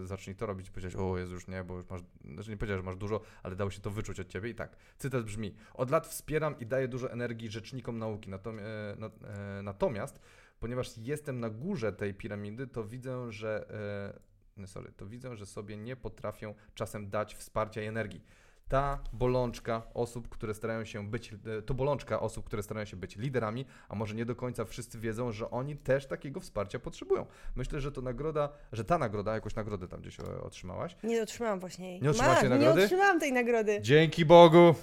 zacznij 0.06 0.36
to 0.36 0.46
robić, 0.46 0.70
powiedziałeś, 0.70 0.96
o 0.96 1.18
Jezu, 1.18 1.34
już 1.34 1.46
nie, 1.48 1.64
bo 1.64 1.76
już 1.76 1.90
masz, 1.90 2.00
znaczy 2.34 2.50
nie 2.50 2.56
powiedziałeś, 2.56 2.80
że 2.80 2.86
masz 2.86 2.96
dużo, 2.96 3.20
ale 3.42 3.56
dało 3.56 3.70
się 3.70 3.80
to 3.80 3.90
wyczuć 3.90 4.20
od 4.20 4.28
ciebie 4.28 4.50
i 4.50 4.54
tak, 4.54 4.76
cytat 4.98 5.24
brzmi, 5.24 5.54
od 5.74 5.90
lat 5.90 6.06
wspieram 6.06 6.58
i 6.60 6.66
daję 6.66 6.88
dużo 6.88 7.12
energii 7.12 7.48
rzecznikom 7.50 7.98
nauki, 7.98 8.30
natom, 8.30 8.58
e, 8.58 8.62
na, 8.98 9.06
e, 9.06 9.62
natomiast, 9.62 10.20
ponieważ 10.60 10.98
jestem 10.98 11.40
na 11.40 11.50
górze 11.50 11.92
tej 11.92 12.14
piramidy, 12.14 12.66
to 12.66 12.84
widzę, 12.84 13.32
że, 13.32 13.70
e, 14.14 14.27
sorry, 14.66 14.92
to 14.96 15.06
widzę, 15.06 15.36
że 15.36 15.46
sobie 15.46 15.76
nie 15.76 15.96
potrafią 15.96 16.54
czasem 16.74 17.10
dać 17.10 17.34
wsparcia 17.34 17.82
i 17.82 17.86
energii 17.86 18.24
ta 18.68 18.98
bolączka 19.12 19.82
osób, 19.94 20.28
które 20.28 20.54
starają 20.54 20.84
się 20.84 21.10
być, 21.10 21.32
e, 21.32 21.62
to 21.62 21.74
bolączka 21.74 22.20
osób, 22.20 22.46
które 22.46 22.62
starają 22.62 22.86
się 22.86 22.96
być 22.96 23.16
liderami, 23.16 23.66
a 23.88 23.94
może 23.94 24.14
nie 24.14 24.24
do 24.24 24.36
końca 24.36 24.64
wszyscy 24.64 24.98
wiedzą, 24.98 25.32
że 25.32 25.50
oni 25.50 25.76
też 25.76 26.06
takiego 26.06 26.40
wsparcia 26.40 26.78
potrzebują. 26.78 27.26
Myślę, 27.56 27.80
że 27.80 27.92
to 27.92 28.00
nagroda, 28.02 28.48
że 28.72 28.84
ta 28.84 28.98
nagroda, 28.98 29.34
jakąś 29.34 29.54
nagrodę 29.54 29.88
tam 29.88 30.00
gdzieś 30.00 30.20
otrzymałaś. 30.20 30.96
Nie 31.02 31.22
otrzymałam 31.22 31.60
właśnie. 31.60 32.00
Nie 32.00 32.10
otrzymałaś 32.10 32.40
tej 32.40 32.50
nagrody? 32.50 32.78
Nie 32.78 32.84
otrzymałam 32.84 33.20
tej 33.20 33.32
nagrody. 33.32 33.80
Dzięki 33.82 34.24
Bogu, 34.24 34.74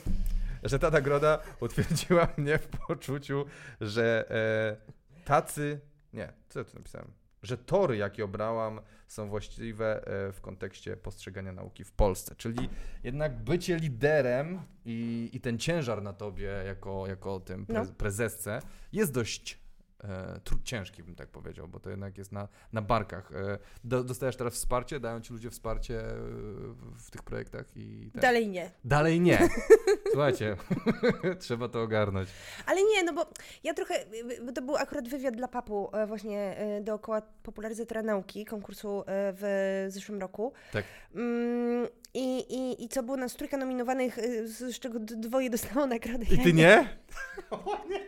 że 0.64 0.80
ta 0.80 0.89
nagroda 0.89 1.39
utwierdziła 1.60 2.27
mnie 2.38 2.57
w 2.57 2.68
poczuciu, 2.68 3.45
że 3.81 4.26
e, 4.30 5.26
tacy, 5.26 5.80
nie, 6.14 6.34
co 6.49 6.60
ja 6.60 6.65
tu 6.65 6.76
napisałem? 6.76 7.11
Że 7.43 7.57
tory, 7.57 7.97
jakie 7.97 8.26
obrałam, 8.26 8.81
są 9.07 9.30
właściwe 9.30 10.07
e, 10.07 10.32
w 10.32 10.41
kontekście 10.41 10.98
postrzegania 10.98 11.52
nauki 11.52 11.84
w 11.84 11.91
Polsce. 11.91 12.36
Czyli 12.36 12.69
jednak 13.03 13.44
bycie 13.44 13.77
liderem 13.77 14.61
i, 14.86 15.30
i 15.34 15.41
ten 15.41 15.60
ciężar 15.60 16.02
na 16.03 16.14
tobie 16.14 16.48
jako, 16.65 17.07
jako 17.07 17.40
tym 17.40 17.65
pre, 17.65 17.84
No. 17.84 17.91
prezesce 17.98 18.61
jest 18.94 19.14
dość 19.14 19.64
e, 20.10 20.40
tru, 20.44 20.57
ciężki, 20.64 21.03
bym 21.03 21.15
tak 21.15 21.30
powiedział, 21.30 21.68
bo 21.68 21.80
to 21.80 21.90
jednak 21.90 22.18
jest 22.18 22.32
na, 22.32 22.48
na 22.73 22.82
barkach. 22.82 23.32
E, 23.32 23.57
do, 23.84 24.03
dostajesz 24.03 24.36
teraz 24.36 24.53
wsparcie, 24.53 24.99
dają 24.99 25.22
ci 25.22 25.34
ludzie 25.34 25.49
wsparcie 25.49 25.99
e, 25.99 26.15
w, 26.15 27.02
w 27.07 27.11
tych 27.11 27.23
projektach 27.23 27.65
i 27.76 28.11
tak. 28.14 28.22
Dalej 28.22 28.48
nie. 28.48 28.72
Dalej 28.86 29.22
nie. 29.22 29.40
Słuchajcie, 30.11 30.57
trzeba 31.40 31.69
to 31.69 31.82
ogarnąć. 31.82 32.30
Ale 32.65 32.84
nie, 32.84 33.03
no 33.03 33.14
bo 33.14 33.26
ja 33.64 33.73
trochę, 33.73 34.06
bo 34.45 34.52
to 34.52 34.61
był 34.61 34.76
akurat 34.76 35.10
wywiad 35.10 35.36
dla 35.36 35.48
papu 35.48 35.91
właśnie 36.07 36.56
dookoła 36.82 37.22
popularyzatora 37.22 38.03
nauki, 38.03 38.45
konkursu 38.45 39.03
w 39.07 39.86
zeszłym 39.90 40.22
roku. 40.22 40.53
Tak. 40.73 40.86
Mm, 41.15 41.88
I, 42.14 42.40
i, 42.40 42.84
I 42.84 42.90
co 42.90 43.03
było 43.03 43.18
nas 43.18 43.36
trójka 43.36 43.57
nominowanych, 43.57 44.19
z 44.44 44.80
czego 44.80 44.99
dwoje 44.99 45.49
dostało 45.49 45.88
nagrodę. 45.88 46.26
I 46.32 46.38
ty 46.38 46.53
nie? 46.53 46.98
O 47.49 47.86
nie. 47.90 47.99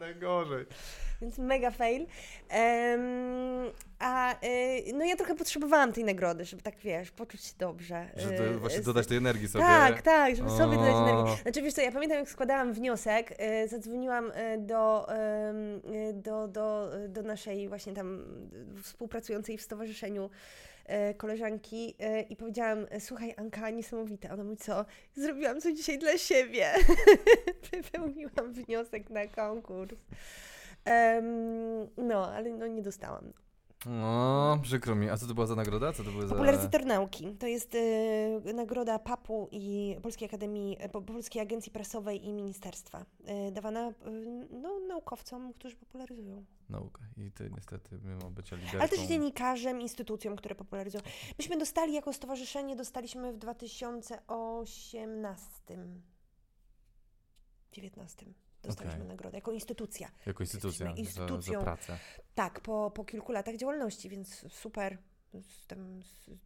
Najgorzej. 0.00 0.66
Więc 1.22 1.38
mega 1.38 1.70
fail. 1.70 2.06
Em, 2.48 3.00
a 3.98 4.32
e, 4.40 4.92
no 4.92 5.04
ja 5.04 5.16
trochę 5.16 5.34
potrzebowałam 5.34 5.92
tej 5.92 6.04
nagrody, 6.04 6.44
żeby 6.44 6.62
tak 6.62 6.78
wiesz, 6.78 7.10
poczuć 7.10 7.44
się 7.44 7.52
dobrze. 7.58 8.10
Że 8.16 8.28
e, 8.28 8.38
to 8.38 8.58
właśnie 8.58 8.80
dodać 8.80 9.06
tej 9.06 9.16
energii 9.16 9.48
sobie. 9.48 9.64
Tak, 9.64 10.02
tak, 10.02 10.36
żeby 10.36 10.50
sobie 10.50 10.76
dodać 10.76 10.94
O. 10.94 11.08
energię. 11.08 11.42
Znaczy 11.42 11.62
wiesz 11.62 11.74
co, 11.74 11.80
ja 11.80 11.92
pamiętam 11.92 12.18
jak 12.18 12.28
składałam 12.28 12.72
wniosek, 12.72 13.34
e, 13.38 13.68
zadzwoniłam 13.68 14.30
e, 14.34 14.58
do, 14.58 15.12
e, 15.14 15.52
do, 16.12 16.48
do, 16.48 16.90
do 17.08 17.22
naszej 17.22 17.68
właśnie 17.68 17.92
tam 17.92 18.24
współpracującej 18.82 19.58
w 19.58 19.62
stowarzyszeniu 19.62 20.30
koleżanki 21.16 21.94
e, 21.98 22.22
i 22.22 22.36
powiedziałam, 22.36 22.86
e, 22.90 23.00
słuchaj 23.00 23.34
Anka, 23.36 23.70
niesamowite. 23.70 24.32
Ona 24.32 24.44
mówi, 24.44 24.56
co? 24.56 24.84
Zrobiłam 25.14 25.60
coś 25.60 25.74
dzisiaj 25.74 25.98
dla 25.98 26.18
siebie. 26.18 26.72
Wypełniłam 27.72 28.52
wniosek 28.52 29.10
na 29.10 29.26
konkurs. 29.26 29.98
Em, 30.84 31.24
no, 31.96 32.32
ale 32.32 32.50
no 32.50 32.66
nie 32.66 32.82
dostałam. 32.82 33.32
No, 33.86 34.58
przykro 34.62 34.94
mi. 34.94 35.10
A 35.10 35.16
co 35.16 35.26
to 35.26 35.34
była 35.34 35.46
za 35.46 35.54
nagroda? 35.54 35.92
Co 35.92 36.04
to 36.04 36.10
były 36.10 36.26
za... 36.26 36.34
Popularyzator 36.34 36.84
nauki. 36.86 37.34
To 37.38 37.46
jest 37.46 37.74
e, 37.74 37.78
nagroda 38.54 38.98
PAP-u 38.98 39.48
i 39.52 39.96
Polskiej 40.02 40.28
Akademii, 40.28 40.76
Po- 40.92 41.02
Polskiej 41.02 41.42
Agencji 41.42 41.72
Prasowej 41.72 42.26
i 42.26 42.32
Ministerstwa. 42.32 43.04
E, 43.24 43.52
dawana 43.52 43.80
e, 43.88 43.92
no, 44.50 44.78
naukowcom, 44.88 45.52
którzy 45.52 45.76
popularyzują. 45.76 46.44
Nauka. 46.68 47.02
I 47.16 47.30
ty 47.32 47.50
niestety, 47.54 47.98
mimo 48.04 48.30
bycia 48.30 48.56
liderką... 48.56 48.78
Ale 48.78 48.88
też 48.88 49.00
dziennikarzem, 49.00 49.80
instytucjom, 49.80 50.36
które 50.36 50.54
popularyzują. 50.54 51.02
Myśmy 51.38 51.58
dostali 51.58 51.92
jako 51.94 52.12
stowarzyszenie, 52.12 52.76
dostaliśmy 52.76 53.32
w 53.32 53.38
2018. 53.38 55.78
19. 57.72 58.26
Dostaliśmy 58.62 58.98
Okej. 58.98 59.08
nagrodę 59.08 59.36
jako 59.38 59.52
instytucja. 59.52 60.08
Jako 60.26 60.42
instytucja, 60.42 60.86
Jesteśmy 60.86 61.04
za, 61.12 61.18
za 61.18 61.24
instytucją. 61.24 61.60
pracę. 61.62 61.98
Tak, 62.34 62.60
po, 62.60 62.90
po 62.90 63.04
kilku 63.04 63.32
latach 63.32 63.56
działalności, 63.56 64.08
więc 64.08 64.52
super. 64.52 64.98
Z, 65.32 65.74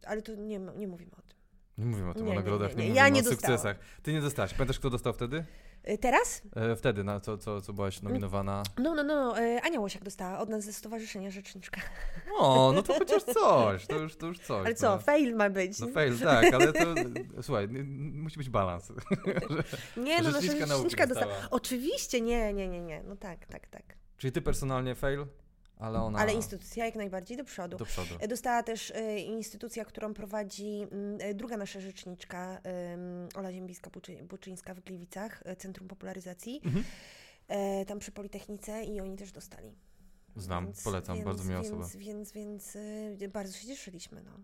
ale 0.05 0.21
to 0.21 0.35
nie, 0.35 0.59
nie 0.59 0.87
mówimy 0.87 1.11
o 1.11 1.21
tym. 1.21 1.37
Nie 1.77 1.85
mówimy 1.85 2.09
o 2.09 2.13
tym, 2.13 2.23
Nie, 2.25 2.29
o 2.31 2.33
nie, 2.33 2.39
nagrodach, 2.39 2.69
nie, 2.69 2.75
nie, 2.75 2.81
nie. 2.83 2.89
mówimy 2.89 2.97
Ja 2.97 3.09
nie 3.09 3.19
o 3.19 3.23
dostałam. 3.23 3.57
sukcesach. 3.57 3.79
Ty 4.03 4.13
nie 4.13 4.21
dostałaś. 4.21 4.53
Pamiętasz, 4.53 4.79
kto 4.79 4.89
dostał 4.89 5.13
wtedy? 5.13 5.45
E, 5.83 5.97
Teraz? 5.97 6.41
E, 6.55 6.75
wtedy, 6.75 7.03
na 7.03 7.19
co, 7.19 7.37
co, 7.37 7.61
co 7.61 7.73
byłaś 7.73 8.01
nominowana. 8.01 8.63
No, 8.77 8.95
no, 8.95 9.03
no, 9.03 9.39
e, 9.39 9.61
Ania 9.61 9.79
Łosiak 9.79 10.03
dostała 10.03 10.39
od 10.39 10.49
nas 10.49 10.63
ze 10.63 10.73
Stowarzyszenia 10.73 11.31
Rzeczniczka. 11.31 11.81
O, 12.39 12.71
no 12.75 12.83
to 12.83 12.93
chociaż 12.99 13.23
coś. 13.23 13.87
To 13.87 13.95
już, 13.95 14.15
to 14.15 14.27
już 14.27 14.39
coś. 14.39 14.65
Ale 14.65 14.75
co, 14.75 14.89
no. 14.89 14.99
fail 14.99 15.35
ma 15.35 15.49
być. 15.49 15.79
No 15.79 15.87
fail, 15.87 16.19
tak, 16.19 16.53
ale 16.53 16.73
to 16.73 16.95
słuchaj, 17.41 17.67
musi 18.13 18.37
być 18.37 18.49
balans. 18.49 18.91
Nie, 19.97 20.21
no, 20.21 20.31
Rzeczniczka 20.31 20.65
nauki 20.65 20.73
Rzeczniczka 20.73 21.07
dostała. 21.07 21.31
dostała. 21.31 21.51
Oczywiście, 21.51 22.21
nie, 22.21 22.53
nie, 22.53 22.67
nie, 22.67 22.81
nie. 22.81 23.03
No 23.03 23.15
tak, 23.15 23.45
tak, 23.45 23.67
tak. 23.67 23.83
Czyli 24.17 24.31
ty 24.31 24.41
personalnie 24.41 24.95
fail, 24.95 25.25
ale 25.83 26.01
ona 26.01 26.19
Ale 26.19 26.33
instytucja 26.33 26.85
jak 26.85 26.95
najbardziej 26.95 27.37
do 27.37 27.43
przodu. 27.43 27.77
do 27.77 27.85
przodu. 27.85 28.15
E, 28.19 28.27
Dostała 28.27 28.63
też 28.63 28.91
e, 28.91 29.19
instytucja, 29.19 29.85
którą 29.85 30.13
prowadzi 30.13 30.87
mm, 30.91 31.17
e, 31.21 31.33
druga 31.33 31.57
nasza 31.57 31.79
rzeczniczka, 31.79 32.61
Ola 33.35 33.49
Ziembiska-Buczyńska 33.51 34.73
w 34.75 34.79
Gliwicach, 34.79 35.43
Centrum 35.57 35.87
Popularyzacji, 35.87 36.61
Mhm. 36.65 36.85
tam 37.85 37.99
przy 37.99 38.11
Politechnice 38.11 38.83
i 38.83 39.01
oni 39.01 39.17
też 39.17 39.31
dostali. 39.31 39.75
Znam, 40.35 40.65
Więc- 40.65 40.83
polecam, 40.83 41.15
więc, 41.15 41.25
bardzo 41.25 41.43
miła 41.43 41.61
więc, 41.61 41.73
osoba. 41.73 41.87
Więc, 41.99 42.31
więc, 42.31 42.77
bardzo 43.33 43.57
się 43.57 43.67
cieszyliśmy, 43.67 44.23
no. 44.23 44.31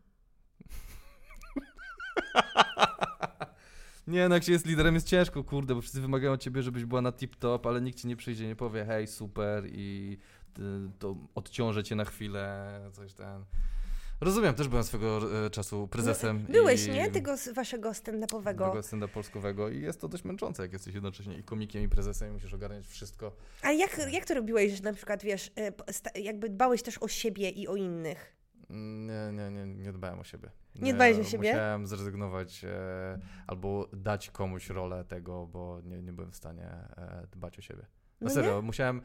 Nie, 4.08 4.30
no 4.30 4.36
jak 4.36 4.44
się 4.44 4.52
jest 4.52 4.66
liderem 4.66 4.94
jest 4.96 5.08
ciężko, 5.08 5.44
kurde, 5.44 5.76
bo 5.76 5.82
wszyscy 5.82 6.02
wymagają 6.02 6.32
od 6.34 6.42
ciebie, 6.42 6.62
żebyś 6.64 6.86
była 6.86 7.02
na 7.02 7.12
tip-top, 7.12 7.68
ale 7.68 7.82
nikt 7.82 8.00
ci 8.00 8.08
nie 8.08 8.16
przyjdzie, 8.16 8.48
nie 8.48 8.56
powie 8.56 8.86
hej, 8.86 9.08
super 9.08 9.64
i 9.68 10.18
to 11.00 11.16
odciążę 11.36 11.84
cię 11.84 11.96
na 11.96 12.06
chwilę, 12.06 12.70
coś 12.94 13.14
ten. 13.14 13.46
Rozumiem, 14.22 14.54
też 14.54 14.68
byłem 14.68 14.84
swego 14.84 15.20
e, 15.46 15.50
czasu 15.50 15.88
prezesem. 15.88 16.46
Byłeś, 16.50 16.88
i 16.88 16.92
nie? 16.92 17.12
Tego 17.12 17.36
waszego 17.56 17.90
stand-upowego. 17.90 18.70
Tego 18.70 18.84
stand 18.84 19.12
polskowego 19.12 19.70
i 19.70 19.82
jest 19.82 20.02
to 20.02 20.08
dość 20.08 20.24
męczące, 20.24 20.64
jak 20.64 20.74
jesteś 20.74 20.94
jednocześnie 20.94 21.38
i 21.38 21.44
komikiem, 21.44 21.84
i 21.84 21.90
prezesem 21.90 22.30
i 22.30 22.32
musisz 22.32 22.54
ogarniać 22.54 22.88
wszystko. 22.88 23.36
Ale 23.62 23.76
jak, 23.76 24.12
jak 24.12 24.26
to 24.26 24.34
robiłeś, 24.34 24.74
że 24.74 24.84
na 24.84 24.94
przykład, 24.94 25.24
wiesz, 25.24 25.52
e, 26.16 26.22
jakby 26.22 26.50
dbałeś 26.50 26.84
też 26.84 26.98
o 26.98 27.08
siebie 27.08 27.50
i 27.50 27.68
o 27.68 27.76
innych? 27.76 28.36
Nie, 28.70 29.32
nie, 29.34 29.52
nie, 29.52 29.66
nie 29.66 29.94
dbałem 29.94 30.20
o 30.20 30.24
siebie. 30.24 30.52
Nie 30.76 30.94
dbałeś 30.94 31.18
o 31.18 31.24
siebie? 31.24 31.50
Musiałem 31.50 31.88
zrezygnować 31.88 32.64
e, 32.64 33.20
albo 33.48 33.90
dać 33.94 34.30
komuś 34.30 34.70
rolę 34.70 35.06
tego, 35.06 35.48
bo 35.48 35.82
nie, 35.84 36.02
nie 36.02 36.14
byłem 36.14 36.32
w 36.32 36.36
stanie 36.36 36.66
e, 36.66 37.28
dbać 37.32 37.60
o 37.60 37.62
siebie. 37.62 37.82
Na 38.22 38.28
No 38.28 38.30
serio, 38.30 38.62
musiałem 38.62 38.98
e, 38.98 39.02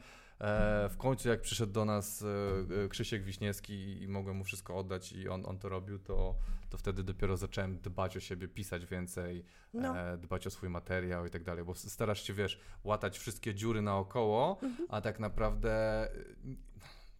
w 0.89 0.95
końcu 0.97 1.29
jak 1.29 1.41
przyszedł 1.41 1.73
do 1.73 1.85
nas 1.85 2.21
e, 2.23 2.83
e, 2.83 2.89
Krzysiek 2.89 3.23
Wiśniewski 3.23 4.01
i 4.03 4.07
mogłem 4.07 4.35
mu 4.37 4.43
wszystko 4.43 4.77
oddać 4.77 5.11
i 5.11 5.29
on, 5.29 5.45
on 5.45 5.59
to 5.59 5.69
robił, 5.69 5.99
to, 5.99 6.35
to 6.69 6.77
wtedy 6.77 7.03
dopiero 7.03 7.37
zacząłem 7.37 7.79
dbać 7.79 8.17
o 8.17 8.19
siebie, 8.19 8.47
pisać 8.47 8.85
więcej, 8.85 9.45
No. 9.73 9.99
e, 9.99 10.17
dbać 10.17 10.47
o 10.47 10.49
swój 10.49 10.69
materiał 10.69 11.25
i 11.25 11.29
tak 11.29 11.43
dalej, 11.43 11.63
bo 11.63 11.75
starasz 11.75 12.23
się, 12.23 12.33
wiesz, 12.33 12.59
łatać 12.83 13.17
wszystkie 13.19 13.55
dziury 13.55 13.81
naokoło, 13.81 14.59
Mhm. 14.63 14.87
a 14.89 15.01
tak 15.01 15.19
naprawdę 15.19 15.71
e, 16.03 16.15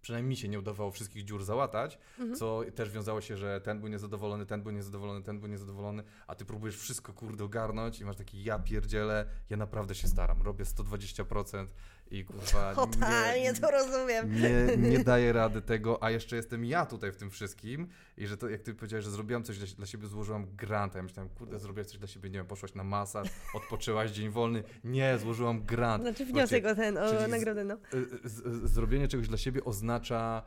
przynajmniej 0.02 0.30
mi 0.30 0.36
się 0.38 0.48
nie 0.48 0.60
udawało 0.60 0.92
wszystkich 0.92 1.24
dziur 1.26 1.44
załatać, 1.44 1.98
Mhm. 2.20 2.36
co 2.36 2.62
też 2.76 2.90
wiązało 2.92 3.22
się, 3.22 3.38
że 3.38 3.62
ten 3.62 3.80
był 3.80 3.90
niezadowolony, 3.90 4.46
ten 4.46 4.64
był 4.64 4.72
niezadowolony, 4.72 5.24
ten 5.24 5.40
był 5.40 5.50
niezadowolony, 5.50 6.04
a 6.28 6.36
ty 6.36 6.46
próbujesz 6.46 6.78
wszystko 6.78 7.14
kurde 7.14 7.44
ogarnąć 7.44 8.00
i 8.00 8.06
masz 8.06 8.16
taki 8.16 8.44
ja 8.44 8.60
pierdzielę, 8.60 9.26
ja 9.50 9.58
naprawdę 9.58 9.96
się 9.96 10.08
staram, 10.08 10.42
robię 10.42 10.66
120% 10.66 11.68
i 12.12 12.26
kurwa 12.26 12.76
Totalnie 12.76 13.42
nie, 13.44 13.54
to 13.54 13.72
rozumiem. 13.72 14.36
nie, 14.42 14.78
nie 14.90 15.04
daję 15.04 15.34
rady 15.34 15.62
tego, 15.62 16.04
a 16.04 16.12
jeszcze 16.12 16.36
jestem 16.36 16.66
ja 16.66 16.86
tutaj 16.86 17.12
w 17.12 17.16
tym 17.16 17.30
wszystkim 17.30 17.88
i 18.18 18.28
że 18.28 18.38
to, 18.38 18.50
jak 18.50 18.62
ty 18.62 18.74
powiedziałeś, 18.74 19.06
że 19.06 19.12
zrobiłam 19.12 19.44
coś 19.44 19.58
dla, 19.58 19.68
dla 19.78 19.86
siebie, 19.86 20.08
złożyłam 20.08 20.56
grant, 20.56 20.96
a 20.96 20.98
ja 20.98 21.04
myślałem, 21.04 21.30
kurde, 21.30 21.60
zrobiłaś 21.60 21.88
coś 21.88 21.98
dla 21.98 22.08
siebie, 22.08 22.30
nie 22.30 22.40
wiem, 22.40 22.48
poszłaś 22.48 22.74
na 22.74 22.84
masaż, 22.84 23.28
odpoczęłaś 23.54 24.12
dzień 24.12 24.30
wolny, 24.30 24.64
nie, 24.84 25.18
złożyłam 25.18 25.64
grant. 25.64 26.04
Znaczy 26.04 26.26
wniosek 26.26 26.66
o 26.66 26.76
ten, 26.76 26.98
o 26.98 27.28
nagrodę, 27.28 27.64
no. 27.64 27.76
Y, 27.94 28.06
z, 28.30 28.34
z, 28.34 28.72
zrobienie 28.72 29.08
czegoś 29.08 29.28
dla 29.28 29.38
siebie 29.38 29.64
oznacza 29.64 30.44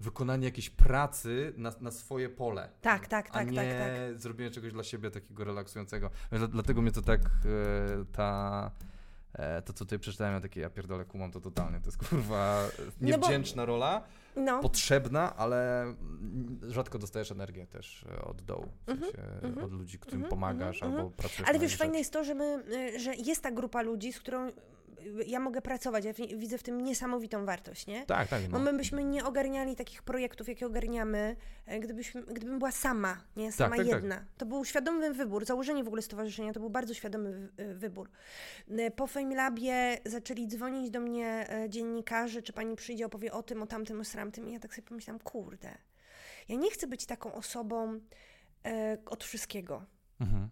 wykonanie 0.00 0.44
jakiejś 0.44 0.70
pracy 0.70 1.52
na, 1.56 1.72
na 1.80 1.90
swoje 1.90 2.28
pole. 2.28 2.68
Tak, 2.80 3.06
tak, 3.06 3.28
a 3.28 3.32
tak, 3.32 3.50
nie 3.50 3.56
tak, 3.56 3.68
tak. 3.68 4.20
zrobienie 4.20 4.50
czegoś 4.50 4.72
dla 4.72 4.82
siebie 4.84 5.10
takiego 5.10 5.44
relaksującego. 5.44 6.10
Dla- 6.30 6.48
Dlatego 6.48 6.82
mnie 6.82 6.92
to 6.92 7.02
tak 7.02 7.20
e, 7.20 8.04
ta. 8.12 8.70
E, 9.38 9.62
To, 9.62 9.72
co 9.72 9.84
tutaj 9.84 9.98
przeczytałem, 9.98 10.34
ja 10.34 10.40
takie, 10.40 10.60
ja 10.60 10.70
pierdolę, 10.70 11.04
kumam 11.04 11.30
to 11.30 11.40
totalnie. 11.40 11.80
To 11.80 11.86
jest 11.86 12.08
kurwa 12.08 12.62
No 12.78 12.84
bo- 13.00 13.06
niewdzięczna 13.06 13.64
rola, 13.64 14.02
No, 14.36 14.60
potrzebna, 14.60 15.36
ale 15.36 15.82
mm, 15.82 16.60
rzadko 16.62 16.98
dostajesz 16.98 17.30
energię 17.32 17.66
też 17.66 18.04
e, 18.18 18.22
od 18.24 18.42
dołu, 18.42 18.66
w 18.86 18.90
Mhm, 18.90 19.12
sensie 19.12 19.28
mhm, 19.42 19.64
od 19.66 19.72
ludzi, 19.72 19.98
którym 19.98 20.20
mhm, 20.20 20.30
pomagasz 20.30 20.82
mhm, 20.82 20.92
albo 21.00 21.10
pracujesz 21.10 21.48
ale 21.48 21.58
wiesz, 21.58 21.76
fajne 21.76 21.98
jest 21.98 22.12
to, 22.12 22.24
że, 22.24 22.34
my, 22.34 22.62
że 23.00 23.14
jest 23.14 23.42
ta 23.42 23.50
grupa 23.50 23.82
ludzi, 23.82 24.12
z 24.12 24.20
którą 24.20 24.48
ja 25.26 25.40
mogę 25.40 25.62
pracować. 25.62 26.04
Ja 26.04 26.12
wi- 26.12 26.36
widzę 26.38 26.58
w 26.58 26.62
tym 26.62 26.80
niesamowitą 26.80 27.44
wartość, 27.46 27.86
nie? 27.86 28.06
Tak, 28.06 28.28
tak. 28.28 28.42
Bo 28.48 28.58
No. 28.58 28.64
my 28.64 28.78
byśmy 28.78 29.04
nie 29.04 29.24
ogarniali 29.24 29.76
takich 29.76 30.02
projektów, 30.02 30.48
jakie 30.48 30.66
ogarniamy, 30.66 31.36
e, 31.66 31.80
gdybyśmy, 31.80 32.22
gdybym 32.22 32.58
była 32.58 32.70
sama, 32.70 33.24
nie? 33.36 33.52
Sama 33.52 33.76
tak, 33.76 33.86
tak. 33.86 33.94
jedna. 33.94 34.24
To 34.36 34.46
był 34.46 34.64
świadomy 34.64 35.14
wybór. 35.14 35.44
Założenie 35.46 35.84
w 35.84 35.86
ogóle 35.86 36.02
stowarzyszenia 36.02 36.52
to 36.52 36.60
był 36.60 36.70
bardzo 36.70 36.94
świadomy 36.94 37.48
y, 37.60 37.74
wybór. 37.74 38.10
E, 38.70 38.90
Po 38.90 39.06
FameLabie 39.06 39.98
zaczęli 40.06 40.46
dzwonić 40.48 40.90
do 40.90 41.00
mnie 41.00 41.46
e, 41.50 41.70
dziennikarze, 41.70 42.42
czy 42.42 42.52
pani 42.52 42.76
przyjdzie, 42.76 43.06
opowie 43.06 43.32
o 43.32 43.42
tym, 43.42 43.62
o 43.62 43.66
tamtym, 43.66 44.00
o 44.00 44.04
sramtym. 44.04 44.48
I 44.48 44.52
ja 44.52 44.58
tak 44.60 44.74
sobie 44.74 44.88
pomyślałam, 44.88 45.20
kurde, 45.20 45.74
ja 46.48 46.56
nie 46.56 46.70
chcę 46.70 46.86
być 46.86 47.06
taką 47.06 47.32
osobą 47.32 48.00
e, 48.66 48.98
od 49.06 49.24
wszystkiego. 49.24 49.84
Mhm. 50.20 50.48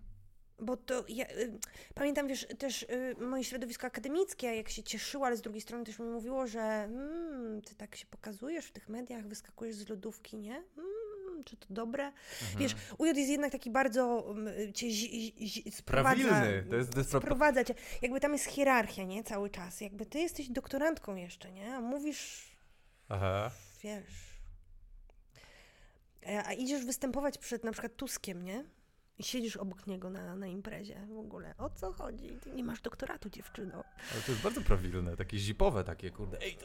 Bo 0.58 0.76
to 0.76 1.04
ja, 1.08 1.26
y, 1.30 1.58
pamiętam, 1.94 2.28
wiesz, 2.28 2.46
też 2.58 2.82
y, 2.82 3.16
moje 3.20 3.44
środowisko 3.44 3.86
akademickie, 3.86 4.56
jak 4.56 4.68
się 4.68 4.82
cieszyło, 4.82 5.26
ale 5.26 5.36
z 5.36 5.42
drugiej 5.42 5.60
strony 5.60 5.84
też 5.84 5.98
mi 5.98 6.06
mówiło, 6.06 6.46
że 6.46 6.60
mm, 6.60 7.62
ty 7.62 7.74
tak 7.74 7.96
się 7.96 8.06
pokazujesz 8.06 8.66
w 8.66 8.72
tych 8.72 8.88
mediach, 8.88 9.26
wyskakujesz 9.26 9.76
z 9.76 9.88
lodówki, 9.88 10.36
nie? 10.36 10.54
Mm, 10.78 11.44
czy 11.44 11.56
to 11.56 11.66
dobre? 11.70 12.06
Mhm. 12.06 12.58
Wiesz, 12.58 12.76
UJ 12.98 13.08
jest 13.08 13.30
jednak 13.30 13.52
taki 13.52 13.70
bardzo 13.70 14.30
mm, 14.30 14.72
cię 14.72 14.90
zi, 14.90 15.34
zi, 15.46 15.70
sprowadza. 15.70 16.42
To 16.70 16.76
jest, 16.76 16.92
to 16.92 16.98
jest 16.98 17.10
pra- 17.10 17.18
sprowadza 17.18 17.64
cię. 17.64 17.74
Jakby 18.02 18.20
tam 18.20 18.32
jest 18.32 18.44
hierarchia, 18.44 19.04
nie? 19.04 19.24
Cały 19.24 19.50
czas. 19.50 19.80
Jakby 19.80 20.06
ty 20.06 20.18
jesteś 20.18 20.48
doktorantką 20.48 21.16
jeszcze, 21.16 21.52
nie? 21.52 21.74
A 21.74 21.80
mówisz, 21.80 22.56
Aha. 23.08 23.50
wiesz... 23.82 24.36
A 26.44 26.52
idziesz 26.52 26.84
występować 26.84 27.38
przed 27.38 27.64
na 27.64 27.72
przykład 27.72 27.96
Tuskiem, 27.96 28.44
nie? 28.44 28.64
I 29.18 29.22
siedzisz 29.22 29.56
obok 29.56 29.86
niego 29.86 30.10
na, 30.10 30.36
na 30.36 30.46
imprezie. 30.46 31.06
W 31.08 31.18
ogóle, 31.18 31.54
o 31.58 31.70
co 31.70 31.92
chodzi? 31.92 32.38
Ty 32.42 32.50
nie 32.50 32.64
masz 32.64 32.80
doktoratu, 32.80 33.30
dziewczyno. 33.30 33.84
Ale 34.12 34.22
to 34.26 34.32
jest 34.32 34.42
bardzo 34.44 34.60
prawilne, 34.60 35.16
takie 35.16 35.38
zipowe 35.38 35.84
takie, 35.84 36.10
kurde. 36.10 36.38
Ej, 36.42 36.56
to, 36.56 36.64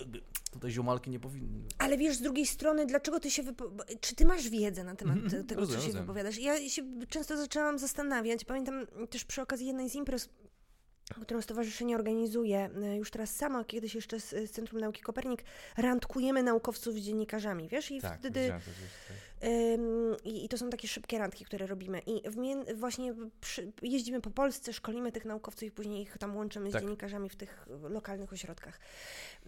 tutaj 0.52 0.72
ziomalki 0.72 1.10
nie 1.10 1.19
powinny. 1.19 1.64
Ale 1.78 1.98
wiesz, 1.98 2.15
z 2.15 2.22
drugiej 2.22 2.45
strony, 2.45 2.86
dlaczego 2.86 3.19
ty 3.19 3.32
się 3.32 3.44
wypo... 3.44 3.72
Czy 4.02 4.15
ty 4.15 4.26
masz 4.26 4.49
wiedzę 4.49 4.84
na 4.84 4.95
temat 4.95 5.15
Mhm, 5.18 5.32
te- 5.32 5.44
tego, 5.48 5.61
rozumiem, 5.61 5.80
co 5.80 5.82
się 5.82 5.88
rozumiem. 5.88 6.06
wypowiadasz? 6.06 6.38
Ja 6.38 6.69
się 6.69 6.82
często 7.10 7.38
zaczęłam 7.38 7.80
zastanawiać. 7.80 8.45
Pamiętam 8.45 8.88
też 9.10 9.26
przy 9.26 9.41
okazji 9.41 9.68
jednej 9.68 9.90
z 9.90 9.95
imprez, 9.95 10.30
którą 11.21 11.41
stowarzyszenie 11.41 11.95
organizuje, 11.95 12.69
e, 12.83 12.97
już 12.97 13.11
teraz 13.11 13.35
sama, 13.35 13.63
kiedyś 13.63 13.95
jeszcze 13.95 14.19
z, 14.19 14.29
z 14.29 14.51
Centrum 14.51 14.79
Nauki 14.81 15.01
Kopernik, 15.01 15.43
randkujemy 15.77 16.43
naukowców 16.43 16.93
z 16.93 16.97
dziennikarzami, 16.97 17.67
wiesz? 17.69 17.91
I 17.91 18.01
Tak, 18.01 18.19
wtedy. 18.19 18.39
Ym, 19.43 20.15
I, 20.23 20.45
I 20.45 20.49
to 20.49 20.57
są 20.57 20.69
takie 20.69 20.88
szybkie 20.88 21.17
randki, 21.19 21.45
które 21.45 21.67
robimy. 21.67 21.99
I 21.99 22.29
w 22.29 22.35
właśnie 22.75 23.13
przy, 23.41 23.71
jeździmy 23.81 24.21
po 24.21 24.29
Polsce, 24.29 24.73
szkolimy 24.73 25.11
tych 25.11 25.25
naukowców 25.25 25.63
i 25.63 25.71
później 25.71 26.01
ich 26.01 26.17
tam 26.17 26.35
łączymy 26.38 26.69
z 26.69 26.73
Tak. 26.73 26.81
dziennikarzami 26.81 27.29
w 27.29 27.35
tych 27.35 27.65
lokalnych 27.89 28.33
ośrodkach. 28.33 28.79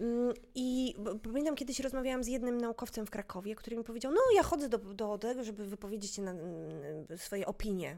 Ym, 0.01 0.33
I 0.55 0.95
b- 0.97 1.19
pamiętam 1.19 1.55
kiedyś 1.55 1.79
rozmawiałam 1.79 2.23
z 2.23 2.27
jednym 2.27 2.57
naukowcem 2.57 3.05
w 3.05 3.09
Krakowie, 3.09 3.55
który 3.55 3.77
mi 3.77 3.83
powiedział, 3.83 4.11
no 4.11 4.19
ja 4.35 4.43
chodzę 4.43 4.69
do, 4.69 4.77
do 4.77 5.17
tego, 5.17 5.43
żeby 5.43 5.65
wypowiedzieć 5.65 6.17
na 6.17 6.31
mm, 6.31 7.17
swoje 7.17 7.45
opinie. 7.45 7.97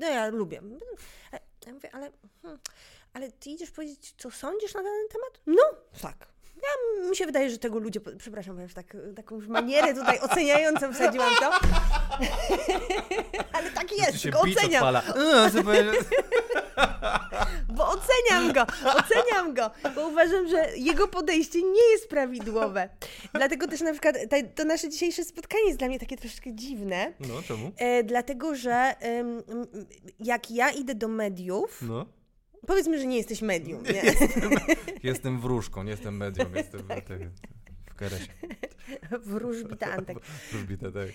No 0.00 0.06
ja 0.06 0.28
lubię. 0.28 0.62
Ja 1.66 1.72
mówię, 1.72 1.94
ale, 1.94 2.10
hmm, 2.42 2.60
ale 3.12 3.30
ty 3.32 3.50
idziesz 3.50 3.70
powiedzieć, 3.70 4.14
co 4.18 4.30
sądzisz 4.30 4.74
na 4.74 4.82
ten 4.82 5.08
temat? 5.12 5.40
No, 5.46 5.62
tak. 6.02 6.26
Ja, 6.62 7.08
mi 7.10 7.16
się 7.16 7.26
wydaje, 7.26 7.50
że 7.50 7.58
tego 7.58 7.78
ludzie, 7.78 8.00
przepraszam, 8.18 8.56
bo 8.56 8.62
już 8.62 8.74
tak, 8.74 8.96
taką 9.16 9.34
już 9.34 9.46
manierę 9.48 9.94
tutaj 9.94 10.20
oceniającą 10.30 10.92
wsadziłam 10.94 11.34
to. 11.40 11.52
Ale 13.58 13.70
tak 13.70 13.88
Tu 13.88 13.94
jest, 13.94 14.20
się 14.20 14.30
oceniam, 14.30 14.84
odpala. 14.84 15.02
No, 15.16 15.50
bo 17.72 17.88
oceniam 17.88 18.52
go, 18.52 18.66
oceniam 18.98 19.54
go, 19.54 19.70
bo 19.94 20.08
uważam, 20.08 20.48
że 20.48 20.66
jego 20.76 21.08
podejście 21.08 21.62
nie 21.62 21.90
jest 21.92 22.08
prawidłowe. 22.08 22.88
Dlatego 23.34 23.68
też 23.68 23.80
na 23.80 23.92
przykład 23.92 24.16
to 24.54 24.64
nasze 24.64 24.88
dzisiejsze 24.88 25.24
spotkanie 25.24 25.66
jest 25.66 25.78
dla 25.78 25.88
mnie 25.88 25.98
takie 25.98 26.16
troszeczkę 26.16 26.54
dziwne, 26.54 27.12
No, 27.20 27.42
czemu? 27.48 27.72
e, 27.76 28.04
dlatego 28.04 28.54
że 28.54 28.72
em, 29.00 29.42
m, 29.48 29.66
jak 30.20 30.50
ja 30.50 30.70
idę 30.70 30.94
do 30.94 31.08
mediów, 31.08 31.82
No. 31.82 32.06
powiedzmy, 32.66 32.98
że 32.98 33.06
nie 33.06 33.16
jesteś 33.16 33.42
medium, 33.42 33.82
nie? 33.82 34.02
Jestem 35.10 35.40
wróżką, 35.40 35.82
nie 35.82 35.90
jestem 35.90 36.16
medium, 36.16 36.56
jestem 36.56 36.82
Tak. 36.88 37.04
Keresie. 38.00 38.26
Wróżbita 39.22 39.86
Antek. 39.86 40.18
Wróżbite, 40.52 40.92
tak. 40.92 41.08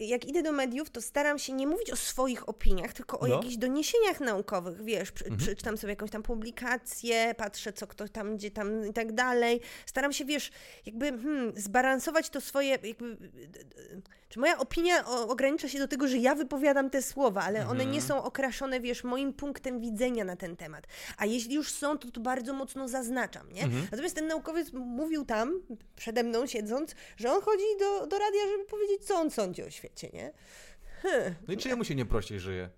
Jak 0.00 0.24
idę 0.24 0.42
do 0.42 0.52
mediów, 0.52 0.90
to 0.90 1.02
staram 1.02 1.38
się 1.38 1.52
nie 1.52 1.66
mówić 1.66 1.90
o 1.90 1.96
swoich 1.96 2.48
opiniach, 2.48 2.92
tylko 2.92 3.18
o 3.20 3.26
No. 3.26 3.34
jakichś 3.36 3.56
doniesieniach 3.56 4.20
naukowych, 4.20 4.84
wiesz, 4.84 5.12
przy, 5.12 5.24
Mhm. 5.24 5.40
przeczytam 5.40 5.76
sobie 5.76 5.92
jakąś 5.92 6.10
tam 6.10 6.22
publikację, 6.22 7.34
patrzę, 7.36 7.72
co 7.72 7.86
kto 7.86 8.08
tam, 8.08 8.36
gdzie 8.36 8.50
tam 8.50 8.86
i 8.86 8.92
tak 8.92 9.12
dalej. 9.12 9.60
Staram 9.86 10.12
się, 10.12 10.24
wiesz, 10.24 10.50
jakby 10.86 11.06
hmm, 11.06 11.52
zbalansować 11.56 12.30
to 12.30 12.40
swoje, 12.40 12.68
jakby, 12.70 13.16
czy 14.32 14.40
moja 14.40 14.58
opinia 14.58 15.06
o, 15.06 15.28
ogranicza 15.28 15.68
się 15.68 15.78
do 15.78 15.88
tego, 15.88 16.08
że 16.08 16.16
ja 16.16 16.34
wypowiadam 16.34 16.90
te 16.90 17.02
słowa, 17.02 17.42
ale 17.42 17.66
one 17.68 17.86
nie 17.86 17.98
Mhm. 17.98 18.02
są 18.02 18.22
okraszone, 18.22 18.80
wiesz, 18.80 19.04
moim 19.04 19.32
punktem 19.32 19.80
widzenia 19.80 20.24
na 20.24 20.36
ten 20.36 20.56
temat. 20.56 20.86
A 21.18 21.26
jeśli 21.26 21.54
już 21.54 21.72
są, 21.72 21.98
to 21.98 22.10
to 22.10 22.20
bardzo 22.20 22.52
mocno 22.52 22.88
zaznaczam, 22.88 23.52
nie? 23.52 23.62
Mhm. 23.62 23.86
Natomiast 23.90 24.14
ten 24.14 24.26
naukowiec 24.26 24.72
mówił 24.72 25.24
tam, 25.24 25.60
przede 25.96 26.22
mną 26.22 26.46
siedząc, 26.46 26.94
że 27.16 27.32
on 27.32 27.42
chodzi 27.42 27.64
do, 27.80 28.06
do 28.06 28.18
radia, 28.18 28.40
żeby 28.52 28.64
powiedzieć, 28.64 29.04
co 29.04 29.14
on 29.16 29.30
sądzi 29.30 29.62
o 29.62 29.70
świecie, 29.70 30.10
nie? 30.12 30.32
Hmm. 31.02 31.34
No 31.48 31.54
i 31.54 31.56
czy 31.56 31.68
jemu 31.68 31.84
się 31.84 31.94
nie 31.94 32.06
prościej 32.06 32.40
żyje? 32.40 32.68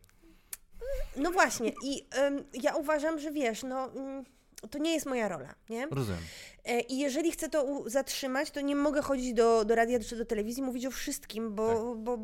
No 1.16 1.30
właśnie, 1.30 1.72
i 1.84 2.06
em, 2.10 2.44
ja 2.62 2.74
uważam, 2.76 3.18
że 3.18 3.30
wiesz, 3.32 3.62
no 3.62 3.90
mm, 3.92 4.24
to 4.68 4.78
nie 4.78 4.94
jest 4.94 5.06
moja 5.06 5.28
rola, 5.28 5.54
nie? 5.70 5.86
Rozumiem. 5.86 6.20
E, 6.64 6.80
I 6.80 6.98
jeżeli 6.98 7.32
chcę 7.32 7.48
to 7.48 7.82
zatrzymać, 7.86 8.50
to 8.50 8.60
nie 8.60 8.76
mogę 8.76 9.02
chodzić 9.02 9.32
do, 9.32 9.64
do 9.64 9.74
radia 9.74 9.98
czy 10.00 10.16
do 10.16 10.24
telewizji, 10.24 10.62
mówić 10.62 10.86
o 10.86 10.90
wszystkim, 10.90 11.54
bo, 11.54 11.68
Tak. 11.94 12.02
bo, 12.02 12.18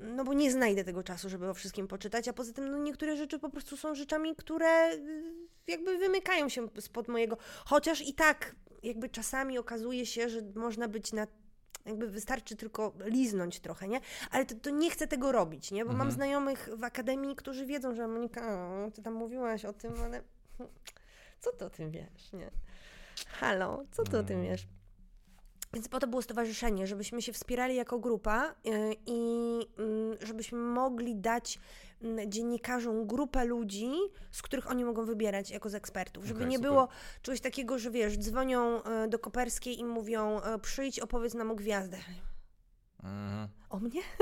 no 0.00 0.24
bo 0.24 0.32
nie 0.34 0.52
znajdę 0.52 0.84
tego 0.84 1.02
czasu, 1.02 1.28
żeby 1.28 1.48
o 1.50 1.54
wszystkim 1.54 1.88
poczytać, 1.88 2.28
a 2.28 2.32
poza 2.32 2.52
tym 2.52 2.70
no, 2.70 2.78
niektóre 2.78 3.16
rzeczy 3.16 3.38
po 3.38 3.50
prostu 3.50 3.76
są 3.76 3.94
rzeczami, 3.94 4.36
które 4.36 4.92
y, 4.94 5.22
jakby 5.66 5.98
wymykają 5.98 6.48
się 6.48 6.68
spod 6.80 7.08
mojego, 7.08 7.36
chociaż 7.64 8.00
i 8.08 8.14
tak 8.14 8.54
jakby 8.82 9.08
czasami 9.08 9.58
okazuje 9.58 10.06
się, 10.06 10.28
że 10.28 10.40
można 10.54 10.88
być 10.88 11.12
na 11.12 11.26
jakby 11.86 12.08
wystarczy 12.08 12.56
tylko 12.56 12.92
liznąć 13.04 13.60
trochę, 13.60 13.88
nie? 13.88 14.00
Ale 14.30 14.46
to, 14.46 14.54
to 14.54 14.70
nie 14.70 14.90
chcę 14.90 15.06
tego 15.06 15.32
robić, 15.32 15.70
nie? 15.70 15.84
Bo 15.84 15.90
mam 15.92 16.00
Mhm. 16.00 16.14
znajomych 16.14 16.68
w 16.76 16.84
akademii, 16.84 17.36
którzy 17.36 17.66
wiedzą, 17.66 17.94
że 17.94 18.08
Monika, 18.08 18.68
o, 18.86 18.90
ty 18.90 19.02
tam 19.02 19.14
mówiłaś 19.14 19.64
o 19.64 19.72
tym, 19.72 19.94
ale 20.04 20.22
co 21.40 21.52
ty 21.52 21.64
o 21.64 21.70
tym 21.70 21.90
wiesz, 21.90 22.32
nie? 22.32 22.50
Halo, 23.28 23.84
co 23.92 24.02
ty 24.02 24.18
o 24.18 24.22
tym 24.22 24.36
Mm. 24.36 24.50
wiesz? 24.50 24.66
Więc 25.74 25.88
po 25.88 25.98
to 26.00 26.06
było 26.06 26.22
stowarzyszenie, 26.22 26.86
żebyśmy 26.86 27.22
się 27.22 27.32
wspierali 27.32 27.74
jako 27.74 27.98
grupa 27.98 28.54
yy, 28.64 28.94
i 29.06 29.58
yy, 29.78 30.26
żebyśmy 30.26 30.58
mogli 30.58 31.16
dać 31.16 31.58
yy, 32.00 32.28
dziennikarzom 32.28 33.06
grupę 33.06 33.44
ludzi, 33.44 33.90
z 34.30 34.42
których 34.42 34.70
oni 34.70 34.84
mogą 34.84 35.04
wybierać 35.04 35.50
jako 35.50 35.70
z 35.70 35.74
ekspertów. 35.74 36.24
Żeby 36.24 36.40
Okej, 36.40 36.50
nie 36.50 36.56
super. 36.56 36.70
było 36.70 36.88
czegoś 37.22 37.40
takiego, 37.40 37.78
że 37.78 37.90
wiesz, 37.90 38.18
dzwonią 38.18 38.74
yy, 38.74 39.08
do 39.08 39.18
Koperskiej 39.18 39.78
i 39.78 39.84
mówią 39.84 40.34
yy, 40.34 40.58
przyjdź, 40.58 41.00
opowiedz 41.00 41.34
nam 41.34 41.50
o 41.50 41.54
gwiazdach. 41.54 42.04
Mhm. 43.02 43.48
O 43.70 43.78
mnie? 43.78 44.00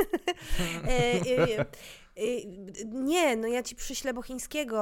e, 2.17 2.47
nie, 2.87 3.37
no 3.37 3.49
ja 3.49 3.63
ci 3.63 3.75
przyślę 3.77 4.15
Bochińskiego, 4.15 4.77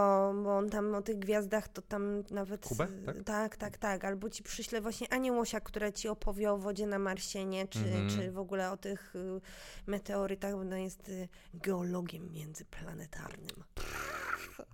bo 0.44 0.56
on 0.56 0.70
tam 0.70 0.94
o 0.94 1.02
tych 1.02 1.18
gwiazdach 1.18 1.68
to 1.68 1.82
tam 1.82 2.22
nawet... 2.30 2.60
Kubę, 2.68 2.88
tak? 3.06 3.16
tak, 3.24 3.56
tak, 3.56 3.78
tak. 3.78 4.04
Albo 4.04 4.30
ci 4.30 4.42
przyślę 4.42 4.80
właśnie 4.80 5.12
Anię 5.12 5.32
Łosia, 5.32 5.60
która 5.60 5.92
ci 5.92 6.08
opowie 6.08 6.52
o 6.52 6.58
wodzie 6.58 6.86
na 6.86 6.98
Marsie, 6.98 7.44
nie? 7.44 7.68
Czy, 7.68 7.78
Mhm. 7.78 8.08
czy 8.10 8.30
w 8.32 8.38
ogóle 8.38 8.70
o 8.70 8.76
tych 8.76 9.16
y, 9.16 9.40
meteorytach, 9.86 10.52
bo 10.52 10.58
ona 10.60 10.78
jest 10.78 11.08
y, 11.08 11.28
geologiem 11.54 12.32
międzyplanetarnym. 12.32 13.64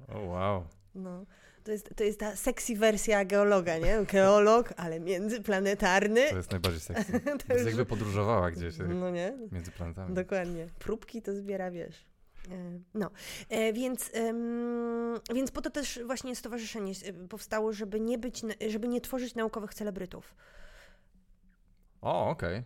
O 0.08 0.20
wow. 0.20 0.64
No. 0.94 1.24
To 1.64 1.72
jest, 1.72 1.90
to 1.96 2.04
jest 2.04 2.20
ta 2.20 2.36
sexy 2.36 2.76
wersja 2.76 3.24
geologa, 3.24 3.78
nie? 3.78 4.04
Geolog, 4.12 4.74
ale 4.76 5.00
międzyplanetarny. 5.00 6.28
To 6.30 6.36
jest 6.36 6.50
najbardziej 6.50 6.80
sexy. 6.80 7.20
To 7.48 7.54
jest 7.54 7.66
jakby 7.66 7.86
podróżowała 7.86 8.50
gdzieś 8.50 8.74
No 8.88 9.10
nie? 9.10 9.38
między 9.52 9.70
planetami. 9.70 10.14
Dokładnie. 10.14 10.66
Próbki 10.78 11.22
to 11.22 11.34
zbiera, 11.34 11.70
wiesz. 11.70 12.04
E, 12.50 12.80
No, 12.94 13.10
e, 13.48 13.72
więc, 13.72 14.10
więc 15.34 15.50
po 15.50 15.62
to 15.62 15.70
też 15.70 16.00
właśnie 16.06 16.36
stowarzyszenie 16.36 16.92
e, 17.04 17.12
powstało, 17.28 17.72
żeby 17.72 18.00
nie 18.00 18.18
być, 18.18 18.42
żeby 18.68 18.88
nie 18.88 19.00
tworzyć 19.00 19.34
naukowych 19.34 19.74
celebrytów. 19.74 20.34
O, 22.00 22.28
okej. 22.30 22.62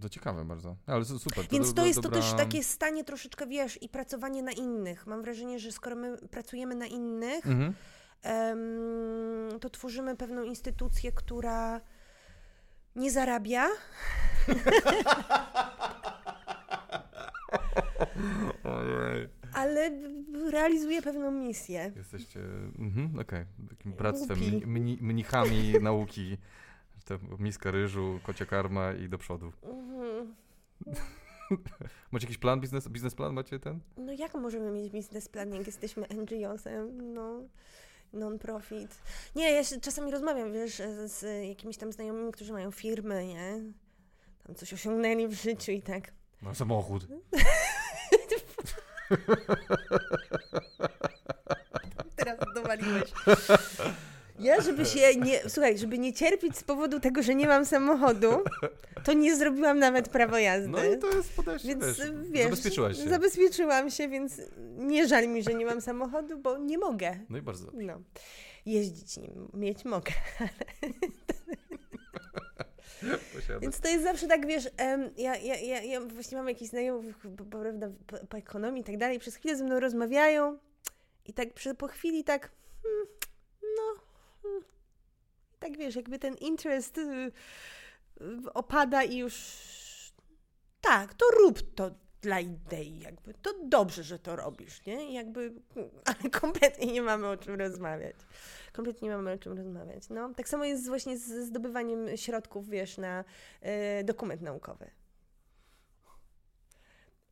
To 0.00 0.08
ciekawe 0.08 0.44
bardzo. 0.44 0.76
Ale 0.86 1.04
su- 1.04 1.18
super. 1.18 1.44
Więc 1.50 1.68
do- 1.68 1.74
to 1.74 1.80
do- 1.82 1.86
jest 1.86 2.02
to 2.02 2.08
dobra- 2.08 2.20
też 2.22 2.32
takie 2.32 2.64
stanie 2.64 3.04
troszeczkę, 3.04 3.46
wiesz, 3.46 3.82
i 3.82 3.88
pracowanie 3.88 4.42
na 4.42 4.52
innych. 4.52 5.06
Mam 5.06 5.22
wrażenie, 5.22 5.58
że 5.58 5.72
skoro 5.72 5.96
my 5.96 6.18
pracujemy 6.28 6.74
na 6.74 6.86
innych, 6.86 7.46
Mhm. 7.46 7.74
to 9.60 9.70
tworzymy 9.70 10.16
pewną 10.16 10.42
instytucję, 10.42 11.12
która 11.12 11.80
nie 12.96 13.10
zarabia. 13.10 13.68
ale 19.64 19.90
realizuje 20.50 21.02
pewną 21.02 21.30
misję. 21.30 21.92
Jesteście, 21.96 22.40
mhm, 22.78 23.18
okej, 23.18 23.44
takim 23.68 23.92
bractwem, 23.92 24.38
mni, 24.38 24.66
mni, 24.66 24.98
mnichami 25.00 25.72
nauki. 25.80 26.38
To 27.04 27.18
miska 27.38 27.70
ryżu, 27.70 28.20
kocia 28.22 28.46
karma 28.46 28.92
i 28.92 29.08
do 29.08 29.18
przodu. 29.18 29.52
Mhm. 29.62 30.34
Macie 32.12 32.26
jakiś 32.26 32.38
plan, 32.38 32.60
biznes, 32.60 32.88
biznesplan 32.88 33.32
macie 33.32 33.58
ten? 33.58 33.80
No 33.96 34.12
jak 34.12 34.34
możemy 34.34 34.70
mieć 34.70 34.92
biznesplan, 34.92 35.54
jak 35.54 35.66
jesteśmy 35.66 36.06
NGO-sem, 36.08 37.12
no, 37.14 37.40
non-profit. 38.12 38.98
Nie, 39.36 39.50
ja 39.50 39.64
się 39.64 39.80
czasami 39.80 40.10
rozmawiam, 40.10 40.52
wiesz, 40.52 40.82
z 41.06 41.46
jakimiś 41.48 41.76
tam 41.76 41.92
znajomymi, 41.92 42.32
którzy 42.32 42.52
mają 42.52 42.70
firmy, 42.70 43.26
nie? 43.26 43.60
Tam 44.46 44.54
coś 44.54 44.72
osiągnęli 44.72 45.28
w 45.28 45.32
życiu 45.32 45.72
i 45.72 45.82
tak. 45.82 46.12
No 46.42 46.54
samochód. 46.54 47.06
Teraz 52.16 52.38
dowaliłeś. 52.54 53.12
Ja, 54.38 54.60
żeby 54.60 54.86
się 54.86 55.16
nie, 55.16 55.40
słuchaj, 55.48 55.78
żeby 55.78 55.98
nie 55.98 56.12
cierpieć 56.12 56.58
z 56.58 56.64
powodu 56.64 57.00
tego, 57.00 57.22
że 57.22 57.34
nie 57.34 57.46
mam 57.46 57.66
samochodu, 57.66 58.28
to 59.04 59.12
nie 59.12 59.36
zrobiłam 59.36 59.78
nawet 59.78 60.08
prawo 60.08 60.38
jazdy. 60.38 60.68
No 60.68 60.84
i 60.84 60.98
to 60.98 61.10
jest 61.10 61.36
podejście, 61.36 61.68
Więc 61.68 61.84
wiesz, 61.84 61.96
wiesz, 62.30 62.44
zabezpieczyłaś 62.44 62.96
się. 62.96 63.08
Zabezpieczyłam 63.08 63.90
się, 63.90 64.08
więc 64.08 64.40
nie 64.76 65.08
żal 65.08 65.28
mi, 65.28 65.42
że 65.42 65.54
nie 65.54 65.66
mam 65.66 65.80
samochodu, 65.80 66.38
bo 66.38 66.58
nie 66.58 66.78
mogę. 66.78 67.18
No 67.28 67.38
i 67.38 67.42
bardzo 67.42 67.66
dobrze. 67.66 67.86
No. 67.86 68.00
Jeździć 68.66 69.16
nim, 69.16 69.48
mieć 69.54 69.84
mogę. 69.84 70.12
Więc 73.62 73.80
to 73.80 73.88
jest 73.88 74.04
zawsze 74.04 74.26
tak, 74.26 74.46
wiesz, 74.46 74.68
em, 74.76 75.10
ja, 75.16 75.36
ja, 75.36 75.56
ja, 75.56 75.82
ja 75.82 76.00
właśnie 76.00 76.38
mam 76.38 76.48
jakichś 76.48 76.70
znajomych 76.70 77.18
po, 77.18 77.44
po, 77.44 77.58
prawda, 77.58 77.88
po, 78.06 78.26
po 78.26 78.36
ekonomii 78.36 78.82
i 78.82 78.84
tak 78.84 78.98
dalej, 78.98 79.18
przez 79.18 79.36
chwilę 79.36 79.56
ze 79.56 79.64
mną 79.64 79.80
rozmawiają 79.80 80.58
i 81.24 81.32
tak 81.32 81.54
przy, 81.54 81.74
po 81.74 81.88
chwili 81.88 82.24
tak, 82.24 82.50
hmm, 82.82 83.06
no, 83.76 84.02
hmm, 84.42 84.62
tak 85.60 85.76
wiesz, 85.76 85.96
jakby 85.96 86.18
ten 86.18 86.34
interest 86.34 86.98
y, 86.98 87.02
y, 88.20 88.52
opada 88.54 89.02
i 89.02 89.16
już 89.16 89.34
tak, 90.80 91.14
to 91.14 91.26
rób 91.38 91.74
to 91.74 91.90
dla 92.24 92.40
idei, 92.40 92.98
jakby, 93.00 93.34
to 93.34 93.50
dobrze, 93.64 94.02
że 94.02 94.18
to 94.18 94.36
robisz, 94.36 94.86
nie? 94.86 95.12
Jakby, 95.14 95.52
ale 96.20 96.30
kompletnie 96.30 96.92
nie 96.92 97.02
mamy 97.02 97.28
o 97.28 97.36
czym 97.36 97.54
rozmawiać. 97.54 98.16
Kompletnie 98.72 99.08
nie 99.08 99.14
mamy 99.16 99.32
o 99.32 99.38
czym 99.38 99.52
rozmawiać. 99.52 100.08
No, 100.10 100.34
tak 100.34 100.48
samo 100.48 100.64
jest 100.64 100.88
właśnie 100.88 101.18
z 101.18 101.46
zdobywaniem 101.46 102.16
środków, 102.16 102.68
wiesz, 102.68 102.98
na 102.98 103.24
e, 103.60 104.04
dokument 104.04 104.42
naukowy. 104.42 104.90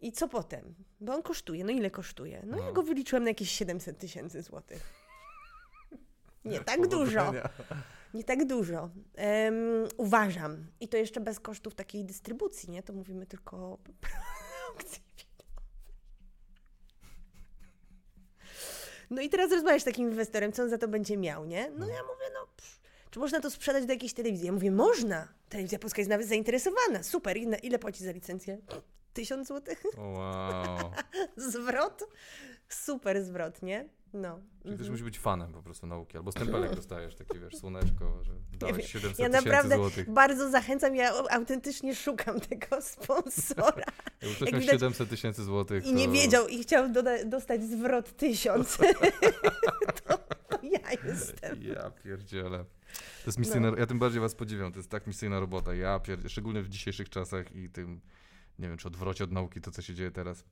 I 0.00 0.12
co 0.12 0.28
potem? 0.28 0.74
Bo 1.00 1.14
on 1.14 1.22
kosztuje. 1.22 1.64
No 1.64 1.70
ile 1.72 1.90
kosztuje? 1.90 2.42
No, 2.46 2.58
ja 2.58 2.66
No. 2.66 2.72
go 2.72 2.82
wyliczyłam 2.82 3.22
na 3.22 3.30
jakieś 3.30 3.50
700 3.50 3.98
tysięcy 3.98 4.42
złotych. 4.42 4.92
Nie 6.44 6.60
tak 6.60 6.86
dużo. 6.88 7.32
Nie 8.14 8.24
tak 8.24 8.44
dużo. 8.46 8.90
Em, 9.14 9.54
uważam. 9.96 10.66
I 10.80 10.88
to 10.88 10.96
jeszcze 10.96 11.20
bez 11.20 11.40
kosztów 11.40 11.74
takiej 11.74 12.04
dystrybucji, 12.04 12.70
nie? 12.70 12.82
To 12.82 12.92
mówimy 12.92 13.26
tylko 13.26 13.78
No 19.10 19.22
i 19.22 19.28
teraz 19.28 19.50
rozmawiasz 19.52 19.82
z 19.82 19.84
takim 19.84 20.10
inwestorem, 20.10 20.52
co 20.52 20.62
on 20.62 20.70
za 20.70 20.78
to 20.78 20.88
będzie 20.88 21.16
miał, 21.16 21.44
nie? 21.44 21.70
No 21.70 21.86
ja 21.86 22.02
mówię, 22.02 22.24
no 22.34 22.46
psz, 22.56 22.80
czy 23.10 23.18
można 23.18 23.40
to 23.40 23.50
sprzedać 23.50 23.86
do 23.86 23.92
jakiejś 23.92 24.14
telewizji? 24.14 24.46
Ja 24.46 24.52
mówię, 24.52 24.70
można. 24.70 25.28
Telewizja 25.48 25.78
Polska 25.78 26.00
jest 26.00 26.10
nawet 26.10 26.28
zainteresowana. 26.28 27.02
Super. 27.02 27.36
Ile, 27.36 27.58
ile 27.58 27.78
płaci 27.78 28.04
za 28.04 28.12
licencję? 28.12 28.58
Tysiąc 29.12 29.48
złotych? 29.48 29.82
Wow. 29.98 30.90
Zwrot? 31.36 32.04
Super 32.68 33.24
zwrot, 33.24 33.62
nie? 33.62 33.88
No. 34.14 34.40
Czyli 34.62 34.70
też 34.74 34.80
Mhm. 34.80 34.90
musi 34.92 35.04
być 35.04 35.18
fanem 35.18 35.52
po 35.52 35.62
prostu 35.62 35.86
nauki. 35.86 36.16
Albo 36.16 36.32
stempelek 36.32 36.74
dostajesz, 36.80 37.14
taki 37.14 37.40
wiesz, 37.40 37.56
słoneczko, 37.56 38.24
że 38.24 38.32
dałeś 38.58 38.76
wiem. 38.76 38.86
700 38.86 39.18
Ja 39.18 39.28
naprawdę 39.28 39.76
złotych. 39.76 40.10
bardzo 40.10 40.50
zachęcam, 40.50 40.96
ja 40.96 41.12
autentycznie 41.30 41.94
szukam 41.94 42.40
tego 42.50 42.82
sponsora. 42.82 43.84
Jakby 44.22 44.36
ktoś 44.36 44.40
jak 44.40 44.52
miał 44.52 44.60
widać- 44.60 44.80
700 44.80 45.08
tysięcy 45.10 45.44
złotych, 45.44 45.86
I 45.86 45.92
nie 45.94 46.06
to- 46.06 46.12
wiedział 46.12 46.48
i 46.48 46.62
chciał 46.62 46.88
doda- 46.92 47.24
dostać 47.24 47.62
zwrot 47.64 48.16
tysiąc. 48.16 48.76
to, 50.04 50.18
to 50.18 50.58
ja 50.62 50.90
jestem. 51.04 51.62
Ja 51.62 51.90
pierdzielę. 51.90 52.64
To 52.94 53.26
jest 53.26 53.38
misyjna, 53.38 53.72
ja 53.78 53.86
tym 53.86 53.98
bardziej 53.98 54.20
was 54.20 54.34
podziwiam, 54.34 54.72
to 54.72 54.78
jest 54.78 54.90
tak 54.90 55.06
misyjna 55.06 55.40
robota. 55.40 55.74
Ja 55.74 56.00
pierdzielę, 56.00 56.28
szczególnie 56.30 56.62
w 56.62 56.68
dzisiejszych 56.68 57.08
czasach 57.08 57.56
i 57.56 57.68
tym, 57.70 58.00
nie 58.58 58.68
wiem, 58.68 58.76
czy 58.78 58.88
odwrocie 58.88 59.24
od 59.24 59.32
nauki, 59.32 59.60
to 59.60 59.70
co 59.70 59.82
się 59.82 59.94
dzieje 59.94 60.10
teraz. 60.10 60.44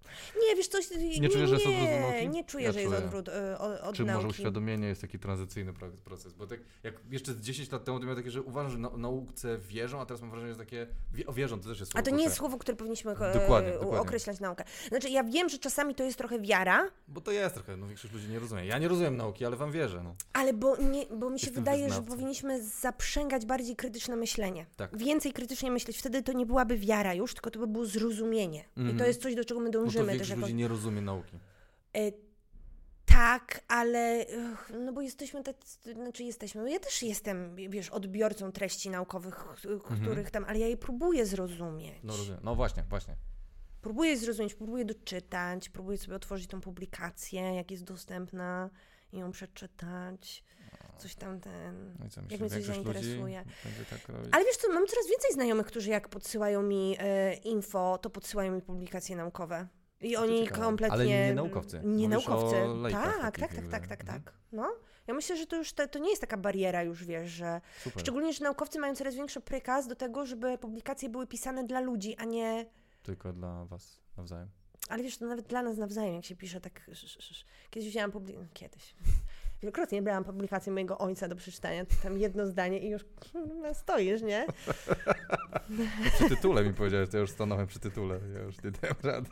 Nie, 0.49 0.57
wiesz 0.57 0.69
coś... 0.69 0.91
Nie, 1.21 1.29
czujesz, 1.29 1.49
że 1.51 1.55
jest 1.57 1.67
odwrót 1.67 1.83
od 1.85 1.89
nie, 1.95 2.01
nauki? 2.01 2.29
nie 2.29 2.45
czuję, 2.45 2.65
Ja 2.65 2.73
że 2.73 2.81
jest 2.81 2.93
czuję. 2.95 3.05
odwrót 3.05 3.29
y, 3.29 3.59
od, 3.59 3.81
od 3.81 3.97
Czy 3.97 4.05
nauki. 4.05 4.17
może 4.17 4.29
uświadomienie 4.29 4.87
jest 4.89 5.01
taki 5.01 5.19
tranzycyjny 5.19 5.73
pro- 5.73 5.91
proces? 6.05 6.33
Bo 6.35 6.47
tak 6.47 6.61
jak 6.83 6.95
jeszcze 7.11 7.33
z 7.35 7.41
10 7.41 7.73
lat 7.73 7.85
temu 7.85 7.99
to 7.99 8.05
miałem 8.05 8.19
takie, 8.19 8.31
że 8.31 8.43
uważam, 8.43 8.73
że 8.73 8.79
na, 8.79 8.91
nauce 8.91 9.59
wierzą, 9.59 10.01
a 10.01 10.07
teraz 10.07 10.21
mam 10.21 10.31
wrażenie, 10.31 10.53
że 10.53 10.59
takie, 10.59 10.87
wie, 11.13 11.27
o 11.27 11.33
wierzą 11.33 11.61
to 11.61 11.69
też 11.69 11.81
jest 11.81 11.93
A 11.93 11.93
słowo. 11.93 12.11
to 12.11 12.17
nie 12.17 12.25
jest 12.25 12.37
słowo, 12.37 12.59
które 12.59 12.77
powinniśmy 12.77 13.11
e, 13.13 13.15
Dokładnie, 13.33 13.73
dokładnie. 13.73 13.99
określać 14.01 14.41
naukę. 14.41 14.65
Znaczy, 14.89 15.09
ja 15.11 15.25
wiem, 15.25 15.49
że 15.49 15.59
czasami 15.59 15.95
to 15.95 16.05
jest 16.05 16.19
trochę 16.19 16.41
wiara, 16.41 16.89
Bo 17.09 17.21
to 17.21 17.31
jest 17.33 17.55
trochę, 17.55 17.77
no 17.77 17.87
większość 17.87 18.15
ludzi 18.15 18.29
nie 18.29 18.39
rozumie. 18.39 18.67
Ja 18.67 18.79
nie 18.79 18.89
rozumiem 18.89 19.17
nauki, 19.17 19.45
ale 19.45 19.57
wam 19.57 19.73
wierzę, 19.73 20.03
no. 20.05 20.15
ale 20.33 20.53
bo, 20.53 20.77
nie, 20.77 21.07
bo 21.07 21.31
mi 21.31 21.41
się 21.41 21.47
Jestem 21.47 21.65
wydaje, 21.65 21.79
że 21.83 21.85
wyznawcą. 21.89 22.11
powinniśmy 22.11 22.63
zaprzęgać 22.63 23.47
bardziej 23.47 23.77
krytyczne 23.77 24.17
myślenie. 24.17 24.67
Tak. 24.77 24.97
Więcej 24.99 25.33
krytycznie 25.33 25.71
myśleć. 25.71 25.99
Wtedy 25.99 26.23
to 26.23 26.33
nie 26.33 26.47
byłaby 26.47 26.79
wiara 26.79 27.15
już, 27.15 27.35
tylko 27.35 27.51
to 27.51 27.59
by 27.59 27.67
było 27.67 27.87
zrozumienie. 27.91 28.65
I 28.77 28.81
Mhm. 28.81 28.99
to 28.99 29.05
jest 29.07 29.23
coś, 29.23 29.35
do 29.35 29.45
czego 29.45 29.61
my 29.61 29.67
Bo 29.67 29.73
to 29.73 29.79
dążymy 29.79 30.05
też 30.07 30.13
większość 30.13 30.31
jako 30.31 30.41
ludzi 30.41 30.55
nie 30.55 30.69
rozumie 30.69 31.01
nauki. 31.03 31.39
E, 31.97 32.01
tak, 33.07 33.61
ale 33.69 34.27
no 34.85 34.93
bo 34.93 35.01
jesteśmy 35.01 35.43
tak, 35.43 35.57
znaczy 35.95 36.23
jesteśmy, 36.25 36.63
no 36.63 36.69
ja 36.69 36.79
też 36.81 37.03
jestem, 37.03 37.57
wiesz, 37.57 37.91
odbiorcą 37.91 38.53
treści 38.53 38.91
naukowych, 38.91 39.35
ch- 39.35 39.93
których 40.03 40.31
tam, 40.31 40.45
ale 40.45 40.59
ja 40.59 40.67
je 40.67 40.77
próbuję 40.77 41.27
zrozumieć. 41.27 41.87
Mhm. 41.89 42.07
No 42.07 42.17
rozumiem. 42.17 42.41
No 42.45 42.55
właśnie, 42.55 42.83
właśnie. 42.89 43.17
Próbuję 43.83 44.17
zrozumieć, 44.19 44.55
próbuję 44.55 44.85
doczytać, 44.85 45.69
próbuję 45.69 45.99
sobie 45.99 46.17
otworzyć 46.17 46.47
tą 46.47 46.61
publikację, 46.61 47.41
jak 47.41 47.71
jest 47.71 47.85
dostępna 47.85 48.71
i 49.13 49.19
ją 49.19 49.31
przeczytać, 49.31 50.45
coś 51.01 51.15
tam 51.15 51.41
ten... 51.41 51.95
No 51.99 52.07
i 52.07 52.11
co 52.11 52.21
Jak 52.21 52.31
myślisz, 52.31 52.41
mnie 52.41 52.51
coś 52.51 52.65
zainteresuje. 52.65 53.45
tak? 53.91 54.01
Ale 54.33 54.45
wiesz 54.45 54.57
co, 54.57 54.69
mam 54.73 54.87
coraz 54.87 55.09
więcej 55.09 55.33
znajomych, 55.33 55.67
którzy 55.67 55.91
jak 55.91 56.09
podsyłają 56.09 56.63
mi 56.63 56.97
e, 56.99 57.35
info, 57.35 57.99
to 57.99 58.11
podsyłają 58.11 58.53
mi 58.53 58.63
publikacje 58.63 59.17
naukowe. 59.17 59.67
I 60.01 60.17
oni 60.17 60.49
kompletnie... 60.49 60.93
Ale 60.95 61.07
nie 61.07 61.35
naukowcy. 61.35 61.81
Nie 61.85 62.09
Mówisz 62.09 62.27
naukowcy. 62.27 62.57
tak, 62.93 63.39
takich 63.39 63.41
tak, 63.41 63.49
tak, 63.49 63.53
jakby. 63.55 63.71
tak, 63.71 63.87
tak, 63.87 64.01
Mhm. 64.01 64.23
tak. 64.23 64.35
No. 64.53 64.73
Ja 65.07 65.15
myślę, 65.15 65.37
że 65.37 65.47
to 65.47 65.57
już 65.57 65.73
te, 65.73 65.89
to 65.89 65.99
nie 65.99 66.11
jest 66.11 66.21
taka 66.21 66.37
bariera 66.37 66.83
już, 66.83 67.05
wiesz, 67.05 67.31
że... 67.31 67.61
Super. 67.85 68.03
Szczególnie, 68.03 68.33
że 68.33 68.45
naukowcy 68.45 68.79
mają 68.79 68.95
coraz 68.97 69.15
większy 69.15 69.41
prykaz 69.41 69.87
do 69.89 69.97
tego, 69.97 70.27
żeby 70.27 70.59
publikacje 70.59 71.09
były 71.09 71.27
pisane 71.27 71.65
dla 71.65 71.81
ludzi, 71.81 72.17
a 72.17 72.25
nie... 72.25 72.67
Tylko 73.03 73.33
dla 73.33 73.65
was 73.65 74.01
nawzajem. 74.17 74.49
Ale 74.89 75.03
wiesz, 75.03 75.19
to 75.19 75.27
nawet 75.27 75.47
dla 75.47 75.63
nas 75.63 75.77
nawzajem, 75.77 76.15
jak 76.15 76.25
się 76.25 76.37
pisze 76.37 76.61
tak... 76.61 76.91
Kiedyś 77.71 77.89
wzięłam 77.89 78.11
publikację... 78.11 78.49
Kiedyś. 78.55 78.95
Wielokrotnie 79.63 80.03
brałam 80.03 80.25
publikację 80.25 80.73
mojego 80.73 80.99
ojca 80.99 81.29
do 81.29 81.37
przeczytania, 81.37 81.85
tam 82.03 82.19
jedno 82.19 82.47
zdanie 82.47 82.79
i 82.79 82.89
już 82.91 83.05
stoisz, 83.73 84.23
nie? 84.23 84.47
Przy 86.15 86.29
tytule 86.29 86.65
mi 86.65 86.75
powiedziałeś, 86.75 87.11
to 87.11 87.17
ja 87.17 87.21
już 87.21 87.31
stanąłem 87.31 87.67
przy 87.67 87.81
tytule. 87.81 88.21
Ja 88.35 88.41
już 88.41 88.63
nie 88.63 88.71
dałem 88.71 88.97
rady. 89.03 89.31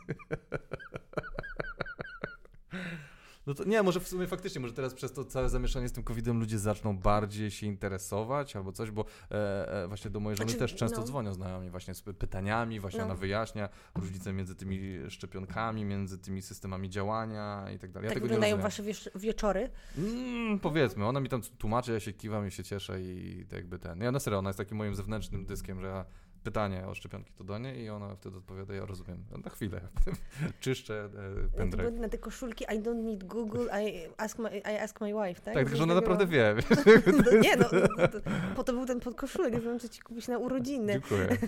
No 3.49 3.55
to 3.55 3.65
nie, 3.65 3.83
może 3.83 4.01
w 4.01 4.09
sumie 4.09 4.27
faktycznie, 4.27 4.61
może 4.61 4.75
teraz 4.75 4.95
przez 4.95 5.13
to 5.13 5.25
całe 5.25 5.49
zamieszanie 5.49 5.89
z 5.89 5.93
tym 5.93 6.05
COVID-em 6.05 6.41
ludzie 6.41 6.59
zaczną 6.59 6.99
bardziej 6.99 7.51
się 7.51 7.67
interesować 7.67 8.57
albo 8.57 8.73
coś, 8.73 8.91
bo 8.91 9.05
e, 9.31 9.83
e, 9.85 9.89
właśnie 9.89 10.11
do 10.11 10.21
mojej 10.21 10.37
żony 10.37 10.51
Znaczy, 10.51 10.59
też 10.59 10.75
często 10.75 11.01
no. 11.01 11.07
dzwonią 11.07 11.35
znajomi 11.35 11.71
właśnie 11.71 11.95
z 11.95 12.03
pytaniami, 12.03 12.81
właśnie 12.81 12.99
No. 13.01 13.05
ona 13.05 13.15
wyjaśnia 13.15 13.69
różnicę 13.95 14.33
między 14.33 14.55
tymi 14.55 14.81
szczepionkami, 15.09 15.85
między 15.85 16.19
tymi 16.19 16.43
systemami 16.43 16.91
działania 16.91 17.67
i 17.75 17.79
tak 17.79 17.93
dalej. 17.93 18.09
Ja 18.09 18.15
tak 18.15 18.23
wyglądają 18.23 18.57
wasze 18.57 18.83
wiecz- 18.83 19.19
wieczory. 19.19 19.71
Mm, 19.99 20.59
powiedzmy, 20.59 21.07
ona 21.07 21.21
mi 21.21 21.29
tam 21.29 21.43
tłumaczy, 21.43 21.93
ja 21.93 22.01
się 22.01 22.13
kiwam 22.13 22.49
i 22.49 22.51
się 22.51 22.65
cieszę 22.65 23.03
i 23.03 23.45
tak 23.49 23.59
jakby 23.59 23.79
ten. 23.79 24.01
Ja 24.01 24.13
na 24.13 24.21
serio, 24.21 24.39
ona 24.39 24.49
jest 24.49 24.59
takim 24.59 24.77
moim 24.77 24.95
zewnętrznym 24.95 25.47
dyskiem, 25.47 25.81
że 25.81 25.87
ja 25.87 26.05
pytanie 26.49 26.87
o 26.87 26.95
szczepionki 26.95 27.33
to 27.33 27.45
do 27.45 27.59
niej 27.59 27.83
i 27.83 27.91
ona 27.91 28.17
wtedy 28.17 28.37
odpowiada, 28.37 28.75
ja 28.75 28.87
rozumiem. 28.87 29.25
No, 29.31 29.39
Na 29.39 29.51
chwilę. 29.51 29.81
Czyszczę 30.61 31.09
e, 31.55 31.57
pendrive. 31.57 32.01
na 32.01 32.09
te 32.09 32.19
koszulki 32.19 32.65
I 32.65 32.81
don't 32.81 33.05
need 33.05 33.25
Google, 33.25 33.67
I 33.85 34.09
ask 34.17 34.39
my, 34.39 34.59
I 34.59 34.77
ask 34.77 35.01
my 35.01 35.13
wife, 35.13 35.41
tak? 35.41 35.55
Tak, 35.55 35.65
tylko 35.65 35.77
że 35.77 35.83
ona 35.83 35.95
naprawdę 35.95 36.27
wie. 36.27 36.55
No, 37.07 37.41
nie, 37.41 37.57
no, 37.57 37.67
no, 37.99 38.09
to, 38.09 38.19
po 38.57 38.65
to 38.65 38.73
był 38.73 38.87
ten 38.87 39.01
podkoszulek, 39.01 39.55
żeby 39.55 39.73
muszę 39.73 39.89
ci 39.89 40.01
kupić 40.01 40.29
na 40.29 40.39
urodziny. 40.39 40.93
Dziękuję. 40.93 41.29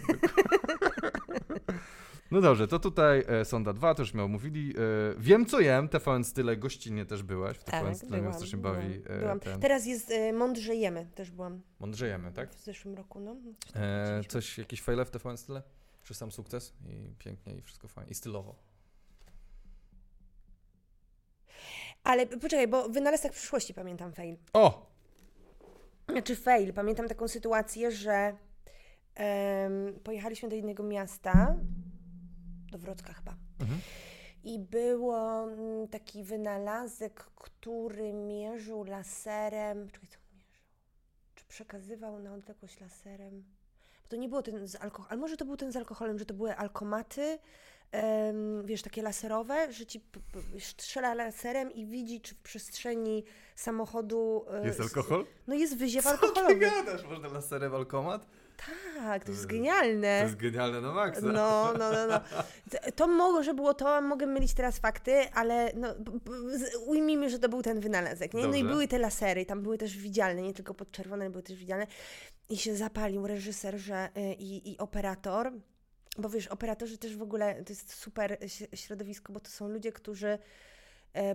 No 2.31 2.41
dobrze, 2.41 2.69
to 2.69 2.79
tutaj 2.79 3.25
e, 3.29 3.45
Sonda 3.45 3.73
2, 3.73 3.95
to 3.95 4.03
już 4.03 4.15
mi 4.15 4.21
omówili. 4.21 4.71
E, 4.71 4.75
wiem 5.19 5.47
co 5.47 5.61
jem, 5.61 5.89
TVN 5.89 6.25
Style, 6.25 6.57
gościnnie 6.57 7.07
też 7.07 7.23
byłaś 7.23 7.57
w 7.57 7.65
TVN 7.65 7.95
Style, 7.95 8.11
mnie 8.11 8.19
byłam, 8.19 8.35
strasznie 8.35 8.59
bawi 8.59 9.03
e, 9.07 9.19
byłam. 9.19 9.41
ten. 9.41 9.61
Teraz 9.61 9.87
jest 9.87 10.11
e, 10.11 10.33
Mądrze 10.33 10.75
jemy, 10.75 11.07
też 11.15 11.31
byłam 11.31 11.61
Mądrzejemy, 11.81 12.33
tak? 12.33 12.55
w 12.55 12.65
zeszłym 12.65 12.95
roku, 12.95 13.21
no. 13.21 13.37
E, 13.75 14.21
coś, 14.29 14.59
jakiś 14.59 14.83
faile 14.83 15.05
w 15.05 15.11
TVN 15.11 15.37
Style? 15.37 15.63
Czy 16.03 16.15
sam 16.15 16.31
sukces? 16.33 16.73
I 16.89 17.15
pięknie, 17.19 17.55
i 17.55 17.63
wszystko 17.63 17.89
fajnie. 17.89 18.11
I 18.11 18.15
stylowo. 18.15 18.55
Ale 22.05 22.27
poczekaj, 22.27 22.69
bo 22.69 22.89
w 22.89 22.93
wynalazkach 22.93 23.33
przyszłości 23.33 23.75
pamiętam 23.75 24.13
fail. 24.13 24.37
O! 24.53 24.91
Znaczy 26.09 26.37
fail, 26.37 26.73
pamiętam 26.73 27.09
taką 27.09 27.29
sytuację, 27.29 27.91
że 27.91 28.37
em, 29.15 29.95
pojechaliśmy 30.05 30.49
do 30.49 30.57
innego 30.57 30.83
miasta, 30.83 31.57
do 32.71 32.79
Wrocka 32.79 33.13
chyba. 33.13 33.35
Mhm. 33.61 33.81
I 34.45 34.59
było 34.59 35.43
mm, 35.53 35.89
taki 35.89 36.25
wynalazek, 36.25 37.15
który 37.37 38.13
mierzył 38.13 38.85
laserem. 38.85 39.91
Czekaj, 39.91 40.09
co 40.09 40.17
on 40.19 40.37
mierzył? 40.37 40.61
Czy 41.35 41.45
przekazywał 41.45 42.19
na 42.19 42.35
odległość 42.35 42.81
laserem? 42.81 43.45
Bo 44.03 44.09
to 44.09 44.17
nie 44.17 44.29
było 44.29 44.43
ten 44.43 44.69
z 44.69 44.75
alkoholem, 44.75 45.11
ale 45.13 45.21
może 45.21 45.37
to 45.37 45.45
był 45.45 45.57
ten 45.57 45.73
z 45.73 45.77
alkoholem, 45.77 46.19
że 46.19 46.27
to 46.27 46.35
były 46.35 46.57
alkomaty, 46.57 47.39
em, 47.93 48.67
wiesz, 48.67 48.83
takie 48.83 49.03
laserowe, 49.03 49.73
że 49.73 49.87
ci 49.87 50.01
strzela 50.59 51.15
laserem 51.15 51.73
i 51.73 51.87
widzi, 51.87 52.21
czy 52.21 52.35
w 52.35 52.39
przestrzeni 52.39 53.25
samochodu. 53.57 54.45
e, 54.51 54.67
Jest 54.67 54.81
alkohol? 54.81 55.27
No 55.47 55.55
jest 55.55 55.77
wyziew 55.77 56.05
Co 56.05 56.11
ty 56.19 56.27
alkoholowy. 56.27 56.55
gadasz? 56.59 57.05
Można 57.05 57.29
laserem 57.29 57.75
alkomat? 57.75 58.27
Tak, 58.97 59.25
to 59.25 59.31
jest 59.31 59.43
To 59.43 59.49
genialne. 59.49 60.19
To 60.19 60.25
jest 60.25 60.37
genialne 60.37 60.81
na 60.81 60.93
maksa. 60.93 61.21
No, 61.27 61.73
no, 61.79 61.93
no, 61.93 62.07
no. 62.07 62.21
To- 62.97 63.07
może 63.09 63.55
było 63.55 63.75
to, 63.75 64.03
mogę 64.03 64.27
mylić 64.27 64.55
teraz 64.55 64.79
fakty, 64.79 65.31
ale 65.35 65.73
no, 65.75 65.95
ujmijmy, 66.87 67.31
że 67.31 67.39
to 67.39 67.49
był 67.49 67.63
ten 67.63 67.81
wynalazek. 67.81 68.35
Nie? 68.35 68.47
No 68.47 68.55
i 68.55 68.65
były 68.65 68.89
te 68.89 68.99
lasery, 68.99 69.47
tam 69.47 69.63
były 69.63 69.79
też 69.79 69.97
widzialne, 69.97 70.43
nie 70.43 70.55
tylko 70.55 70.75
podczerwone, 70.75 71.25
ale 71.25 71.31
były 71.31 71.43
też 71.43 71.57
widzialne. 71.57 71.87
I 72.51 72.57
się 72.57 72.77
zapalił 72.77 73.27
reżyser 73.27 73.79
że, 73.79 74.09
y, 74.17 74.35
i, 74.35 74.73
i 74.73 74.79
operator. 74.79 75.53
Bo 76.19 76.29
wiesz, 76.29 76.47
operatorzy 76.47 76.99
też 76.99 77.17
w 77.17 77.23
ogóle 77.23 77.65
to 77.65 77.73
jest 77.73 77.95
super 77.95 78.39
środowisko, 78.75 79.33
bo 79.33 79.41
to 79.41 79.51
są 79.51 79.69
ludzie, 79.69 79.93
którzy 79.93 80.39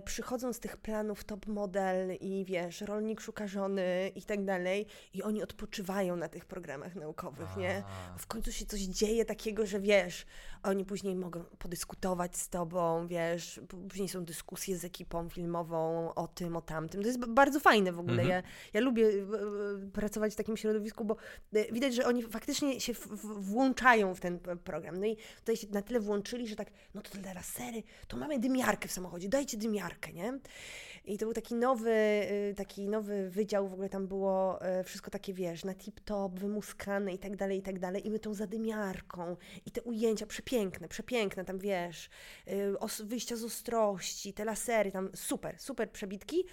przychodzą 0.04 0.52
z 0.52 0.60
tych 0.60 0.76
planów 0.76 1.24
top 1.24 1.46
model 1.46 2.16
i 2.20 2.44
wiesz, 2.44 2.80
rolnik 2.80 3.20
szuka 3.20 3.46
żony 3.46 4.12
i 4.14 4.22
tak 4.22 4.44
dalej 4.44 4.86
i 5.14 5.22
oni 5.22 5.42
odpoczywają 5.42 6.16
na 6.16 6.28
tych 6.28 6.44
programach 6.44 6.94
naukowych, 6.94 7.56
nie? 7.56 7.82
A. 7.86 8.18
w 8.18 8.26
końcu 8.26 8.52
się 8.52 8.66
coś 8.66 8.80
dzieje 8.80 9.24
takiego, 9.24 9.66
że 9.66 9.80
wiesz, 9.80 10.26
oni 10.62 10.84
później 10.84 11.16
mogą 11.16 11.44
podyskutować 11.44 12.36
z 12.36 12.48
tobą, 12.48 13.06
wiesz, 13.06 13.60
później 13.88 14.08
są 14.08 14.24
dyskusje 14.24 14.78
z 14.78 14.84
ekipą 14.84 15.28
filmową 15.28 16.14
o 16.14 16.28
tym, 16.28 16.56
o 16.56 16.60
tamtym. 16.60 17.00
To 17.00 17.06
jest 17.06 17.26
bardzo 17.26 17.60
fajne 17.60 17.92
w 17.92 17.98
ogóle. 17.98 18.22
Mhm. 18.22 18.28
Ja, 18.28 18.42
ja 18.72 18.80
lubię 18.80 19.06
e, 19.06 19.08
e, 19.08 19.90
pracować 19.92 20.32
w 20.32 20.36
takim 20.36 20.56
środowisku, 20.56 21.04
bo 21.04 21.16
e, 21.52 21.72
widać, 21.72 21.94
że 21.94 22.06
oni 22.06 22.22
faktycznie 22.22 22.80
się 22.80 22.94
w, 22.94 23.06
w, 23.06 23.50
włączają 23.50 24.14
w 24.14 24.20
ten 24.20 24.38
program. 24.64 24.96
No 24.96 25.06
i 25.06 25.16
tutaj 25.36 25.56
się 25.56 25.66
na 25.70 25.82
tyle 25.82 26.00
włączyli, 26.00 26.48
że 26.48 26.56
tak, 26.56 26.70
no 26.94 27.02
to 27.02 27.18
te 27.18 27.34
lasery, 27.34 27.82
to 28.08 28.16
mamy 28.16 28.38
dymiarkę 28.38 28.88
w 28.88 28.92
samochodzie, 28.92 29.28
dajcie 29.28 29.56
dymiarkę, 29.56 29.65
nie? 30.12 30.38
I 31.06 31.18
to 31.18 31.26
był 31.26 31.34
taki 31.34 31.54
nowy, 31.54 31.90
y, 32.50 32.54
taki 32.56 32.88
nowy 32.88 33.30
wydział, 33.30 33.68
w 33.68 33.72
ogóle 33.72 33.88
tam 33.88 34.06
było 34.06 34.62
e, 34.62 34.84
wszystko 34.84 35.10
takie, 35.10 35.34
wiesz, 35.34 35.64
na 35.64 35.74
tip-top, 35.74 36.38
wymuskane 36.38 37.14
i 37.14 37.18
tak 37.18 37.36
dalej, 37.36 37.58
i 37.58 37.62
tak 37.62 37.78
dalej. 37.78 38.06
I 38.06 38.10
my 38.10 38.18
tą 38.18 38.34
zadymiarką 38.34 39.36
i 39.66 39.70
te 39.70 39.82
ujęcia 39.82 40.26
przepiękne, 40.26 40.88
przepiękne, 40.88 41.44
tam 41.44 41.58
wiesz, 41.58 42.10
y, 42.48 43.04
wyjścia 43.04 43.36
z 43.36 43.44
ostrości, 43.44 44.32
te 44.32 44.44
lasery, 44.44 44.92
tam 44.92 45.10
super, 45.14 45.58
super 45.58 45.90
przebitki. 45.90 46.44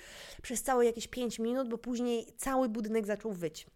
Przez 0.41 0.63
całe 0.63 0.85
jakieś 0.85 1.07
5 1.07 1.39
minut, 1.39 1.69
bo 1.69 1.77
później 1.77 2.25
cały 2.37 2.69
budynek 2.69 3.05
zaczął 3.05 3.31
wyć. 3.31 3.67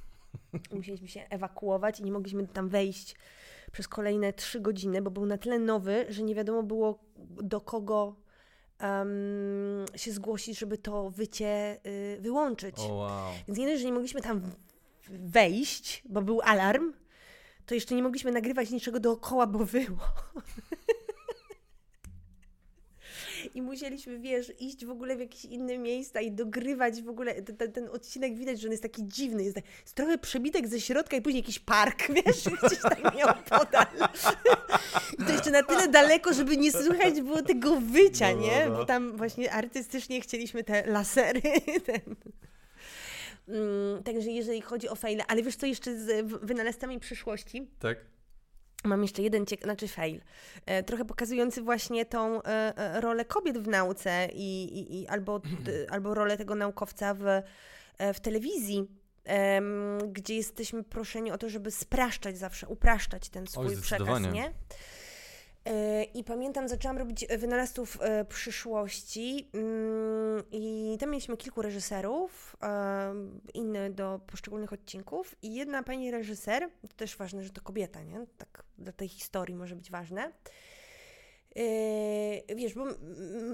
Musieliśmy 0.76 1.08
się 1.08 1.26
ewakuować 1.30 2.00
i 2.00 2.04
nie 2.04 2.12
mogliśmy 2.12 2.46
tam 2.48 2.68
wejść 2.68 3.16
przez 3.72 3.88
kolejne 3.88 4.32
3 4.32 4.60
godziny, 4.60 5.02
bo 5.02 5.10
był 5.10 5.26
na 5.26 5.38
tyle 5.38 5.58
nowy, 5.58 6.06
że 6.08 6.22
nie 6.22 6.34
wiadomo 6.34 6.62
było 6.62 6.98
do 7.42 7.60
kogo 7.60 8.23
em, 8.84 9.86
się 9.96 10.12
zgłosić, 10.12 10.58
żeby 10.58 10.78
to 10.78 11.10
wycie 11.10 11.78
y, 11.86 12.18
wyłączyć. 12.20 12.76
O 12.78 12.94
wow. 12.94 13.32
Więc 13.48 13.58
nie 13.58 13.66
dość, 13.66 13.80
że 13.80 13.86
nie 13.86 13.92
mogliśmy 13.92 14.20
tam 14.20 14.42
wejść, 15.08 16.02
bo 16.04 16.22
był 16.22 16.40
alarm, 16.40 16.92
to 17.66 17.74
jeszcze 17.74 17.94
nie 17.94 18.02
mogliśmy 18.02 18.32
nagrywać 18.32 18.70
niczego 18.70 19.00
dookoła, 19.00 19.46
bo 19.46 19.64
wyło. 19.64 19.98
I 23.54 23.62
musieliśmy, 23.62 24.18
wiesz, 24.18 24.52
iść 24.60 24.84
w 24.84 24.90
ogóle 24.90 25.16
w 25.16 25.20
jakieś 25.20 25.44
inne 25.44 25.78
miejsca 25.78 26.20
i 26.20 26.32
dogrywać 26.32 27.02
w 27.02 27.08
ogóle. 27.08 27.42
Ten, 27.42 27.72
ten, 27.72 27.88
odcinek 27.88 28.36
widać, 28.36 28.60
że 28.60 28.68
on 28.68 28.72
jest 28.72 28.82
taki 28.82 29.02
dziwny. 29.06 29.42
Jest, 29.44 29.54
tak- 29.54 29.64
jest 29.82 29.94
trochę 29.94 30.18
przebitek 30.18 30.68
ze 30.68 30.80
środka 30.80 31.16
i 31.16 31.22
później 31.22 31.40
jakiś 31.42 31.58
park, 31.58 32.02
wiesz, 32.26 32.44
gdzieś 32.62 32.78
tam 32.80 33.02
miał 33.18 33.28
podal. 33.50 33.86
I 35.18 35.24
to 35.24 35.32
jeszcze 35.32 35.50
na 35.50 35.62
tyle 35.62 35.88
daleko, 35.88 36.32
żeby 36.32 36.56
nie 36.56 36.72
słychać 36.72 37.20
było 37.20 37.42
tego 37.42 37.80
wycia, 37.80 38.30
No, 38.30 38.36
no, 38.36 38.42
nie? 38.46 38.66
no. 38.68 38.76
Bo 38.76 38.84
tam 38.84 39.16
właśnie 39.16 39.52
artystycznie 39.52 40.20
chcieliśmy 40.20 40.64
te 40.64 40.86
lasery. 40.86 41.42
Ten. 41.86 42.00
Mm, 43.48 44.02
także 44.02 44.30
jeżeli 44.30 44.60
chodzi 44.60 44.88
o 44.88 44.94
faile, 44.94 45.24
ale 45.28 45.42
wiesz 45.42 45.56
co 45.56 45.66
jeszcze 45.66 45.96
z 45.98 46.26
wynalazcami 46.42 47.00
przyszłości? 47.00 47.66
Tak? 47.78 47.98
Mam 48.84 49.02
jeszcze 49.02 49.22
jeden 49.22 49.44
ciek- 49.44 49.62
znaczy 49.64 49.88
fail, 49.88 50.20
e, 50.66 50.82
trochę 50.82 51.04
pokazujący 51.04 51.62
właśnie 51.62 52.06
tą 52.06 52.42
e, 52.42 52.46
e, 52.76 53.00
rolę 53.00 53.24
kobiet 53.24 53.58
w 53.58 53.68
nauce 53.68 54.28
i, 54.32 54.64
i, 54.78 55.00
i 55.00 55.08
albo, 55.08 55.40
t, 55.40 55.50
albo 55.90 56.14
rolę 56.14 56.36
tego 56.36 56.54
naukowca 56.54 57.14
w, 57.14 57.24
w 58.14 58.20
telewizji. 58.20 58.88
gdzie 60.08 60.34
jesteśmy 60.36 60.84
proszeni 60.84 61.30
o 61.32 61.38
to, 61.38 61.48
żeby 61.48 61.70
spraszczać 61.70 62.38
zawsze, 62.38 62.68
upraszczać 62.68 63.28
ten 63.28 63.46
swój 63.46 63.66
przekaz, 63.66 63.86
zdecydowanie. 63.86 64.30
nie? 64.30 64.52
I 66.14 66.24
pamiętam, 66.24 66.68
zaczęłam 66.68 66.98
robić 66.98 67.26
e, 67.28 67.38
wynalazców 67.38 67.98
e, 68.00 68.24
przyszłości 68.24 69.50
mm, 69.54 70.42
i 70.52 70.96
tam 71.00 71.10
mieliśmy 71.10 71.36
kilku 71.36 71.62
reżyserów, 71.62 72.56
e, 72.62 73.14
inne 73.54 73.90
do 73.90 74.20
poszczególnych 74.26 74.72
odcinków 74.72 75.34
i 75.42 75.54
jedna 75.54 75.82
pani 75.82 76.10
reżyser, 76.10 76.68
to 76.88 76.94
też 76.96 77.16
ważne, 77.16 77.42
że 77.44 77.50
to 77.50 77.60
kobieta, 77.60 78.02
nie? 78.02 78.26
Tak 78.38 78.64
dla 78.78 78.92
tej 78.92 79.08
historii 79.08 79.54
może 79.54 79.76
być 79.76 79.90
ważne. 79.90 80.32
E, 81.56 82.54
Wiesz, 82.54 82.74
bo 82.74 82.84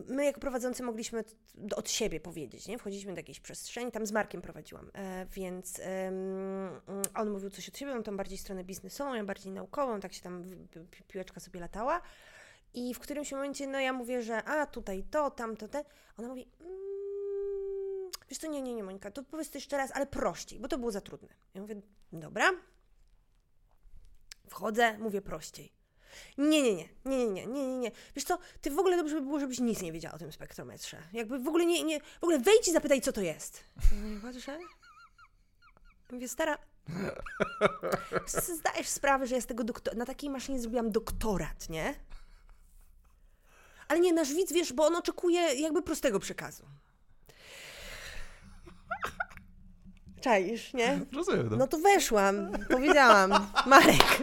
my 0.09 0.25
jako 0.25 0.41
prowadzący 0.41 0.83
mogliśmy 0.83 1.25
od 1.77 1.91
siebie 1.91 2.21
powiedzieć, 2.21 2.69
nie? 2.69 2.79
Wchodziliśmy 2.79 3.13
do 3.13 3.19
jakiejś 3.19 3.41
przestrzeni, 3.41 3.93
tam 3.93 4.07
z 4.07 4.13
Markiem 4.13 4.43
prowadziłam, 4.43 4.91
e, 4.95 5.27
więc 5.27 5.81
on 7.15 7.31
mówił 7.31 7.51
coś 7.51 7.69
od 7.69 7.79
siebie, 7.79 7.93
on 7.93 8.03
tam 8.03 8.17
bardziej 8.17 8.39
stronę 8.39 8.65
biznesową, 8.65 9.15
ja 9.15 9.25
bardziej 9.25 9.53
naukową, 9.53 10.01
tak 10.01 10.13
się 10.13 10.23
tam 10.23 10.45
piłeczka 11.09 11.41
sobie 11.41 11.61
latała. 11.61 12.03
I 12.75 12.95
w 12.95 12.99
którymś 12.99 13.33
momencie, 13.33 13.67
no 13.67 13.81
ja 13.81 13.93
mówię, 13.93 14.23
że 14.23 14.45
a 14.45 14.67
tutaj 14.67 15.05
to, 15.11 15.31
tam 15.31 15.57
to, 15.57 15.69
te. 15.69 15.85
Ona 16.17 16.29
mówi, 16.29 16.49
mm, 16.61 18.11
wiesz 18.29 18.39
co, 18.39 18.47
nie, 18.47 18.63
nie, 18.63 18.75
nie, 18.75 18.83
Monika, 18.83 19.11
to 19.11 19.23
powiedz 19.23 19.51
to 19.51 19.59
jeszcze 19.59 19.77
raz, 19.77 19.91
ale 19.95 20.07
prościej, 20.07 20.61
bo 20.61 20.69
to 20.69 20.79
było 20.79 20.91
za 20.91 21.01
trudne. 21.01 21.29
Ja 21.55 21.61
mówię, 21.61 21.81
dobra. 22.13 22.51
Wchodzę, 24.49 24.99
mówię 24.99 25.23
prościej. 25.23 25.80
Nie, 26.39 26.63
nie, 26.63 26.75
nie, 26.75 26.89
nie, 27.05 27.27
nie, 27.27 27.47
nie, 27.47 27.67
nie, 27.67 27.79
nie. 27.79 27.91
Wiesz 28.17 28.25
co, 28.25 28.39
ty 28.61 28.71
w 28.71 28.79
ogóle 28.79 28.97
dobrze 28.97 29.15
by 29.15 29.21
było, 29.23 29.41
żebyś 29.41 29.59
nic 29.59 29.83
nie 29.83 29.93
wiedziała 29.93 30.15
o 30.15 30.19
tym 30.19 30.33
spektrometrze. 30.33 31.03
Jakby 31.13 31.39
w 31.39 31.49
ogóle 31.49 31.67
nie, 31.67 31.85
nie, 31.85 32.01
w 32.01 32.23
ogóle 32.25 32.39
wejdź 32.39 32.69
i 32.69 32.73
zapytaj, 32.73 33.01
co 33.01 33.13
to 33.13 33.21
jest. 33.21 33.65
No 34.03 34.09
i 34.09 34.21
patrzę. 34.21 34.59
Mówię, 36.13 36.29
stara, 36.29 36.59
zdajesz 38.27 38.89
sprawę, 38.89 39.27
że 39.27 39.35
ja 39.35 39.41
z 39.41 39.47
tego 39.47 39.65
doktor- 39.65 39.97
na 39.97 40.07
takiej 40.07 40.31
maszynie 40.31 40.61
zrobiłam 40.61 40.91
doktorat, 40.93 41.69
nie? 41.69 41.95
Ale 43.89 44.01
nie, 44.01 44.13
nasz 44.13 44.35
widz, 44.35 44.53
wiesz, 44.53 44.73
bo 44.73 44.87
on 44.87 44.97
oczekuje 44.97 45.41
jakby 45.41 45.83
prostego 45.83 46.21
przekazu. 46.21 46.65
Czaisz, 50.21 50.73
nie? 50.75 51.01
Rozumiem, 51.13 51.49
no. 51.51 51.57
no 51.57 51.67
to 51.69 51.79
weszłam, 51.79 52.51
powiedziałam, 52.71 53.51
Marek, 53.67 54.23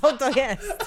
co 0.00 0.16
to 0.16 0.28
jest? 0.30 0.84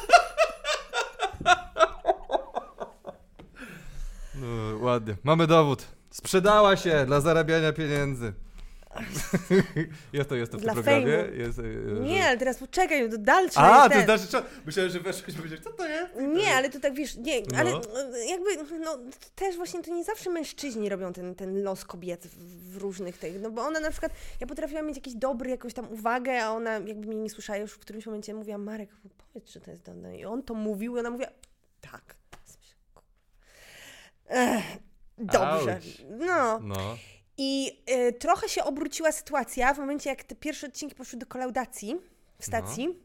No. 4.43 4.85
Ładnie. 4.85 5.15
Mamy 5.23 5.47
dowód. 5.47 5.87
Sprzedała 6.11 6.77
się 6.77 7.05
dla 7.05 7.21
zarabiania 7.21 7.73
pieniędzy. 7.73 8.33
jest 10.13 10.29
to, 10.29 10.35
jest 10.35 10.51
to 10.51 10.57
w 10.57 10.61
Dla 10.61 10.73
tym 10.73 10.83
programie? 10.83 11.11
Jest, 11.33 11.59
e, 11.59 11.63
Nie, 11.99 12.25
ale 12.25 12.37
teraz 12.37 12.57
poczekaj, 12.57 13.09
to 13.09 13.17
dalsze 13.17 13.59
A, 13.59 13.89
jest 13.93 14.07
to 14.07 14.41
co? 14.41 14.47
Myślałem, 14.65 14.91
że 14.91 14.99
weszłeś 14.99 15.35
i 15.35 15.37
powiedziałeś, 15.37 15.63
co 15.63 15.71
to 15.73 15.87
jest? 15.87 16.13
Nie, 16.15 16.55
ale 16.55 16.69
to 16.69 16.79
tak 16.79 16.93
wiesz, 16.93 17.15
nie, 17.15 17.41
No. 17.41 17.57
ale 17.57 17.71
e, 17.71 18.25
jakby, 18.29 18.79
no 18.79 18.97
też 19.35 19.55
właśnie 19.55 19.83
to 19.83 19.91
nie 19.91 20.03
zawsze 20.03 20.29
mężczyźni 20.29 20.89
robią 20.89 21.13
ten, 21.13 21.35
ten 21.35 21.63
los 21.63 21.85
kobiet 21.85 22.27
w, 22.27 22.73
w 22.73 22.77
różnych 22.77 23.17
tych, 23.17 23.41
no 23.41 23.51
bo 23.51 23.61
ona 23.61 23.79
na 23.79 23.91
przykład, 23.91 24.11
ja 24.39 24.47
potrafiłam 24.47 24.87
mieć 24.87 24.95
jakiś 24.97 25.13
dobry, 25.13 25.49
jakąś 25.49 25.73
tam 25.73 25.91
uwagę, 25.91 26.43
a 26.43 26.51
ona 26.51 26.71
jakby 26.71 27.07
mnie 27.07 27.17
nie 27.17 27.29
słyszała, 27.29 27.59
już 27.59 27.71
w 27.71 27.79
którymś 27.79 28.05
momencie 28.05 28.33
mówiła, 28.33 28.57
Marek, 28.57 28.89
powiedz, 29.33 29.51
czy 29.51 29.61
to 29.61 29.71
jest 29.71 29.83
dobre. 29.83 30.17
I 30.17 30.25
on 30.25 30.43
to 30.43 30.53
mówił 30.53 30.95
i 30.95 30.99
ona 30.99 31.09
mówiła, 31.09 31.29
tak. 31.81 32.22
Ech, 34.33 34.63
dobrze. 35.17 35.75
Auć. 35.75 36.05
No. 36.09 36.59
No. 36.59 36.97
I 37.37 37.83
y, 38.09 38.13
trochę 38.13 38.49
się 38.49 38.63
obróciła 38.63 39.11
sytuacja 39.11 39.73
w 39.73 39.77
momencie, 39.79 40.09
jak 40.09 40.23
te 40.23 40.35
pierwsze 40.35 40.67
odcinki 40.67 40.95
poszły 40.95 41.19
do 41.19 41.25
kolaudacji 41.25 41.95
w 42.39 42.45
stacji. 42.45 42.99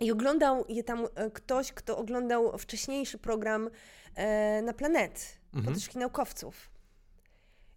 I 0.00 0.12
oglądał 0.12 0.64
je 0.68 0.84
tam 0.84 1.06
e, 1.14 1.30
ktoś, 1.30 1.72
kto 1.72 1.98
oglądał 1.98 2.58
wcześniejszy 2.58 3.18
program 3.18 3.70
e, 4.14 4.62
na 4.62 4.72
Planet, 4.72 5.40
Mhm. 5.54 5.76
naukowców. 5.94 6.70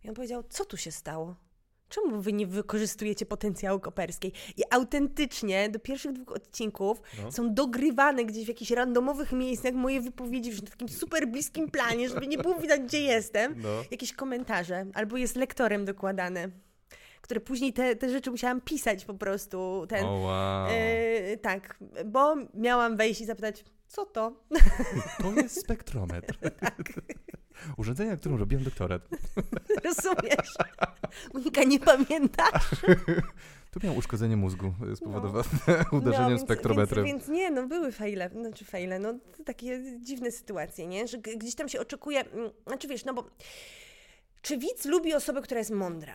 I 0.03 0.09
on 0.09 0.15
powiedział, 0.15 0.43
co 0.43 0.65
tu 0.65 0.77
się 0.77 0.91
stało? 0.91 1.35
Czemu 1.93 2.21
wy 2.21 2.33
nie 2.33 2.47
wykorzystujecie 2.47 3.25
potencjału 3.25 3.79
koperskiej? 3.79 4.31
I 4.57 4.61
autentycznie 4.69 5.69
do 5.69 5.79
pierwszych 5.79 6.11
dwóch 6.13 6.31
odcinków 6.35 7.01
No. 7.23 7.31
są 7.31 7.53
dogrywane 7.53 8.25
gdzieś 8.25 8.45
w 8.45 8.47
jakichś 8.47 8.71
randomowych 8.71 9.31
miejscach 9.31 9.73
moje 9.73 10.01
wypowiedzi 10.01 10.51
w 10.51 10.69
takim 10.69 10.89
super 10.89 11.27
bliskim 11.27 11.71
planie, 11.71 12.09
żeby 12.09 12.27
nie 12.27 12.37
było 12.37 12.55
widać, 12.55 12.81
gdzie 12.81 13.01
jestem. 13.01 13.55
No. 13.57 13.69
Jakieś 13.91 14.13
komentarze, 14.13 14.85
albo 14.93 15.17
jest 15.17 15.35
lektorem 15.35 15.85
dokładane, 15.85 16.49
które 17.21 17.39
później 17.39 17.73
te, 17.73 17.95
te 17.95 18.09
rzeczy 18.09 18.31
musiałam 18.31 18.61
pisać 18.61 19.05
po 19.05 19.13
prostu. 19.13 19.85
Ten, 19.89 20.05
O, 20.05 20.11
wow. 20.13 20.67
e, 20.71 21.37
tak, 21.37 21.77
bo 22.05 22.35
miałam 22.53 22.97
wejść 22.97 23.21
i 23.21 23.25
zapytać, 23.25 23.63
co 23.93 24.05
to? 24.05 24.33
To 25.21 25.31
jest 25.31 25.61
spektrometr. 25.61 26.37
Urządzenie, 27.77 28.11
na 28.11 28.17
którym 28.17 28.37
robiłem 28.37 28.63
doktorat. 28.63 29.07
Rozumiesz? 29.83 30.53
Monika, 31.33 31.63
nie 31.63 31.79
pamiętasz? 31.79 32.69
Tu 33.71 33.79
miał 33.83 33.95
uszkodzenie 33.95 34.37
mózgu 34.37 34.73
spowodowane 34.95 35.45
No, 35.67 35.97
uderzeniem 35.97 36.29
więc, 36.29 36.41
spektrometrem. 36.41 37.05
Więc, 37.05 37.27
więc 37.27 37.37
nie, 37.37 37.51
no 37.51 37.67
były 37.67 37.91
fejle, 37.91 38.29
znaczy 38.29 38.65
fejle, 38.65 38.99
no 38.99 39.13
takie 39.45 39.99
dziwne 40.01 40.31
sytuacje, 40.31 40.87
nie? 40.87 41.07
Że 41.07 41.17
gdzieś 41.17 41.55
tam 41.55 41.69
się 41.69 41.79
oczekuje, 41.79 42.19
mm, 42.19 42.51
znaczy 42.67 42.87
wiesz, 42.87 43.05
no 43.05 43.13
bo 43.13 43.23
czy 44.41 44.57
widz 44.57 44.85
lubi 44.85 45.13
osobę, 45.13 45.41
która 45.41 45.59
jest 45.59 45.71
mądra? 45.71 46.13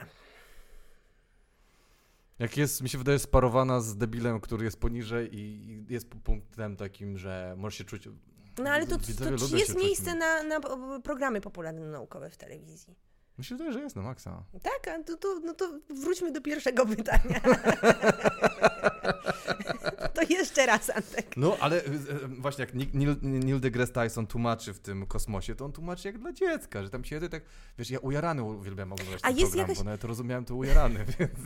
Jak 2.38 2.56
jest, 2.56 2.82
mi 2.82 2.88
się 2.88 2.98
wydaje, 2.98 3.18
sparowana 3.18 3.80
z 3.80 3.96
debilem, 3.96 4.40
który 4.40 4.64
jest 4.64 4.80
poniżej 4.80 5.34
i 5.34 5.38
i 5.70 5.92
jest 5.92 6.08
punktem 6.08 6.76
takim, 6.76 7.18
że 7.18 7.54
możesz 7.56 7.78
się 7.78 7.84
czuć... 7.84 8.08
No 8.58 8.70
ale 8.70 8.86
to, 8.86 8.98
Widzowie 8.98 9.36
to 9.38 9.48
czy 9.48 9.56
jest 9.58 9.76
miejsce 9.76 10.12
mi- 10.12 10.18
na, 10.18 10.42
na 10.42 10.60
programy 11.00 11.40
popularno-naukowe 11.40 12.30
w 12.30 12.36
telewizji? 12.36 12.96
Mi 13.38 13.44
się 13.44 13.54
wydaje, 13.54 13.72
że 13.72 13.80
jest 13.80 13.96
na 13.96 14.02
maksa. 14.02 14.44
Tak, 14.62 14.88
a 14.88 15.02
to, 15.02 15.16
to, 15.16 15.40
no 15.44 15.54
to 15.54 15.78
wróćmy 15.90 16.32
do 16.32 16.40
pierwszego 16.40 16.86
pytania. 16.86 17.40
to 20.14 20.22
jeszcze 20.28 20.66
raz, 20.66 20.90
Antek. 20.90 21.36
No, 21.36 21.56
ale 21.60 21.76
e, 21.76 21.86
e, 21.86 21.90
właśnie 22.28 22.64
jak 22.64 22.74
Neil, 22.74 23.16
Neil 23.22 23.60
deGrasse 23.60 23.92
Tyson 23.92 24.26
tłumaczy 24.26 24.74
w 24.74 24.80
tym 24.80 25.06
kosmosie, 25.06 25.54
to 25.54 25.64
on 25.64 25.72
tłumaczy 25.72 26.08
jak 26.08 26.18
dla 26.18 26.32
dziecka, 26.32 26.82
że 26.82 26.90
tam 26.90 27.04
siedzę 27.04 27.28
tak, 27.28 27.42
wiesz, 27.78 27.90
ja 27.90 27.98
ujarany 27.98 28.42
uwielbiam 28.42 28.92
oglądać 28.92 29.20
A 29.22 29.28
ten 29.28 29.36
jest 29.38 29.52
program, 29.52 29.68
jakaś- 29.68 29.78
bo 29.78 29.84
nawet 29.84 30.04
rozumiałem 30.04 30.44
to 30.44 30.54
ujarany, 30.54 31.04
więc 31.18 31.38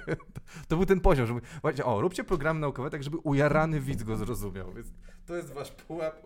to, 0.68 0.76
był 0.76 0.86
ten 0.86 1.00
poziom, 1.00 1.26
żeby, 1.26 1.40
właśnie, 1.62 1.84
o, 1.84 2.00
róbcie 2.00 2.24
programy 2.24 2.60
naukowe 2.60 2.90
tak, 2.90 3.02
żeby 3.02 3.16
ujarany 3.16 3.80
widz 3.80 4.02
go 4.02 4.16
zrozumiał, 4.16 4.72
więc 4.72 4.86
to 5.26 5.36
jest 5.36 5.52
wasz 5.52 5.70
pułap. 5.70 6.22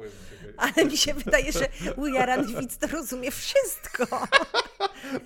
Ale 0.56 0.86
mi 0.86 0.96
się 0.96 1.14
wydaje, 1.14 1.52
że 1.52 1.68
ujarany 1.96 2.60
widz 2.60 2.78
to 2.78 2.86
rozumie 2.86 3.30
wszystko. 3.30 4.04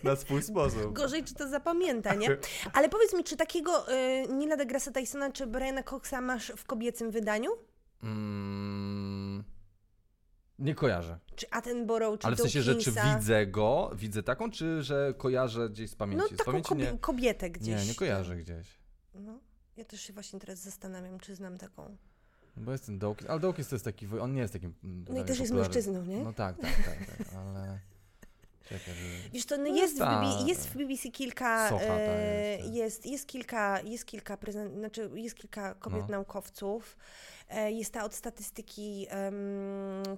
Na 0.02 0.16
swój 0.16 0.42
sposób. 0.42 0.92
Gorzej, 0.92 1.24
czy 1.24 1.34
to 1.34 1.48
zapamięta, 1.48 2.14
nie? 2.14 2.36
Ale 2.72 2.88
powiedz 2.88 3.14
mi, 3.14 3.24
czy 3.24 3.36
takiego 3.36 3.92
y, 3.92 4.28
Nila 4.28 4.56
deGrasse 4.56 4.92
Tysona 4.92 5.27
czy 5.32 5.46
Briana 5.46 5.82
Coxa 5.82 6.20
masz 6.20 6.52
w 6.56 6.64
kobiecym 6.64 7.10
wydaniu? 7.10 7.50
Mm, 8.02 9.44
nie 10.58 10.74
kojarzę. 10.74 11.18
Czy 11.36 11.50
Attenborough, 11.50 12.20
czy 12.20 12.26
Ale 12.26 12.36
w 12.36 12.40
sensie, 12.40 12.62
że 12.62 12.76
czy 12.76 12.92
widzę 12.92 13.46
go, 13.46 13.90
widzę 13.94 14.22
taką, 14.22 14.50
czy 14.50 14.82
że 14.82 15.14
kojarzę 15.18 15.70
gdzieś 15.70 15.90
z 15.90 15.94
pamięci? 15.94 16.22
No 16.22 16.28
z 16.28 16.38
taką 16.38 16.44
pamięci 16.44 16.74
kobie- 16.74 16.92
nie. 16.92 16.98
kobietę 16.98 17.50
gdzieś. 17.50 17.82
Nie, 17.82 17.88
nie 17.88 17.94
kojarzę 17.94 18.36
gdzieś. 18.36 18.78
No, 19.14 19.40
ja 19.76 19.84
też 19.84 20.00
się 20.00 20.12
właśnie 20.12 20.40
teraz 20.40 20.58
zastanawiam, 20.58 21.20
czy 21.20 21.34
znam 21.34 21.58
taką. 21.58 21.96
Bo 22.56 22.72
jest 22.72 22.86
ten 22.86 22.98
Dawkins, 22.98 23.30
ale 23.30 23.40
Dawkins 23.40 23.68
to 23.68 23.74
jest 23.74 23.84
taki, 23.84 24.06
on 24.20 24.32
nie 24.32 24.40
jest 24.40 24.52
takim... 24.52 24.74
No 24.82 25.20
i 25.20 25.24
też 25.24 25.38
jest 25.38 25.52
mężczyzną, 25.52 26.04
nie? 26.04 26.24
No 26.24 26.32
tak, 26.32 26.56
tak, 26.56 26.76
tak, 26.76 27.06
tak 27.06 27.34
ale... 27.34 27.78
Że... 28.70 29.30
Wiesz, 29.32 29.46
to 29.46 29.56
no 29.56 29.62
No 29.62 29.76
jest, 29.76 29.96
w 29.96 29.98
tak. 29.98 30.20
BB, 30.24 30.48
jest 30.48 30.68
w 30.68 30.76
BBC 30.76 31.10
kilka, 31.10 31.68
Socha 31.68 31.84
e, 31.84 32.56
jest, 32.56 32.64
tak. 32.64 32.74
jest, 32.74 33.06
jest 33.06 33.26
kilka, 33.26 33.80
jest 33.80 34.06
kilka, 34.06 34.36
prezent, 34.36 34.74
znaczy 34.74 35.10
jest 35.14 35.34
kilka 35.36 35.74
kobiet 35.74 36.00
No. 36.02 36.08
naukowców. 36.08 36.96
E, 37.48 37.72
jest 37.72 37.92
ta 37.92 38.04
od 38.04 38.14
statystyki, 38.14 39.06
em, 39.08 39.34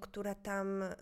która 0.00 0.34
tam 0.34 0.82
e, 0.82 0.96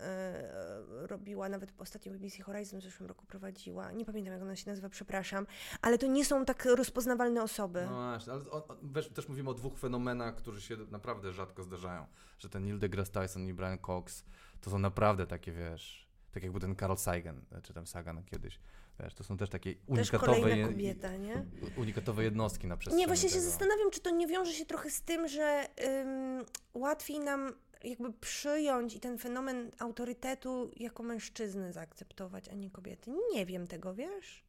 robiła, 1.07 1.49
nawet 1.49 1.73
ostatnio 1.77 2.11
BBC 2.11 2.43
Horizon 2.43 2.79
w 2.79 2.83
zeszłym 2.83 3.07
roku 3.09 3.25
prowadziła. 3.25 3.91
Nie 3.91 4.05
pamiętam, 4.05 4.33
jak 4.33 4.41
ona 4.41 4.55
się 4.55 4.69
nazywa, 4.69 4.89
przepraszam. 4.89 5.47
Ale 5.81 5.97
to 5.97 6.07
nie 6.07 6.25
są 6.25 6.45
tak 6.45 6.65
rozpoznawalne 6.65 7.43
osoby. 7.43 7.85
No 7.89 7.95
właśnie, 8.09 8.33
ale 8.33 8.41
o, 8.41 8.67
o, 8.67 8.77
wiesz, 8.83 9.09
też 9.09 9.29
mówimy 9.29 9.49
o 9.49 9.53
dwóch 9.53 9.77
fenomenach, 9.79 10.35
którzy 10.35 10.61
się 10.61 10.77
naprawdę 10.91 11.33
rzadko 11.33 11.63
zdarzają. 11.63 12.05
Że 12.39 12.49
ten 12.49 12.63
Neil 12.63 12.79
deGrasse 12.79 13.11
Tyson 13.11 13.47
i 13.47 13.53
Brian 13.53 13.77
Cox 13.77 14.23
to 14.61 14.69
są 14.69 14.79
naprawdę 14.79 15.27
takie, 15.27 15.51
wiesz, 15.51 16.08
tak 16.31 16.43
jak 16.43 16.51
był 16.51 16.61
ten 16.61 16.75
Carl 16.75 16.95
Sagan, 16.95 17.41
czy 17.63 17.73
tam 17.73 17.87
Sagan 17.87 18.23
kiedyś. 18.23 18.59
Wiesz, 18.99 19.13
to 19.13 19.23
są 19.23 19.37
też 19.37 19.49
takie 19.49 19.75
Też 19.75 19.81
unikatowe, 19.87 20.57
je- 20.57 20.67
kobieta, 20.67 21.15
nie? 21.17 21.45
unikatowe 21.77 22.23
jednostki 22.23 22.67
na 22.67 22.77
przestrzeni 22.77 23.01
Nie, 23.01 23.07
właśnie 23.07 23.29
się 23.29 23.35
tego. 23.35 23.47
zastanawiam, 23.49 23.91
czy 23.91 23.99
to 23.99 24.09
nie 24.09 24.27
wiąże 24.27 24.51
się 24.53 24.65
trochę 24.65 24.89
z 24.89 25.01
tym, 25.01 25.27
że 25.27 25.67
ym, 25.83 26.45
łatwiej 26.73 27.19
nam 27.19 27.53
jakby 27.83 28.13
przyjąć 28.13 28.95
i 28.95 28.99
ten 28.99 29.17
fenomen 29.17 29.71
autorytetu 29.79 30.71
jako 30.77 31.03
mężczyzny 31.03 31.73
zaakceptować, 31.73 32.49
a 32.49 32.53
nie 32.55 32.71
kobiety. 32.71 33.11
Nie 33.33 33.45
wiem 33.45 33.67
tego, 33.67 33.93
wiesz? 33.93 34.43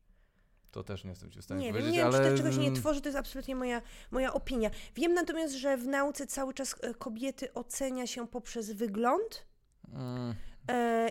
To 0.70 0.82
też 0.85 1.05
nie 1.05 1.11
jestem 1.11 1.31
ci 1.31 1.39
w 1.40 1.44
stanie 1.44 1.61
Nie 1.61 1.66
wiem, 1.66 1.74
powiedzieć, 1.74 1.93
nie 1.93 1.98
wiem, 1.98 2.07
ale... 2.15 2.24
czy 2.24 2.31
to 2.31 2.36
czegoś 2.36 2.57
nie 2.57 2.73
tworzy, 2.73 3.01
to 3.01 3.09
jest 3.09 3.19
absolutnie 3.19 3.57
moja, 3.57 3.82
moja 4.11 4.32
opinia. 4.32 4.70
Wiem 4.94 5.15
natomiast, 5.15 5.55
że 5.55 5.77
w 5.77 5.86
nauce 5.86 6.27
cały 6.27 6.55
czas 6.55 6.77
e, 6.81 6.94
kobiety 6.94 7.55
ocenia 7.55 8.07
się 8.07 8.28
poprzez 8.28 8.73
wygląd 8.73 9.47
Mm, 9.94 10.31
e, 10.31 10.35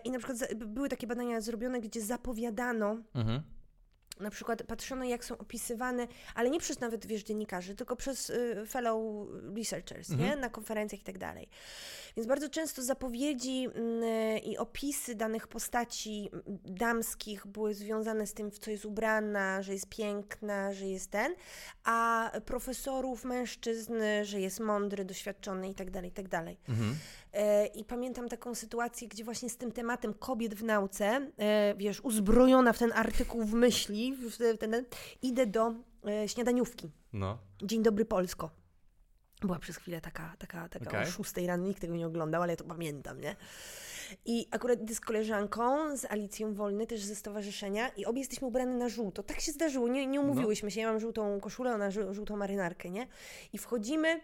i 0.04 0.12
na 0.12 0.18
przykład 0.18 0.54
były 0.54 0.90
takie 0.90 1.08
badania 1.08 1.42
zrobione, 1.42 1.82
gdzie 1.82 2.02
zapowiadano 2.02 2.98
mhm. 3.16 3.42
na 4.20 4.30
przykład 4.30 4.64
patrzono, 4.64 5.06
jak 5.06 5.26
są 5.26 5.38
opisywane, 5.38 6.08
ale 6.36 6.50
nie 6.50 6.60
przez 6.60 6.80
nawet, 6.80 7.06
wiesz, 7.06 7.24
dziennikarzy, 7.24 7.76
tylko 7.76 7.96
przez 7.96 8.30
y, 8.30 8.66
fellow 8.68 9.28
researchers, 9.56 10.10
nie? 10.10 10.16
Mhm. 10.16 10.40
Na 10.40 10.50
konferencjach 10.50 11.02
i 11.02 11.04
tak 11.04 11.18
dalej. 11.18 11.50
Więc 12.16 12.28
bardzo 12.28 12.50
często 12.50 12.84
zapowiedzi 12.84 13.68
mm, 13.76 14.44
i 14.44 14.58
opisy 14.58 15.16
danych 15.16 15.48
postaci 15.48 16.30
damskich 16.66 17.48
były 17.48 17.74
związane 17.74 18.28
z 18.28 18.34
tym, 18.34 18.52
w 18.52 18.60
co 18.60 18.72
jest 18.72 18.86
ubrana, 18.86 19.62
że 19.62 19.74
jest 19.74 19.90
piękna, 19.90 20.74
że 20.74 20.86
jest 20.86 21.12
ten, 21.12 21.36
a 21.84 22.32
profesorów, 22.46 23.26
mężczyzn, 23.26 23.94
że 24.24 24.40
jest 24.40 24.60
mądry, 24.60 25.06
doświadczony 25.06 25.70
i 25.70 25.76
tak 25.76 25.92
dalej, 25.92 26.10
i 26.10 26.14
tak 26.14 26.28
dalej. 26.28 26.60
Mhm. 26.70 26.92
E, 26.92 26.96
I 27.76 27.86
pamiętam 27.86 28.30
taką 28.30 28.56
sytuację, 28.56 29.08
gdzie 29.08 29.24
właśnie 29.24 29.50
z 29.50 29.58
tym 29.58 29.72
tematem 29.72 30.14
kobiet 30.14 30.56
w 30.56 30.64
nauce, 30.64 31.32
e, 31.38 31.76
wiesz, 31.78 32.02
uzbrojona 32.02 32.74
w 32.74 32.78
ten 32.80 32.92
artykuł 32.94 33.44
w 33.44 33.54
myśli, 33.54 34.16
w 34.16 34.58
ten, 34.60 34.86
idę 35.22 35.46
do 35.48 35.74
e, 36.08 36.28
śniadaniówki. 36.28 36.92
No. 37.14 37.38
Dzień 37.64 37.84
dobry 37.84 38.06
Polsko. 38.06 38.50
Była 39.42 39.60
przez 39.60 39.78
chwilę 39.78 40.02
taka, 40.02 40.36
taka, 40.40 40.70
taka 40.70 40.90
Okej. 40.90 41.02
o 41.04 41.24
6 41.24 41.38
rano, 41.48 41.68
nikt 41.68 41.82
tego 41.82 41.96
nie 41.96 42.08
oglądał, 42.08 42.42
ale 42.42 42.54
ja 42.54 42.58
to 42.58 42.64
pamiętam, 42.64 43.22
nie? 43.22 43.36
I 44.26 44.48
akurat 44.52 44.80
z 44.92 45.00
koleżanką, 45.00 45.98
z 45.98 46.06
Alicją 46.06 46.54
Wolny, 46.54 46.88
też 46.88 47.02
ze 47.04 47.16
stowarzyszenia 47.16 47.90
i 47.90 48.06
obie 48.06 48.20
jesteśmy 48.20 48.48
ubrane 48.48 48.74
na 48.76 48.90
żółto. 48.90 49.24
Tak 49.24 49.40
się 49.40 49.52
zdarzyło, 49.52 49.88
nie, 49.88 50.08
nie 50.08 50.22
umówiłyśmy 50.22 50.72
się. 50.72 50.82
Ja 50.82 50.92
mam 50.92 51.00
żółtą 51.00 51.40
koszulę, 51.40 51.74
ona 51.74 51.90
żół- 51.92 52.14
żółtą 52.14 52.38
marynarkę, 52.38 52.90
nie? 52.90 53.08
I 53.54 53.58
wchodzimy 53.58 54.22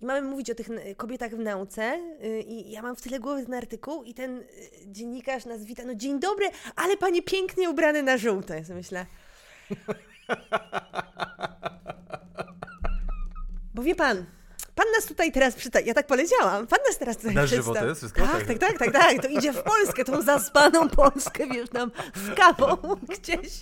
I 0.00 0.04
mamy 0.04 0.22
mówić 0.22 0.50
o 0.50 0.54
tych 0.54 0.68
kobietach 0.96 1.30
w 1.30 1.38
nauce 1.38 2.00
y, 2.24 2.40
i 2.40 2.70
ja 2.70 2.82
mam 2.82 2.96
w 2.96 3.02
tyle 3.02 3.20
głowy 3.20 3.44
ten 3.44 3.54
artykuł 3.54 4.04
i 4.04 4.14
ten 4.14 4.38
y, 4.38 4.44
dziennikarz 4.86 5.44
nas 5.44 5.64
wita, 5.64 5.84
no 5.84 5.94
dzień 5.94 6.20
dobry, 6.20 6.50
ale 6.76 6.96
panie 6.96 7.22
pięknie 7.22 7.70
ubrane 7.70 8.02
na 8.02 8.18
żółto, 8.18 8.54
ja 8.54 8.64
sobie 8.64 8.74
myślę. 8.74 9.06
Bo 13.74 13.82
wie 13.82 13.94
pan, 13.94 14.24
pan 14.74 14.86
nas 14.96 15.06
tutaj 15.06 15.32
teraz 15.32 15.54
przyta... 15.54 15.80
Ja 15.80 15.94
tak 15.94 16.06
poleciałam, 16.06 16.66
pan 16.66 16.78
nas 16.88 16.98
teraz 16.98 17.16
tutaj 17.16 17.34
Na 17.34 17.46
żywo 17.46 17.74
to 17.74 17.86
jest 17.86 18.00
wszystko? 18.00 18.22
Tak, 18.22 18.46
tak, 18.46 18.58
tak, 18.58 18.78
tak, 18.78 18.92
tak, 18.92 19.22
to 19.22 19.28
idzie 19.28 19.52
w 19.52 19.62
Polskę, 19.62 20.04
tą 20.04 20.22
zaspaną 20.22 20.88
Polskę, 20.88 21.46
wiesz, 21.46 21.72
nam 21.72 21.90
z 22.14 22.34
kawą 22.34 22.76
gdzieś 23.18 23.60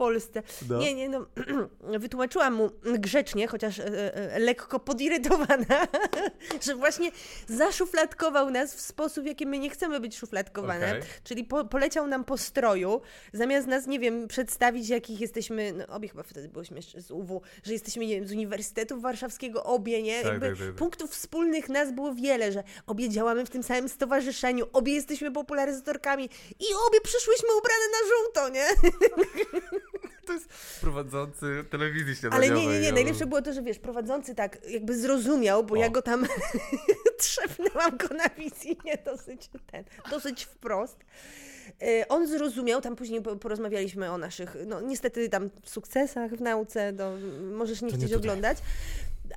Polsce. 0.00 0.42
No. 0.68 0.78
Nie, 0.78 0.94
nie, 0.94 1.08
no, 1.08 1.26
wytłumaczyłam 1.98 2.54
mu 2.54 2.70
grzecznie, 2.82 3.46
chociaż 3.46 3.78
e, 3.78 4.14
e, 4.14 4.38
lekko 4.38 4.80
podirytowana, 4.80 5.86
że 6.66 6.74
właśnie 6.74 7.10
zaszufladkował 7.48 8.50
nas 8.50 8.74
w 8.74 8.80
sposób, 8.80 9.24
w 9.24 9.26
jaki 9.26 9.46
my 9.46 9.58
nie 9.58 9.70
chcemy 9.70 10.00
być 10.00 10.18
szufladkowane. 10.18 10.88
Okej. 10.88 11.02
Czyli 11.24 11.44
po, 11.44 11.64
poleciał 11.64 12.06
nam 12.06 12.24
po 12.24 12.38
stroju, 12.38 13.00
zamiast 13.32 13.66
nas, 13.66 13.86
nie 13.86 13.98
wiem, 13.98 14.28
przedstawić, 14.28 14.88
jakich 14.88 15.20
jesteśmy, 15.20 15.72
no 15.72 15.86
obie 15.86 16.08
chyba 16.08 16.22
wtedy 16.22 16.48
byłyśmy 16.48 16.76
jeszcze 16.76 17.00
z 17.00 17.10
UW, 17.10 17.42
że 17.62 17.72
jesteśmy, 17.72 18.06
nie 18.06 18.14
wiem, 18.14 18.28
z 18.28 18.32
Uniwersytetu 18.32 19.00
Warszawskiego, 19.00 19.64
obie, 19.64 20.02
nie? 20.02 20.22
Tak, 20.22 20.40
tak, 20.40 20.40
tak, 20.40 20.58
tak. 20.58 20.74
punktów 20.74 21.10
wspólnych 21.10 21.68
nas 21.68 21.92
było 21.92 22.14
wiele, 22.14 22.52
że 22.52 22.64
obie 22.86 23.08
działamy 23.08 23.46
w 23.46 23.50
tym 23.50 23.62
samym 23.62 23.88
stowarzyszeniu, 23.88 24.66
obie 24.72 24.92
jesteśmy 24.92 25.32
popularyzatorkami 25.32 26.24
i 26.60 26.66
obie 26.88 27.00
przyszłyśmy 27.02 27.48
ubrane 27.58 27.84
na 27.92 28.08
żółto, 28.08 28.48
nie? 28.48 28.66
To 30.26 30.32
jest 30.32 30.48
prowadzący 30.80 31.64
telewizji 31.70 32.28
Ale 32.30 32.50
nie, 32.50 32.66
nie, 32.66 32.80
nie, 32.80 32.92
najlepsze 32.92 33.26
było 33.26 33.42
to, 33.42 33.52
że 33.52 33.62
wiesz, 33.62 33.78
prowadzący 33.78 34.34
tak 34.34 34.58
jakby 34.70 34.98
zrozumiał, 34.98 35.64
bo 35.64 35.74
O. 35.74 35.78
ja 35.78 35.88
go 35.88 36.02
tam 36.02 36.26
trzepnęłam 37.18 37.96
go 37.96 38.14
na 38.14 38.28
wizji, 38.28 38.78
nie 38.84 38.96
dosyć 39.04 39.50
ten, 39.72 39.84
dosyć 40.10 40.44
wprost. 40.44 40.96
E, 41.82 42.08
On 42.08 42.26
zrozumiał, 42.26 42.80
tam 42.80 42.96
później 42.96 43.22
po- 43.22 43.36
porozmawialiśmy 43.36 44.10
o 44.10 44.18
naszych, 44.18 44.56
no 44.66 44.80
niestety 44.80 45.28
tam 45.28 45.50
sukcesach 45.64 46.30
w 46.30 46.40
nauce, 46.40 46.92
no, 46.92 47.10
możesz 47.56 47.82
nie 47.82 47.88
To 47.90 47.96
nie 47.96 47.98
chcieć 47.98 48.12
tutaj. 48.12 48.30
oglądać. 48.30 48.58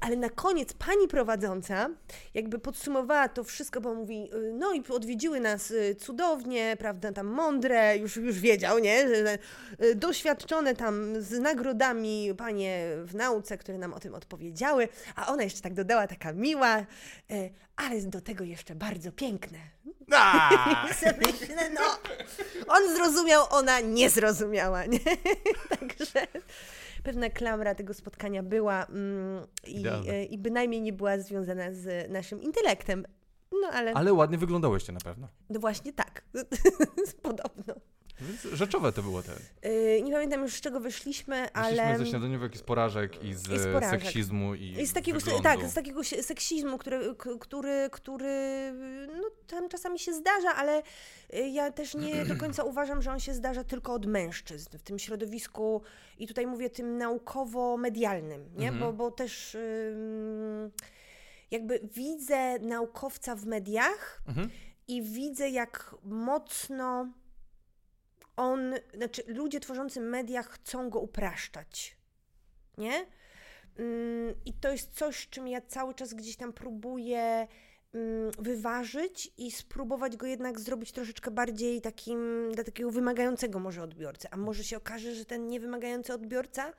Ale 0.02 0.16
na 0.16 0.30
koniec 0.30 0.74
pani 0.74 1.08
prowadząca 1.08 1.90
jakby 2.34 2.60
podsumowała 2.60 3.30
to 3.30 3.44
wszystko, 3.44 3.82
bo 3.82 3.94
mówi, 3.94 4.30
y, 4.34 4.54
no 4.54 4.74
i 4.74 4.84
odwiedziły 4.90 5.40
nas 5.40 5.72
y, 5.72 5.96
cudownie, 5.96 6.76
prawda, 6.80 7.12
tam 7.12 7.28
mądre, 7.28 7.98
już, 7.98 8.16
już 8.16 8.40
wiedział, 8.40 8.80
nie, 8.80 9.08
y, 9.84 9.96
doświadczone 9.96 10.76
tam 10.76 11.22
z 11.22 11.40
nagrodami 11.40 12.34
panie 12.38 12.88
w 13.06 13.16
nauce, 13.16 13.58
które 13.58 13.78
nam 13.78 13.94
o 13.94 14.00
tym 14.00 14.16
odpowiedziały, 14.16 14.88
a 15.16 15.28
ona 15.28 15.44
jeszcze 15.44 15.62
tak 15.62 15.74
dodała, 15.74 16.08
taka 16.08 16.34
miła, 16.34 16.86
ale 17.76 18.02
do 18.02 18.22
tego 18.22 18.44
jeszcze 18.44 18.76
bardzo 18.76 19.12
piękne. 19.12 19.58
Sobie 21.00 21.32
myślę, 21.32 21.70
no, 21.70 21.82
on 22.68 22.96
zrozumiał, 22.96 23.46
ona 23.50 23.80
nie 23.80 24.10
zrozumiała, 24.10 24.86
nie? 24.86 25.00
Także 25.80 26.28
pewna 27.04 27.30
klamra 27.30 27.76
tego 27.76 27.94
spotkania 27.94 28.44
była 28.44 28.86
mm, 28.86 29.48
i, 29.68 29.88
e, 29.88 30.24
i 30.24 30.38
bynajmniej 30.38 30.82
nie 30.82 30.94
była 30.94 31.18
związana 31.18 31.72
z 31.72 32.12
naszym 32.12 32.42
intelektem. 32.42 33.06
No 33.62 33.68
ale, 33.74 33.94
Ale 33.94 34.14
ładnie 34.14 34.38
wyglądałyście 34.38 34.92
na 34.94 35.00
pewno. 35.00 35.28
no 35.50 35.60
właśnie 35.60 35.94
tak, 35.94 36.24
podobno. 37.22 37.74
Więc 38.22 38.42
rzeczowe 38.44 38.92
to 38.92 39.04
było 39.04 39.22
te. 39.24 39.32
Yy, 39.70 40.02
nie 40.02 40.14
pamiętam 40.14 40.42
już 40.42 40.54
z 40.56 40.62
czego 40.62 40.80
wyszliśmy, 40.80 41.52
ale... 41.54 41.70
Wyszliśmy 41.76 41.98
ze 41.98 42.06
śniadaniówek 42.06 42.56
i 42.56 42.58
z 42.58 42.62
porażek 42.62 43.24
i 43.24 43.34
z, 43.34 43.50
I 43.50 43.60
z 43.60 43.66
porażek. 43.74 44.02
seksizmu 44.02 44.56
i, 44.56 44.64
I 44.64 44.88
z 44.88 44.94
takiego, 44.94 45.20
wyglądu. 45.20 45.44
tak, 45.44 45.66
z 45.70 45.74
takiego 45.74 46.04
seksizmu, 46.04 46.78
który, 46.78 47.16
który, 47.40 47.90
który 47.92 48.74
no, 49.22 49.24
tam 49.48 49.70
czasami 49.70 50.00
się 50.00 50.14
zdarza, 50.14 50.56
ale 50.56 50.84
y, 51.34 51.48
ja 51.48 51.72
też 51.72 51.96
nie 51.96 52.26
do 52.36 52.36
końca 52.36 52.64
uważam, 52.64 53.02
że 53.02 53.12
on 53.12 53.20
się 53.20 53.34
zdarza 53.34 53.64
tylko 53.64 53.94
od 53.94 54.06
mężczyzn 54.06 54.78
w 54.78 54.84
tym 54.84 55.00
środowisku 55.00 55.82
i 56.20 56.28
tutaj 56.28 56.48
mówię 56.48 56.70
tym 56.70 56.98
naukowo-medialnym, 56.98 58.46
nie? 58.58 58.68
Mhm. 58.70 58.80
Bo, 58.80 58.94
bo 58.94 59.12
też 59.12 59.56
ym, 59.56 60.72
jakby 61.52 61.80
widzę 61.94 62.60
naukowca 62.60 63.36
w 63.36 63.46
mediach 63.46 64.22
Mhm. 64.28 64.50
i 64.88 65.02
widzę, 65.02 65.50
jak 65.50 65.96
mocno 66.04 67.08
on, 68.38 68.74
znaczy 68.94 69.24
ludzie 69.28 69.60
tworzący 69.60 70.02
media 70.02 70.44
chcą 70.44 70.90
go 70.90 71.00
upraszczać. 71.00 71.98
Nie? 72.78 73.06
Mm, 73.78 74.36
I 74.46 74.54
to 74.54 74.72
jest 74.72 74.92
coś, 74.92 75.30
czym 75.30 75.48
ja 75.48 75.62
cały 75.62 75.94
czas 75.94 76.14
gdzieś 76.14 76.36
tam 76.36 76.54
próbuję 76.54 77.48
mm, 77.94 78.32
wyważyć 78.40 79.32
i 79.38 79.52
spróbować 79.52 80.18
go 80.18 80.28
jednak 80.28 80.60
zrobić 80.60 80.92
troszeczkę 80.92 81.32
bardziej 81.32 81.82
takim, 81.82 82.52
dla 82.54 82.64
takiego 82.64 82.92
wymagającego 82.92 83.60
może 83.60 83.84
odbiorcy. 83.84 84.28
A 84.32 84.38
może 84.38 84.64
się 84.64 84.78
okaże, 84.78 85.16
że 85.16 85.26
ten 85.26 85.48
niewymagający 85.48 86.14
odbiorca 86.14 86.74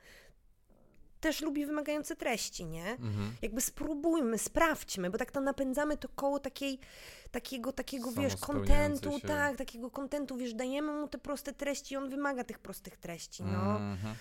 też 1.24 1.40
lubi 1.40 1.66
wymagające 1.66 2.16
treści, 2.16 2.66
nie? 2.66 2.90
Mhm. 2.90 3.32
Jakby 3.42 3.60
spróbujmy, 3.60 4.38
sprawdźmy, 4.38 5.10
bo 5.10 5.18
tak 5.18 5.32
to 5.32 5.40
napędzamy 5.40 5.96
to 5.96 6.08
koło 6.08 6.38
takiej, 6.38 6.78
takiego, 7.34 7.72
takiego 7.72 8.12
wiesz, 8.12 8.36
kontentu, 8.36 9.20
tak, 9.20 9.56
takiego 9.56 9.90
kontentu, 9.90 10.36
wiesz, 10.36 10.54
dajemy 10.54 10.92
mu 10.92 11.08
te 11.08 11.18
proste 11.18 11.52
treści 11.52 11.96
on 11.96 12.08
wymaga 12.08 12.44
tych 12.44 12.58
prostych 12.58 12.96
treści, 12.96 13.42
no. 13.42 13.76
Mhm. 13.76 14.14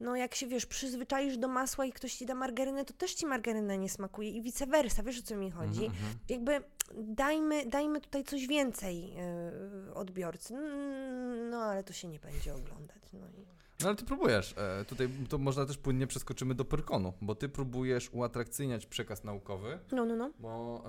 No 0.00 0.16
jak 0.16 0.34
się, 0.34 0.46
wiesz, 0.46 0.66
przyzwyczaisz 0.66 1.38
do 1.38 1.48
masła 1.48 1.84
i 1.84 1.92
ktoś 1.92 2.14
ci 2.14 2.26
da 2.26 2.34
margarynę, 2.34 2.84
to 2.84 2.94
też 2.94 3.14
ci 3.14 3.26
margaryna 3.26 3.74
nie 3.74 3.88
smakuje 3.88 4.30
i 4.30 4.42
vice 4.42 4.66
versa, 4.66 5.02
wiesz 5.02 5.18
o 5.18 5.22
co 5.22 5.36
mi 5.36 5.50
chodzi? 5.50 5.84
Mhm, 5.84 6.04
mhm. 6.04 6.18
Jakby 6.28 6.60
dajmy, 6.94 7.66
dajmy 7.66 8.00
tutaj 8.00 8.24
coś 8.24 8.46
więcej 8.46 9.14
yy, 9.14 9.94
odbiorcy, 9.94 10.54
Mm, 10.54 11.50
no 11.50 11.62
ale 11.62 11.84
to 11.84 11.92
się 11.92 12.08
nie 12.08 12.20
będzie 12.20 12.54
oglądać, 12.54 13.02
no 13.12 13.26
i... 13.28 13.46
No 13.80 13.86
ale 13.88 13.96
ty 13.96 14.04
próbujesz. 14.04 14.54
E, 14.58 14.84
tutaj 14.84 15.08
to 15.28 15.38
można 15.38 15.66
też 15.66 15.78
płynnie 15.78 16.06
przeskoczymy 16.06 16.54
do 16.54 16.64
Pyrkonu, 16.64 17.12
bo 17.22 17.34
ty 17.34 17.48
próbujesz 17.48 18.10
uatrakcyjniać 18.12 18.86
przekaz 18.86 19.24
naukowy, 19.24 19.78
No, 19.92 20.04
no, 20.04 20.16
no. 20.16 20.30
bo 20.40 20.82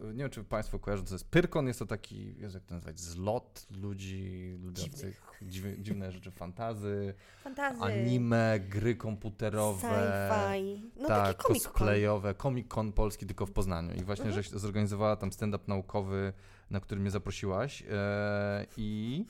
e, 0.00 0.06
nie 0.06 0.18
wiem, 0.18 0.30
czy 0.30 0.44
Państwo 0.44 0.78
kojarzą, 0.78 1.04
co 1.04 1.14
jest 1.14 1.28
Pyrkon. 1.28 1.66
Jest 1.66 1.78
to 1.78 1.86
taki, 1.86 2.34
Jezu, 2.38 2.56
jak 2.56 2.64
to 2.64 2.74
nazwać, 2.74 3.00
zlot 3.00 3.66
ludzi 3.82 4.52
lubiących 4.64 5.22
dziwne, 5.42 5.78
dziwne 5.78 6.12
rzeczy, 6.12 6.30
fantazy, 6.30 7.14
Fantazy. 7.44 7.82
anime, 7.82 8.60
gry 8.68 8.94
komputerowe. 8.96 9.88
Sci-fi. 9.88 10.82
No 11.00 11.08
tak, 11.08 11.26
taki 11.36 11.42
Comic 11.48 11.62
Con. 11.62 11.72
cosplayowe, 11.72 12.34
Comic 12.34 12.68
Con 12.68 12.92
polski 12.92 13.26
tylko 13.26 13.46
w 13.46 13.50
Poznaniu. 13.52 13.94
I 13.94 14.02
właśnie, 14.04 14.24
Mhm. 14.26 14.42
żeś 14.42 14.50
zorganizowała 14.60 15.16
tam 15.16 15.32
stand-up 15.32 15.64
naukowy, 15.68 16.32
na 16.70 16.80
który 16.80 17.00
mnie 17.00 17.10
zaprosiłaś. 17.10 17.82
E, 17.90 18.66
I 18.76 19.24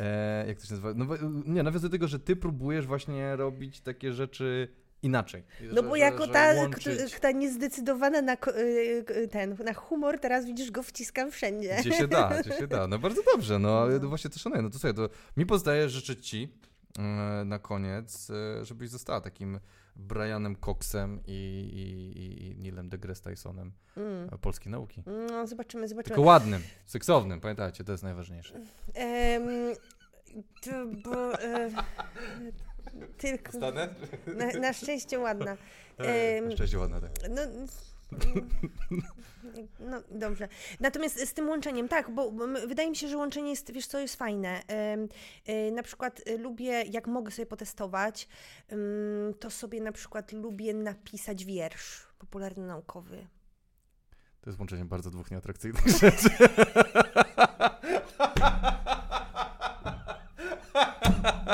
e, 0.00 0.44
jak 0.48 0.58
to 0.60 0.66
się 0.66 0.70
nazywa? 0.72 0.94
No, 0.94 1.06
nie, 1.46 1.62
nawiązuję 1.62 1.88
do 1.90 1.94
tego, 1.94 2.08
że 2.08 2.18
ty 2.18 2.36
próbujesz 2.36 2.86
właśnie 2.86 3.36
robić 3.36 3.80
takie 3.80 4.12
rzeczy 4.12 4.68
inaczej. 5.02 5.42
No 5.60 5.74
Że- 5.74 5.82
bo 5.82 5.94
że- 5.94 5.98
jako 5.98 6.26
że 6.26 6.32
ta, 6.32 6.54
kto- 6.68 7.20
ta 7.20 7.30
niezdecydowana 7.30 8.22
na 8.22 8.32
y, 8.34 9.28
ten, 9.30 9.56
na 9.64 9.74
humor, 9.74 10.18
teraz 10.18 10.46
widzisz 10.46 10.70
go 10.70 10.82
wciskam 10.82 11.30
wszędzie. 11.30 11.76
Gdzie 11.80 11.92
się 11.92 12.08
da, 12.08 12.42
gdzie 12.42 12.52
się 12.52 12.66
da. 12.66 12.86
No 12.86 12.98
bardzo 12.98 13.22
dobrze, 13.34 13.58
no 13.58 13.86
No. 14.02 14.08
właśnie 14.08 14.30
to 14.30 14.38
szanuję. 14.38 14.62
No 14.62 14.68
to 14.70 14.78
słuchaj, 14.78 14.94
to 14.94 15.08
mi 15.36 15.46
pozostaje 15.46 15.88
życzyć 15.88 16.28
ci 16.28 16.48
e, 16.98 17.02
na 17.44 17.58
koniec, 17.58 18.30
e, 18.30 18.64
żebyś 18.64 18.90
została 18.90 19.20
takim 19.20 19.60
Brianem 19.96 20.56
Coxem 20.56 21.20
i, 21.26 21.32
i, 21.32 22.18
i- 22.18 22.50
i 22.50 22.56
Neilem 22.56 22.88
deGrasse 22.88 23.30
Tysonem 23.30 23.72
Mm. 23.96 24.28
e, 24.32 24.38
polskiej 24.38 24.72
nauki. 24.72 25.02
No, 25.30 25.46
zobaczymy, 25.46 25.88
zobaczymy. 25.88 26.14
Tylko 26.14 26.22
ładnym, 26.28 26.62
seksownym, 26.86 27.40
pamiętajcie, 27.40 27.84
to 27.84 27.92
jest 27.92 28.04
najważniejsze. 28.04 28.54
Em, 28.94 29.42
to, 30.62 30.86
bo, 31.04 31.42
e, 31.42 31.70
tylko, 33.18 33.58
na, 33.60 33.70
na 34.60 34.72
szczęście 34.72 35.18
ładna. 35.18 35.56
Em, 35.98 36.52
Szczęście 36.52 36.78
ładne, 36.78 37.00
tak. 37.00 37.10
No, 37.30 37.42
no 39.80 40.02
dobrze. 40.10 40.48
Natomiast 40.80 41.28
z 41.28 41.34
tym 41.34 41.48
łączeniem, 41.48 41.88
tak, 41.88 42.10
bo 42.10 42.30
wydaje 42.66 42.90
mi 42.90 42.96
się, 42.96 43.08
że 43.08 43.16
łączenie 43.16 43.50
jest, 43.50 43.72
wiesz 43.72 43.86
co, 43.86 43.98
jest 43.98 44.16
fajne. 44.16 44.62
E, 45.46 45.70
na 45.70 45.82
przykład 45.82 46.20
e, 46.26 46.36
lubię, 46.36 46.82
jak 46.82 47.06
mogę 47.06 47.30
sobie 47.30 47.46
potestować, 47.46 48.28
to 49.40 49.50
sobie 49.50 49.80
na 49.80 49.92
przykład 49.92 50.32
lubię 50.32 50.74
napisać 50.74 51.44
wiersz 51.44 52.06
popularno-naukowy. 52.18 53.26
To 54.40 54.50
jest 54.50 54.58
łączenie 54.58 54.84
bardzo 54.84 55.10
dwóch 55.10 55.30
nieatrakcyjnych 55.30 55.88
rzeczy. 56.00 56.28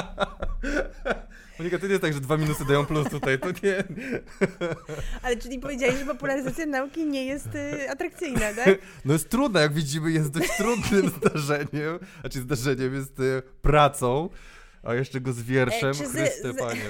Monika, 1.58 1.78
to 1.78 1.84
nie 1.86 1.90
jest 1.92 2.02
tak, 2.02 2.12
że 2.12 2.20
dwa 2.20 2.36
minusy 2.36 2.64
dają 2.64 2.86
plus 2.86 3.08
tutaj, 3.10 3.38
to 3.38 3.46
nie. 3.62 3.84
Ale 5.22 5.36
czyli 5.36 5.58
powiedziałeś, 5.58 5.98
że 5.98 6.06
popularyzacja 6.06 6.66
nauki 6.66 7.06
nie 7.06 7.24
jest 7.26 7.46
y, 7.54 7.90
atrakcyjna, 7.90 8.54
tak? 8.64 8.78
No 9.04 9.12
jest 9.12 9.28
trudne, 9.28 9.60
jak 9.60 9.72
widzimy, 9.72 10.10
jest 10.12 10.30
dość 10.30 10.56
trudnym 10.56 11.10
zdarzeniem, 11.18 11.98
znaczy 12.20 12.40
zdarzeniem 12.40 12.94
jest 12.94 13.20
e, 13.20 13.42
pracą, 13.62 14.28
a 14.82 14.94
jeszcze 14.94 15.20
go 15.20 15.32
z 15.32 15.42
wierszem, 15.42 15.90
E, 15.90 15.94
czy 15.94 16.06
z- 16.06 16.12
Chryste 16.12 16.52
z- 16.52 16.56
Panie. 16.56 16.80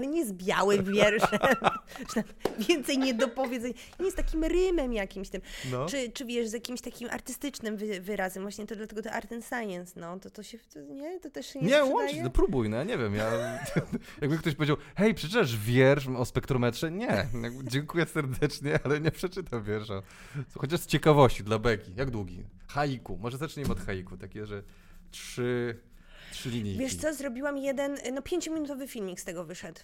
Ale 0.00 0.06
nie 0.06 0.26
z 0.26 0.32
białym 0.32 0.84
wierszem, 0.84 1.38
więcej 2.68 2.98
niedopowiedzeń, 2.98 3.74
nie 4.00 4.10
z 4.10 4.14
takim 4.14 4.44
rymem 4.44 4.92
jakimś 4.92 5.28
tym, 5.28 5.40
No. 5.70 5.86
czy, 5.86 6.10
czy 6.12 6.24
wiesz, 6.24 6.48
z 6.48 6.52
jakimś 6.52 6.80
takim 6.80 7.10
artystycznym 7.10 7.76
wy, 7.76 8.00
wyrazem, 8.00 8.42
właśnie 8.42 8.66
to 8.66 8.76
dlatego 8.76 9.02
to 9.02 9.10
art 9.12 9.32
and 9.32 9.44
science, 9.46 10.00
no, 10.00 10.18
to, 10.18 10.30
to 10.30 10.42
się, 10.42 10.58
to, 10.74 10.80
nie, 10.80 11.20
to 11.20 11.30
też 11.30 11.46
się 11.46 11.60
nie, 11.60 11.66
Nie, 11.66 11.84
łącz, 11.84 12.12
no 12.22 12.30
próbuj, 12.30 12.68
no 12.68 12.76
ja 12.76 12.84
nie 12.84 12.98
wiem, 12.98 13.14
ja... 13.14 13.30
Jakby 14.20 14.38
ktoś 14.38 14.54
powiedział, 14.54 14.76
hej, 14.96 15.14
przeczytasz 15.14 15.56
wiersz 15.56 16.06
o 16.08 16.24
spektrometrze? 16.24 16.90
Nie, 16.90 17.26
dziękuję 17.64 18.06
serdecznie, 18.06 18.78
ale 18.84 19.00
nie 19.00 19.10
przeczytam 19.10 19.62
wiersza. 19.64 20.02
Chociaż 20.58 20.80
z 20.80 20.86
ciekawości, 20.86 21.44
dla 21.44 21.58
beki. 21.58 21.92
Jak 21.96 22.10
długi? 22.10 22.44
Haiku, 22.68 23.18
może 23.18 23.38
zacznijmy 23.38 23.72
od 23.72 23.80
haiku, 23.80 24.16
takie, 24.16 24.46
że 24.46 24.62
trzy, 25.10 25.80
trzy 26.32 26.50
linijki. 26.50 26.78
Wiesz 26.80 26.96
co, 26.96 27.14
zrobiłam 27.14 27.58
jeden, 27.58 27.98
no 28.12 28.22
pięciominutowy 28.22 28.88
filmik 28.88 29.20
z 29.20 29.24
tego 29.24 29.44
wyszedł. 29.44 29.80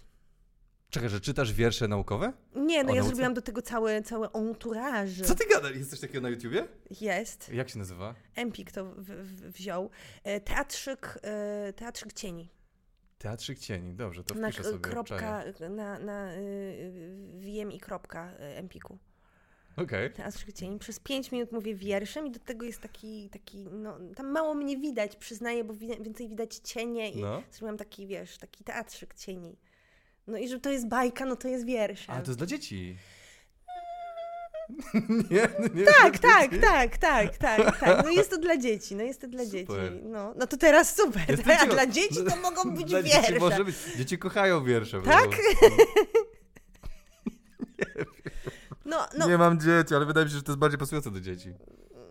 Czekaj, 0.91 1.09
że 1.09 1.21
czytasz 1.21 1.53
wiersze 1.53 1.89
naukowe? 1.89 2.33
Nie, 2.55 2.85
no 2.85 2.93
O 2.93 2.95
ja 2.95 3.01
nauce? 3.01 3.07
zrobiłam 3.09 3.35
do 3.35 3.43
tego 3.43 3.63
całe, 3.63 4.03
całe 4.03 4.31
entourage. 4.33 5.25
Co 5.25 5.35
ty 5.35 5.45
gadasz? 5.47 5.77
Jest 5.77 5.91
coś 5.91 6.01
takiego 6.01 6.21
na 6.21 6.29
YouTubie? 6.29 6.69
Jest. 7.01 7.49
Jak 7.49 7.69
się 7.69 7.79
nazywa? 7.79 8.15
Empik 8.35 8.73
to 8.73 8.85
w, 8.85 9.05
w, 9.05 9.53
wziął. 9.53 9.91
E, 10.25 10.41
Teatrzyk, 10.41 11.19
e, 11.23 11.73
teatrzyk 11.73 12.13
cieni. 12.13 12.49
Teatrzyk 13.19 13.59
cieni, 13.59 13.95
dobrze, 13.95 14.25
to 14.25 14.35
na 14.35 14.49
wpiszę 14.49 14.65
sobie. 14.65 14.79
kropka, 14.79 15.45
na, 15.71 15.99
na 15.99 16.33
y, 16.35 16.93
wiem 17.39 17.73
i 17.73 17.81
kropka 17.81 18.33
y, 18.33 18.39
Empiku. 18.43 18.99
Okej. 19.77 20.11
Teatrzyk 20.13 20.53
cieni. 20.53 20.79
Przez 20.79 21.01
pięć 21.01 21.33
minut 21.33 21.53
mówię 21.53 21.75
wierszem 21.75 22.27
i 22.27 22.31
do 22.31 22.39
tego 22.39 22.67
jest 22.67 22.81
taki, 22.81 23.29
taki 23.31 23.59
no, 23.59 23.99
tam 24.17 24.31
mało 24.31 24.55
mnie 24.55 24.77
widać, 24.77 25.17
przyznaję, 25.17 25.65
bo 25.65 25.75
wi- 25.75 26.03
więcej 26.03 26.29
widać 26.29 26.55
cienie 26.57 27.11
i 27.11 27.21
No. 27.21 27.43
zrobiłam 27.51 27.77
taki, 27.77 28.07
wiesz, 28.07 28.39
taki 28.39 28.65
teatrzyk 28.65 29.15
cieni. 29.15 29.57
No 30.27 30.39
i 30.39 30.49
że 30.49 30.61
to 30.61 30.71
jest 30.71 30.89
bajka, 30.89 31.25
no 31.27 31.37
to 31.37 31.49
jest 31.49 31.67
wierszem. 31.67 32.15
Ale 32.15 32.25
to 32.25 32.31
jest 32.31 32.39
dla 32.39 32.47
dzieci. 32.47 32.97
nie, 35.31 35.49
nie. 35.75 35.85
Tak, 35.85 36.19
tak, 36.19 36.51
dzieci? 36.51 36.63
tak, 36.63 36.97
tak, 36.99 37.37
tak, 37.37 37.81
tak. 37.81 38.05
No 38.05 38.11
jest 38.11 38.31
to 38.31 38.39
dla 38.39 38.57
dzieci, 38.57 38.97
no 38.97 39.03
jest 39.05 39.21
to 39.21 39.29
dla 39.29 39.45
Super. 39.45 39.53
dzieci. 39.61 40.03
No, 40.03 40.35
no 40.37 40.47
to 40.47 40.57
teraz 40.57 40.97
super. 40.97 41.23
Jestem 41.29 41.57
A 41.63 41.67
dla 41.67 41.87
dzieci 41.87 42.25
to 42.29 42.37
mogą 42.51 42.71
być 42.77 42.85
Dla 42.87 43.03
dzieci 43.03 43.17
wiersze. 43.17 43.39
może 43.39 43.65
być. 43.65 43.77
Dzieci 43.97 44.19
kochają 44.19 44.65
wiersze. 44.65 45.03
Tak? 45.03 45.29
prawda? 45.31 45.77
No, 48.87 49.07
no, 49.19 49.29
Nie 49.29 49.39
mam 49.39 49.61
dzieci, 49.61 49.95
ale 49.95 50.07
wydaje 50.07 50.25
mi 50.27 50.31
się, 50.31 50.37
że 50.37 50.43
to 50.43 50.53
jest 50.53 50.59
bardziej 50.59 50.79
pasujące 50.79 51.11
do 51.11 51.21
dzieci. 51.21 51.55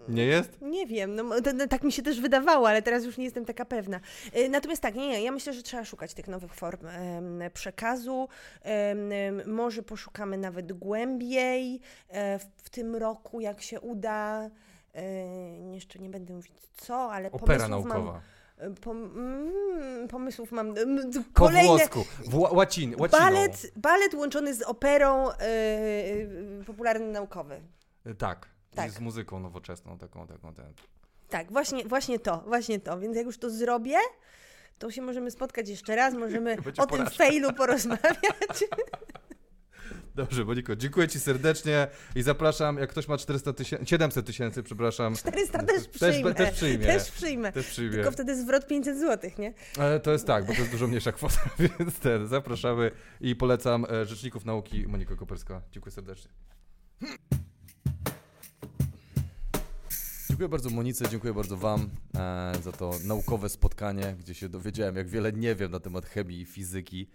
Nie 0.10 0.26
jest? 0.26 0.62
Nie 0.62 0.88
wiem, 0.88 1.16
no, 1.16 1.42
to, 1.42 1.54
no, 1.54 1.68
tak 1.68 1.84
mi 1.84 1.92
się 1.92 2.02
też 2.02 2.22
wydawało, 2.22 2.70
ale 2.70 2.82
teraz 2.82 3.06
już 3.06 3.18
nie 3.18 3.24
jestem 3.24 3.46
taka 3.46 3.66
pewna. 3.66 4.00
E, 4.34 4.50
Natomiast 4.50 4.82
tak, 4.82 4.96
nie, 4.96 5.08
nie, 5.08 5.24
ja 5.24 5.32
myślę, 5.32 5.54
że 5.54 5.64
trzeba 5.64 5.86
szukać 5.86 6.14
tych 6.14 6.28
nowych 6.28 6.54
form 6.54 6.88
em, 6.88 7.40
przekazu. 7.54 8.28
Em, 8.62 9.54
może 9.54 9.84
poszukamy 9.84 10.38
nawet 10.38 10.74
głębiej 10.74 11.80
e, 12.10 12.40
w, 12.40 12.46
w 12.58 12.70
tym 12.70 12.96
roku, 12.96 13.40
jak 13.42 13.62
się 13.62 13.80
uda. 13.82 14.50
E, 14.96 15.02
jeszcze 15.74 16.00
nie 16.00 16.10
będę 16.10 16.34
mówić 16.34 16.54
co, 16.78 17.12
ale 17.12 17.32
Opera 17.32 17.68
naukowa. 17.68 18.00
mam. 18.12 18.22
E, 18.58 18.72
Pom, 18.72 18.98
mm, 19.04 20.08
pomysłów 20.08 20.52
mam. 20.52 20.78
mm, 20.78 21.12
d- 21.12 21.24
Po 21.34 21.40
Kolejne. 21.46 21.68
włosku. 21.70 22.06
W 22.26 22.34
ła- 22.36 22.54
łacin, 22.56 22.96
łaciną. 23.00 23.20
Balet, 23.24 23.72
balet 23.76 24.14
łączony 24.14 24.54
z 24.56 24.62
operą 24.62 25.30
e, 25.32 25.34
e, 25.40 26.64
popularno-naukowy. 26.66 27.62
Tak. 28.18 28.48
Tak. 28.76 28.88
I 28.88 28.92
z 28.92 29.00
muzyką 29.00 29.40
nowoczesną, 29.40 29.98
taką, 29.98 30.28
taką, 30.28 30.54
ten. 30.54 30.74
Tak, 31.30 31.52
właśnie, 31.52 31.86
właśnie 31.86 32.20
to, 32.20 32.44
właśnie 32.48 32.80
to. 32.80 33.00
Więc 33.00 33.16
jak 33.18 33.26
już 33.26 33.38
to 33.38 33.50
zrobię, 33.50 33.98
to 34.80 34.92
się 34.92 35.02
możemy 35.02 35.32
spotkać 35.32 35.70
jeszcze 35.70 35.96
raz, 35.96 36.14
możemy 36.14 36.56
Będzie 36.62 36.82
o 36.82 36.86
tym 36.86 36.98
porażka. 36.98 37.24
failu 37.24 37.54
porozmawiać. 37.54 38.64
Dobrze, 40.16 40.46
Moniko, 40.46 40.76
dziękuję 40.76 41.08
Ci 41.08 41.20
serdecznie 41.20 41.88
i 42.16 42.22
zapraszam, 42.22 42.78
jak 42.78 42.90
ktoś 42.90 43.08
ma 43.08 43.18
400 43.18 43.54
tysięcy, 43.54 43.86
700 43.86 44.26
tysięcy, 44.26 44.64
przepraszam. 44.64 45.16
400 45.16 45.64
też 45.64 45.88
Też, 45.88 45.88
przyjmę. 45.88 46.34
też 46.34 46.56
przyjmie. 46.56 46.86
Też 46.86 47.12
przyjmę. 47.12 47.52
Też 47.52 47.68
przyjmie. 47.68 47.94
Tylko 47.94 48.12
wtedy 48.12 48.42
zwrot 48.42 48.68
500 48.68 49.00
zł, 49.00 49.32
nie? 49.40 49.54
Ale 49.78 50.00
to 50.00 50.12
jest 50.12 50.28
tak, 50.28 50.46
bo 50.46 50.54
to 50.54 50.60
jest 50.60 50.72
dużo 50.72 50.88
mniejsza 50.88 51.12
kwota, 51.12 51.50
więc 51.80 52.00
ten, 52.00 52.28
zapraszamy 52.28 52.92
i 53.22 53.36
polecam 53.36 53.86
e, 53.90 54.06
Rzeczników 54.06 54.46
Nauki 54.46 54.88
Monika 54.88 55.16
Koperska. 55.16 55.62
Dziękuję 55.72 55.92
serdecznie. 55.92 56.32
Dziękuję 60.30 60.50
bardzo 60.50 60.70
Monice, 60.70 61.10
dziękuję 61.10 61.34
bardzo 61.34 61.58
Wam 61.58 61.90
e, 62.18 62.54
za 62.64 62.72
to 62.72 62.92
naukowe 63.04 63.50
spotkanie, 63.50 64.16
gdzie 64.20 64.34
się 64.34 64.50
dowiedziałem, 64.50 64.96
jak 64.96 65.08
wiele 65.08 65.34
nie 65.34 65.56
wiem 65.56 65.72
na 65.72 65.80
temat 65.80 66.06
chemii 66.06 66.42
i 66.42 66.46
fizyki. 66.46 67.10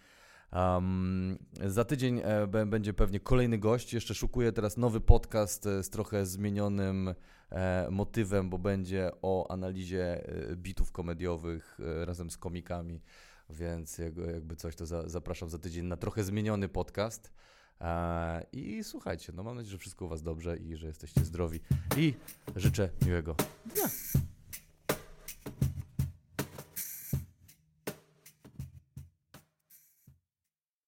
Um, 0.53 1.39
za 1.67 1.85
tydzień 1.85 2.21
e, 2.25 2.67
będzie 2.67 2.95
pewnie 2.95 3.21
kolejny 3.21 3.59
gość. 3.59 3.95
Jeszcze 3.95 4.15
szukuję 4.15 4.53
teraz 4.53 4.77
nowy 4.77 5.01
podcast 5.01 5.67
e, 5.67 5.83
z 5.83 5.91
trochę 5.91 6.27
zmienionym 6.27 7.15
e, 7.51 7.89
motywem, 7.91 8.51
bo 8.51 8.59
będzie 8.59 9.11
o 9.23 9.51
analizie 9.51 10.29
e, 10.29 10.57
bitów 10.57 10.93
komediowych 10.93 11.79
e, 11.81 12.05
razem 12.05 12.31
z 12.31 12.39
komikami. 12.39 13.01
Więc 13.51 13.99
jak, 13.99 14.17
jakby 14.17 14.57
coś, 14.57 14.77
to 14.77 14.87
za, 14.87 15.09
zapraszam 15.09 15.51
za 15.51 15.59
tydzień 15.59 15.87
na 15.87 15.97
trochę 15.97 16.25
zmieniony 16.25 16.69
podcast. 16.69 17.33
E, 17.81 18.47
I 18.53 18.85
słuchajcie, 18.85 19.33
no 19.37 19.43
mam 19.43 19.57
nadzieję, 19.57 19.73
że 19.73 19.79
wszystko 19.79 20.05
u 20.05 20.09
Was 20.09 20.23
dobrze 20.23 20.57
i 20.57 20.77
że 20.77 20.87
jesteście 20.87 21.25
zdrowi. 21.25 21.61
I 21.97 22.15
życzę 22.57 22.91
miłego 23.07 23.37
dnia. 23.67 23.89